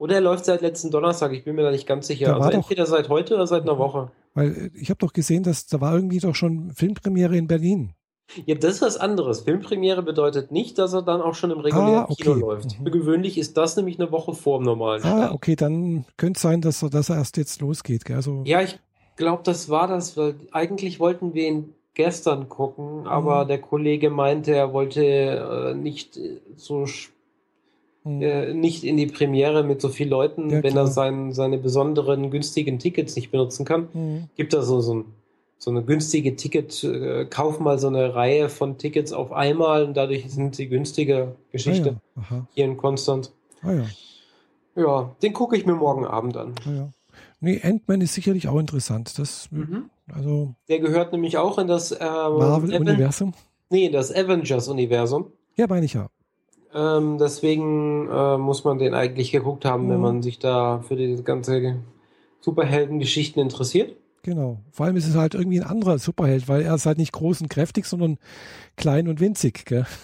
Oder 0.00 0.14
er 0.14 0.20
läuft 0.22 0.46
seit 0.46 0.62
letzten 0.62 0.90
Donnerstag, 0.90 1.30
ich 1.32 1.44
bin 1.44 1.56
mir 1.56 1.62
da 1.62 1.70
nicht 1.70 1.86
ganz 1.86 2.06
sicher. 2.06 2.34
Also 2.34 2.48
entweder 2.48 2.84
doch, 2.84 2.90
seit 2.90 3.10
heute 3.10 3.34
oder 3.34 3.46
seit 3.46 3.64
einer 3.64 3.76
Woche. 3.76 4.10
Weil 4.32 4.48
äh, 4.48 4.70
ich 4.74 4.88
habe 4.88 4.98
doch 4.98 5.12
gesehen, 5.12 5.42
dass 5.42 5.66
da 5.66 5.82
war 5.82 5.94
irgendwie 5.94 6.18
doch 6.18 6.34
schon 6.34 6.70
Filmpremiere 6.70 7.36
in 7.36 7.46
Berlin. 7.46 7.92
Ja, 8.46 8.54
das 8.54 8.76
ist 8.76 8.82
was 8.82 8.96
anderes. 8.96 9.40
Filmpremiere 9.40 10.02
bedeutet 10.02 10.52
nicht, 10.52 10.78
dass 10.78 10.94
er 10.94 11.02
dann 11.02 11.20
auch 11.20 11.34
schon 11.34 11.50
im 11.50 11.60
regulären 11.60 11.94
ah, 11.96 12.06
okay. 12.08 12.22
Kino 12.22 12.34
läuft. 12.34 12.80
Mhm. 12.80 12.84
Für 12.84 12.90
gewöhnlich 12.90 13.36
ist 13.36 13.58
das 13.58 13.76
nämlich 13.76 14.00
eine 14.00 14.10
Woche 14.10 14.32
vor 14.32 14.58
dem 14.58 14.64
normalen 14.64 15.02
Ah, 15.02 15.06
Start. 15.06 15.32
okay, 15.34 15.54
dann 15.54 16.06
könnte 16.16 16.38
es 16.38 16.42
sein, 16.42 16.62
dass 16.62 16.82
er, 16.82 16.88
dass 16.88 17.10
er 17.10 17.16
erst 17.16 17.36
jetzt 17.36 17.60
losgeht. 17.60 18.06
Gell? 18.06 18.16
Also, 18.16 18.42
ja, 18.46 18.62
ich 18.62 18.78
glaube, 19.16 19.42
das 19.44 19.68
war 19.68 19.86
das, 19.86 20.16
weil 20.16 20.34
eigentlich 20.50 20.98
wollten 20.98 21.34
wir 21.34 21.46
ihn 21.46 21.74
gestern 21.92 22.48
gucken, 22.48 23.06
aber 23.06 23.44
mhm. 23.44 23.48
der 23.48 23.60
Kollege 23.60 24.08
meinte, 24.08 24.54
er 24.54 24.72
wollte 24.72 25.04
äh, 25.04 25.74
nicht 25.74 26.18
so 26.56 26.86
mhm. 28.04 28.22
äh, 28.22 28.54
nicht 28.54 28.84
in 28.84 28.96
die 28.96 29.06
Premiere 29.06 29.62
mit 29.62 29.80
so 29.80 29.88
vielen 29.88 30.10
Leuten, 30.10 30.50
ja, 30.50 30.62
wenn 30.62 30.76
er 30.76 30.86
sein, 30.86 31.32
seine 31.32 31.58
besonderen 31.58 32.30
günstigen 32.30 32.78
Tickets 32.78 33.16
nicht 33.16 33.30
benutzen 33.30 33.64
kann. 33.64 33.88
Mhm. 33.92 34.28
Gibt 34.36 34.52
da 34.52 34.62
so, 34.62 34.80
so, 34.80 34.94
ein, 34.94 35.04
so 35.58 35.70
eine 35.70 35.82
günstige 35.82 36.36
Ticket, 36.36 36.82
äh, 36.84 37.26
kauf 37.26 37.60
mal 37.60 37.78
so 37.78 37.88
eine 37.88 38.14
Reihe 38.14 38.48
von 38.48 38.78
Tickets 38.78 39.12
auf 39.12 39.32
einmal 39.32 39.84
und 39.84 39.96
dadurch 39.96 40.30
sind 40.30 40.56
sie 40.56 40.68
günstige 40.68 41.36
Geschichte 41.52 42.00
ah, 42.16 42.22
ja. 42.30 42.46
hier 42.54 42.64
in 42.64 42.76
Konstanz. 42.76 43.32
Ah, 43.62 43.72
ja. 43.72 43.84
ja, 44.76 45.16
den 45.22 45.32
gucke 45.32 45.56
ich 45.56 45.66
mir 45.66 45.74
morgen 45.74 46.04
Abend 46.04 46.36
an. 46.36 46.54
Ah. 46.66 46.88
Nee, 47.40 47.60
Ant-Man 47.62 48.02
ist 48.02 48.14
sicherlich 48.14 48.48
auch 48.48 48.58
interessant. 48.58 49.18
Das, 49.18 49.50
mhm. 49.50 49.88
also 50.12 50.54
Der 50.68 50.78
gehört 50.78 51.12
nämlich 51.12 51.38
auch 51.38 51.58
in 51.58 51.68
das 51.68 51.92
ähm, 51.92 51.98
Marvel-Universum. 52.00 53.32
Nee, 53.70 53.88
das 53.88 54.14
Avengers-Universum. 54.14 55.32
Ja, 55.56 55.66
meine 55.66 55.86
ich 55.86 55.94
ja. 55.94 56.08
Ähm, 56.74 57.18
deswegen 57.18 58.08
äh, 58.08 58.38
muss 58.38 58.64
man 58.64 58.78
den 58.78 58.94
eigentlich 58.94 59.32
geguckt 59.32 59.64
haben, 59.64 59.86
mhm. 59.86 59.90
wenn 59.90 60.00
man 60.00 60.22
sich 60.22 60.38
da 60.38 60.80
für 60.80 60.96
die 60.96 61.22
ganze 61.22 61.76
Superhelden-Geschichten 62.40 63.40
interessiert. 63.40 63.96
Genau. 64.22 64.60
Vor 64.70 64.86
allem 64.86 64.96
ist 64.96 65.08
es 65.08 65.16
halt 65.16 65.34
irgendwie 65.34 65.60
ein 65.60 65.66
anderer 65.66 65.98
Superheld, 65.98 66.48
weil 66.48 66.62
er 66.62 66.74
ist 66.74 66.86
halt 66.86 66.98
nicht 66.98 67.12
groß 67.12 67.40
und 67.40 67.48
kräftig, 67.48 67.86
sondern 67.86 68.18
klein 68.76 69.08
und 69.08 69.20
winzig, 69.20 69.64
gell? 69.64 69.86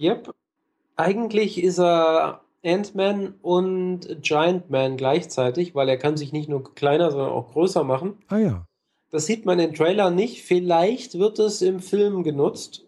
Yep. 0.00 0.32
Eigentlich 0.94 1.60
ist 1.60 1.80
er 1.80 2.42
Ant-Man 2.64 3.34
und 3.42 4.22
Giant 4.22 4.70
Man 4.70 4.96
gleichzeitig, 4.96 5.74
weil 5.74 5.88
er 5.88 5.96
kann 5.96 6.16
sich 6.16 6.32
nicht 6.32 6.48
nur 6.48 6.72
kleiner, 6.74 7.10
sondern 7.10 7.30
auch 7.30 7.50
größer 7.50 7.82
machen. 7.82 8.18
Ah 8.28 8.38
ja. 8.38 8.66
Das 9.10 9.26
sieht 9.26 9.44
man 9.44 9.58
im 9.58 9.74
Trailer 9.74 10.10
nicht. 10.10 10.42
Vielleicht 10.42 11.18
wird 11.18 11.40
es 11.40 11.62
im 11.62 11.80
Film 11.80 12.22
genutzt. 12.22 12.84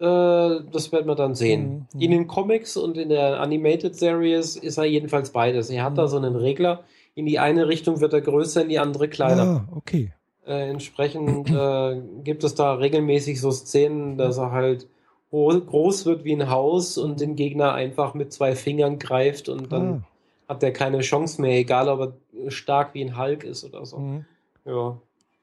Äh, 0.00 0.60
das 0.72 0.92
werden 0.92 1.06
wir 1.06 1.14
dann 1.14 1.34
sehen. 1.34 1.86
Mhm. 1.92 2.00
In 2.00 2.10
den 2.10 2.26
Comics 2.26 2.76
und 2.76 2.96
in 2.96 3.10
der 3.10 3.40
Animated 3.40 3.94
Series 3.94 4.56
ist 4.56 4.78
er 4.78 4.84
jedenfalls 4.84 5.30
beides. 5.30 5.68
Er 5.68 5.84
hat 5.84 5.92
mhm. 5.92 5.96
da 5.96 6.08
so 6.08 6.16
einen 6.16 6.36
Regler. 6.36 6.84
In 7.14 7.26
die 7.26 7.38
eine 7.38 7.68
Richtung 7.68 8.00
wird 8.00 8.14
er 8.14 8.22
größer, 8.22 8.62
in 8.62 8.70
die 8.70 8.78
andere 8.78 9.08
kleiner. 9.08 9.66
Ah, 9.68 9.76
okay. 9.76 10.12
Äh, 10.46 10.70
entsprechend 10.70 11.50
äh, 11.50 12.00
gibt 12.24 12.44
es 12.44 12.54
da 12.54 12.74
regelmäßig 12.74 13.40
so 13.40 13.50
Szenen, 13.50 14.16
dass 14.16 14.38
er 14.38 14.52
halt 14.52 14.88
groß 15.30 16.06
wird 16.06 16.24
wie 16.24 16.34
ein 16.34 16.50
Haus 16.50 16.98
und 16.98 17.20
den 17.20 17.36
Gegner 17.36 17.72
einfach 17.74 18.14
mit 18.14 18.32
zwei 18.32 18.56
Fingern 18.56 18.98
greift 18.98 19.48
und 19.48 19.70
dann 19.70 20.04
ah. 20.48 20.54
hat 20.54 20.62
er 20.62 20.72
keine 20.72 21.00
Chance 21.00 21.40
mehr, 21.40 21.58
egal 21.58 21.88
ob 21.88 22.00
er 22.00 22.50
stark 22.50 22.94
wie 22.94 23.04
ein 23.04 23.16
Hulk 23.16 23.44
ist 23.44 23.64
oder 23.64 23.84
so. 23.84 23.98
Mhm. 23.98 24.24
Ja. 24.64 24.98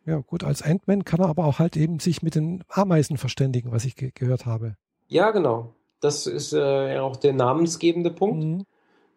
Ja, 0.07 0.17
gut, 0.25 0.43
als 0.43 0.63
Ant-Man 0.63 1.05
kann 1.05 1.19
er 1.19 1.27
aber 1.27 1.45
auch 1.45 1.59
halt 1.59 1.77
eben 1.77 1.99
sich 1.99 2.23
mit 2.23 2.33
den 2.33 2.63
Ameisen 2.69 3.17
verständigen, 3.17 3.71
was 3.71 3.85
ich 3.85 3.95
ge 3.95 4.11
gehört 4.15 4.45
habe. 4.45 4.75
Ja, 5.07 5.29
genau. 5.31 5.73
Das 5.99 6.25
ist 6.25 6.53
äh, 6.53 6.97
auch 6.97 7.17
der 7.17 7.33
namensgebende 7.33 8.09
Punkt, 8.09 8.43
mhm. 8.43 8.65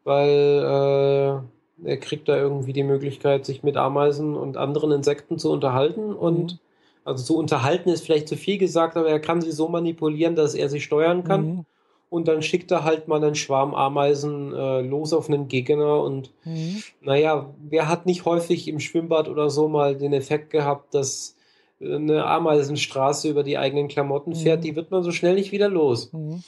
weil 0.04 1.42
äh, 1.84 1.88
er 1.88 1.96
kriegt 1.98 2.28
da 2.28 2.36
irgendwie 2.36 2.72
die 2.72 2.82
Möglichkeit, 2.82 3.46
sich 3.46 3.62
mit 3.62 3.76
Ameisen 3.76 4.36
und 4.36 4.56
anderen 4.56 4.92
Insekten 4.92 5.38
zu 5.38 5.50
unterhalten 5.50 6.12
und 6.12 6.52
mhm 6.52 6.58
also 7.04 7.24
zu 7.24 7.36
unterhalten 7.36 7.88
ist 7.88 8.04
vielleicht 8.04 8.28
zu 8.28 8.36
viel 8.36 8.58
gesagt, 8.58 8.96
aber 8.96 9.08
er 9.08 9.20
kann 9.20 9.40
sie 9.40 9.52
so 9.52 9.68
manipulieren, 9.68 10.36
dass 10.36 10.54
er 10.54 10.68
sie 10.68 10.80
steuern 10.80 11.24
kann. 11.24 11.46
Mhm. 11.46 11.66
Und 12.10 12.28
dann 12.28 12.42
schickt 12.42 12.70
er 12.72 12.84
halt 12.84 13.08
mal 13.08 13.22
einen 13.22 13.36
Schwarm 13.36 13.72
Ameisen 13.72 14.52
äh, 14.52 14.82
los 14.82 15.12
auf 15.12 15.28
einen 15.28 15.48
Gegner. 15.48 16.02
Und 16.02 16.32
mhm. 16.44 16.82
naja, 17.00 17.54
wer 17.58 17.88
hat 17.88 18.04
nicht 18.04 18.24
häufig 18.24 18.68
im 18.68 18.80
Schwimmbad 18.80 19.28
oder 19.28 19.48
so 19.48 19.68
mal 19.68 19.96
den 19.96 20.12
Effekt 20.12 20.50
gehabt, 20.50 20.92
dass 20.92 21.36
eine 21.80 22.26
Ameisenstraße 22.26 23.30
über 23.30 23.42
die 23.42 23.56
eigenen 23.56 23.88
Klamotten 23.88 24.34
fährt, 24.34 24.60
mhm. 24.60 24.64
die 24.64 24.76
wird 24.76 24.90
man 24.90 25.02
so 25.02 25.12
schnell 25.12 25.34
nicht 25.34 25.52
wieder 25.52 25.68
los. 25.68 26.12
Mhm. 26.12 26.42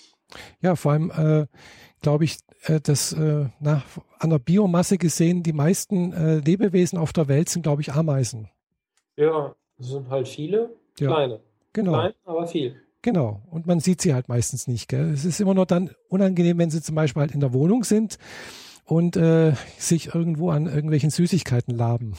Ja, 0.60 0.76
vor 0.76 0.92
allem 0.92 1.10
äh, 1.10 1.46
glaube 2.00 2.24
ich, 2.24 2.38
äh, 2.64 2.80
dass 2.80 3.12
äh, 3.12 3.46
na, 3.60 3.82
an 4.18 4.30
der 4.30 4.38
Biomasse 4.38 4.98
gesehen, 4.98 5.42
die 5.42 5.52
meisten 5.52 6.12
äh, 6.12 6.38
Lebewesen 6.38 6.98
auf 6.98 7.12
der 7.12 7.28
Welt 7.28 7.48
sind, 7.48 7.62
glaube 7.62 7.82
ich, 7.82 7.92
Ameisen. 7.92 8.48
Ja, 9.16 9.54
das 9.78 9.88
sind 9.88 10.08
halt 10.10 10.28
viele, 10.28 10.74
ja, 10.98 11.08
kleine. 11.08 11.40
Genau. 11.72 11.92
Klein, 11.92 12.12
aber 12.24 12.46
viel. 12.46 12.81
Genau. 13.02 13.42
Und 13.50 13.66
man 13.66 13.80
sieht 13.80 14.00
sie 14.00 14.14
halt 14.14 14.28
meistens 14.28 14.68
nicht. 14.68 14.88
Gell? 14.88 15.10
Es 15.10 15.24
ist 15.24 15.40
immer 15.40 15.54
nur 15.54 15.66
dann 15.66 15.90
unangenehm, 16.08 16.58
wenn 16.58 16.70
sie 16.70 16.80
zum 16.80 16.94
Beispiel 16.94 17.20
halt 17.20 17.32
in 17.32 17.40
der 17.40 17.52
Wohnung 17.52 17.84
sind 17.84 18.18
und 18.84 19.16
äh, 19.16 19.54
sich 19.76 20.14
irgendwo 20.14 20.50
an 20.50 20.66
irgendwelchen 20.66 21.10
Süßigkeiten 21.10 21.76
laben. 21.76 22.14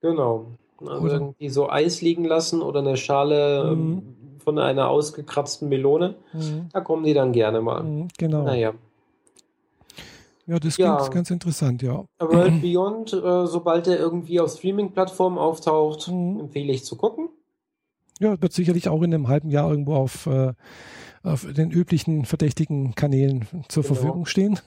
Genau. 0.00 0.46
Also 0.80 1.02
oder, 1.02 1.14
irgendwie 1.14 1.48
so 1.48 1.68
Eis 1.68 2.00
liegen 2.00 2.24
lassen 2.24 2.62
oder 2.62 2.80
eine 2.80 2.96
Schale 2.96 3.70
ähm, 3.72 3.88
mhm. 3.90 4.02
von 4.38 4.58
einer 4.58 4.88
ausgekratzten 4.88 5.68
Melone. 5.68 6.14
Mhm. 6.32 6.68
Da 6.72 6.80
kommen 6.80 7.04
die 7.04 7.14
dann 7.14 7.32
gerne 7.32 7.60
mal. 7.60 7.82
Mhm, 7.82 8.08
genau. 8.16 8.44
Naja. 8.44 8.74
Ja, 10.46 10.58
das 10.58 10.76
klingt 10.76 10.88
ja. 10.88 11.08
ganz 11.08 11.30
interessant, 11.30 11.82
ja. 11.82 12.06
World 12.18 12.62
Beyond, 12.62 13.12
äh, 13.12 13.46
sobald 13.46 13.86
er 13.86 13.98
irgendwie 13.98 14.40
auf 14.40 14.52
Streaming-Plattformen 14.52 15.36
auftaucht, 15.36 16.08
mhm. 16.08 16.40
empfehle 16.40 16.72
ich 16.72 16.86
zu 16.86 16.96
gucken. 16.96 17.27
Ja, 18.18 18.40
wird 18.40 18.52
sicherlich 18.52 18.88
auch 18.88 19.02
in 19.02 19.14
einem 19.14 19.28
halben 19.28 19.50
Jahr 19.50 19.70
irgendwo 19.70 19.94
auf, 19.94 20.26
äh, 20.26 20.52
auf 21.22 21.46
den 21.52 21.70
üblichen 21.70 22.24
verdächtigen 22.24 22.94
Kanälen 22.94 23.46
zur 23.68 23.82
genau. 23.82 23.94
Verfügung 23.94 24.26
stehen. 24.26 24.58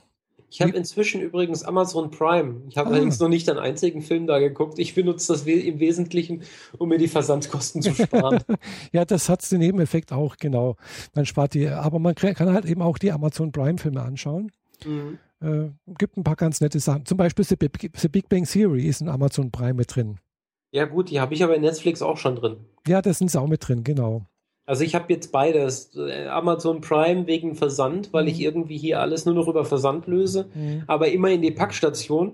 Ich 0.52 0.60
habe 0.60 0.72
inzwischen 0.72 1.22
übrigens 1.22 1.62
Amazon 1.62 2.10
Prime. 2.10 2.60
Ich 2.68 2.76
habe 2.76 2.90
ah. 2.90 2.92
allerdings 2.92 3.18
noch 3.18 3.30
nicht 3.30 3.48
einen 3.48 3.58
einzigen 3.58 4.02
Film 4.02 4.26
da 4.26 4.38
geguckt. 4.38 4.78
Ich 4.78 4.94
benutze 4.94 5.32
das 5.32 5.46
im 5.46 5.80
Wesentlichen, 5.80 6.42
um 6.76 6.90
mir 6.90 6.98
die 6.98 7.08
Versandkosten 7.08 7.80
zu 7.80 7.94
sparen. 7.94 8.40
ja, 8.92 9.06
das 9.06 9.30
hat 9.30 9.50
den 9.50 9.60
Nebeneffekt 9.60 10.12
auch, 10.12 10.36
genau. 10.36 10.76
Man 11.14 11.24
spart 11.24 11.54
die, 11.54 11.68
aber 11.68 11.98
man 11.98 12.14
kann 12.14 12.52
halt 12.52 12.66
eben 12.66 12.82
auch 12.82 12.98
die 12.98 13.12
Amazon 13.12 13.50
Prime-Filme 13.50 14.02
anschauen. 14.02 14.52
Mhm. 14.84 15.18
Äh, 15.40 15.70
gibt 15.98 16.18
ein 16.18 16.24
paar 16.24 16.36
ganz 16.36 16.60
nette 16.60 16.80
Sachen. 16.80 17.06
Zum 17.06 17.16
Beispiel 17.16 17.46
The 17.46 17.56
Big, 17.56 17.90
The 17.96 18.08
Big 18.08 18.28
Bang 18.28 18.44
Theory 18.44 18.86
ist 18.86 19.00
in 19.00 19.08
Amazon 19.08 19.50
Prime 19.50 19.74
mit 19.74 19.94
drin. 19.94 20.18
Ja, 20.72 20.86
gut, 20.86 21.10
die 21.10 21.20
habe 21.20 21.34
ich 21.34 21.44
aber 21.44 21.54
in 21.54 21.62
Netflix 21.62 22.02
auch 22.02 22.16
schon 22.16 22.36
drin. 22.36 22.56
Ja, 22.86 23.02
das 23.02 23.18
sind 23.18 23.30
sie 23.30 23.40
auch 23.40 23.46
mit 23.46 23.68
drin, 23.68 23.84
genau. 23.84 24.22
Also 24.64 24.84
ich 24.84 24.94
habe 24.94 25.12
jetzt 25.12 25.32
beides. 25.32 25.94
Äh, 25.96 26.28
Amazon 26.28 26.80
Prime 26.80 27.26
wegen 27.26 27.54
Versand, 27.54 28.12
weil 28.12 28.24
mhm. 28.24 28.30
ich 28.30 28.40
irgendwie 28.40 28.78
hier 28.78 29.00
alles 29.00 29.26
nur 29.26 29.34
noch 29.34 29.48
über 29.48 29.64
Versand 29.64 30.06
löse, 30.06 30.46
mhm. 30.54 30.84
aber 30.86 31.08
immer 31.08 31.30
in 31.30 31.42
die 31.42 31.50
Packstation. 31.50 32.32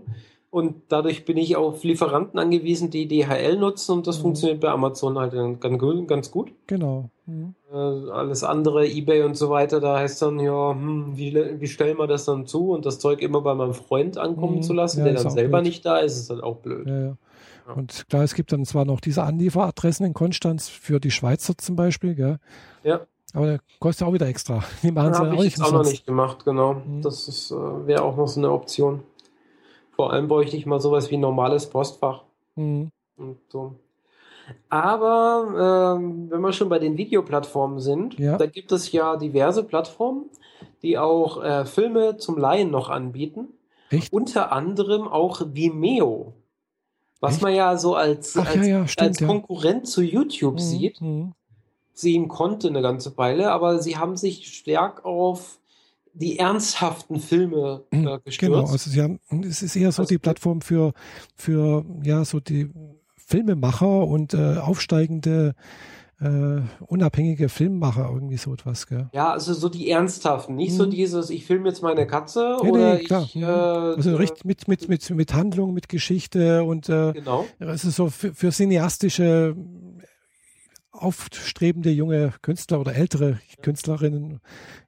Und 0.51 0.77
dadurch 0.89 1.27
bin 1.27 1.37
ich 1.37 1.57
auf 1.57 1.85
Lieferanten 1.85 2.39
angewiesen, 2.39 2.89
die 2.89 3.07
DHL 3.07 3.59
nutzen 3.59 3.93
und 3.93 4.07
das 4.07 4.19
mhm. 4.19 4.23
funktioniert 4.23 4.61
bei 4.61 4.69
Amazon 4.71 5.19
halt 5.19 5.35
ganz 5.61 6.31
gut. 6.31 6.53
Genau. 6.67 7.11
Mhm. 7.27 7.55
Äh, 7.71 7.77
alles 7.77 8.45
andere, 8.45 8.87
Ebay 8.87 9.25
und 9.25 9.37
so 9.37 9.51
weiter, 9.51 9.79
da 9.81 9.99
heißt 9.99 10.23
dann, 10.23 10.41
ja, 10.41 10.71
hm, 10.71 11.17
wie, 11.17 11.35
wie 11.35 11.67
stellen 11.67 11.99
wir 11.99 12.07
das 12.07 12.25
dann 12.25 12.47
zu 12.47 12.71
und 12.71 12.87
das 12.87 12.99
Zeug 12.99 13.21
immer 13.21 13.43
bei 13.43 13.55
meinem 13.55 13.75
Freund 13.75 14.17
ankommen 14.17 14.57
mhm. 14.57 14.63
zu 14.63 14.73
lassen, 14.73 15.01
ja, 15.01 15.05
der 15.13 15.23
dann 15.23 15.31
selber 15.31 15.59
blöd. 15.59 15.67
nicht 15.67 15.85
da 15.85 15.99
ist, 15.99 16.19
ist 16.19 16.31
halt 16.31 16.43
auch 16.43 16.57
blöd. 16.57 16.87
Ja, 16.87 17.01
ja. 17.01 17.17
Und 17.75 18.09
klar, 18.09 18.23
es 18.23 18.35
gibt 18.35 18.53
dann 18.53 18.65
zwar 18.65 18.85
noch 18.85 19.01
diese 19.01 19.23
Anlieferadressen 19.23 20.07
in 20.07 20.15
Konstanz 20.15 20.69
für 20.69 21.01
die 21.01 21.11
Schweizer 21.11 21.57
zum 21.57 21.77
Beispiel, 21.77 22.15
gell? 22.15 22.39
Ja. 22.83 23.01
Aber 23.35 23.47
der 23.47 23.61
kostet 23.79 24.07
auch 24.07 24.13
wieder 24.13 24.27
extra. 24.27 24.65
Die 24.83 24.91
machen 24.91 25.13
ja, 25.13 25.33
auch, 25.33 25.45
ich 25.45 25.61
auch 25.61 25.73
noch 25.73 25.85
nicht 25.85 26.07
gemacht, 26.07 26.45
genau. 26.45 26.75
Mhm. 26.75 27.03
Das 27.03 27.51
äh, 27.51 27.87
wäre 27.87 28.03
auch 28.03 28.17
noch 28.17 28.27
so 28.27 28.41
eine 28.41 28.51
Option. 28.51 29.03
Vor 29.95 30.13
allem 30.13 30.29
bräuchte 30.29 30.57
ich 30.57 30.65
mal 30.65 30.81
sowas 30.81 31.11
wie 31.11 31.17
ein 31.17 31.21
normales 31.21 31.69
Postfach. 31.69 32.23
Mhm. 32.57 32.91
Und 33.17 33.39
so. 33.49 33.75
Aber 34.71 35.97
ähm, 35.99 36.31
wenn 36.31 36.41
wir 36.41 36.53
schon 36.53 36.71
bei 36.71 36.79
den 36.79 36.97
Videoplattformen 36.97 37.81
sind, 37.81 38.19
ja. 38.19 38.39
da 38.39 38.47
gibt 38.47 38.73
es 38.73 38.93
ja 38.93 39.17
diverse 39.17 39.63
Plattformen, 39.63 40.27
die 40.83 40.97
auch 40.97 41.43
äh, 41.43 41.67
Filme 41.67 42.17
zum 42.17 42.39
Laien 42.39 42.71
noch 42.71 42.89
anbieten. 42.89 43.49
Echt? 43.91 44.13
Unter 44.13 44.53
anderem 44.53 45.07
auch 45.07 45.43
Vimeo. 45.53 46.33
Was 47.21 47.35
Echt? 47.35 47.43
man 47.43 47.55
ja 47.55 47.77
so 47.77 47.95
als, 47.95 48.37
Ach, 48.37 48.47
als, 48.47 48.57
ja, 48.57 48.63
ja, 48.63 48.89
stimmt, 48.89 49.09
als 49.09 49.19
Konkurrent 49.19 49.87
zu 49.87 50.03
YouTube 50.03 50.55
mhm. 50.55 50.59
sieht, 50.59 51.01
mhm. 51.01 51.33
sehen 51.93 52.29
konnte 52.29 52.69
eine 52.69 52.83
ganze 52.83 53.17
Weile, 53.17 53.51
aber 53.51 53.81
sie 53.81 53.97
haben 53.97 54.17
sich 54.17 54.57
stark 54.57 55.05
auf 55.05 55.59
die 56.15 56.39
ernsthaften 56.39 57.21
Filme 57.21 57.85
äh, 57.91 57.97
mhm, 57.97 58.05
gestürzt. 58.25 58.41
Genau, 58.41 58.61
also 58.61 58.91
sie 58.91 59.03
haben, 59.03 59.21
es 59.45 59.63
ist 59.63 59.77
eher 59.77 59.93
so 59.93 60.03
also, 60.03 60.15
die 60.15 60.19
Plattform 60.19 60.61
für, 60.61 60.93
für 61.37 61.85
ja, 62.03 62.25
so 62.25 62.41
die 62.41 62.71
Filmemacher 63.17 64.07
und 64.07 64.35
äh, 64.35 64.57
aufsteigende 64.57 65.55
äh, 66.21 66.61
unabhängige 66.87 67.49
Filmmacher, 67.49 68.11
irgendwie 68.13 68.37
so 68.37 68.53
etwas, 68.53 68.87
gell? 68.87 69.09
Ja, 69.13 69.33
also 69.33 69.55
so 69.55 69.69
die 69.69 69.91
ernsthaften, 69.91 70.57
nicht 70.57 70.71
hm. 70.71 70.77
so 70.77 70.87
mhm. 70.87 70.91
dieses, 70.91 71.31
ich 71.31 71.47
filme 71.47 71.69
jetzt 71.69 71.83
meine 71.83 72.07
Katze 72.07 72.59
nee, 72.63 72.71
oder 72.71 72.95
nee, 72.95 73.05
klar. 73.05 73.23
ich. 73.23 73.37
Mhm. 73.37 73.43
Äh, 73.43 73.47
also 73.47 74.17
richtig 74.17 74.45
mit, 74.45 74.69
mit, 74.69 74.89
mit, 74.89 75.11
mit 75.11 75.35
Handlung, 75.35 75.75
mit 75.75 75.89
Geschichte 75.89 76.65
und 76.65 76.89
äh, 76.89 77.13
genau. 77.13 77.45
es 77.59 77.85
ist 77.85 77.97
so 77.97 78.09
für, 78.11 78.35
für 78.35 78.51
cineastische 78.51 79.57
aufstrebende 80.91 81.91
junge 81.91 82.33
Künstler 82.43 82.81
oder 82.81 82.95
ältere 82.95 83.39
Künstlerinnen, 83.63 84.41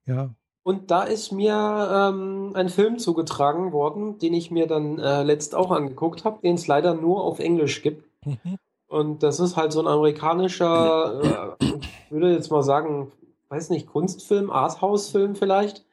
ja, 0.06 0.30
und 0.62 0.90
da 0.90 1.04
ist 1.04 1.32
mir 1.32 2.12
ähm, 2.12 2.52
ein 2.54 2.68
Film 2.68 2.98
zugetragen 2.98 3.72
worden, 3.72 4.18
den 4.18 4.34
ich 4.34 4.50
mir 4.50 4.66
dann 4.66 4.98
äh, 4.98 5.22
letzt 5.22 5.54
auch 5.54 5.70
angeguckt 5.70 6.24
habe, 6.24 6.40
den 6.42 6.56
es 6.56 6.66
leider 6.66 6.94
nur 6.94 7.24
auf 7.24 7.38
Englisch 7.38 7.82
gibt. 7.82 8.04
Mhm. 8.26 8.56
Und 8.90 9.22
das 9.22 9.38
ist 9.38 9.56
halt 9.56 9.72
so 9.72 9.78
ein 9.80 9.86
amerikanischer, 9.86 11.56
äh, 11.60 11.76
ich 11.76 12.10
würde 12.10 12.32
jetzt 12.32 12.50
mal 12.50 12.64
sagen, 12.64 13.12
weiß 13.48 13.70
nicht, 13.70 13.86
Kunstfilm, 13.86 14.50
Arthouse-Film 14.50 15.36
vielleicht. 15.36 15.84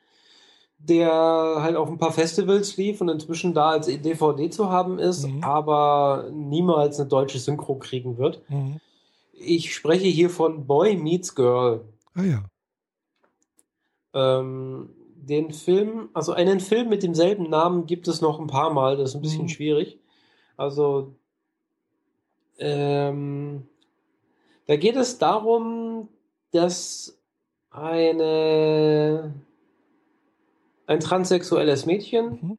der 0.79 1.11
halt 1.11 1.75
auf 1.75 1.89
ein 1.89 1.97
paar 1.97 2.11
Festivals 2.11 2.77
lief 2.77 3.01
und 3.01 3.09
inzwischen 3.09 3.53
da 3.53 3.69
als 3.69 3.87
DVD 3.87 4.49
zu 4.49 4.69
haben 4.69 4.99
ist, 4.99 5.27
mhm. 5.27 5.43
aber 5.43 6.29
niemals 6.31 6.99
eine 6.99 7.09
deutsche 7.09 7.39
Synchro 7.39 7.75
kriegen 7.75 8.17
wird. 8.17 8.41
Mhm. 8.49 8.79
Ich 9.33 9.73
spreche 9.73 10.07
hier 10.07 10.29
von 10.29 10.67
Boy 10.67 10.95
Meets 10.95 11.35
Girl. 11.35 11.81
Ah 12.13 12.23
ja. 12.23 12.43
Ähm, 14.13 14.89
den 15.15 15.51
Film, 15.51 16.09
also 16.13 16.33
einen 16.33 16.59
Film 16.59 16.89
mit 16.89 17.03
demselben 17.03 17.49
Namen 17.49 17.85
gibt 17.85 18.07
es 18.07 18.21
noch 18.21 18.39
ein 18.39 18.47
paar 18.47 18.71
Mal, 18.71 18.97
das 18.97 19.09
ist 19.09 19.15
ein 19.15 19.21
bisschen 19.21 19.43
mhm. 19.43 19.49
schwierig. 19.49 19.99
Also, 20.57 21.15
ähm, 22.59 23.67
da 24.65 24.75
geht 24.75 24.95
es 24.95 25.17
darum, 25.17 26.09
dass 26.51 27.19
eine 27.69 29.33
ein 30.87 30.99
transsexuelles 30.99 31.85
Mädchen 31.85 32.39
mhm. 32.41 32.57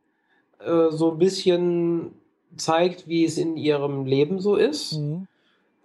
äh, 0.61 0.91
so 0.91 1.13
ein 1.13 1.19
bisschen 1.19 2.13
zeigt, 2.57 3.09
wie 3.09 3.25
es 3.25 3.39
in 3.39 3.57
ihrem 3.57 4.05
Leben 4.07 4.39
so 4.39 4.57
ist. 4.57 4.99
Mhm. 4.99 5.27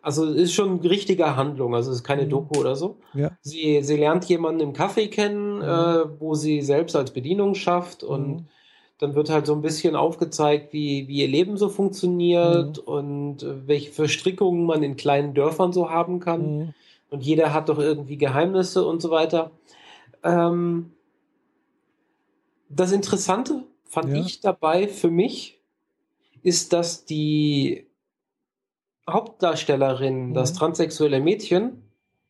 Also 0.01 0.25
es 0.25 0.35
ist 0.35 0.53
schon 0.53 0.79
eine 0.79 0.89
richtige 0.89 1.37
Handlung, 1.37 1.73
also 1.73 1.89
es 1.91 1.97
ist 1.97 2.03
keine 2.03 2.25
mhm. 2.25 2.29
Doku 2.29 2.59
oder 2.59 2.75
so. 2.75 2.97
Ja. 3.13 3.31
Sie, 3.41 3.81
sie 3.81 3.95
lernt 3.95 4.25
jemanden 4.25 4.59
im 4.59 4.73
Café 4.73 5.07
kennen, 5.09 5.57
mhm. 5.57 5.63
äh, 5.63 6.19
wo 6.19 6.35
sie 6.35 6.61
selbst 6.61 6.95
als 6.95 7.11
Bedienung 7.11 7.55
schafft 7.55 8.03
und 8.03 8.27
mhm. 8.27 8.47
Dann 8.99 9.15
wird 9.15 9.29
halt 9.29 9.45
so 9.45 9.53
ein 9.53 9.61
bisschen 9.61 9.95
aufgezeigt, 9.95 10.73
wie, 10.73 11.07
wie 11.07 11.21
ihr 11.21 11.27
Leben 11.27 11.57
so 11.57 11.69
funktioniert 11.69 12.77
mhm. 12.77 12.83
und 12.83 13.43
äh, 13.43 13.67
welche 13.67 13.91
Verstrickungen 13.91 14.65
man 14.65 14.83
in 14.83 14.95
kleinen 14.95 15.33
Dörfern 15.33 15.73
so 15.73 15.89
haben 15.89 16.19
kann. 16.19 16.57
Mhm. 16.57 16.73
Und 17.09 17.23
jeder 17.23 17.53
hat 17.53 17.69
doch 17.69 17.79
irgendwie 17.79 18.17
Geheimnisse 18.17 18.85
und 18.85 19.01
so 19.01 19.11
weiter. 19.11 19.51
Ähm, 20.23 20.91
das 22.69 22.91
Interessante 22.91 23.63
fand 23.83 24.09
ja. 24.09 24.23
ich 24.23 24.41
dabei 24.41 24.87
für 24.87 25.11
mich, 25.11 25.59
ist, 26.41 26.73
dass 26.73 27.05
die 27.05 27.87
Hauptdarstellerin, 29.09 30.29
mhm. 30.29 30.33
das 30.33 30.53
transsexuelle 30.53 31.19
Mädchen, 31.19 31.83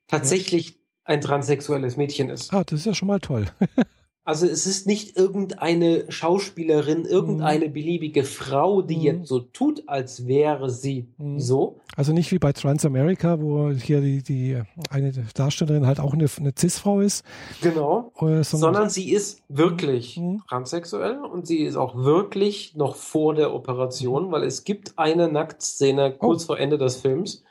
tatsächlich 0.07 0.69
ja. 0.69 0.75
ein 1.05 1.21
transsexuelles 1.21 1.97
Mädchen 1.97 2.29
ist. 2.29 2.53
Ah, 2.53 2.63
das 2.63 2.79
ist 2.79 2.85
ja 2.85 2.93
schon 2.93 3.07
mal 3.07 3.19
toll. 3.19 3.47
Also 4.25 4.45
es 4.45 4.65
ist 4.65 4.87
nicht 4.87 5.17
irgendeine 5.17 6.09
Schauspielerin, 6.09 7.03
irgendeine 7.03 7.67
mhm. 7.67 7.73
beliebige 7.73 8.23
Frau, 8.23 8.81
die 8.81 8.95
mhm. 8.95 9.01
jetzt 9.01 9.27
so 9.27 9.39
tut, 9.39 9.83
als 9.87 10.27
wäre 10.27 10.69
sie 10.69 11.09
mhm. 11.17 11.41
so. 11.41 11.81
Also 11.97 12.13
nicht 12.13 12.31
wie 12.31 12.39
bei 12.39 12.53
Transamerica, 12.53 13.41
wo 13.41 13.71
hier 13.71 13.99
die, 13.99 14.23
die 14.23 14.61
eine 14.89 15.11
Darstellerin 15.35 15.85
halt 15.85 15.99
auch 15.99 16.13
eine, 16.13 16.27
eine 16.37 16.53
Cis-Frau 16.57 17.01
ist. 17.01 17.25
Genau. 17.61 18.13
Äh, 18.15 18.43
sondern, 18.43 18.45
sondern, 18.45 18.89
sie 18.89 19.11
ist 19.11 19.43
wirklich 19.49 20.15
mhm. 20.15 20.41
transsexuell 20.47 21.19
und 21.19 21.45
sie 21.45 21.59
ist 21.59 21.75
auch 21.75 21.95
wirklich 21.95 22.75
noch 22.75 22.95
vor 22.95 23.35
der 23.35 23.53
Operation, 23.53 24.27
mhm. 24.27 24.31
weil 24.31 24.43
es 24.43 24.63
gibt 24.63 24.97
eine 24.97 25.27
Nacktszene 25.27 26.13
kurz 26.17 26.43
oh. 26.43 26.47
vor 26.47 26.59
Ende 26.59 26.77
des 26.77 26.95
Films, 26.95 27.43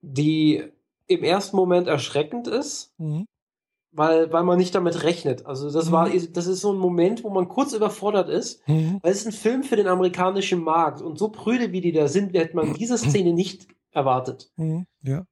die 0.00 0.62
im 1.08 1.24
ersten 1.24 1.56
Moment 1.56 1.88
erschreckend 1.88 2.46
ist. 2.46 2.92
Mhm 2.98 3.26
weil, 3.98 4.32
weil 4.32 4.44
man 4.44 4.58
nicht 4.58 4.74
damit 4.74 5.02
rechnet. 5.02 5.44
Also 5.44 5.70
das 5.70 5.90
war, 5.90 6.08
mhm. 6.08 6.32
das 6.32 6.46
ist 6.46 6.60
so 6.60 6.72
ein 6.72 6.78
Moment, 6.78 7.24
wo 7.24 7.30
man 7.30 7.48
kurz 7.48 7.72
überfordert 7.72 8.28
ist, 8.28 8.66
mhm. 8.68 9.00
weil 9.02 9.12
es 9.12 9.18
ist 9.18 9.26
ein 9.26 9.32
Film 9.32 9.64
für 9.64 9.76
den 9.76 9.88
amerikanischen 9.88 10.62
Markt 10.62 11.02
und 11.02 11.18
so 11.18 11.30
prüde 11.30 11.72
wie 11.72 11.80
die 11.80 11.92
da 11.92 12.08
sind, 12.08 12.34
hätte 12.34 12.56
man 12.56 12.74
diese. 12.74 12.96
Szene 13.08 13.32
nicht 13.32 13.68
erwartet. 13.90 14.50
Mhm. 14.56 14.86
Ja. 15.02 15.24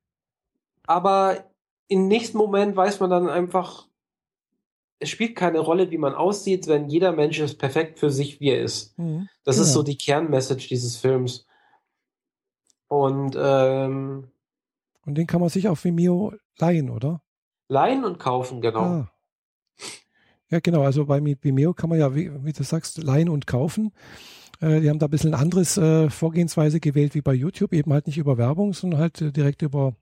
Aber 0.86 1.44
im 1.88 2.08
nächsten 2.08 2.38
Moment 2.38 2.76
weiß 2.76 3.00
man 3.00 3.10
dann 3.10 3.28
einfach, 3.28 3.86
es 4.98 5.10
spielt 5.10 5.36
keine 5.36 5.60
Rolle, 5.60 5.90
wie 5.90 5.98
man 5.98 6.14
aussieht, 6.14 6.66
wenn 6.66 6.88
jeder 6.88 7.12
Mensch 7.12 7.38
ist 7.38 7.58
perfekt 7.58 7.98
für 7.98 8.10
sich, 8.10 8.40
wie 8.40 8.50
er 8.50 8.62
ist. 8.62 8.98
Mhm. 8.98 9.28
Das 9.44 9.56
genau. 9.56 9.66
ist 9.66 9.72
so 9.74 9.82
die 9.82 9.98
Kernmessage 9.98 10.68
dieses 10.68 10.96
Films. 10.96 11.46
Und 12.88 13.36
ähm, 13.38 14.28
und 15.04 15.14
den 15.16 15.26
kann 15.26 15.40
man 15.40 15.50
sich 15.50 15.68
auf 15.68 15.84
Vimeo 15.84 16.34
leihen, 16.58 16.90
oder? 16.90 17.22
Leihen 17.68 18.04
und 18.04 18.18
kaufen, 18.18 18.60
genau. 18.60 18.80
Ah. 18.80 19.12
Ja, 20.50 20.60
genau. 20.60 20.82
Also 20.82 21.06
bei 21.06 21.20
Vimeo 21.20 21.74
kann 21.74 21.90
man 21.90 21.98
ja, 21.98 22.14
wie, 22.14 22.30
wie 22.44 22.52
du 22.52 22.62
sagst, 22.62 23.02
leihen 23.02 23.28
und 23.28 23.46
kaufen. 23.46 23.92
Äh, 24.60 24.80
die 24.80 24.88
haben 24.88 24.98
da 24.98 25.06
ein 25.06 25.10
bisschen 25.10 25.34
anderes 25.34 25.76
äh, 25.76 26.08
Vorgehensweise 26.08 26.80
gewählt 26.80 27.14
wie 27.14 27.20
bei 27.20 27.34
YouTube, 27.34 27.72
eben 27.72 27.92
halt 27.92 28.06
nicht 28.06 28.18
über 28.18 28.38
Werbung, 28.38 28.72
sondern 28.72 29.00
halt 29.00 29.20
äh, 29.20 29.32
direkt 29.32 29.62
über 29.62 29.94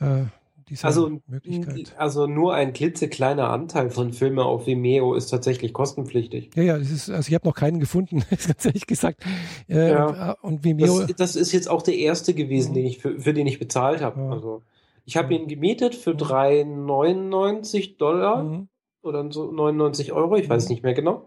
äh, 0.00 0.24
diese 0.68 0.86
also, 0.86 1.20
Möglichkeit. 1.26 1.94
Also 1.96 2.26
nur 2.26 2.54
ein 2.54 2.74
klitzekleiner 2.74 3.48
Anteil 3.48 3.90
von 3.90 4.12
Filmen 4.12 4.40
auf 4.40 4.66
Vimeo 4.66 5.14
ist 5.14 5.28
tatsächlich 5.28 5.72
kostenpflichtig. 5.72 6.50
Ja, 6.54 6.62
ja, 6.62 6.76
ist, 6.76 7.08
also 7.08 7.26
ich 7.26 7.34
habe 7.34 7.48
noch 7.48 7.54
keinen 7.54 7.80
gefunden, 7.80 8.22
ganz 8.30 8.64
ehrlich 8.66 8.86
gesagt. 8.86 9.24
Äh, 9.68 9.92
ja. 9.92 10.32
Und 10.42 10.64
Vimeo. 10.64 11.06
Das, 11.06 11.16
das, 11.16 11.36
ist 11.36 11.52
jetzt 11.52 11.70
auch 11.70 11.80
der 11.80 11.96
erste 11.96 12.34
gewesen, 12.34 12.72
mhm. 12.72 12.74
den 12.74 12.86
ich 12.86 12.98
für, 12.98 13.18
für 13.18 13.32
den 13.32 13.46
ich 13.46 13.58
bezahlt 13.58 14.02
habe. 14.02 14.20
Ja. 14.20 14.30
Also 14.30 14.62
ich 15.08 15.16
habe 15.16 15.32
ihn 15.32 15.48
gemietet 15.48 15.94
für 15.94 16.10
3,99 16.10 17.96
Dollar 17.96 18.42
mhm. 18.42 18.68
oder 19.00 19.32
so 19.32 19.50
99 19.50 20.12
Euro, 20.12 20.36
ich 20.36 20.50
weiß 20.50 20.64
mhm. 20.64 20.68
nicht 20.68 20.82
mehr 20.82 20.92
genau. 20.92 21.26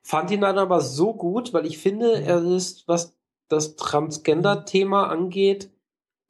Fand 0.00 0.30
ihn 0.30 0.42
dann 0.42 0.58
aber 0.58 0.80
so 0.80 1.12
gut, 1.12 1.52
weil 1.52 1.66
ich 1.66 1.78
finde, 1.78 2.22
er 2.22 2.40
ist, 2.40 2.86
was 2.86 3.16
das 3.48 3.74
Transgender-Thema 3.74 5.06
mhm. 5.06 5.10
angeht, 5.10 5.72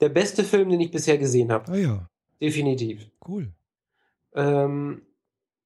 der 0.00 0.08
beste 0.08 0.42
Film, 0.42 0.70
den 0.70 0.80
ich 0.80 0.90
bisher 0.90 1.18
gesehen 1.18 1.52
habe. 1.52 1.70
Ah 1.70 1.76
ja. 1.76 2.08
Definitiv. 2.40 3.10
Cool. 3.28 3.52
Ähm, 4.34 5.02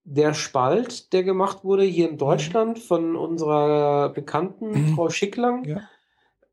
der 0.02 0.34
Spalt, 0.34 1.12
der 1.12 1.22
gemacht 1.22 1.62
wurde 1.62 1.84
hier 1.84 2.08
in 2.08 2.18
Deutschland 2.18 2.78
mhm. 2.78 2.82
von 2.82 3.14
unserer 3.14 4.08
bekannten 4.08 4.70
mhm. 4.70 4.94
Frau 4.96 5.10
Schicklang, 5.10 5.64
ja. 5.64 5.88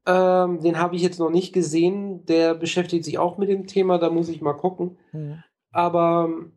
Ähm, 0.10 0.60
den 0.62 0.80
habe 0.80 0.96
ich 0.96 1.04
jetzt 1.04 1.20
noch 1.20 1.30
nicht 1.30 1.54
gesehen. 1.54 2.26
Der 2.26 2.56
beschäftigt 2.56 3.06
sich 3.06 3.20
auch 3.20 3.38
mit 3.38 3.50
dem 3.50 3.68
Thema, 3.68 4.00
da 4.00 4.10
muss 4.10 4.30
ich 4.30 4.42
mal 4.42 4.54
gucken. 4.54 4.98
Mhm. 5.12 5.44
Aber 5.72 6.28
ähm, 6.28 6.54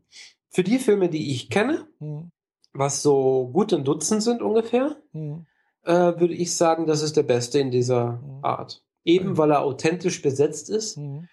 für 0.48 0.64
die 0.64 0.78
Filme, 0.78 1.10
die 1.10 1.32
ich 1.32 1.50
kenne, 1.50 1.86
mhm. 1.98 2.30
was 2.72 3.02
so 3.02 3.50
gut 3.52 3.74
ein 3.74 3.84
Dutzend 3.84 4.22
sind 4.22 4.40
ungefähr, 4.40 4.96
mhm. 5.12 5.44
äh, 5.84 5.92
würde 5.92 6.32
ich 6.32 6.56
sagen, 6.56 6.86
das 6.86 7.02
ist 7.02 7.16
der 7.18 7.24
beste 7.24 7.58
in 7.58 7.70
dieser 7.70 8.12
mhm. 8.12 8.38
Art. 8.42 8.82
Eben 9.04 9.36
weil 9.36 9.50
er 9.50 9.62
authentisch 9.62 10.22
besetzt 10.22 10.70
ist, 10.70 10.96
mhm. 10.96 11.28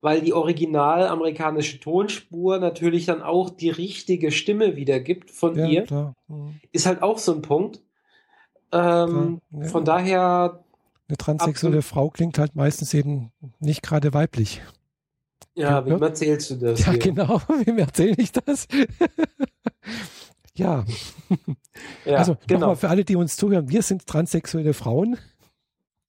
weil 0.00 0.22
die 0.22 0.32
original 0.32 1.06
amerikanische 1.06 1.78
Tonspur 1.78 2.58
natürlich 2.58 3.06
dann 3.06 3.22
auch 3.22 3.50
die 3.50 3.70
richtige 3.70 4.32
Stimme 4.32 4.74
wiedergibt 4.74 5.30
von 5.30 5.56
ja, 5.56 5.66
ihr. 5.66 6.14
Ist 6.72 6.86
halt 6.86 7.02
auch 7.02 7.18
so 7.18 7.32
ein 7.32 7.42
Punkt. 7.42 7.80
Ähm, 8.72 9.40
ja. 9.52 9.66
Von 9.66 9.84
daher 9.84 10.63
eine 11.08 11.16
transsexuelle 11.16 11.78
Absolut. 11.78 11.84
Frau 11.84 12.10
klingt 12.10 12.38
halt 12.38 12.56
meistens 12.56 12.94
eben 12.94 13.30
nicht 13.58 13.82
gerade 13.82 14.14
weiblich. 14.14 14.62
Ja, 15.54 15.86
wem 15.86 16.02
erzählst 16.02 16.50
du 16.50 16.56
das? 16.56 16.80
Ja, 16.80 16.92
hier? 16.92 16.98
genau, 17.00 17.40
wem 17.64 17.78
erzähle 17.78 18.16
ich 18.18 18.32
das? 18.32 18.66
ja. 20.54 20.84
ja. 22.04 22.16
Also 22.16 22.36
genau. 22.46 22.60
nochmal 22.60 22.76
für 22.76 22.88
alle, 22.88 23.04
die 23.04 23.16
uns 23.16 23.36
zuhören, 23.36 23.68
wir 23.68 23.82
sind 23.82 24.06
transsexuelle 24.06 24.74
Frauen. 24.74 25.18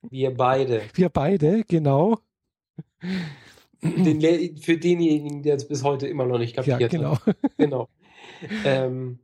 Wir 0.09 0.33
beide. 0.33 0.81
Wir 0.93 1.09
beide, 1.09 1.63
genau. 1.67 2.19
Den, 3.81 4.57
für 4.57 4.77
denjenigen, 4.77 5.43
der 5.43 5.55
es 5.55 5.67
bis 5.67 5.83
heute 5.83 6.07
immer 6.07 6.25
noch 6.25 6.39
nicht 6.39 6.55
kapiert 6.55 6.81
ja, 6.81 6.87
genau. 6.87 7.19
hat. 7.19 7.35
Genau. 7.57 7.89
ähm, 8.65 9.19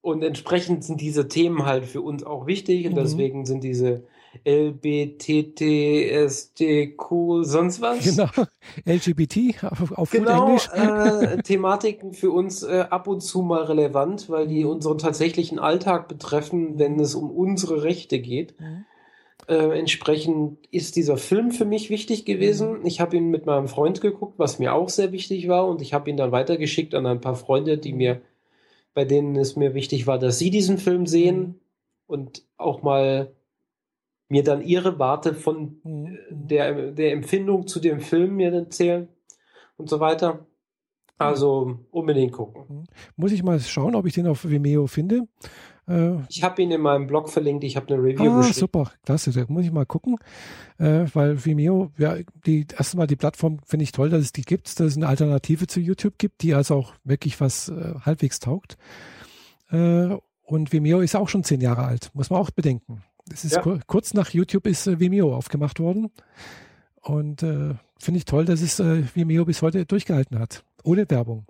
und 0.00 0.22
entsprechend 0.22 0.84
sind 0.84 1.00
diese 1.00 1.28
Themen 1.28 1.64
halt 1.64 1.84
für 1.84 2.00
uns 2.00 2.22
auch 2.24 2.46
wichtig 2.46 2.86
und 2.86 2.92
mhm. 2.92 2.96
deswegen 2.96 3.46
sind 3.46 3.62
diese 3.62 4.04
LBTTSTQ, 4.44 5.44
sonst 7.42 7.80
was. 7.80 8.04
Genau, 8.04 8.28
LGBT 8.84 9.64
auf, 9.64 9.92
auf 9.92 10.10
genau, 10.10 10.48
Englisch. 10.48 10.68
Äh, 10.72 11.42
Thematiken 11.42 12.12
für 12.12 12.30
uns 12.30 12.62
äh, 12.62 12.86
ab 12.90 13.08
und 13.08 13.20
zu 13.20 13.42
mal 13.42 13.64
relevant, 13.64 14.28
weil 14.28 14.46
die 14.46 14.64
mhm. 14.64 14.70
unseren 14.70 14.98
tatsächlichen 14.98 15.58
Alltag 15.58 16.08
betreffen, 16.08 16.78
wenn 16.78 17.00
es 17.00 17.14
um 17.14 17.30
unsere 17.30 17.82
Rechte 17.82 18.18
geht. 18.20 18.60
Mhm. 18.60 18.84
Äh, 19.48 19.78
entsprechend 19.78 20.58
ist 20.72 20.96
dieser 20.96 21.16
Film 21.16 21.52
für 21.52 21.64
mich 21.64 21.88
wichtig 21.88 22.24
gewesen. 22.24 22.80
Mhm. 22.80 22.86
Ich 22.86 23.00
habe 23.00 23.16
ihn 23.16 23.30
mit 23.30 23.46
meinem 23.46 23.68
Freund 23.68 24.00
geguckt, 24.00 24.38
was 24.38 24.58
mir 24.58 24.74
auch 24.74 24.88
sehr 24.88 25.12
wichtig 25.12 25.46
war, 25.46 25.68
und 25.68 25.80
ich 25.82 25.94
habe 25.94 26.10
ihn 26.10 26.16
dann 26.16 26.32
weitergeschickt 26.32 26.94
an 26.94 27.06
ein 27.06 27.20
paar 27.20 27.36
Freunde, 27.36 27.78
die 27.78 27.92
mir, 27.92 28.22
bei 28.92 29.04
denen 29.04 29.36
es 29.36 29.54
mir 29.54 29.74
wichtig 29.74 30.06
war, 30.06 30.18
dass 30.18 30.38
sie 30.38 30.50
diesen 30.50 30.78
Film 30.78 31.06
sehen 31.06 31.38
mhm. 31.38 31.54
und 32.06 32.42
auch 32.56 32.82
mal 32.82 33.32
mir 34.28 34.42
dann 34.42 34.62
ihre 34.62 34.98
Warte 34.98 35.34
von 35.34 35.80
mhm. 35.84 36.18
der, 36.30 36.92
der 36.92 37.12
Empfindung 37.12 37.66
zu 37.66 37.80
dem 37.80 38.00
Film 38.00 38.36
mir 38.36 38.52
erzählen 38.52 39.08
und 39.76 39.88
so 39.88 40.00
weiter. 40.00 40.46
Also 41.18 41.78
unbedingt 41.90 42.32
gucken. 42.32 42.64
Mhm. 42.68 42.84
Muss 43.16 43.32
ich 43.32 43.42
mal 43.42 43.58
schauen, 43.60 43.94
ob 43.94 44.06
ich 44.06 44.14
den 44.14 44.26
auf 44.26 44.44
Vimeo 44.44 44.86
finde. 44.86 45.22
Äh, 45.88 46.16
ich 46.28 46.42
habe 46.42 46.60
ihn 46.60 46.70
in 46.70 46.80
meinem 46.80 47.06
Blog 47.06 47.30
verlinkt, 47.30 47.64
ich 47.64 47.76
habe 47.76 47.94
eine 47.94 48.02
Review 48.02 48.30
ah, 48.30 48.42
super, 48.42 48.90
klasse, 49.04 49.30
da 49.30 49.44
muss 49.48 49.64
ich 49.64 49.72
mal 49.72 49.86
gucken, 49.86 50.16
äh, 50.78 51.04
weil 51.14 51.42
Vimeo, 51.44 51.92
ja, 51.96 52.16
die 52.44 52.66
erstmal 52.76 53.06
die 53.06 53.16
Plattform 53.16 53.60
finde 53.64 53.84
ich 53.84 53.92
toll, 53.92 54.10
dass 54.10 54.20
es 54.22 54.32
die 54.32 54.42
gibt, 54.42 54.66
dass 54.80 54.86
es 54.86 54.96
eine 54.96 55.06
Alternative 55.06 55.66
zu 55.66 55.80
YouTube 55.80 56.18
gibt, 56.18 56.42
die 56.42 56.54
also 56.54 56.74
auch 56.74 56.94
wirklich 57.04 57.40
was 57.40 57.68
äh, 57.68 57.94
halbwegs 58.00 58.40
taugt. 58.40 58.76
Äh, 59.70 60.16
und 60.42 60.72
Vimeo 60.72 61.00
ist 61.00 61.16
auch 61.16 61.28
schon 61.28 61.44
zehn 61.44 61.60
Jahre 61.60 61.84
alt, 61.84 62.10
muss 62.14 62.30
man 62.30 62.40
auch 62.40 62.50
bedenken. 62.50 63.02
Es 63.32 63.44
ist 63.44 63.56
ja. 63.56 63.62
kur 63.62 63.80
kurz 63.86 64.14
nach 64.14 64.30
YouTube 64.30 64.66
ist 64.66 64.86
äh, 64.86 65.00
Vimeo 65.00 65.34
aufgemacht 65.34 65.80
worden. 65.80 66.10
Und 67.02 67.42
äh, 67.42 67.74
finde 67.98 68.18
ich 68.18 68.24
toll, 68.24 68.44
dass 68.44 68.60
es 68.60 68.80
äh, 68.80 69.02
Vimeo 69.14 69.44
bis 69.44 69.62
heute 69.62 69.84
durchgehalten 69.86 70.38
hat. 70.38 70.64
Ohne 70.84 71.08
Werbung. 71.10 71.46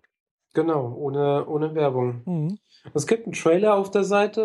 Genau, 0.55 0.95
ohne, 0.95 1.47
ohne 1.47 1.75
Werbung. 1.75 2.23
Mhm. 2.25 2.59
Es 2.95 3.07
gibt 3.07 3.27
einen 3.27 3.35
Trailer 3.35 3.75
auf 3.75 3.91
der 3.91 4.05
Seite, 4.05 4.41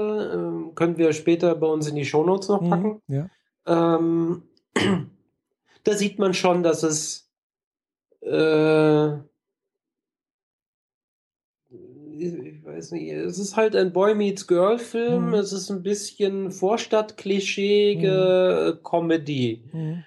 äh, 0.67 0.73
können 0.75 0.97
wir 0.97 1.13
später 1.13 1.55
bei 1.55 1.67
uns 1.67 1.87
in 1.87 1.95
die 1.95 2.05
Shownotes 2.05 2.49
noch 2.49 2.61
mhm, 2.61 2.69
packen. 2.69 3.01
Mhm, 3.07 3.15
ja. 3.15 3.29
ähm, 3.95 4.43
da 5.83 5.93
sieht 5.93 6.19
man 6.19 6.33
schon, 6.33 6.63
dass 6.63 6.83
es 6.83 7.29
äh, 8.21 9.17
ich 12.21 12.65
weiß 12.65 12.91
nicht, 12.91 13.11
es 13.11 13.39
ist 13.39 13.55
halt 13.55 13.75
ein 13.75 13.91
Boy 13.91 14.13
Meets 14.15 14.47
Girl 14.47 14.77
Film, 14.77 15.27
mhm. 15.27 15.33
es 15.33 15.51
ist 15.53 15.71
ein 15.71 15.83
bisschen 15.83 16.51
Vorstadt-klischeeige 16.51 18.75
mhm. 18.75 18.83
Comedy. 18.83 19.63
Mhm. 19.71 20.03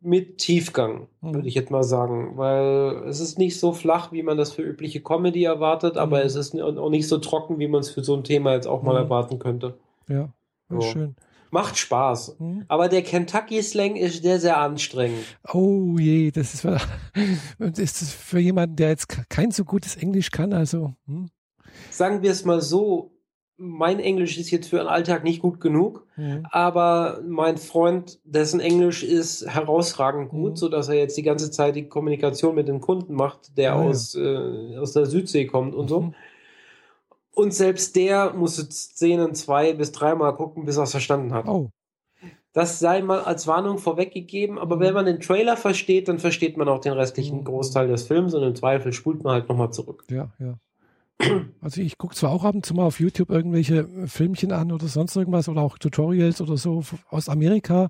Mit 0.00 0.38
Tiefgang, 0.38 1.08
mhm. 1.20 1.34
würde 1.34 1.48
ich 1.48 1.54
jetzt 1.54 1.72
mal 1.72 1.82
sagen, 1.82 2.36
weil 2.36 3.02
es 3.08 3.18
ist 3.18 3.38
nicht 3.38 3.58
so 3.58 3.72
flach, 3.72 4.12
wie 4.12 4.22
man 4.22 4.36
das 4.36 4.52
für 4.52 4.62
übliche 4.62 5.00
Comedy 5.00 5.42
erwartet, 5.42 5.96
aber 5.96 6.20
mhm. 6.20 6.26
es 6.26 6.36
ist 6.36 6.54
auch 6.60 6.90
nicht 6.90 7.08
so 7.08 7.18
trocken, 7.18 7.58
wie 7.58 7.66
man 7.66 7.80
es 7.80 7.90
für 7.90 8.04
so 8.04 8.14
ein 8.14 8.22
Thema 8.22 8.52
jetzt 8.52 8.68
auch 8.68 8.82
mal 8.82 8.92
mhm. 8.92 8.98
erwarten 8.98 9.40
könnte. 9.40 9.74
Ja, 10.08 10.28
so. 10.68 10.80
schön. 10.82 11.16
Macht 11.50 11.76
Spaß. 11.78 12.36
Mhm. 12.38 12.66
Aber 12.68 12.88
der 12.88 13.02
Kentucky-Slang 13.02 13.96
ist 13.96 14.22
sehr, 14.22 14.38
sehr 14.38 14.58
anstrengend. 14.58 15.24
Oh 15.52 15.96
je, 15.98 16.30
das 16.30 16.54
ist, 16.54 16.68
ist 17.78 18.12
für 18.12 18.38
jemanden, 18.38 18.76
der 18.76 18.90
jetzt 18.90 19.08
kein 19.28 19.50
so 19.50 19.64
gutes 19.64 19.96
Englisch 19.96 20.30
kann, 20.30 20.52
also. 20.52 20.94
Hm 21.06 21.28
sagen 21.96 22.22
wir 22.22 22.30
es 22.30 22.44
mal 22.44 22.60
so, 22.60 23.12
mein 23.58 24.00
Englisch 24.00 24.36
ist 24.38 24.50
jetzt 24.50 24.68
für 24.68 24.78
den 24.78 24.86
Alltag 24.86 25.24
nicht 25.24 25.40
gut 25.40 25.60
genug, 25.60 26.06
mhm. 26.16 26.46
aber 26.50 27.22
mein 27.26 27.56
Freund, 27.56 28.18
dessen 28.24 28.60
Englisch 28.60 29.02
ist 29.02 29.46
herausragend 29.46 30.28
gut, 30.28 30.52
mhm. 30.52 30.56
so 30.56 30.68
dass 30.68 30.88
er 30.88 30.96
jetzt 30.96 31.16
die 31.16 31.22
ganze 31.22 31.50
Zeit 31.50 31.74
die 31.74 31.88
Kommunikation 31.88 32.54
mit 32.54 32.68
den 32.68 32.80
Kunden 32.80 33.14
macht, 33.14 33.56
der 33.56 33.74
ah, 33.74 33.82
aus, 33.82 34.14
ja. 34.14 34.22
äh, 34.22 34.78
aus 34.78 34.92
der 34.92 35.06
Südsee 35.06 35.46
kommt 35.46 35.74
und 35.74 35.86
mhm. 35.86 35.88
so. 35.88 36.12
Und 37.34 37.52
selbst 37.52 37.96
der 37.96 38.32
muss 38.32 38.56
Szenen 38.56 39.34
zwei 39.34 39.74
bis 39.74 39.92
dreimal 39.92 40.34
gucken, 40.34 40.64
bis 40.64 40.76
er 40.76 40.84
es 40.84 40.90
verstanden 40.90 41.34
hat. 41.34 41.46
Oh. 41.46 41.70
Das 42.54 42.78
sei 42.78 43.02
mal 43.02 43.20
als 43.20 43.46
Warnung 43.46 43.76
vorweggegeben, 43.76 44.58
aber 44.58 44.80
wenn 44.80 44.88
mhm. 44.88 44.94
man 44.94 45.06
den 45.06 45.20
Trailer 45.20 45.56
versteht, 45.56 46.08
dann 46.08 46.18
versteht 46.18 46.56
man 46.56 46.68
auch 46.68 46.80
den 46.80 46.92
restlichen 46.92 47.40
mhm. 47.40 47.44
Großteil 47.44 47.88
des 47.88 48.04
Films 48.04 48.34
und 48.34 48.42
im 48.42 48.54
Zweifel 48.54 48.92
spult 48.92 49.24
man 49.24 49.34
halt 49.34 49.48
nochmal 49.48 49.72
zurück. 49.72 50.04
Ja, 50.10 50.30
ja. 50.38 50.58
Also 51.60 51.80
ich 51.80 51.98
gucke 51.98 52.14
zwar 52.14 52.30
auch 52.30 52.44
ab 52.44 52.54
und 52.54 52.66
zu 52.66 52.74
mal 52.74 52.84
auf 52.84 53.00
YouTube 53.00 53.30
irgendwelche 53.30 53.88
Filmchen 54.06 54.52
an 54.52 54.70
oder 54.70 54.86
sonst 54.86 55.16
irgendwas 55.16 55.48
oder 55.48 55.62
auch 55.62 55.78
Tutorials 55.78 56.40
oder 56.40 56.56
so 56.56 56.84
aus 57.08 57.28
Amerika. 57.28 57.88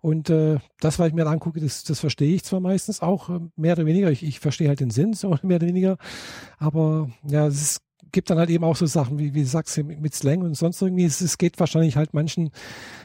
Und 0.00 0.28
äh, 0.30 0.58
das, 0.80 0.98
was 0.98 1.08
ich 1.08 1.14
mir 1.14 1.26
angucke, 1.26 1.60
das, 1.60 1.84
das 1.84 2.00
verstehe 2.00 2.34
ich 2.34 2.44
zwar 2.44 2.60
meistens 2.60 3.00
auch 3.00 3.30
äh, 3.30 3.40
mehr 3.56 3.74
oder 3.74 3.86
weniger. 3.86 4.10
Ich, 4.10 4.22
ich 4.22 4.40
verstehe 4.40 4.68
halt 4.68 4.80
den 4.80 4.90
Sinn 4.90 5.14
so 5.14 5.30
mehr 5.42 5.56
oder 5.56 5.68
weniger. 5.68 5.96
Aber 6.58 7.10
ja, 7.26 7.46
es 7.46 7.80
gibt 8.12 8.30
dann 8.30 8.38
halt 8.38 8.50
eben 8.50 8.64
auch 8.64 8.76
so 8.76 8.86
Sachen, 8.86 9.18
wie, 9.18 9.34
wie 9.34 9.42
du 9.42 9.46
sagst, 9.46 9.76
mit 9.78 10.14
Slang 10.14 10.42
und 10.42 10.54
sonst 10.54 10.82
irgendwie. 10.82 11.04
Es, 11.04 11.20
es 11.20 11.38
geht 11.38 11.58
wahrscheinlich 11.60 11.96
halt 11.96 12.12
manchen 12.12 12.50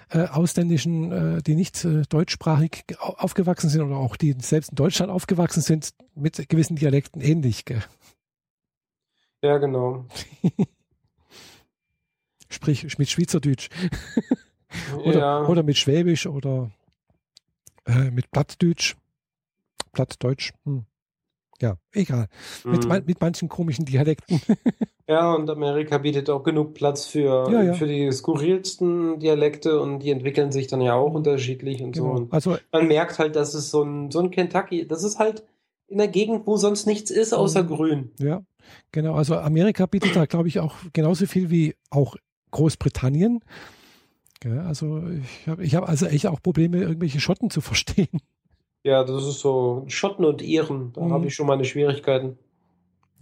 äh, 0.10 0.26
Ausländischen, 0.26 1.12
äh, 1.12 1.42
die 1.42 1.56
nicht 1.56 1.86
äh, 1.86 2.02
deutschsprachig 2.10 2.86
aufgewachsen 3.00 3.70
sind 3.70 3.82
oder 3.82 3.98
auch 3.98 4.16
die 4.16 4.36
selbst 4.40 4.72
in 4.72 4.76
Deutschland 4.76 5.12
aufgewachsen 5.12 5.62
sind, 5.62 5.92
mit 6.16 6.50
gewissen 6.50 6.76
Dialekten 6.76 7.22
ähnlich. 7.22 7.66
Gell? 7.66 7.84
Ja, 9.46 9.60
genau. 9.60 10.06
Sprich 12.50 12.98
mit 12.98 13.10
Schweizerdeutsch. 13.10 13.70
oder, 15.06 15.20
ja. 15.20 15.46
oder 15.46 15.62
mit 15.62 15.78
Schwäbisch 15.78 16.26
oder 16.26 16.72
äh, 17.86 18.10
mit 18.10 18.32
Plattdeutsch. 18.32 18.96
Plattdeutsch. 19.92 20.54
Hm. 20.64 20.86
Ja, 21.62 21.78
egal. 21.94 22.28
Mhm. 22.64 22.72
Mit, 22.72 23.08
mit 23.08 23.22
manchen 23.22 23.48
komischen 23.50 23.86
Dialekten. 23.86 24.42
ja, 25.08 25.34
und 25.34 25.48
Amerika 25.50 26.00
bietet 26.00 26.30
auch 26.32 26.44
genug 26.44 26.74
Platz 26.74 27.06
für, 27.06 27.50
ja, 27.52 27.62
ja. 27.62 27.74
für 27.74 27.88
die 27.88 28.12
skurrilsten 28.12 29.20
Dialekte 29.20 29.80
und 29.80 30.00
die 30.00 30.10
entwickeln 30.10 30.52
sich 30.52 30.66
dann 30.68 30.82
ja 30.82 30.96
auch 30.96 31.14
unterschiedlich 31.14 31.84
und 31.84 31.92
genau. 31.92 32.06
so. 32.06 32.12
Und 32.24 32.34
also, 32.34 32.58
man 32.72 32.88
merkt 32.88 33.20
halt, 33.20 33.36
dass 33.36 33.54
es 33.54 33.70
so 33.70 33.84
ein, 33.84 34.10
so 34.10 34.20
ein 34.20 34.32
Kentucky, 34.32 34.88
das 34.88 35.04
ist 35.04 35.20
halt 35.20 35.46
in 35.88 36.00
der 36.00 36.08
Gegend, 36.08 36.48
wo 36.48 36.58
sonst 36.58 36.88
nichts 36.88 37.12
ist 37.12 37.34
außer 37.34 37.64
mhm. 37.64 37.68
Grün. 37.68 38.12
Ja, 38.20 38.42
genau. 38.92 39.16
Also 39.16 39.38
Amerika 39.38 39.86
bietet 39.86 40.16
da, 40.16 40.26
glaube 40.26 40.48
ich, 40.48 40.60
auch 40.60 40.76
genauso 40.94 41.26
viel 41.26 41.50
wie 41.50 41.76
auch 41.90 42.16
Großbritannien. 42.52 43.42
Ja, 44.44 44.64
also 44.64 45.04
ich 45.08 45.48
habe 45.48 45.64
ich 45.64 45.76
hab 45.76 45.88
also 45.90 46.06
echt 46.06 46.28
auch 46.28 46.42
Probleme, 46.42 46.78
irgendwelche 46.78 47.20
Schotten 47.20 47.50
zu 47.50 47.62
verstehen. 47.62 48.22
Ja, 48.84 49.04
das 49.04 49.26
ist 49.26 49.40
so 49.40 49.84
Schotten 49.88 50.26
und 50.26 50.42
Iren, 50.42 50.94
da 50.94 51.02
mhm. 51.02 51.12
habe 51.12 51.28
ich 51.28 51.34
schon 51.34 51.48
meine 51.48 51.66
Schwierigkeiten. 51.66 52.38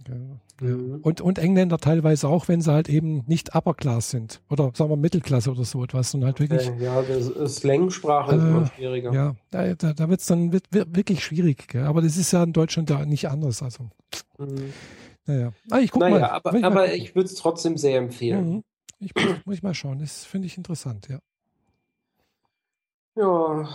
Ja, 0.06 0.14
ja. 0.14 0.40
Mhm. 0.60 1.00
Und, 1.02 1.20
und 1.20 1.38
Engländer 1.38 1.78
teilweise 1.78 2.28
auch, 2.28 2.48
wenn 2.48 2.60
sie 2.60 2.72
halt 2.72 2.88
eben 2.88 3.24
nicht 3.26 3.54
Upper 3.54 3.74
Class 3.74 4.10
sind. 4.10 4.40
Oder 4.50 4.70
sagen 4.74 4.90
wir 4.90 4.96
Mittelklasse 4.96 5.50
oder 5.50 5.64
so 5.64 5.82
etwas. 5.82 6.14
Und 6.14 6.24
halt 6.24 6.38
wirklich. 6.40 6.70
Ja, 6.78 7.02
das 7.02 7.56
Slang-Sprache 7.56 8.32
äh, 8.32 8.36
ist 8.36 8.42
immer 8.42 8.66
schwieriger. 8.66 9.12
Ja, 9.12 9.34
da, 9.50 9.74
da, 9.74 9.92
da 9.92 10.08
wird 10.08 10.20
es 10.20 10.26
dann 10.26 10.52
wird, 10.52 10.66
wird 10.70 10.94
wirklich 10.94 11.24
schwierig. 11.24 11.68
Gell? 11.68 11.84
Aber 11.84 12.02
das 12.02 12.16
ist 12.16 12.32
ja 12.32 12.42
in 12.44 12.52
Deutschland 12.52 12.90
ja 12.90 13.04
nicht 13.04 13.28
anders. 13.28 13.62
Also. 13.62 13.90
Mhm. 14.38 14.72
Naja. 15.26 15.52
Ah, 15.70 15.78
ich 15.78 15.90
guck 15.90 16.00
naja, 16.00 16.18
mal. 16.18 16.30
aber, 16.30 16.54
ich, 16.54 16.64
aber 16.64 16.94
ich 16.94 17.14
würde 17.14 17.26
es 17.26 17.34
trotzdem 17.34 17.76
sehr 17.76 17.98
empfehlen. 17.98 18.50
Mhm. 18.50 18.64
Ich 18.98 19.12
muss 19.44 19.56
ich 19.56 19.62
mal 19.62 19.74
schauen. 19.74 19.98
Das 19.98 20.24
finde 20.24 20.46
ich 20.46 20.56
interessant, 20.56 21.08
ja. 21.08 21.18
Ja. 23.16 23.68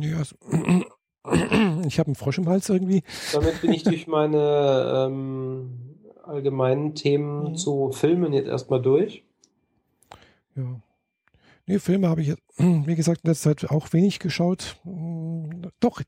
Ja, 0.00 0.18
also, 0.18 0.36
ich 1.86 1.98
habe 1.98 2.08
einen 2.08 2.14
Frosch 2.14 2.38
im 2.38 2.48
Hals 2.48 2.68
irgendwie. 2.68 3.02
Damit 3.32 3.60
bin 3.60 3.72
ich 3.72 3.82
durch 3.82 4.06
meine 4.08 5.06
ähm, 5.08 5.98
allgemeinen 6.22 6.94
Themen 6.94 7.50
mhm. 7.50 7.56
zu 7.56 7.90
Filmen 7.92 8.32
jetzt 8.32 8.48
erstmal 8.48 8.82
durch. 8.82 9.24
Ja. 10.54 10.80
Nee, 11.66 11.78
Filme 11.78 12.08
habe 12.08 12.22
ich, 12.22 12.34
wie 12.56 12.96
gesagt, 12.96 13.22
in 13.24 13.30
letzter 13.30 13.56
Zeit 13.56 13.70
auch 13.70 13.92
wenig 13.92 14.18
geschaut. 14.18 14.76
Hm, 14.84 15.70
doch, 15.80 16.02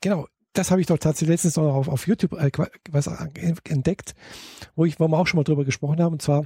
genau, 0.00 0.26
das 0.52 0.70
habe 0.70 0.80
ich 0.80 0.86
doch 0.86 0.98
tatsächlich 0.98 1.34
letztens 1.34 1.56
noch 1.56 1.74
auf, 1.74 1.88
auf 1.88 2.06
YouTube 2.06 2.32
äh, 2.32 2.50
was 2.90 3.06
entdeckt, 3.06 4.14
wo, 4.74 4.84
ich, 4.84 4.98
wo 4.98 5.08
wir 5.08 5.18
auch 5.18 5.26
schon 5.26 5.38
mal 5.38 5.44
drüber 5.44 5.64
gesprochen 5.64 6.00
haben, 6.02 6.14
und 6.14 6.22
zwar 6.22 6.44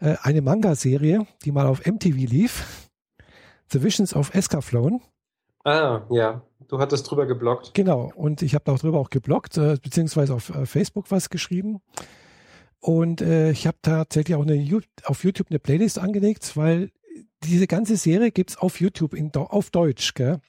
äh, 0.00 0.16
eine 0.22 0.42
Manga-Serie, 0.42 1.26
die 1.44 1.52
mal 1.52 1.66
auf 1.66 1.84
MTV 1.86 2.16
lief. 2.16 2.90
The 3.70 3.82
Visions 3.82 4.14
of 4.14 4.34
Escaflowne. 4.34 5.00
Ah, 5.64 6.02
ja. 6.10 6.42
Du 6.68 6.78
hattest 6.78 7.10
drüber 7.10 7.26
geblockt. 7.26 7.74
Genau. 7.74 8.12
Und 8.14 8.42
ich 8.42 8.54
habe 8.54 8.64
darüber 8.64 8.98
auch 8.98 9.10
geblockt, 9.10 9.56
äh, 9.58 9.76
beziehungsweise 9.82 10.34
auf 10.34 10.50
äh, 10.50 10.66
Facebook 10.66 11.10
was 11.10 11.30
geschrieben. 11.30 11.80
Und 12.80 13.20
äh, 13.20 13.50
ich 13.50 13.66
habe 13.66 13.78
tatsächlich 13.82 14.36
auch 14.36 14.42
eine, 14.42 14.80
auf 15.04 15.24
YouTube 15.24 15.48
eine 15.50 15.58
Playlist 15.58 15.98
angelegt, 15.98 16.56
weil 16.56 16.90
diese 17.42 17.66
ganze 17.66 17.96
Serie 17.96 18.30
gibt 18.30 18.50
es 18.50 18.58
auf 18.58 18.80
YouTube 18.80 19.14
in, 19.14 19.34
auf 19.34 19.70
Deutsch. 19.70 20.14
Gell? 20.14 20.40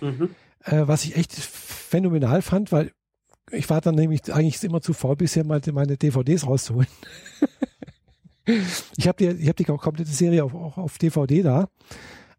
Mhm. 0.00 0.34
Äh, 0.64 0.82
was 0.86 1.04
ich 1.04 1.16
echt 1.16 1.32
phänomenal 1.86 2.42
fand, 2.42 2.72
weil 2.72 2.92
ich 3.50 3.70
war 3.70 3.80
dann 3.80 3.94
nämlich 3.94 4.32
eigentlich 4.32 4.62
immer 4.64 4.80
zu 4.80 4.92
faul, 4.92 5.16
bisher 5.16 5.44
mal 5.44 5.60
meine 5.72 5.96
DVDs 5.96 6.46
rauszuholen. 6.46 6.88
ich 8.96 9.06
habe 9.06 9.34
die, 9.34 9.48
hab 9.48 9.56
die 9.56 9.64
komplette 9.64 10.10
Serie 10.10 10.44
auch, 10.44 10.54
auch 10.54 10.78
auf 10.78 10.98
DVD 10.98 11.42
da. 11.42 11.68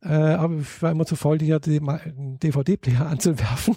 Äh, 0.04 0.10
aber 0.10 0.60
ich 0.60 0.82
war 0.82 0.92
immer 0.92 1.06
zu 1.06 1.16
faul, 1.16 1.38
die, 1.38 1.48
DVD-Player 1.48 3.06
anzuwerfen. 3.08 3.76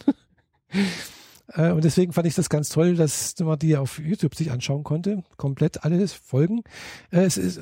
äh, 1.55 1.71
und 1.71 1.85
deswegen 1.85 2.13
fand 2.13 2.27
ich 2.27 2.35
das 2.35 2.51
ganz 2.51 2.69
toll, 2.69 2.95
dass 2.95 3.35
man 3.39 3.59
die 3.59 3.77
auf 3.77 3.99
YouTube 3.99 4.35
sich 4.35 4.51
anschauen 4.51 4.83
konnte. 4.83 5.23
Komplett 5.37 5.85
alle 5.85 6.07
Folgen. 6.09 6.63
Äh, 7.11 7.23
es 7.23 7.37
ist, 7.37 7.61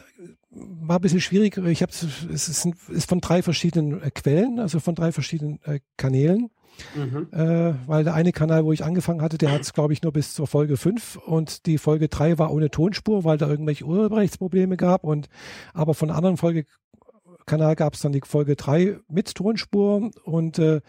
war 0.51 0.99
ein 0.99 1.03
bisschen 1.03 1.21
schwierig. 1.21 1.57
Ich 1.59 1.83
habe 1.83 1.93
es 1.93 2.49
ist, 2.49 2.67
ist 2.89 3.09
von 3.09 3.21
drei 3.21 3.43
verschiedenen 3.43 4.03
äh, 4.03 4.11
Quellen, 4.11 4.59
also 4.59 4.81
von 4.81 4.95
drei 4.95 5.13
verschiedenen 5.13 5.61
äh, 5.65 5.81
Kanälen. 5.97 6.51
Mhm. 6.95 7.29
Äh, 7.33 7.75
weil 7.87 8.05
der 8.05 8.15
eine 8.15 8.33
Kanal, 8.33 8.65
wo 8.65 8.73
ich 8.73 8.85
angefangen 8.85 9.23
hatte, 9.23 9.39
der 9.39 9.53
hat 9.53 9.63
es, 9.63 9.73
glaube 9.73 9.93
ich, 9.93 10.03
nur 10.03 10.13
bis 10.13 10.35
zur 10.35 10.47
Folge 10.47 10.77
5 10.77 11.17
und 11.17 11.67
die 11.67 11.79
Folge 11.79 12.09
3 12.09 12.39
war 12.39 12.53
ohne 12.53 12.71
Tonspur, 12.71 13.25
weil 13.25 13.39
da 13.39 13.49
irgendwelche 13.49 13.85
Urheberrechtsprobleme 13.85 14.77
gab 14.77 15.05
und 15.05 15.29
aber 15.75 15.95
von 15.95 16.09
der 16.09 16.17
anderen 16.17 16.37
Folge 16.37 16.65
Kanal 17.49 17.75
gab 17.75 17.95
es 17.95 18.01
dann 18.01 18.13
die 18.13 18.21
Folge 18.25 18.55
3 18.55 19.01
mit 19.09 19.35
Tonspur 19.35 20.11
und 20.23 20.59
äh, 20.61 20.81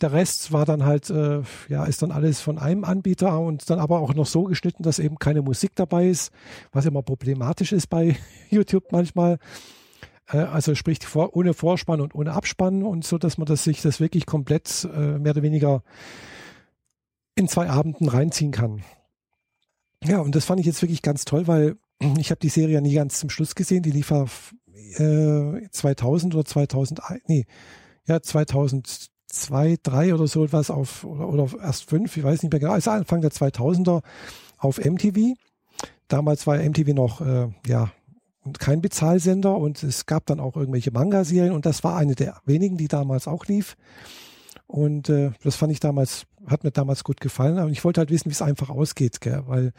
der 0.00 0.12
Rest 0.12 0.52
war 0.52 0.64
dann 0.64 0.84
halt, 0.84 1.10
äh, 1.10 1.40
ja, 1.68 1.84
ist 1.84 2.02
dann 2.02 2.12
alles 2.12 2.40
von 2.40 2.58
einem 2.58 2.84
Anbieter 2.84 3.40
und 3.40 3.68
dann 3.68 3.80
aber 3.80 3.98
auch 3.98 4.14
noch 4.14 4.26
so 4.26 4.44
geschnitten, 4.44 4.84
dass 4.84 5.00
eben 5.00 5.18
keine 5.18 5.42
Musik 5.42 5.72
dabei 5.74 6.08
ist, 6.08 6.30
was 6.70 6.86
immer 6.86 7.02
problematisch 7.02 7.72
ist 7.72 7.88
bei 7.88 8.16
YouTube 8.50 8.92
manchmal. 8.92 9.38
Äh, 10.28 10.38
also 10.38 10.74
sprich 10.74 10.98
vor, 11.04 11.36
ohne 11.36 11.54
Vorspann 11.54 12.00
und 12.00 12.14
ohne 12.14 12.32
Abspann 12.32 12.82
und 12.82 13.04
so, 13.04 13.18
dass 13.18 13.38
man 13.38 13.46
das 13.46 13.64
sich 13.64 13.82
das 13.82 14.00
wirklich 14.00 14.26
komplett 14.26 14.88
äh, 14.92 15.18
mehr 15.18 15.32
oder 15.32 15.42
weniger 15.42 15.82
in 17.34 17.48
zwei 17.48 17.70
Abenden 17.70 18.08
reinziehen 18.08 18.52
kann. 18.52 18.82
Ja, 20.04 20.20
und 20.20 20.34
das 20.34 20.44
fand 20.44 20.60
ich 20.60 20.66
jetzt 20.66 20.82
wirklich 20.82 21.02
ganz 21.02 21.24
toll, 21.24 21.46
weil 21.46 21.76
ich 22.18 22.30
habe 22.30 22.40
die 22.40 22.48
Serie 22.48 22.80
nie 22.82 22.94
ganz 22.94 23.18
zum 23.18 23.30
Schluss 23.30 23.54
gesehen. 23.54 23.82
Die 23.82 23.90
lief 23.90 24.10
auf 24.10 24.54
äh, 24.96 25.68
2000 25.70 26.34
oder 26.34 26.44
2001, 26.44 27.22
nee, 27.26 27.46
ja 28.06 28.20
2002, 28.20 29.76
3 29.82 30.14
oder 30.14 30.26
so 30.26 30.44
etwas 30.44 30.70
auf 30.70 31.04
oder, 31.04 31.28
oder 31.28 31.48
erst 31.60 31.88
5, 31.88 32.16
ich 32.16 32.22
weiß 32.24 32.42
nicht 32.42 32.52
mehr 32.52 32.60
genau. 32.60 32.72
Also 32.72 32.90
Anfang 32.90 33.20
der 33.20 33.30
2000er 33.30 34.02
auf 34.58 34.78
MTV. 34.78 35.34
Damals 36.08 36.46
war 36.46 36.58
MTV 36.58 36.92
noch 36.94 37.20
äh, 37.20 37.48
ja 37.66 37.90
kein 38.58 38.80
Bezahlsender 38.80 39.56
und 39.56 39.82
es 39.82 40.06
gab 40.06 40.26
dann 40.26 40.40
auch 40.40 40.56
irgendwelche 40.56 40.90
Manga-Serien 40.90 41.52
und 41.52 41.66
das 41.66 41.84
war 41.84 41.96
eine 41.96 42.14
der 42.14 42.40
wenigen, 42.44 42.76
die 42.76 42.88
damals 42.88 43.28
auch 43.28 43.46
lief. 43.46 43.76
Und 44.66 45.08
äh, 45.08 45.32
das 45.44 45.56
fand 45.56 45.70
ich 45.70 45.80
damals, 45.80 46.24
hat 46.46 46.64
mir 46.64 46.70
damals 46.70 47.04
gut 47.04 47.20
gefallen. 47.20 47.58
Aber 47.58 47.70
ich 47.70 47.84
wollte 47.84 48.00
halt 48.00 48.10
wissen, 48.10 48.30
wie 48.30 48.34
es 48.34 48.42
einfach 48.42 48.70
ausgeht, 48.70 49.20
gell? 49.20 49.42
weil 49.46 49.72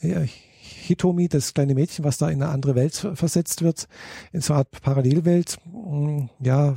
äh, 0.00 0.26
Hitomi, 0.26 1.28
das 1.28 1.54
kleine 1.54 1.74
Mädchen, 1.74 2.04
was 2.04 2.18
da 2.18 2.28
in 2.28 2.42
eine 2.42 2.52
andere 2.52 2.74
Welt 2.74 2.94
versetzt 3.14 3.62
wird, 3.62 3.88
in 4.32 4.40
so 4.40 4.52
eine 4.52 4.58
Art 4.58 4.70
Parallelwelt, 4.82 5.58
mh, 5.64 6.10
mm, 6.10 6.30
ja, 6.40 6.74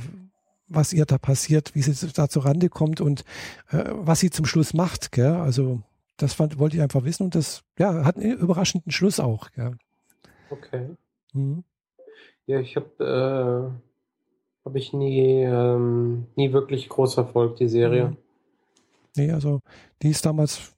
was 0.68 0.92
ihr 0.92 1.04
da 1.04 1.18
passiert, 1.18 1.74
wie 1.74 1.82
sie 1.82 2.08
da 2.12 2.28
zur 2.28 2.44
Rande 2.44 2.68
kommt 2.68 3.00
und 3.00 3.24
äh, 3.70 3.84
was 3.90 4.20
sie 4.20 4.30
zum 4.30 4.46
Schluss 4.46 4.72
macht. 4.72 5.12
Gell? 5.12 5.34
Also 5.34 5.82
das 6.16 6.32
fand, 6.32 6.58
wollte 6.58 6.76
ich 6.76 6.82
einfach 6.82 7.04
wissen 7.04 7.24
und 7.24 7.34
das 7.34 7.62
ja, 7.78 8.04
hat 8.04 8.16
einen 8.16 8.38
überraschenden 8.38 8.92
Schluss 8.92 9.20
auch. 9.20 9.50
Gell? 9.50 9.76
Okay. 10.48 10.90
Mhm. 11.34 11.64
Ja, 12.46 12.60
ich 12.60 12.76
habe 12.76 13.70
äh, 13.74 14.64
habe 14.64 14.78
ich 14.78 14.92
nie, 14.92 15.42
ähm, 15.42 16.26
nie 16.36 16.52
wirklich 16.52 16.88
groß 16.88 17.14
verfolgt, 17.14 17.60
die 17.60 17.68
Serie. 17.68 18.10
Mhm. 18.10 18.16
Nee, 19.16 19.32
also 19.32 19.60
die 20.02 20.10
ist 20.10 20.24
damals, 20.24 20.72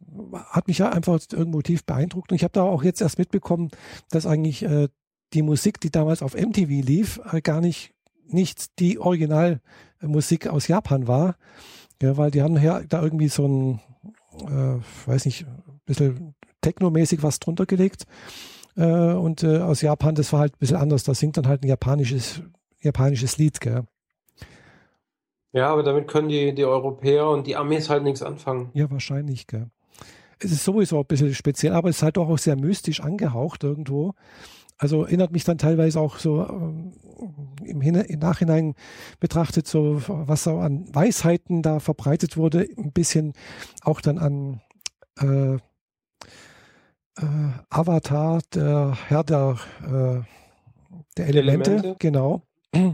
hat 0.47 0.66
mich 0.69 0.79
ja 0.79 0.91
einfach 0.91 1.20
irgendwo 1.31 1.61
tief 1.61 1.85
beeindruckt. 1.85 2.31
Und 2.31 2.37
ich 2.37 2.45
habe 2.45 2.53
da 2.53 2.62
auch 2.62 2.83
jetzt 2.83 3.03
erst 3.03 3.19
mitbekommen, 3.19 3.70
dass 4.11 4.27
eigentlich 4.27 4.62
äh, 4.62 4.89
die 5.35 5.43
Musik, 5.43 5.81
die 5.81 5.91
damals 5.91 6.23
auf 6.23 6.35
MTV 6.35 6.69
lief, 6.69 7.20
äh, 7.31 7.41
gar 7.41 7.61
nicht, 7.61 7.93
nicht 8.27 8.79
die 8.79 8.99
Originalmusik 8.99 10.47
aus 10.49 10.69
Japan 10.69 11.07
war. 11.07 11.37
Ja, 12.01 12.16
weil 12.16 12.31
die 12.31 12.43
haben 12.43 12.61
ja 12.61 12.83
da 12.83 13.03
irgendwie 13.03 13.29
so 13.29 13.47
ein, 13.47 13.81
äh, 14.47 14.81
weiß 15.07 15.27
nicht, 15.27 15.47
ein 15.47 15.81
bisschen 15.85 16.35
technomäßig 16.62 17.23
was 17.23 17.39
drunter 17.39 17.66
gelegt. 17.66 18.07
Äh, 18.77 18.85
und 18.85 19.43
äh, 19.43 19.59
aus 19.59 19.82
Japan, 19.82 20.15
das 20.15 20.32
war 20.32 20.40
halt 20.40 20.55
ein 20.55 20.59
bisschen 20.59 20.77
anders. 20.77 21.05
Da 21.05 21.15
singt 21.15 21.36
dann 21.36 21.49
halt 21.49 21.62
ein 21.62 21.69
japanisches 21.69 22.43
japanisches 22.82 23.39
Lied, 23.39 23.61
gell? 23.61 23.85
Ja, 25.53 25.70
aber 25.70 25.82
damit 25.82 26.09
können 26.09 26.28
die, 26.28 26.55
die 26.55 26.65
Europäer 26.65 27.28
und 27.28 27.47
die 27.47 27.57
Amis 27.57 27.90
halt 27.90 28.05
nichts 28.05 28.23
anfangen. 28.23 28.70
Ja, 28.74 28.90
wahrscheinlich, 28.90 29.47
gell? 29.47 29.70
Es 30.39 30.51
ist 30.51 30.65
sowieso 30.65 30.99
ein 30.99 31.07
bisschen 31.07 31.35
speziell, 31.35 31.73
aber 31.73 31.89
es 31.89 31.99
ist 31.99 32.03
halt 32.03 32.19
auch 32.19 32.36
sehr 32.39 32.57
mystisch 32.57 33.01
angehaucht 33.01 33.62
irgendwo. 33.62 34.15
Also 34.78 35.05
erinnert 35.05 35.31
mich 35.31 35.44
dann 35.44 35.59
teilweise 35.59 36.01
auch 36.01 36.19
so 36.19 36.44
ähm, 36.49 36.93
im, 37.62 37.81
im, 37.81 38.19
Nachhinein 38.19 38.74
betrachtet, 39.20 39.69
so 39.69 40.03
was 40.09 40.43
so 40.44 40.59
an 40.59 40.93
Weisheiten 40.93 41.62
da 41.62 41.78
verbreitet 41.78 42.36
wurde, 42.36 42.66
ein 42.77 42.90
bisschen 42.90 43.35
auch 43.82 44.01
dann 44.01 44.19
an 44.19 44.61
äh, 45.20 45.59
äh, 47.18 47.24
Avatar, 47.68 48.40
der 48.55 48.97
Herr 49.09 49.24
der, 49.24 49.59
äh, 49.82 50.20
der 51.16 51.26
Elemente, 51.26 51.72
Elemente, 51.72 51.97
genau. 51.98 52.43
Äh, 52.72 52.93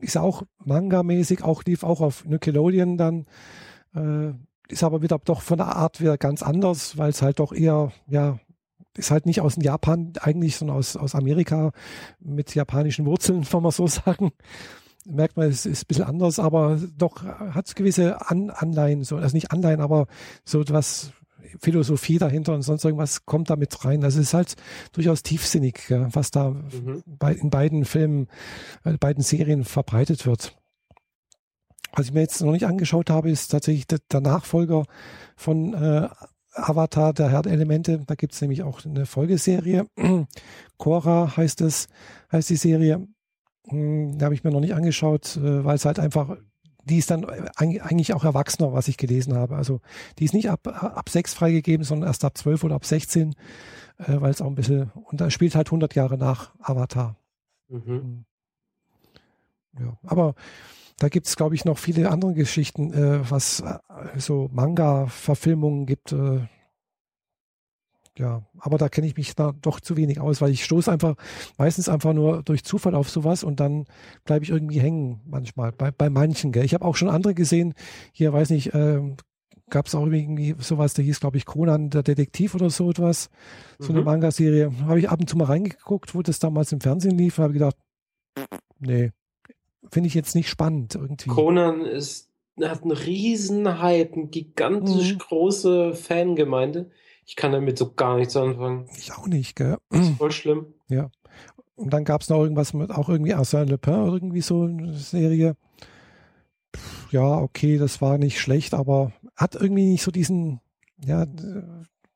ist 0.00 0.16
auch 0.16 0.42
Manga-mäßig, 0.64 1.42
auch 1.42 1.62
lief 1.64 1.84
auch 1.84 2.00
auf 2.00 2.24
Nickelodeon 2.24 2.96
dann. 2.96 3.26
Äh, 3.94 4.32
ist 4.68 4.84
aber 4.84 5.02
wieder 5.02 5.18
doch 5.18 5.42
von 5.42 5.58
der 5.58 5.76
Art 5.76 6.00
wieder 6.00 6.16
ganz 6.16 6.42
anders, 6.42 6.96
weil 6.96 7.10
es 7.10 7.22
halt 7.22 7.40
doch 7.40 7.52
eher, 7.52 7.92
ja, 8.06 8.38
ist 8.96 9.10
halt 9.10 9.26
nicht 9.26 9.40
aus 9.40 9.56
Japan 9.60 10.12
eigentlich, 10.20 10.56
sondern 10.56 10.76
aus, 10.76 10.96
aus 10.96 11.14
Amerika 11.14 11.72
mit 12.20 12.54
japanischen 12.54 13.06
Wurzeln, 13.06 13.44
kann 13.50 13.62
man 13.62 13.72
so 13.72 13.86
sagen. 13.86 14.32
Merkt 15.06 15.36
man, 15.36 15.48
es 15.48 15.66
ist 15.66 15.84
ein 15.84 15.86
bisschen 15.88 16.04
anders, 16.04 16.38
aber 16.38 16.78
doch 16.96 17.24
hat 17.24 17.66
es 17.66 17.74
gewisse 17.74 18.28
An 18.30 18.50
Anleihen, 18.50 19.02
so, 19.02 19.16
also 19.16 19.34
nicht 19.34 19.50
Anleihen, 19.50 19.80
aber 19.80 20.06
so 20.44 20.60
etwas 20.60 21.12
Philosophie 21.60 22.18
dahinter 22.18 22.54
und 22.54 22.62
sonst 22.62 22.84
irgendwas 22.84 23.24
kommt 23.26 23.50
da 23.50 23.56
mit 23.56 23.84
rein. 23.84 24.04
Also 24.04 24.20
es 24.20 24.28
ist 24.28 24.34
halt 24.34 24.56
durchaus 24.92 25.22
tiefsinnig, 25.22 25.86
was 25.90 26.30
da 26.30 26.50
mhm. 26.50 27.02
bei, 27.06 27.34
in 27.34 27.50
beiden 27.50 27.84
Filmen, 27.84 28.28
äh, 28.84 28.96
beiden 28.96 29.22
Serien 29.22 29.64
verbreitet 29.64 30.26
wird. 30.26 30.56
Was 31.92 32.06
ich 32.06 32.12
mir 32.12 32.20
jetzt 32.20 32.40
noch 32.40 32.52
nicht 32.52 32.66
angeschaut 32.66 33.10
habe, 33.10 33.30
ist 33.30 33.48
tatsächlich 33.48 33.86
der, 33.86 33.98
der 34.10 34.20
Nachfolger 34.20 34.84
von 35.36 35.74
äh, 35.74 36.08
Avatar, 36.52 37.12
der 37.12 37.30
Herr 37.30 37.46
Elemente. 37.46 38.02
Da 38.06 38.14
gibt 38.14 38.34
es 38.34 38.40
nämlich 38.40 38.62
auch 38.62 38.84
eine 38.84 39.06
Folgeserie. 39.06 39.86
Korra 40.78 41.36
heißt 41.36 41.60
es, 41.62 41.88
heißt 42.30 42.50
die 42.50 42.56
Serie. 42.56 43.06
Hm, 43.68 44.18
da 44.18 44.26
habe 44.26 44.34
ich 44.34 44.44
mir 44.44 44.50
noch 44.50 44.60
nicht 44.60 44.74
angeschaut, 44.74 45.36
äh, 45.36 45.64
weil 45.64 45.76
es 45.76 45.84
halt 45.84 45.98
einfach 45.98 46.36
die 46.90 46.98
ist 46.98 47.10
dann 47.10 47.24
eigentlich 47.56 48.12
auch 48.14 48.24
erwachsener, 48.24 48.72
was 48.72 48.88
ich 48.88 48.96
gelesen 48.96 49.34
habe. 49.34 49.56
Also 49.56 49.80
die 50.18 50.24
ist 50.24 50.34
nicht 50.34 50.50
ab, 50.50 50.66
ab 50.66 51.08
6 51.08 51.34
freigegeben, 51.34 51.84
sondern 51.84 52.08
erst 52.08 52.24
ab 52.24 52.36
12 52.36 52.64
oder 52.64 52.74
ab 52.74 52.84
16, 52.84 53.34
äh, 53.98 54.20
weil 54.20 54.30
es 54.30 54.42
auch 54.42 54.46
ein 54.46 54.54
bisschen, 54.54 54.90
und 54.92 55.20
da 55.20 55.30
spielt 55.30 55.54
halt 55.54 55.68
100 55.68 55.94
Jahre 55.94 56.18
nach 56.18 56.52
Avatar. 56.60 57.16
Mhm. 57.68 57.86
Hm. 57.86 58.24
Ja, 59.78 59.96
aber 60.04 60.34
da 60.98 61.08
gibt 61.08 61.26
es, 61.28 61.36
glaube 61.36 61.54
ich, 61.54 61.64
noch 61.64 61.78
viele 61.78 62.10
andere 62.10 62.34
Geschichten, 62.34 62.92
äh, 62.92 63.30
was 63.30 63.60
äh, 63.60 63.78
so 64.18 64.50
Manga-Verfilmungen 64.52 65.86
gibt. 65.86 66.12
Äh, 66.12 66.40
ja, 68.20 68.42
aber 68.58 68.76
da 68.76 68.90
kenne 68.90 69.06
ich 69.06 69.16
mich 69.16 69.34
da 69.34 69.52
doch 69.62 69.80
zu 69.80 69.96
wenig 69.96 70.20
aus, 70.20 70.42
weil 70.42 70.50
ich 70.50 70.62
stoße 70.64 70.92
einfach 70.92 71.14
meistens 71.56 71.88
einfach 71.88 72.12
nur 72.12 72.42
durch 72.42 72.64
Zufall 72.64 72.94
auf 72.94 73.08
sowas 73.08 73.42
und 73.42 73.60
dann 73.60 73.86
bleibe 74.24 74.44
ich 74.44 74.50
irgendwie 74.50 74.78
hängen 74.78 75.22
manchmal, 75.24 75.72
bei, 75.72 75.90
bei 75.90 76.10
manchen. 76.10 76.52
Gell. 76.52 76.64
Ich 76.64 76.74
habe 76.74 76.84
auch 76.84 76.96
schon 76.96 77.08
andere 77.08 77.34
gesehen, 77.34 77.72
hier 78.12 78.30
weiß 78.32 78.50
nicht, 78.50 78.74
ähm, 78.74 79.16
gab 79.70 79.86
es 79.86 79.94
auch 79.94 80.06
irgendwie 80.06 80.54
sowas, 80.58 80.92
der 80.92 81.04
hieß, 81.04 81.20
glaube 81.20 81.38
ich, 81.38 81.46
Conan, 81.46 81.88
der 81.88 82.02
Detektiv 82.02 82.54
oder 82.54 82.68
so 82.68 82.90
etwas, 82.90 83.30
so 83.78 83.90
eine 83.90 84.00
mhm. 84.00 84.06
Manga-Serie. 84.06 84.70
Habe 84.86 84.98
ich 84.98 85.08
ab 85.08 85.20
und 85.20 85.30
zu 85.30 85.38
mal 85.38 85.44
reingeguckt, 85.44 86.14
wo 86.14 86.20
das 86.20 86.40
damals 86.40 86.72
im 86.72 86.80
Fernsehen 86.80 87.16
lief, 87.16 87.38
habe 87.38 87.54
gedacht, 87.54 87.76
nee, 88.80 89.12
finde 89.90 90.08
ich 90.08 90.14
jetzt 90.14 90.34
nicht 90.34 90.50
spannend 90.50 90.94
irgendwie. 90.94 91.30
Conan 91.30 91.86
ist, 91.86 92.28
hat 92.60 92.82
einen 92.82 92.92
riesen 92.92 93.80
Hype, 93.80 94.12
eine 94.12 94.26
gigantisch 94.26 95.14
mhm. 95.14 95.18
große 95.18 95.94
Fangemeinde. 95.94 96.90
Ich 97.30 97.36
kann 97.36 97.52
damit 97.52 97.78
so 97.78 97.92
gar 97.92 98.16
nichts 98.16 98.36
anfangen. 98.36 98.88
Ich 98.98 99.12
auch 99.12 99.28
nicht, 99.28 99.54
gell? 99.54 99.76
Das 99.90 100.00
ist 100.00 100.18
voll 100.18 100.32
schlimm. 100.32 100.74
Ja. 100.88 101.12
Und 101.76 101.90
dann 101.90 102.04
gab 102.04 102.22
es 102.22 102.28
noch 102.28 102.42
irgendwas 102.42 102.74
mit 102.74 102.90
auch 102.90 103.08
irgendwie 103.08 103.36
Arsène 103.36 103.70
Lupin, 103.70 103.94
irgendwie 103.94 104.40
so 104.40 104.64
eine 104.64 104.94
Serie. 104.94 105.54
Ja, 107.12 107.38
okay, 107.38 107.78
das 107.78 108.02
war 108.02 108.18
nicht 108.18 108.40
schlecht, 108.40 108.74
aber 108.74 109.12
hat 109.36 109.54
irgendwie 109.54 109.90
nicht 109.90 110.02
so 110.02 110.10
diesen, 110.10 110.60
ja, 111.04 111.24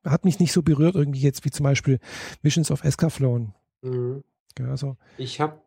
hat 0.03 0.25
mich 0.25 0.41
nicht 0.41 0.51
so 0.51 0.61
berührt 0.61 0.95
irgendwie 0.95 1.21
jetzt 1.21 1.45
wie 1.45 1.51
zum 1.51 1.63
Beispiel 1.63 1.99
Missions 2.41 2.69
of 2.69 2.83
Escaflowne. 2.83 3.53
Mhm. 3.83 4.21
Ja, 4.59 4.65
also. 4.67 4.97
Ich 5.17 5.39
habe 5.39 5.61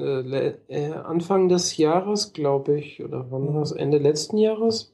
äh, 0.00 0.54
äh, 0.66 0.92
Anfang 0.92 1.48
des 1.48 1.76
Jahres, 1.76 2.32
glaube 2.32 2.80
ich, 2.80 3.00
oder 3.00 3.30
wann 3.30 3.46
war 3.46 3.60
das? 3.60 3.70
Ende 3.70 3.98
letzten 3.98 4.38
Jahres? 4.38 4.92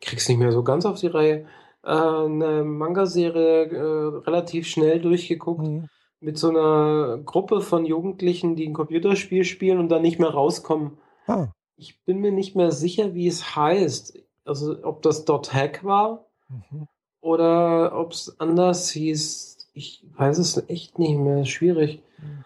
Krieg's 0.00 0.28
nicht 0.28 0.38
mehr 0.38 0.50
so 0.50 0.64
ganz 0.64 0.84
auf 0.86 0.98
die 0.98 1.06
Reihe 1.06 1.46
äh, 1.84 1.90
eine 1.90 2.64
Manga-Serie 2.64 3.64
äh, 3.66 4.16
relativ 4.24 4.66
schnell 4.66 5.00
durchgeguckt. 5.00 5.66
Mhm. 5.66 5.88
Mit 6.20 6.38
so 6.38 6.48
einer 6.48 7.18
Gruppe 7.18 7.60
von 7.60 7.84
Jugendlichen, 7.84 8.56
die 8.56 8.66
ein 8.66 8.72
Computerspiel 8.72 9.44
spielen 9.44 9.78
und 9.78 9.90
dann 9.90 10.00
nicht 10.00 10.18
mehr 10.18 10.30
rauskommen. 10.30 10.96
Ah. 11.26 11.48
Ich 11.76 12.02
bin 12.04 12.20
mir 12.20 12.32
nicht 12.32 12.56
mehr 12.56 12.70
sicher, 12.70 13.14
wie 13.14 13.26
es 13.26 13.54
heißt. 13.56 14.18
Also, 14.46 14.82
ob 14.84 15.02
das 15.02 15.26
Dot 15.26 15.52
Hack 15.52 15.84
war 15.84 16.26
mhm. 16.48 16.86
oder 17.20 17.98
ob 17.98 18.12
es 18.12 18.40
anders 18.40 18.90
hieß. 18.90 19.68
Ich 19.74 20.06
weiß 20.16 20.38
es 20.38 20.68
echt 20.68 20.98
nicht 20.98 21.18
mehr. 21.18 21.44
Schwierig. 21.44 22.00
Mhm. 22.18 22.44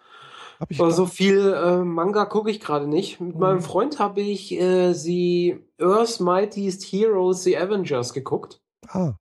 Aber 0.77 0.91
so 0.91 1.07
viel 1.07 1.53
äh, 1.53 1.77
Manga 1.85 2.25
gucke 2.25 2.51
ich 2.51 2.59
gerade 2.59 2.89
nicht. 2.89 3.21
Mit 3.21 3.35
mhm. 3.35 3.41
meinem 3.41 3.61
Freund 3.61 4.01
habe 4.01 4.23
ich 4.23 4.53
äh, 4.53 4.93
sie 4.93 5.61
Earth's 5.79 6.19
Mightiest 6.19 6.83
Heroes, 6.83 7.45
The 7.45 7.57
Avengers 7.59 8.13
geguckt. 8.13 8.61
Ah 8.89 9.15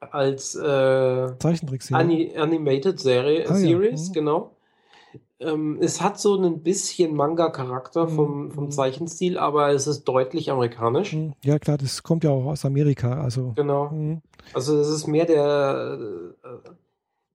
als 0.00 0.54
äh, 0.54 1.38
Zeichentrickserie. 1.38 2.36
Animated 2.36 3.00
Serie, 3.00 3.48
ah, 3.48 3.54
Series, 3.54 4.06
ja. 4.06 4.08
mhm. 4.08 4.12
genau. 4.12 4.56
Ähm, 5.40 5.78
es 5.80 6.00
hat 6.00 6.18
so 6.18 6.40
ein 6.40 6.62
bisschen 6.62 7.14
Manga-Charakter 7.14 8.06
mhm. 8.06 8.16
vom, 8.16 8.50
vom 8.50 8.64
mhm. 8.64 8.70
Zeichenstil, 8.70 9.38
aber 9.38 9.70
es 9.70 9.86
ist 9.86 10.04
deutlich 10.04 10.50
amerikanisch. 10.50 11.12
Mhm. 11.12 11.34
Ja, 11.44 11.58
klar, 11.58 11.78
das 11.78 12.02
kommt 12.02 12.24
ja 12.24 12.30
auch 12.30 12.46
aus 12.46 12.64
Amerika. 12.64 13.22
Also. 13.22 13.52
Genau. 13.54 13.90
Mhm. 13.90 14.20
Also 14.52 14.80
es 14.80 14.88
ist 14.88 15.06
mehr 15.06 15.26
der, 15.26 15.98
äh, 16.42 16.68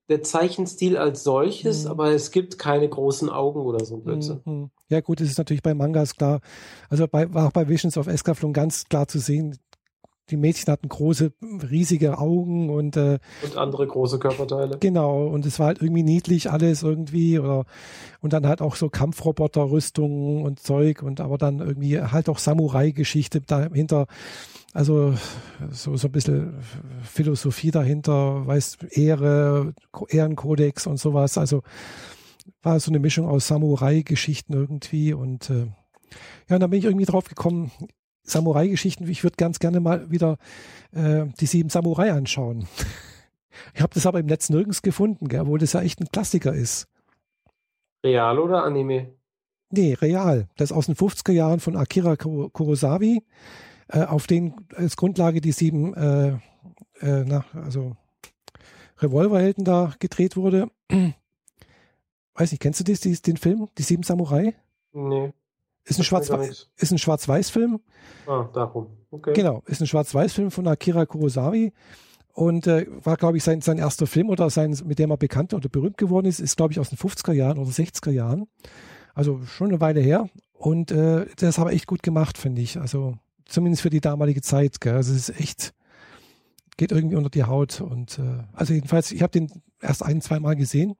der 0.09 0.21
Zeichenstil 0.23 0.97
als 0.97 1.23
solches, 1.23 1.85
mhm. 1.85 1.91
aber 1.91 2.11
es 2.11 2.31
gibt 2.31 2.59
keine 2.59 2.89
großen 2.89 3.29
Augen 3.29 3.61
oder 3.61 3.85
so 3.85 3.97
Blödsinn. 3.97 4.69
Ja, 4.89 4.99
gut, 4.99 5.21
das 5.21 5.29
ist 5.29 5.37
natürlich 5.37 5.63
bei 5.63 5.73
Mangas 5.73 6.15
klar. 6.15 6.41
Also 6.89 7.07
bei, 7.07 7.33
war 7.33 7.47
auch 7.47 7.53
bei 7.53 7.69
Visions 7.69 7.97
of 7.97 8.07
Escaflon 8.07 8.51
ganz 8.51 8.85
klar 8.85 9.07
zu 9.07 9.19
sehen, 9.19 9.57
die 10.29 10.37
Mädchen 10.37 10.71
hatten 10.71 10.87
große, 10.87 11.33
riesige 11.69 12.17
Augen 12.17 12.69
und 12.69 12.95
äh, 12.95 13.19
und 13.41 13.57
andere 13.57 13.85
große 13.85 14.19
Körperteile. 14.19 14.77
Genau, 14.79 15.27
und 15.27 15.45
es 15.45 15.59
war 15.59 15.67
halt 15.67 15.81
irgendwie 15.81 16.03
niedlich 16.03 16.49
alles 16.49 16.83
irgendwie 16.83 17.39
oder 17.39 17.65
und 18.21 18.33
dann 18.33 18.47
halt 18.47 18.61
auch 18.61 18.75
so 18.75 18.89
Kampfroboter-Rüstungen 18.89 20.43
und 20.43 20.59
Zeug 20.59 21.03
und 21.03 21.19
aber 21.19 21.37
dann 21.37 21.59
irgendwie 21.59 21.99
halt 22.01 22.29
auch 22.29 22.37
Samurai-Geschichte 22.37 23.41
dahinter. 23.41 24.07
Also 24.73 25.13
so, 25.69 25.95
so 25.97 26.07
ein 26.07 26.11
bisschen 26.11 26.55
Philosophie 27.03 27.69
dahinter, 27.69 28.47
weißt, 28.47 28.97
Ehre, 28.97 29.73
Ehrenkodex 30.09 30.87
und 30.87 30.97
sowas. 30.97 31.37
Also 31.37 31.61
war 32.61 32.79
so 32.79 32.89
eine 32.89 32.99
Mischung 32.99 33.27
aus 33.27 33.47
Samurai-Geschichten 33.47 34.53
irgendwie 34.53 35.13
und 35.13 35.49
äh, 35.49 35.67
ja, 36.49 36.55
und 36.55 36.59
dann 36.61 36.69
bin 36.69 36.79
ich 36.79 36.85
irgendwie 36.85 37.05
drauf 37.05 37.25
gekommen, 37.25 37.71
Samurai-Geschichten, 38.23 39.07
ich 39.07 39.23
würde 39.23 39.35
ganz 39.37 39.59
gerne 39.59 39.79
mal 39.79 40.09
wieder 40.09 40.37
äh, 40.93 41.25
die 41.39 41.45
sieben 41.45 41.69
Samurai 41.69 42.11
anschauen. 42.11 42.67
ich 43.73 43.81
habe 43.81 43.93
das 43.93 44.05
aber 44.05 44.19
im 44.19 44.25
Netz 44.25 44.49
nirgends 44.49 44.81
gefunden, 44.81 45.27
gell, 45.27 45.41
obwohl 45.41 45.59
das 45.59 45.73
ja 45.73 45.81
echt 45.81 45.99
ein 45.99 46.07
Klassiker 46.11 46.53
ist. 46.53 46.87
Real 48.03 48.39
oder 48.39 48.63
Anime? 48.63 49.13
Nee, 49.69 49.93
real. 49.93 50.47
Das 50.55 50.71
ist 50.71 50.77
aus 50.77 50.85
den 50.85 50.95
50er 50.95 51.31
Jahren 51.31 51.59
von 51.59 51.75
Akira 51.75 52.15
Kurosawa, 52.15 53.17
äh, 53.87 54.03
auf 54.03 54.27
den 54.27 54.53
als 54.75 54.95
Grundlage 54.97 55.41
die 55.41 55.51
sieben, 55.51 55.93
äh, 55.95 56.29
äh, 56.99 57.25
na, 57.25 57.45
also 57.53 57.95
Revolverhelden 58.99 59.65
da 59.65 59.93
gedreht 59.99 60.35
wurde. 60.37 60.69
Weiß 62.35 62.51
nicht, 62.51 62.61
kennst 62.61 62.79
du 62.79 62.83
das, 62.83 63.01
den 63.01 63.37
Film, 63.37 63.67
die 63.77 63.83
sieben 63.83 64.03
Samurai? 64.03 64.55
Nee. 64.91 65.33
Ist 65.85 65.99
ein, 65.99 66.03
Schwarz 66.03 66.29
ist 66.77 66.91
ein 66.91 66.97
Schwarz-Weiß-Film. 66.97 67.79
Ah, 68.25 68.49
darum. 68.53 68.87
Okay. 69.11 69.33
Genau, 69.33 69.61
ist 69.65 69.81
ein 69.81 69.87
Schwarz-Weiß-Film 69.87 70.49
von 70.49 70.67
Akira 70.67 71.05
Kurosawa 71.05 71.69
und 72.33 72.65
äh, 72.65 72.87
war, 73.03 73.15
glaube 73.15 73.37
ich, 73.37 73.43
sein, 73.43 73.61
sein 73.61 73.77
erster 73.77 74.07
Film 74.07 74.29
oder 74.29 74.49
sein, 74.49 74.75
mit 74.85 74.97
dem 74.97 75.11
er 75.11 75.17
bekannt 75.17 75.53
oder 75.53 75.69
berühmt 75.69 75.97
geworden 75.97 76.25
ist, 76.25 76.39
ist, 76.39 76.57
glaube 76.57 76.73
ich, 76.73 76.79
aus 76.79 76.89
den 76.89 76.97
50er 76.97 77.31
Jahren 77.31 77.59
oder 77.59 77.69
60er 77.69 78.09
Jahren. 78.09 78.47
Also 79.13 79.41
schon 79.43 79.67
eine 79.67 79.81
Weile 79.81 79.99
her. 79.99 80.29
Und 80.53 80.91
äh, 80.91 81.27
das 81.37 81.59
aber 81.59 81.73
echt 81.73 81.85
gut 81.85 82.01
gemacht, 82.01 82.39
finde 82.39 82.61
ich. 82.61 82.79
Also 82.79 83.17
zumindest 83.45 83.83
für 83.83 83.91
die 83.91 84.01
damalige 84.01 84.41
Zeit. 84.41 84.81
Gell? 84.81 84.95
Also 84.95 85.13
es 85.13 85.29
ist 85.29 85.39
echt, 85.39 85.73
geht 86.77 86.91
irgendwie 86.91 87.17
unter 87.17 87.29
die 87.29 87.43
Haut. 87.43 87.81
Und 87.81 88.17
äh, 88.17 88.43
also 88.53 88.73
jedenfalls, 88.73 89.11
ich 89.11 89.21
habe 89.21 89.31
den 89.31 89.51
erst 89.79 90.03
ein, 90.03 90.19
zwei 90.21 90.39
Mal 90.39 90.55
gesehen. 90.55 90.95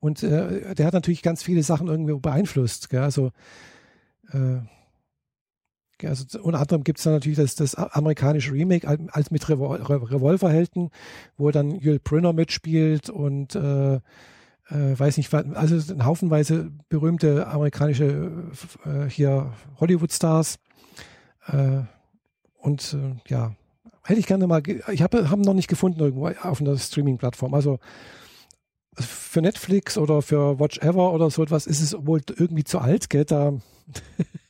Und 0.00 0.22
äh, 0.22 0.74
der 0.74 0.86
hat 0.86 0.94
natürlich 0.94 1.22
ganz 1.22 1.42
viele 1.42 1.62
Sachen 1.62 1.88
irgendwie 1.88 2.14
beeinflusst. 2.18 2.90
Gell? 2.90 3.00
Also, 3.00 3.32
äh, 4.32 4.58
also 6.06 6.40
unter 6.42 6.60
anderem 6.60 6.84
gibt 6.84 6.98
es 6.98 7.04
dann 7.04 7.14
natürlich 7.14 7.38
das, 7.38 7.54
das 7.54 7.74
amerikanische 7.74 8.52
Remake 8.52 8.86
als 9.12 9.30
mit 9.30 9.48
Revol 9.48 9.80
Revolverhelden, 9.80 10.90
wo 11.38 11.50
dann 11.50 11.70
Yul 11.70 11.98
Brynner 11.98 12.34
mitspielt 12.34 13.08
und 13.08 13.54
äh, 13.54 14.00
äh, 14.68 14.98
weiß 14.98 15.16
nicht, 15.16 15.32
also 15.32 15.92
ein 15.92 16.04
Haufenweise 16.04 16.70
berühmte 16.88 17.46
amerikanische 17.46 18.50
äh, 18.84 19.08
hier 19.08 19.52
Hollywood-Stars. 19.80 20.58
Äh, 21.46 21.82
und 22.58 22.94
äh, 22.94 23.30
ja, 23.30 23.54
hätte 24.04 24.20
ich 24.20 24.26
gerne 24.26 24.46
mal, 24.46 24.62
ich 24.66 25.02
habe 25.02 25.30
haben 25.30 25.42
noch 25.42 25.54
nicht 25.54 25.68
gefunden 25.68 26.00
irgendwo 26.00 26.26
auf 26.26 26.60
einer 26.60 26.76
Streaming-Plattform. 26.76 27.54
Also 27.54 27.78
für 28.98 29.42
Netflix 29.42 29.98
oder 29.98 30.22
für 30.22 30.58
Watch 30.58 30.78
Ever 30.78 31.12
oder 31.12 31.30
so 31.30 31.42
etwas 31.42 31.66
ist 31.66 31.80
es 31.80 31.96
wohl 32.06 32.20
irgendwie 32.36 32.64
zu 32.64 32.78
alt, 32.78 33.10
gell? 33.10 33.24
Da 33.24 33.54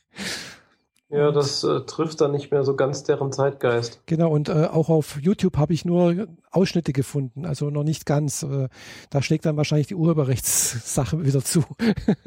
ja, 1.09 1.31
das 1.31 1.63
äh, 1.63 1.81
trifft 1.81 2.21
dann 2.21 2.31
nicht 2.31 2.51
mehr 2.51 2.63
so 2.63 2.75
ganz 2.75 3.03
deren 3.03 3.31
Zeitgeist. 3.31 4.01
Genau, 4.05 4.31
und 4.31 4.49
äh, 4.49 4.67
auch 4.71 4.89
auf 4.89 5.19
YouTube 5.21 5.57
habe 5.57 5.73
ich 5.73 5.85
nur 5.85 6.27
Ausschnitte 6.51 6.93
gefunden, 6.93 7.45
also 7.45 7.69
noch 7.69 7.83
nicht 7.83 8.05
ganz. 8.05 8.43
Äh, 8.43 8.69
da 9.09 9.21
schlägt 9.21 9.45
dann 9.45 9.57
wahrscheinlich 9.57 9.87
die 9.87 9.95
Urheberrechtssache 9.95 11.23
wieder 11.25 11.43
zu. 11.43 11.63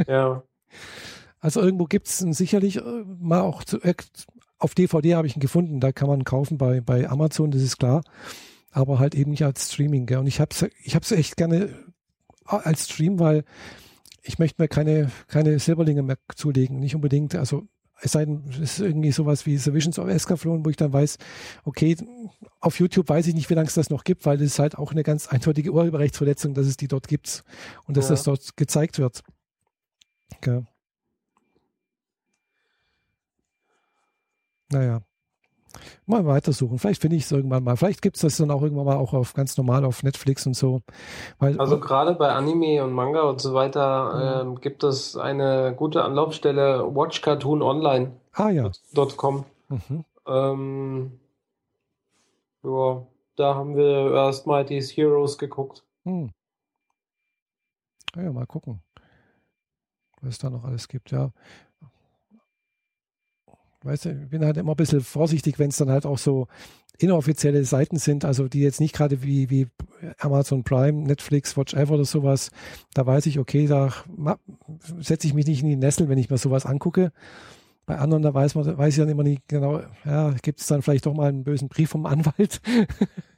ja. 0.07 0.43
Also 1.43 1.63
irgendwo 1.63 1.87
gibt 1.87 2.07
es 2.07 2.19
sicherlich 2.19 2.77
äh, 2.77 3.05
mal 3.19 3.41
auch 3.41 3.65
zu, 3.65 3.81
äh, 3.81 3.95
auf 4.59 4.75
DVD 4.75 5.15
habe 5.15 5.27
ich 5.27 5.37
ihn 5.37 5.41
gefunden, 5.41 5.81
da 5.81 5.91
kann 5.91 6.09
man 6.09 6.25
kaufen 6.25 6.59
bei, 6.59 6.83
bei 6.83 7.09
Amazon, 7.09 7.51
das 7.51 7.63
ist 7.63 7.79
klar. 7.79 8.03
Aber 8.71 8.99
halt 8.99 9.15
eben 9.15 9.31
nicht 9.31 9.43
als 9.43 9.73
Streaming. 9.73 10.07
Gell? 10.07 10.19
Und 10.19 10.27
ich 10.27 10.39
habe 10.39 10.51
es 10.53 10.67
ich 10.85 10.95
hab's 10.95 11.11
echt 11.11 11.37
gerne 11.37 11.75
als 12.53 12.87
Stream, 12.87 13.19
weil 13.19 13.45
ich 14.23 14.39
möchte 14.39 14.61
mir 14.61 14.69
keine, 14.69 15.11
keine 15.29 15.59
Silberlinge 15.59 16.03
mehr 16.03 16.19
zulegen. 16.35 16.79
Nicht 16.79 16.95
unbedingt, 16.95 17.35
also 17.35 17.67
es 18.03 18.13
sei 18.13 18.25
denn, 18.25 18.45
es 18.51 18.59
ist 18.59 18.81
irgendwie 18.81 19.13
sowas 19.13 19.45
wie 19.47 19.59
The 19.59 19.75
Visions 19.75 19.99
of 19.99 20.09
Escaflowne, 20.09 20.65
wo 20.65 20.71
ich 20.71 20.77
dann 20.77 20.93
weiß, 20.93 21.19
okay, 21.65 21.97
auf 22.61 22.79
YouTube 22.79 23.09
weiß 23.09 23.27
ich 23.27 23.35
nicht, 23.35 23.51
wie 23.51 23.55
lange 23.55 23.69
es 23.69 23.75
das 23.75 23.91
noch 23.91 24.05
gibt, 24.05 24.25
weil 24.25 24.41
es 24.41 24.59
halt 24.59 24.79
auch 24.79 24.93
eine 24.93 25.03
ganz 25.03 25.29
eindeutige 25.29 25.73
Urheberrechtsverletzung, 25.73 26.55
dass 26.55 26.67
es 26.67 26.77
die 26.77 26.89
dort 26.89 27.09
gibt 27.09 27.45
und 27.87 27.97
dass 27.97 28.07
ja. 28.07 28.11
das 28.15 28.23
dort 28.23 28.57
gezeigt 28.57 28.99
wird. 28.99 29.23
Okay. 30.37 30.65
Naja 34.71 35.03
mal 36.07 36.27
weitersuchen. 36.27 36.79
Vielleicht 36.79 37.01
finde 37.01 37.17
ich 37.17 37.25
es 37.25 37.33
irgendwann 37.33 37.65
mal. 37.65 37.77
Vielleicht 37.77 38.03
gibt 38.03 38.17
es 38.17 38.23
das 38.23 38.37
dann 38.37 38.51
auch 38.51 38.63
irgendwann 38.63 38.87
mal 38.87 38.97
auch 38.97 39.13
auf 39.13 39.35
ganz 39.35 39.57
normal 39.57 39.85
auf 39.85 40.03
Netflix 40.03 40.47
und 40.47 40.55
so. 40.55 40.83
Weil, 41.39 41.59
also 41.61 41.79
gerade 41.81 42.15
bei 42.15 42.31
Anime 42.31 42.83
und 42.85 42.93
Manga 42.93 43.23
und 43.23 43.41
so 43.41 43.55
weiter 43.55 44.45
mhm. 44.45 44.57
äh, 44.57 44.61
gibt 44.61 44.85
es 44.85 45.17
eine 45.17 45.75
gute 45.77 46.05
Anlaufstelle 46.05 46.95
Watch 46.95 47.23
Cartoon 47.23 47.63
Online. 47.63 48.13
Ah 48.33 48.51
ja. 48.51 48.71
.com. 49.17 49.45
Mhm. 49.69 50.05
Ähm, 50.27 51.21
ja, 52.63 53.07
da 53.37 53.55
haben 53.55 53.77
wir 53.77 54.13
erst 54.13 54.47
Mighty's 54.47 54.91
Heroes 54.91 55.39
geguckt. 55.39 55.85
Hm. 56.05 56.31
Ja, 58.17 58.33
mal 58.33 58.47
gucken, 58.47 58.83
was 60.21 60.31
es 60.31 60.39
da 60.39 60.51
noch 60.51 60.65
alles 60.65 60.89
gibt. 60.89 61.11
Ja, 61.11 61.33
Weißt 63.83 64.05
du, 64.05 64.11
ich 64.11 64.29
bin 64.29 64.45
halt 64.45 64.57
immer 64.59 64.73
ein 64.73 64.77
bisschen 64.77 65.01
vorsichtig, 65.01 65.59
wenn 65.59 65.71
es 65.71 65.77
dann 65.79 65.91
halt 65.91 66.05
auch 66.05 66.19
so 66.19 66.49
inoffizielle 66.99 67.65
Seiten 67.65 67.97
sind, 67.97 68.27
also 68.27 68.47
die 68.47 68.61
jetzt 68.61 68.81
nicht 68.81 68.95
gerade 68.95 69.23
wie, 69.23 69.49
wie 69.49 69.69
Amazon 70.19 70.65
Prime, 70.65 71.03
Netflix, 71.03 71.57
Watch 71.57 71.73
Ever 71.73 71.95
oder 71.95 72.05
sowas, 72.05 72.51
da 72.93 73.07
weiß 73.07 73.25
ich, 73.27 73.39
okay, 73.39 73.67
da 73.67 73.91
setze 74.99 75.27
ich 75.27 75.35
mich 75.35 75.47
nicht 75.47 75.63
in 75.63 75.69
die 75.69 75.77
Nessel, 75.77 76.09
wenn 76.11 76.19
ich 76.19 76.29
mir 76.29 76.37
sowas 76.37 76.67
angucke. 76.67 77.13
Bei 77.87 77.99
anderen, 77.99 78.23
da 78.23 78.35
weiß 78.35 78.55
man, 78.55 78.79
weiß 78.79 78.95
ich 78.95 79.01
dann 79.01 79.09
immer 79.09 79.23
nicht 79.23 79.49
genau, 79.49 79.81
ja, 80.05 80.35
gibt 80.43 80.61
es 80.61 80.67
dann 80.67 80.83
vielleicht 80.83 81.07
doch 81.07 81.15
mal 81.15 81.31
einen 81.31 81.45
bösen 81.45 81.69
Brief 81.69 81.89
vom 81.89 82.05
Anwalt. 82.05 82.61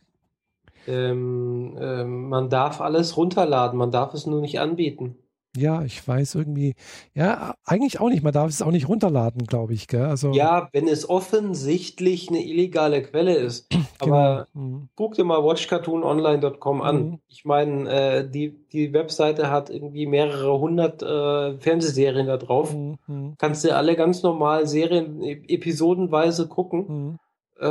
ähm, 0.89 1.77
ähm, 1.81 2.28
man 2.28 2.51
darf 2.51 2.81
alles 2.81 3.16
runterladen, 3.16 3.78
man 3.78 3.93
darf 3.93 4.12
es 4.12 4.27
nur 4.27 4.40
nicht 4.40 4.59
anbieten. 4.59 5.16
Ja, 5.54 5.82
ich 5.82 6.06
weiß 6.06 6.34
irgendwie, 6.34 6.74
ja, 7.14 7.54
eigentlich 7.66 8.00
auch 8.00 8.08
nicht. 8.08 8.22
Man 8.22 8.32
darf 8.32 8.48
es 8.48 8.62
auch 8.62 8.70
nicht 8.70 8.88
runterladen, 8.88 9.46
glaube 9.46 9.74
ich. 9.74 9.86
Gell? 9.86 10.04
Also, 10.04 10.32
ja, 10.32 10.70
wenn 10.72 10.88
es 10.88 11.08
offensichtlich 11.08 12.30
eine 12.30 12.42
illegale 12.42 13.02
Quelle 13.02 13.34
ist. 13.34 13.68
Genau. 14.02 14.16
Aber 14.16 14.48
mhm. 14.54 14.88
guck 14.96 15.14
dir 15.14 15.22
mal 15.22 15.44
watchcartoononline.com 15.44 16.82
an. 16.82 16.96
Mhm. 16.96 17.18
Ich 17.28 17.44
meine, 17.44 17.88
äh, 17.88 18.28
die, 18.28 18.52
die 18.72 18.92
Webseite 18.92 19.48
hat 19.48 19.70
irgendwie 19.70 20.06
mehrere 20.06 20.58
hundert 20.58 21.04
äh, 21.04 21.56
Fernsehserien 21.58 22.26
da 22.26 22.36
drauf. 22.36 22.74
Mhm. 22.74 22.98
mhm. 23.06 23.34
Kannst 23.38 23.64
du 23.64 23.76
alle 23.76 23.94
ganz 23.94 24.24
normal 24.24 24.66
Serien 24.66 25.22
e, 25.22 25.40
episodenweise 25.46 26.48
gucken. 26.48 27.20
Äh, 27.60 27.66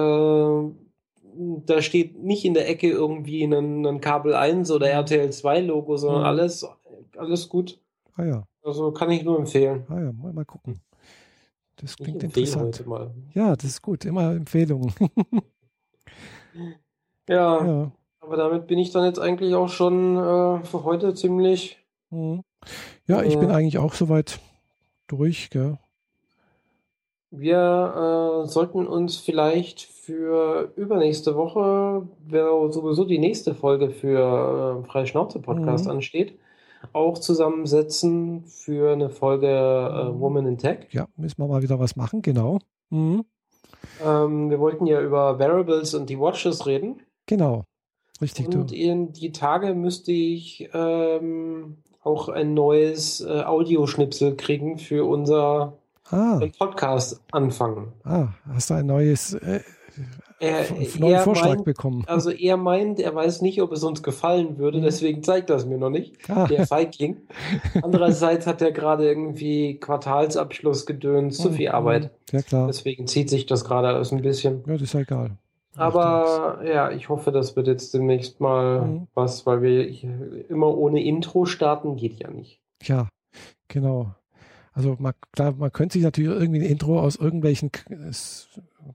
da 1.66 1.82
steht 1.82 2.24
nicht 2.24 2.46
in 2.46 2.54
der 2.54 2.70
Ecke 2.70 2.90
irgendwie 2.90 3.44
ein, 3.44 3.86
ein 3.86 4.00
Kabel 4.00 4.34
1 4.34 4.72
oder 4.72 4.88
mhm. 4.88 4.94
RTL 4.94 5.30
2 5.32 5.60
Logo, 5.62 5.98
sondern 5.98 6.24
alles 6.24 6.66
alles 7.18 7.50
gut. 7.50 7.80
Ah 8.16 8.24
ja. 8.24 8.48
Also 8.64 8.92
kann 8.92 9.12
ich 9.12 9.24
nur 9.24 9.40
empfehlen. 9.40 9.86
Ah 9.90 10.00
ja, 10.00 10.12
mal, 10.12 10.34
mal 10.34 10.46
gucken. 10.46 10.80
Das 11.78 11.96
klingt 11.96 12.22
interessant. 12.22 12.84
Ja, 13.34 13.56
das 13.56 13.66
ist 13.66 13.82
gut. 13.82 14.06
Immer 14.06 14.36
Empfehlungen. 14.36 14.94
ja, 17.28 17.66
ja, 17.66 17.92
aber 18.20 18.38
damit 18.38 18.68
bin 18.68 18.78
ich 18.78 18.92
dann 18.92 19.06
jetzt 19.06 19.20
eigentlich 19.20 19.56
auch 19.56 19.70
schon 19.70 20.16
äh, 20.16 20.64
für 20.64 20.84
heute 20.84 21.14
ziemlich. 21.16 21.78
Mhm. 22.12 22.44
Ja, 23.08 23.24
ich 23.24 23.36
äh, 23.36 23.38
bin 23.38 23.50
eigentlich 23.50 23.80
auch 23.80 23.94
soweit 23.94 24.40
durch. 25.08 25.50
Gell? 25.50 25.80
Wir 27.32 28.44
äh, 28.44 28.48
sollten 28.48 28.86
uns 28.86 29.18
vielleicht 29.18 29.82
für 29.82 30.72
übernächste 30.76 31.36
Woche, 31.36 32.08
wer 32.28 32.72
sowieso 32.72 33.06
die 33.06 33.20
nächste 33.20 33.56
Folge 33.56 33.90
für 33.90 34.84
äh, 34.84 34.88
Freie 34.88 35.08
Schnauze 35.08 35.40
Podcast 35.40 35.86
mhm. 35.86 35.92
ansteht, 35.92 36.38
auch 36.94 37.18
zusammensetzen 37.18 38.46
für 38.46 38.94
eine 38.94 39.10
Folge 39.10 39.48
äh, 39.48 40.20
Woman 40.20 40.46
in 40.46 40.58
Tech. 40.58 40.88
Ja, 40.92 41.08
müssen 41.16 41.38
wir 41.40 41.48
mal 41.48 41.62
wieder 41.62 41.80
was 41.80 41.96
machen, 41.96 42.22
genau. 42.22 42.60
Mhm. 42.90 43.26
Ähm, 44.04 44.50
wir 44.50 44.60
wollten 44.60 44.86
ja 44.86 45.02
über 45.02 45.40
Variables 45.40 45.94
und 45.94 46.10
die 46.10 46.20
Watches 46.20 46.66
reden. 46.66 47.02
Genau, 47.26 47.66
richtig. 48.22 48.48
Und 48.48 48.72
du. 48.72 48.76
in 48.76 49.14
die 49.14 49.32
Tage 49.32 49.74
müsste 49.74 50.12
ich 50.12 50.70
ähm, 50.74 51.78
auch 52.04 52.30
ein 52.30 52.54
neues 52.54 53.22
äh, 53.22 53.42
Audioschnipsel 53.44 54.36
kriegen 54.36 54.78
für 54.78 55.08
unser 55.08 55.78
ah. 56.10 56.42
Podcast 56.58 57.22
anfangen. 57.32 57.94
Ah, 58.04 58.30
hast 58.48 58.70
du 58.70 58.74
ein 58.76 58.88
neues 58.88 59.34
äh, 59.34 59.62
er, 60.42 60.66
neuen 61.00 61.20
Vorschlag 61.20 61.50
meint, 61.50 61.66
bekommen? 61.66 62.04
Also 62.08 62.32
er 62.32 62.58
meint, 62.58 63.00
er 63.00 63.14
weiß 63.14 63.42
nicht, 63.42 63.62
ob 63.62 63.72
es 63.72 63.84
uns 63.84 64.02
gefallen 64.02 64.58
würde, 64.58 64.80
mhm. 64.80 64.84
deswegen 64.84 65.24
zeigt 65.24 65.50
das 65.50 65.66
mir 65.66 65.78
noch 65.78 65.90
nicht. 65.90 66.18
Ah. 66.30 66.48
Der 66.48 66.66
Feigling. 66.66 67.18
Andererseits 67.82 68.48
hat 68.48 68.62
er 68.62 68.72
gerade 68.72 69.08
irgendwie 69.08 69.78
Quartalsabschluss 69.80 70.86
gedöns, 70.86 71.38
zu 71.38 71.52
viel 71.52 71.70
mhm. 71.70 71.76
Arbeit. 71.76 72.12
Ja 72.32 72.42
klar. 72.42 72.68
Deswegen 72.68 73.08
zieht 73.08 73.30
sich 73.30 73.46
das 73.46 73.64
gerade 73.64 73.90
alles 73.90 74.12
ein 74.12 74.22
bisschen. 74.22 74.64
Ja, 74.66 74.74
das 74.74 74.82
ist 74.82 74.94
ja 74.94 75.02
egal. 75.02 75.38
Aber 75.76 76.62
ja, 76.66 76.92
ich 76.92 77.08
hoffe, 77.10 77.32
das 77.32 77.56
wird 77.56 77.68
jetzt 77.68 77.94
demnächst 77.94 78.42
mal 78.42 78.82
mhm. 78.82 79.08
was, 79.14 79.46
weil 79.46 79.62
wir 79.62 80.50
immer 80.50 80.76
ohne 80.76 81.04
Intro 81.04 81.46
starten, 81.46 81.96
geht 81.96 82.20
ja 82.20 82.30
nicht. 82.30 82.60
Ja, 82.84 83.08
genau. 83.68 84.16
Also 84.74 84.96
man, 85.00 85.14
klar, 85.32 85.54
man 85.54 85.72
könnte 85.72 85.94
sich 85.94 86.04
natürlich 86.04 86.32
irgendwie 86.32 86.62
ein 86.62 86.70
Intro 86.70 87.00
aus 87.00 87.16
irgendwelchen 87.16 87.72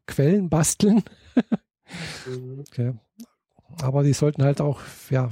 Quellen 0.06 0.48
basteln. 0.48 1.02
mhm. 2.26 2.60
okay. 2.68 2.92
Aber 3.82 4.02
die 4.02 4.12
sollten 4.14 4.42
halt 4.42 4.60
auch, 4.60 4.80
ja, 5.10 5.28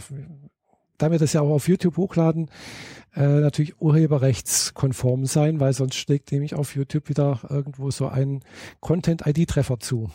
da 0.99 1.11
wir 1.11 1.19
das 1.19 1.33
ja 1.33 1.41
auch 1.41 1.51
auf 1.51 1.69
YouTube 1.69 1.97
hochladen, 1.97 2.51
äh, 3.15 3.41
natürlich 3.41 3.81
urheberrechtskonform 3.81 5.27
sein, 5.27 5.61
weil 5.61 5.73
sonst 5.73 5.95
schlägt 5.95 6.33
nämlich 6.33 6.55
auf 6.55 6.75
YouTube 6.75 7.09
wieder 7.09 7.41
irgendwo 7.49 7.91
so 7.91 8.09
ein 8.09 8.43
Content-ID-Treffer 8.81 9.79
zu. 9.79 10.11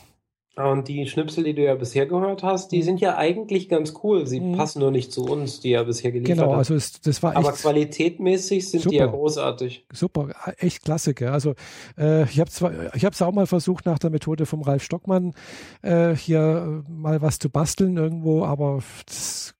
Und 0.60 0.90
die 0.90 1.08
Schnipsel, 1.08 1.46
die 1.46 1.54
du 1.54 1.64
ja 1.64 1.76
bisher 1.76 2.06
gehört 2.06 2.44
hast, 2.44 2.74
die 2.74 2.80
mhm. 2.80 2.84
sind 2.84 3.02
ja 3.02 3.18
eigentlich 3.18 3.70
ganz 3.70 3.94
cool. 4.04 4.28
Sie 4.28 4.42
mhm. 4.42 4.58
passen 4.58 4.80
nur 4.80 4.92
nicht 4.92 5.14
zu 5.14 5.24
uns, 5.24 5.62
die 5.62 5.70
ja 5.70 5.84
bisher 5.84 6.12
geliefert 6.12 6.38
Genau, 6.38 6.54
also 6.54 6.76
es, 6.76 7.00
das 7.00 7.24
war 7.24 7.32
echt 7.32 7.40
Aber 7.40 7.54
qualitätmäßig 7.54 8.70
sind 8.70 8.82
super. 8.82 8.92
die 8.92 8.98
ja 8.98 9.06
großartig. 9.06 9.86
Super, 9.94 10.30
echt 10.58 10.84
klasse. 10.84 11.14
Gell? 11.14 11.30
Also 11.30 11.56
äh, 11.98 12.24
ich 12.26 12.42
habe 12.42 12.50
zwar, 12.50 12.94
ich 12.94 13.06
habe 13.06 13.14
es 13.14 13.22
auch 13.22 13.32
mal 13.32 13.48
versucht 13.48 13.86
nach 13.86 14.00
der 14.00 14.10
Methode 14.10 14.46
vom 14.46 14.62
Ralf 14.62 14.84
Stockmann 14.84 15.34
äh, 15.82 16.14
hier 16.14 16.84
mal 16.90 17.22
was 17.22 17.40
zu 17.40 17.50
basteln 17.50 17.96
irgendwo, 17.96 18.44
aber 18.44 18.84
das, 19.06 19.56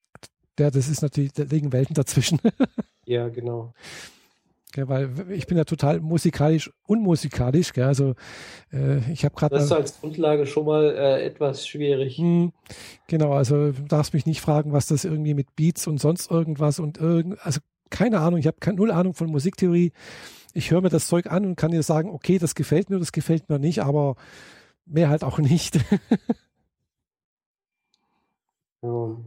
der, 0.58 0.70
das 0.70 0.90
ist 0.90 1.02
natürlich, 1.02 1.32
da 1.32 1.44
liegen 1.44 1.72
Welten 1.72 1.94
dazwischen. 1.94 2.40
ja, 3.06 3.30
genau. 3.30 3.74
Gell, 4.72 4.88
weil 4.88 5.32
ich 5.32 5.48
bin 5.48 5.58
ja 5.58 5.64
total 5.64 6.00
musikalisch 6.00 6.72
unmusikalisch. 6.86 7.74
Gell, 7.74 7.86
also 7.86 8.14
äh, 8.72 9.00
ich 9.12 9.26
habe 9.26 9.34
gerade. 9.34 9.56
Das 9.56 9.66
ist 9.66 9.72
als 9.72 10.00
Grundlage 10.00 10.46
schon 10.46 10.66
mal 10.66 10.96
äh, 10.96 11.26
etwas 11.26 11.68
schwierig. 11.68 12.20
Mh, 12.20 12.52
genau, 13.08 13.34
also 13.34 13.72
du 13.72 13.82
darfst 13.88 14.14
mich 14.14 14.28
nicht 14.28 14.42
fragen, 14.42 14.72
was 14.72 14.86
das 14.86 15.06
irgendwie 15.06 15.34
mit 15.34 15.56
Beats 15.56 15.88
und 15.88 16.00
sonst 16.00 16.30
irgendwas 16.30 16.80
und 16.80 17.00
irgend, 17.00 17.44
also 17.44 17.62
keine 17.90 18.20
Ahnung. 18.20 18.40
Ich 18.40 18.46
habe 18.46 18.58
null 18.76 18.92
Ahnung 18.92 19.16
von 19.16 19.32
Musiktheorie. 19.32 19.92
Ich 20.54 20.70
höre 20.70 20.82
mir 20.82 20.90
das 20.90 21.08
Zeug 21.08 21.26
an 21.32 21.46
und 21.46 21.56
kann 21.56 21.72
dir 21.72 21.82
sagen, 21.82 22.12
okay, 22.12 22.38
das 22.38 22.54
gefällt 22.54 22.92
mir, 22.92 23.00
das 23.00 23.12
gefällt 23.12 23.50
mir 23.50 23.58
nicht, 23.58 23.82
aber 23.82 24.18
mehr 24.86 25.10
halt 25.10 25.24
auch 25.24 25.40
nicht. 25.40 25.78
ja. 28.84 29.18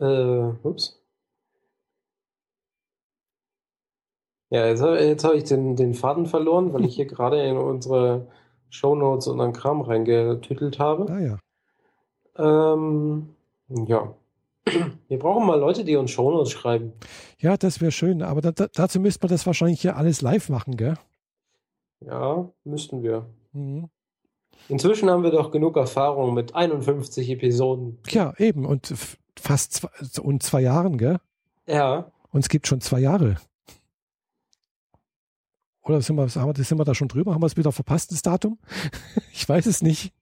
Äh, 0.00 0.52
ups. 0.62 1.03
Ja, 4.54 4.68
jetzt, 4.68 4.82
jetzt 4.82 5.24
habe 5.24 5.36
ich 5.36 5.42
den, 5.42 5.74
den 5.74 5.94
Faden 5.94 6.26
verloren, 6.26 6.72
weil 6.72 6.84
ich 6.84 6.94
hier 6.94 7.06
gerade 7.08 7.42
in 7.42 7.56
unsere 7.56 8.28
Shownotes 8.70 9.26
und 9.26 9.40
einen 9.40 9.52
Kram 9.52 9.80
reingetüttelt 9.80 10.78
habe. 10.78 11.12
Ah 11.12 11.18
ja. 11.18 11.38
Ähm, 12.38 13.30
ja. 13.68 14.14
Wir 15.08 15.18
brauchen 15.18 15.44
mal 15.44 15.58
Leute, 15.58 15.82
die 15.82 15.96
uns 15.96 16.12
Shownotes 16.12 16.52
schreiben. 16.52 16.92
Ja, 17.40 17.56
das 17.56 17.80
wäre 17.80 17.90
schön, 17.90 18.22
aber 18.22 18.42
da, 18.42 18.52
da, 18.52 18.68
dazu 18.72 19.00
müsste 19.00 19.26
man 19.26 19.32
das 19.32 19.44
wahrscheinlich 19.44 19.80
hier 19.80 19.96
alles 19.96 20.22
live 20.22 20.48
machen, 20.48 20.76
gell? 20.76 20.94
Ja, 22.00 22.48
müssten 22.62 23.02
wir. 23.02 23.26
Mhm. 23.52 23.88
Inzwischen 24.68 25.10
haben 25.10 25.24
wir 25.24 25.32
doch 25.32 25.50
genug 25.50 25.76
Erfahrung 25.76 26.32
mit 26.32 26.54
51 26.54 27.28
Episoden. 27.28 27.98
Ja, 28.08 28.32
eben. 28.38 28.66
Und 28.66 28.94
fast 29.36 29.72
zwei, 29.72 29.88
und 30.22 30.44
zwei 30.44 30.60
Jahren, 30.60 30.96
gell? 30.96 31.18
Ja. 31.66 32.12
Und 32.30 32.40
es 32.40 32.48
gibt 32.48 32.68
schon 32.68 32.80
zwei 32.80 33.00
Jahre. 33.00 33.36
Oder 35.84 36.00
sind 36.00 36.16
wir, 36.16 36.28
sind 36.28 36.78
wir 36.78 36.84
da 36.84 36.94
schon 36.94 37.08
drüber? 37.08 37.34
Haben 37.34 37.42
wir 37.42 37.46
es 37.46 37.56
wieder 37.56 37.72
verpasst, 37.72 38.10
das 38.10 38.22
Datum? 38.22 38.58
ich 39.32 39.48
weiß 39.48 39.66
es 39.66 39.82
nicht. 39.82 40.12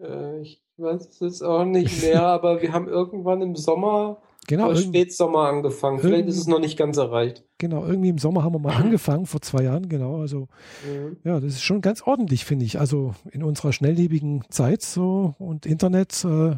Äh, 0.00 0.40
ich 0.40 0.62
weiß 0.76 1.08
es 1.08 1.20
jetzt 1.20 1.42
auch 1.42 1.64
nicht 1.64 2.02
mehr, 2.02 2.22
aber 2.26 2.60
wir 2.60 2.72
haben 2.72 2.88
irgendwann 2.88 3.40
im 3.40 3.54
Sommer 3.54 4.20
genau, 4.48 4.70
oder 4.70 4.76
Spätsommer 4.76 5.48
angefangen. 5.48 6.00
Vielleicht 6.00 6.26
ist 6.26 6.38
es 6.38 6.48
noch 6.48 6.58
nicht 6.58 6.76
ganz 6.76 6.96
erreicht. 6.96 7.44
Genau, 7.58 7.86
irgendwie 7.86 8.08
im 8.08 8.18
Sommer 8.18 8.42
haben 8.42 8.54
wir 8.54 8.58
mal 8.58 8.74
angefangen, 8.74 9.26
vor 9.26 9.40
zwei 9.40 9.62
Jahren, 9.62 9.88
genau. 9.88 10.20
Also 10.20 10.48
mhm. 10.84 11.18
ja, 11.22 11.38
das 11.38 11.54
ist 11.54 11.62
schon 11.62 11.80
ganz 11.80 12.02
ordentlich, 12.02 12.44
finde 12.44 12.64
ich. 12.64 12.80
Also 12.80 13.14
in 13.30 13.44
unserer 13.44 13.72
schnelllebigen 13.72 14.44
Zeit 14.50 14.82
so 14.82 15.36
und 15.38 15.66
Internet, 15.66 16.24
äh, 16.24 16.56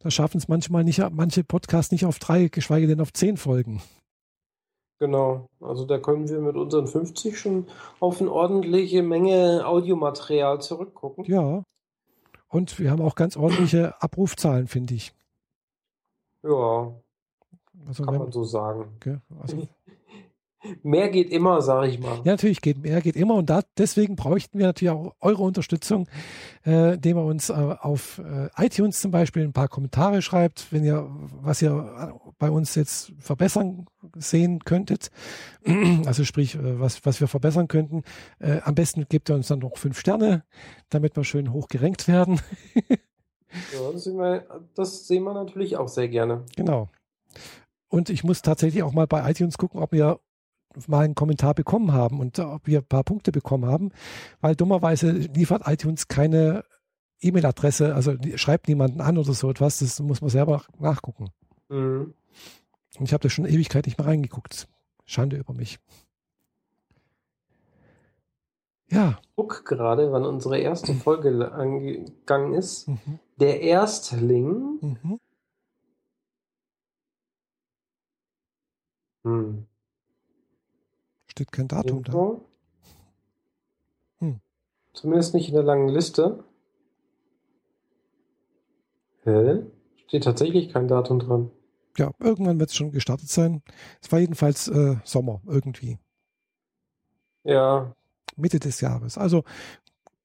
da 0.00 0.10
schaffen 0.10 0.38
es 0.38 0.48
manchmal 0.48 0.82
nicht, 0.82 1.00
manche 1.12 1.44
Podcasts 1.44 1.92
nicht 1.92 2.06
auf 2.06 2.18
drei, 2.18 2.48
geschweige 2.48 2.88
denn 2.88 3.00
auf 3.00 3.12
zehn 3.12 3.36
Folgen. 3.36 3.80
Genau, 4.98 5.50
also 5.60 5.84
da 5.84 5.98
können 5.98 6.28
wir 6.28 6.40
mit 6.40 6.56
unseren 6.56 6.86
50 6.86 7.38
schon 7.38 7.66
auf 8.00 8.20
eine 8.20 8.32
ordentliche 8.32 9.02
Menge 9.02 9.66
Audiomaterial 9.66 10.60
zurückgucken. 10.62 11.24
Ja. 11.26 11.62
Und 12.48 12.78
wir 12.78 12.90
haben 12.90 13.02
auch 13.02 13.14
ganz 13.14 13.36
ordentliche 13.36 13.94
Abrufzahlen, 14.00 14.68
finde 14.68 14.94
ich. 14.94 15.12
Ja. 16.42 16.92
Also 17.86 18.04
kann 18.04 18.18
man 18.18 18.32
so 18.32 18.44
sagen. 18.44 18.86
Okay, 18.96 19.18
also 19.38 19.68
Mehr 20.82 21.08
geht 21.10 21.30
immer, 21.30 21.62
sage 21.62 21.88
ich 21.88 22.00
mal. 22.00 22.16
Ja, 22.24 22.32
natürlich 22.32 22.60
geht 22.60 22.78
mehr 22.78 23.00
geht 23.00 23.16
immer 23.16 23.34
und 23.34 23.50
da, 23.50 23.62
deswegen 23.78 24.16
bräuchten 24.16 24.58
wir 24.58 24.66
natürlich 24.66 24.92
auch 24.92 25.14
eure 25.20 25.42
Unterstützung, 25.42 26.08
äh, 26.64 26.94
indem 26.94 27.18
ihr 27.18 27.24
uns 27.24 27.50
äh, 27.50 27.52
auf 27.52 28.18
äh, 28.18 28.48
iTunes 28.64 29.00
zum 29.00 29.10
Beispiel 29.10 29.44
ein 29.44 29.52
paar 29.52 29.68
Kommentare 29.68 30.22
schreibt, 30.22 30.72
wenn 30.72 30.84
ihr 30.84 31.08
was 31.40 31.62
ihr 31.62 32.18
bei 32.38 32.50
uns 32.50 32.74
jetzt 32.74 33.12
verbessern 33.18 33.86
sehen 34.18 34.60
könntet, 34.64 35.10
also 36.06 36.24
sprich 36.24 36.54
äh, 36.54 36.80
was 36.80 37.04
was 37.04 37.20
wir 37.20 37.28
verbessern 37.28 37.68
könnten. 37.68 38.02
Äh, 38.38 38.60
am 38.62 38.74
besten 38.74 39.06
gebt 39.08 39.28
ihr 39.30 39.34
uns 39.34 39.48
dann 39.48 39.60
noch 39.60 39.76
fünf 39.78 39.98
Sterne, 39.98 40.44
damit 40.90 41.16
wir 41.16 41.24
schön 41.24 41.52
hoch 41.52 41.68
gerankt 41.68 42.08
werden. 42.08 42.40
ja, 42.88 43.92
das 43.92 44.04
sehen, 44.04 44.18
wir, 44.18 44.46
das 44.74 45.06
sehen 45.06 45.24
wir 45.24 45.34
natürlich 45.34 45.76
auch 45.76 45.88
sehr 45.88 46.08
gerne. 46.08 46.44
Genau. 46.56 46.88
Und 47.88 48.10
ich 48.10 48.24
muss 48.24 48.42
tatsächlich 48.42 48.82
auch 48.82 48.92
mal 48.92 49.06
bei 49.06 49.28
iTunes 49.30 49.58
gucken, 49.58 49.80
ob 49.80 49.92
wir 49.92 50.20
mal 50.86 51.04
einen 51.04 51.14
Kommentar 51.14 51.54
bekommen 51.54 51.92
haben 51.92 52.20
und 52.20 52.38
ob 52.38 52.66
wir 52.66 52.80
ein 52.80 52.86
paar 52.86 53.04
Punkte 53.04 53.32
bekommen 53.32 53.66
haben, 53.66 53.92
weil 54.40 54.54
dummerweise 54.54 55.10
liefert 55.10 55.62
iTunes 55.66 56.08
keine 56.08 56.64
E-Mail-Adresse, 57.20 57.94
also 57.94 58.14
schreibt 58.34 58.68
niemanden 58.68 59.00
an 59.00 59.16
oder 59.16 59.32
so 59.32 59.50
etwas, 59.50 59.78
das 59.78 60.00
muss 60.00 60.20
man 60.20 60.30
selber 60.30 60.62
nachgucken. 60.78 61.30
Mhm. 61.68 62.14
Und 62.98 63.06
ich 63.06 63.12
habe 63.12 63.22
da 63.22 63.28
schon 63.28 63.46
Ewigkeit 63.46 63.86
nicht 63.86 63.98
mehr 63.98 64.06
reingeguckt. 64.06 64.68
Schande 65.04 65.36
über 65.36 65.52
mich. 65.52 65.78
Ja. 68.88 69.18
Ich 69.20 69.28
guck 69.36 69.64
gerade, 69.64 70.12
wann 70.12 70.24
unsere 70.24 70.58
erste 70.58 70.94
Folge 70.94 71.52
angegangen 71.52 72.54
ist. 72.54 72.88
Mhm. 72.88 73.18
Der 73.36 73.60
Erstling. 73.60 74.78
Mhm. 74.80 75.20
Hm. 79.24 79.66
Steht 81.26 81.50
kein 81.50 81.68
Datum 81.68 81.98
Info. 81.98 82.40
da. 84.20 84.26
Hm. 84.26 84.40
Zumindest 84.92 85.34
nicht 85.34 85.48
in 85.48 85.54
der 85.54 85.64
langen 85.64 85.88
Liste. 85.88 86.44
Hä? 89.24 89.66
Steht 90.06 90.22
tatsächlich 90.22 90.72
kein 90.72 90.86
Datum 90.86 91.18
dran. 91.18 91.50
Ja, 91.98 92.12
irgendwann 92.18 92.60
wird 92.60 92.70
es 92.70 92.76
schon 92.76 92.92
gestartet 92.92 93.28
sein. 93.28 93.62
Es 94.02 94.10
war 94.12 94.18
jedenfalls 94.18 94.68
äh, 94.68 94.96
Sommer 95.04 95.40
irgendwie. 95.46 95.98
Ja. 97.44 97.94
Mitte 98.36 98.58
des 98.58 98.80
Jahres. 98.80 99.16
Also 99.16 99.44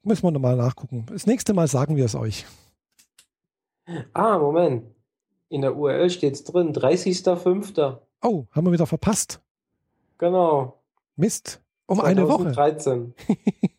müssen 0.04 0.24
wir 0.24 0.32
nochmal 0.32 0.58
nachgucken. 0.58 1.06
Das 1.08 1.26
nächste 1.26 1.54
Mal 1.54 1.68
sagen 1.68 1.96
wir 1.96 2.06
es 2.06 2.16
euch. 2.16 2.46
Ah, 4.14 4.38
Moment. 4.38 4.84
In 5.50 5.62
der 5.62 5.76
URL 5.76 6.10
steht 6.10 6.34
es 6.34 6.44
drin, 6.44 6.74
30.05. 6.74 8.00
Oh, 8.22 8.46
haben 8.52 8.66
wir 8.66 8.72
wieder 8.72 8.88
verpasst. 8.88 9.42
Genau. 10.18 10.82
Mist, 11.16 11.62
um 11.88 12.00
2013. 12.00 12.18
eine 12.18 12.30
Woche. 12.30 12.54
2013. 12.54 13.14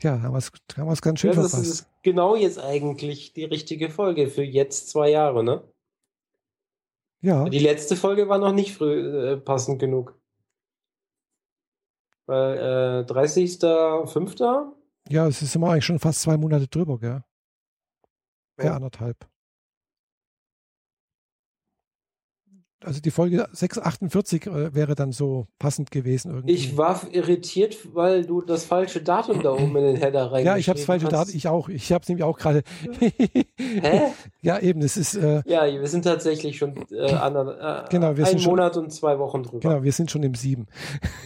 ja, 0.00 0.22
haben 0.22 0.32
wir 0.32 0.92
es 0.92 1.02
ganz 1.02 1.20
schön 1.20 1.30
ja, 1.30 1.36
das 1.36 1.50
verpasst. 1.50 1.70
ist 1.70 1.90
genau 2.02 2.34
jetzt 2.34 2.58
eigentlich 2.58 3.32
die 3.34 3.44
richtige 3.44 3.88
Folge 3.90 4.28
für 4.28 4.42
jetzt 4.42 4.90
zwei 4.90 5.10
Jahre, 5.10 5.44
ne? 5.44 5.62
Ja. 7.22 7.48
Die 7.48 7.58
letzte 7.60 7.96
Folge 7.96 8.28
war 8.28 8.38
noch 8.38 8.52
nicht 8.52 8.74
früh, 8.74 9.32
äh, 9.32 9.36
passend 9.36 9.78
genug. 9.78 10.20
Weil 12.26 13.04
äh, 13.08 13.12
30.05. 13.12 14.72
Ja, 15.08 15.26
es 15.26 15.42
ist 15.42 15.54
immer 15.54 15.70
eigentlich 15.70 15.84
schon 15.84 15.98
fast 15.98 16.20
zwei 16.20 16.36
Monate 16.36 16.68
drüber, 16.68 16.98
gell? 16.98 17.24
Ja. 18.60 18.74
anderthalb. 18.74 19.31
Also 22.84 23.00
die 23.00 23.10
Folge 23.10 23.48
648 23.52 24.46
äh, 24.46 24.74
wäre 24.74 24.94
dann 24.94 25.12
so 25.12 25.46
passend 25.58 25.90
gewesen 25.90 26.32
irgendwie. 26.32 26.54
Ich 26.54 26.76
war 26.76 27.00
irritiert, 27.10 27.94
weil 27.94 28.24
du 28.24 28.42
das 28.42 28.64
falsche 28.64 29.02
Datum 29.02 29.42
da 29.42 29.52
oben 29.52 29.76
in 29.76 29.84
den 29.84 29.96
Header 29.96 30.32
rein 30.32 30.44
Ja, 30.44 30.56
ich 30.56 30.68
habe 30.68 30.78
das 30.78 30.86
falsche 30.86 31.08
Datum, 31.08 31.34
ich 31.34 31.48
auch. 31.48 31.68
Ich 31.68 31.92
habe 31.92 32.02
es 32.02 32.08
nämlich 32.08 32.24
auch 32.24 32.38
gerade. 32.38 32.62
Hä? 33.56 34.02
ja, 34.42 34.58
eben, 34.58 34.82
es 34.82 34.96
ist. 34.96 35.14
Äh, 35.14 35.42
ja, 35.46 35.64
wir 35.66 35.86
sind 35.88 36.02
tatsächlich 36.02 36.58
schon 36.58 36.74
äh, 36.90 37.12
an, 37.12 37.34
äh, 37.36 37.84
genau, 37.90 38.16
wir 38.16 38.26
einen 38.26 38.38
sind 38.38 38.46
Monat 38.46 38.74
schon, 38.74 38.84
und 38.84 38.90
zwei 38.90 39.18
Wochen 39.18 39.42
drüber. 39.42 39.60
Genau, 39.60 39.82
wir 39.82 39.92
sind 39.92 40.10
schon 40.10 40.22
im 40.22 40.34
Sieben. 40.34 40.66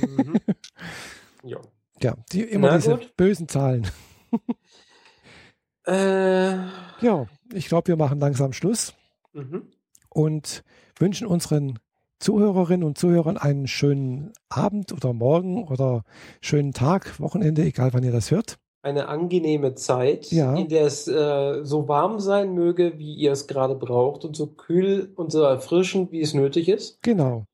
mhm. 0.01 0.37
ja. 1.45 1.59
ja, 2.03 2.15
die, 2.33 2.43
immer 2.43 2.69
Na, 2.69 2.77
diese 2.77 2.91
gut. 2.91 3.17
bösen 3.17 3.49
Zahlen. 3.49 3.87
äh, 5.87 6.57
ja, 7.01 7.27
ich 7.53 7.69
glaube, 7.69 7.89
wir 7.89 7.97
machen 7.97 8.21
langsam 8.21 8.53
Schluss. 8.53 8.95
Mhm. 9.33 9.71
Und 10.09 10.65
wünschen 10.99 11.27
unseren 11.27 11.79
Zuhörerinnen 12.19 12.85
und 12.85 12.97
Zuhörern 12.97 13.37
einen 13.37 13.67
schönen 13.67 14.33
Abend 14.49 14.93
oder 14.93 15.13
Morgen 15.13 15.69
oder 15.69 16.03
schönen 16.41 16.73
Tag, 16.73 17.21
Wochenende, 17.21 17.63
egal 17.63 17.93
wann 17.93 18.05
ihr 18.05 18.13
das 18.13 18.31
hört. 18.31 18.57
Eine 18.83 19.09
angenehme 19.09 19.75
Zeit, 19.75 20.31
ja. 20.31 20.55
in 20.55 20.69
der 20.69 20.87
es 20.87 21.09
äh, 21.09 21.65
so 21.65 21.89
warm 21.89 22.21
sein 22.21 22.55
möge, 22.55 22.99
wie 22.99 23.15
ihr 23.15 23.33
es 23.33 23.47
gerade 23.49 23.75
braucht 23.75 24.25
und 24.25 24.37
so 24.37 24.47
kühl 24.47 25.13
und 25.17 25.33
so 25.33 25.43
erfrischend, 25.43 26.13
wie 26.13 26.21
es 26.21 26.35
nötig 26.35 26.69
ist. 26.69 27.03
Genau. 27.03 27.45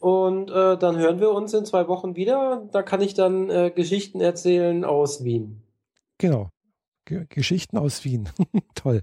Und 0.00 0.50
äh, 0.50 0.76
dann 0.78 0.96
hören 0.96 1.20
wir 1.20 1.32
uns 1.32 1.54
in 1.54 1.64
zwei 1.64 1.88
Wochen 1.88 2.14
wieder. 2.14 2.68
Da 2.70 2.82
kann 2.82 3.00
ich 3.00 3.14
dann 3.14 3.50
äh, 3.50 3.72
Geschichten 3.74 4.20
erzählen 4.20 4.84
aus 4.84 5.24
Wien. 5.24 5.62
Genau. 6.18 6.50
G 7.04 7.24
Geschichten 7.28 7.78
aus 7.78 8.04
Wien. 8.04 8.28
Toll. 8.74 9.02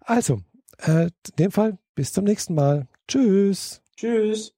Also, 0.00 0.38
äh, 0.78 1.04
in 1.04 1.36
dem 1.38 1.50
Fall 1.50 1.78
bis 1.94 2.12
zum 2.12 2.24
nächsten 2.24 2.54
Mal. 2.54 2.86
Tschüss. 3.08 3.82
Tschüss. 3.96 4.55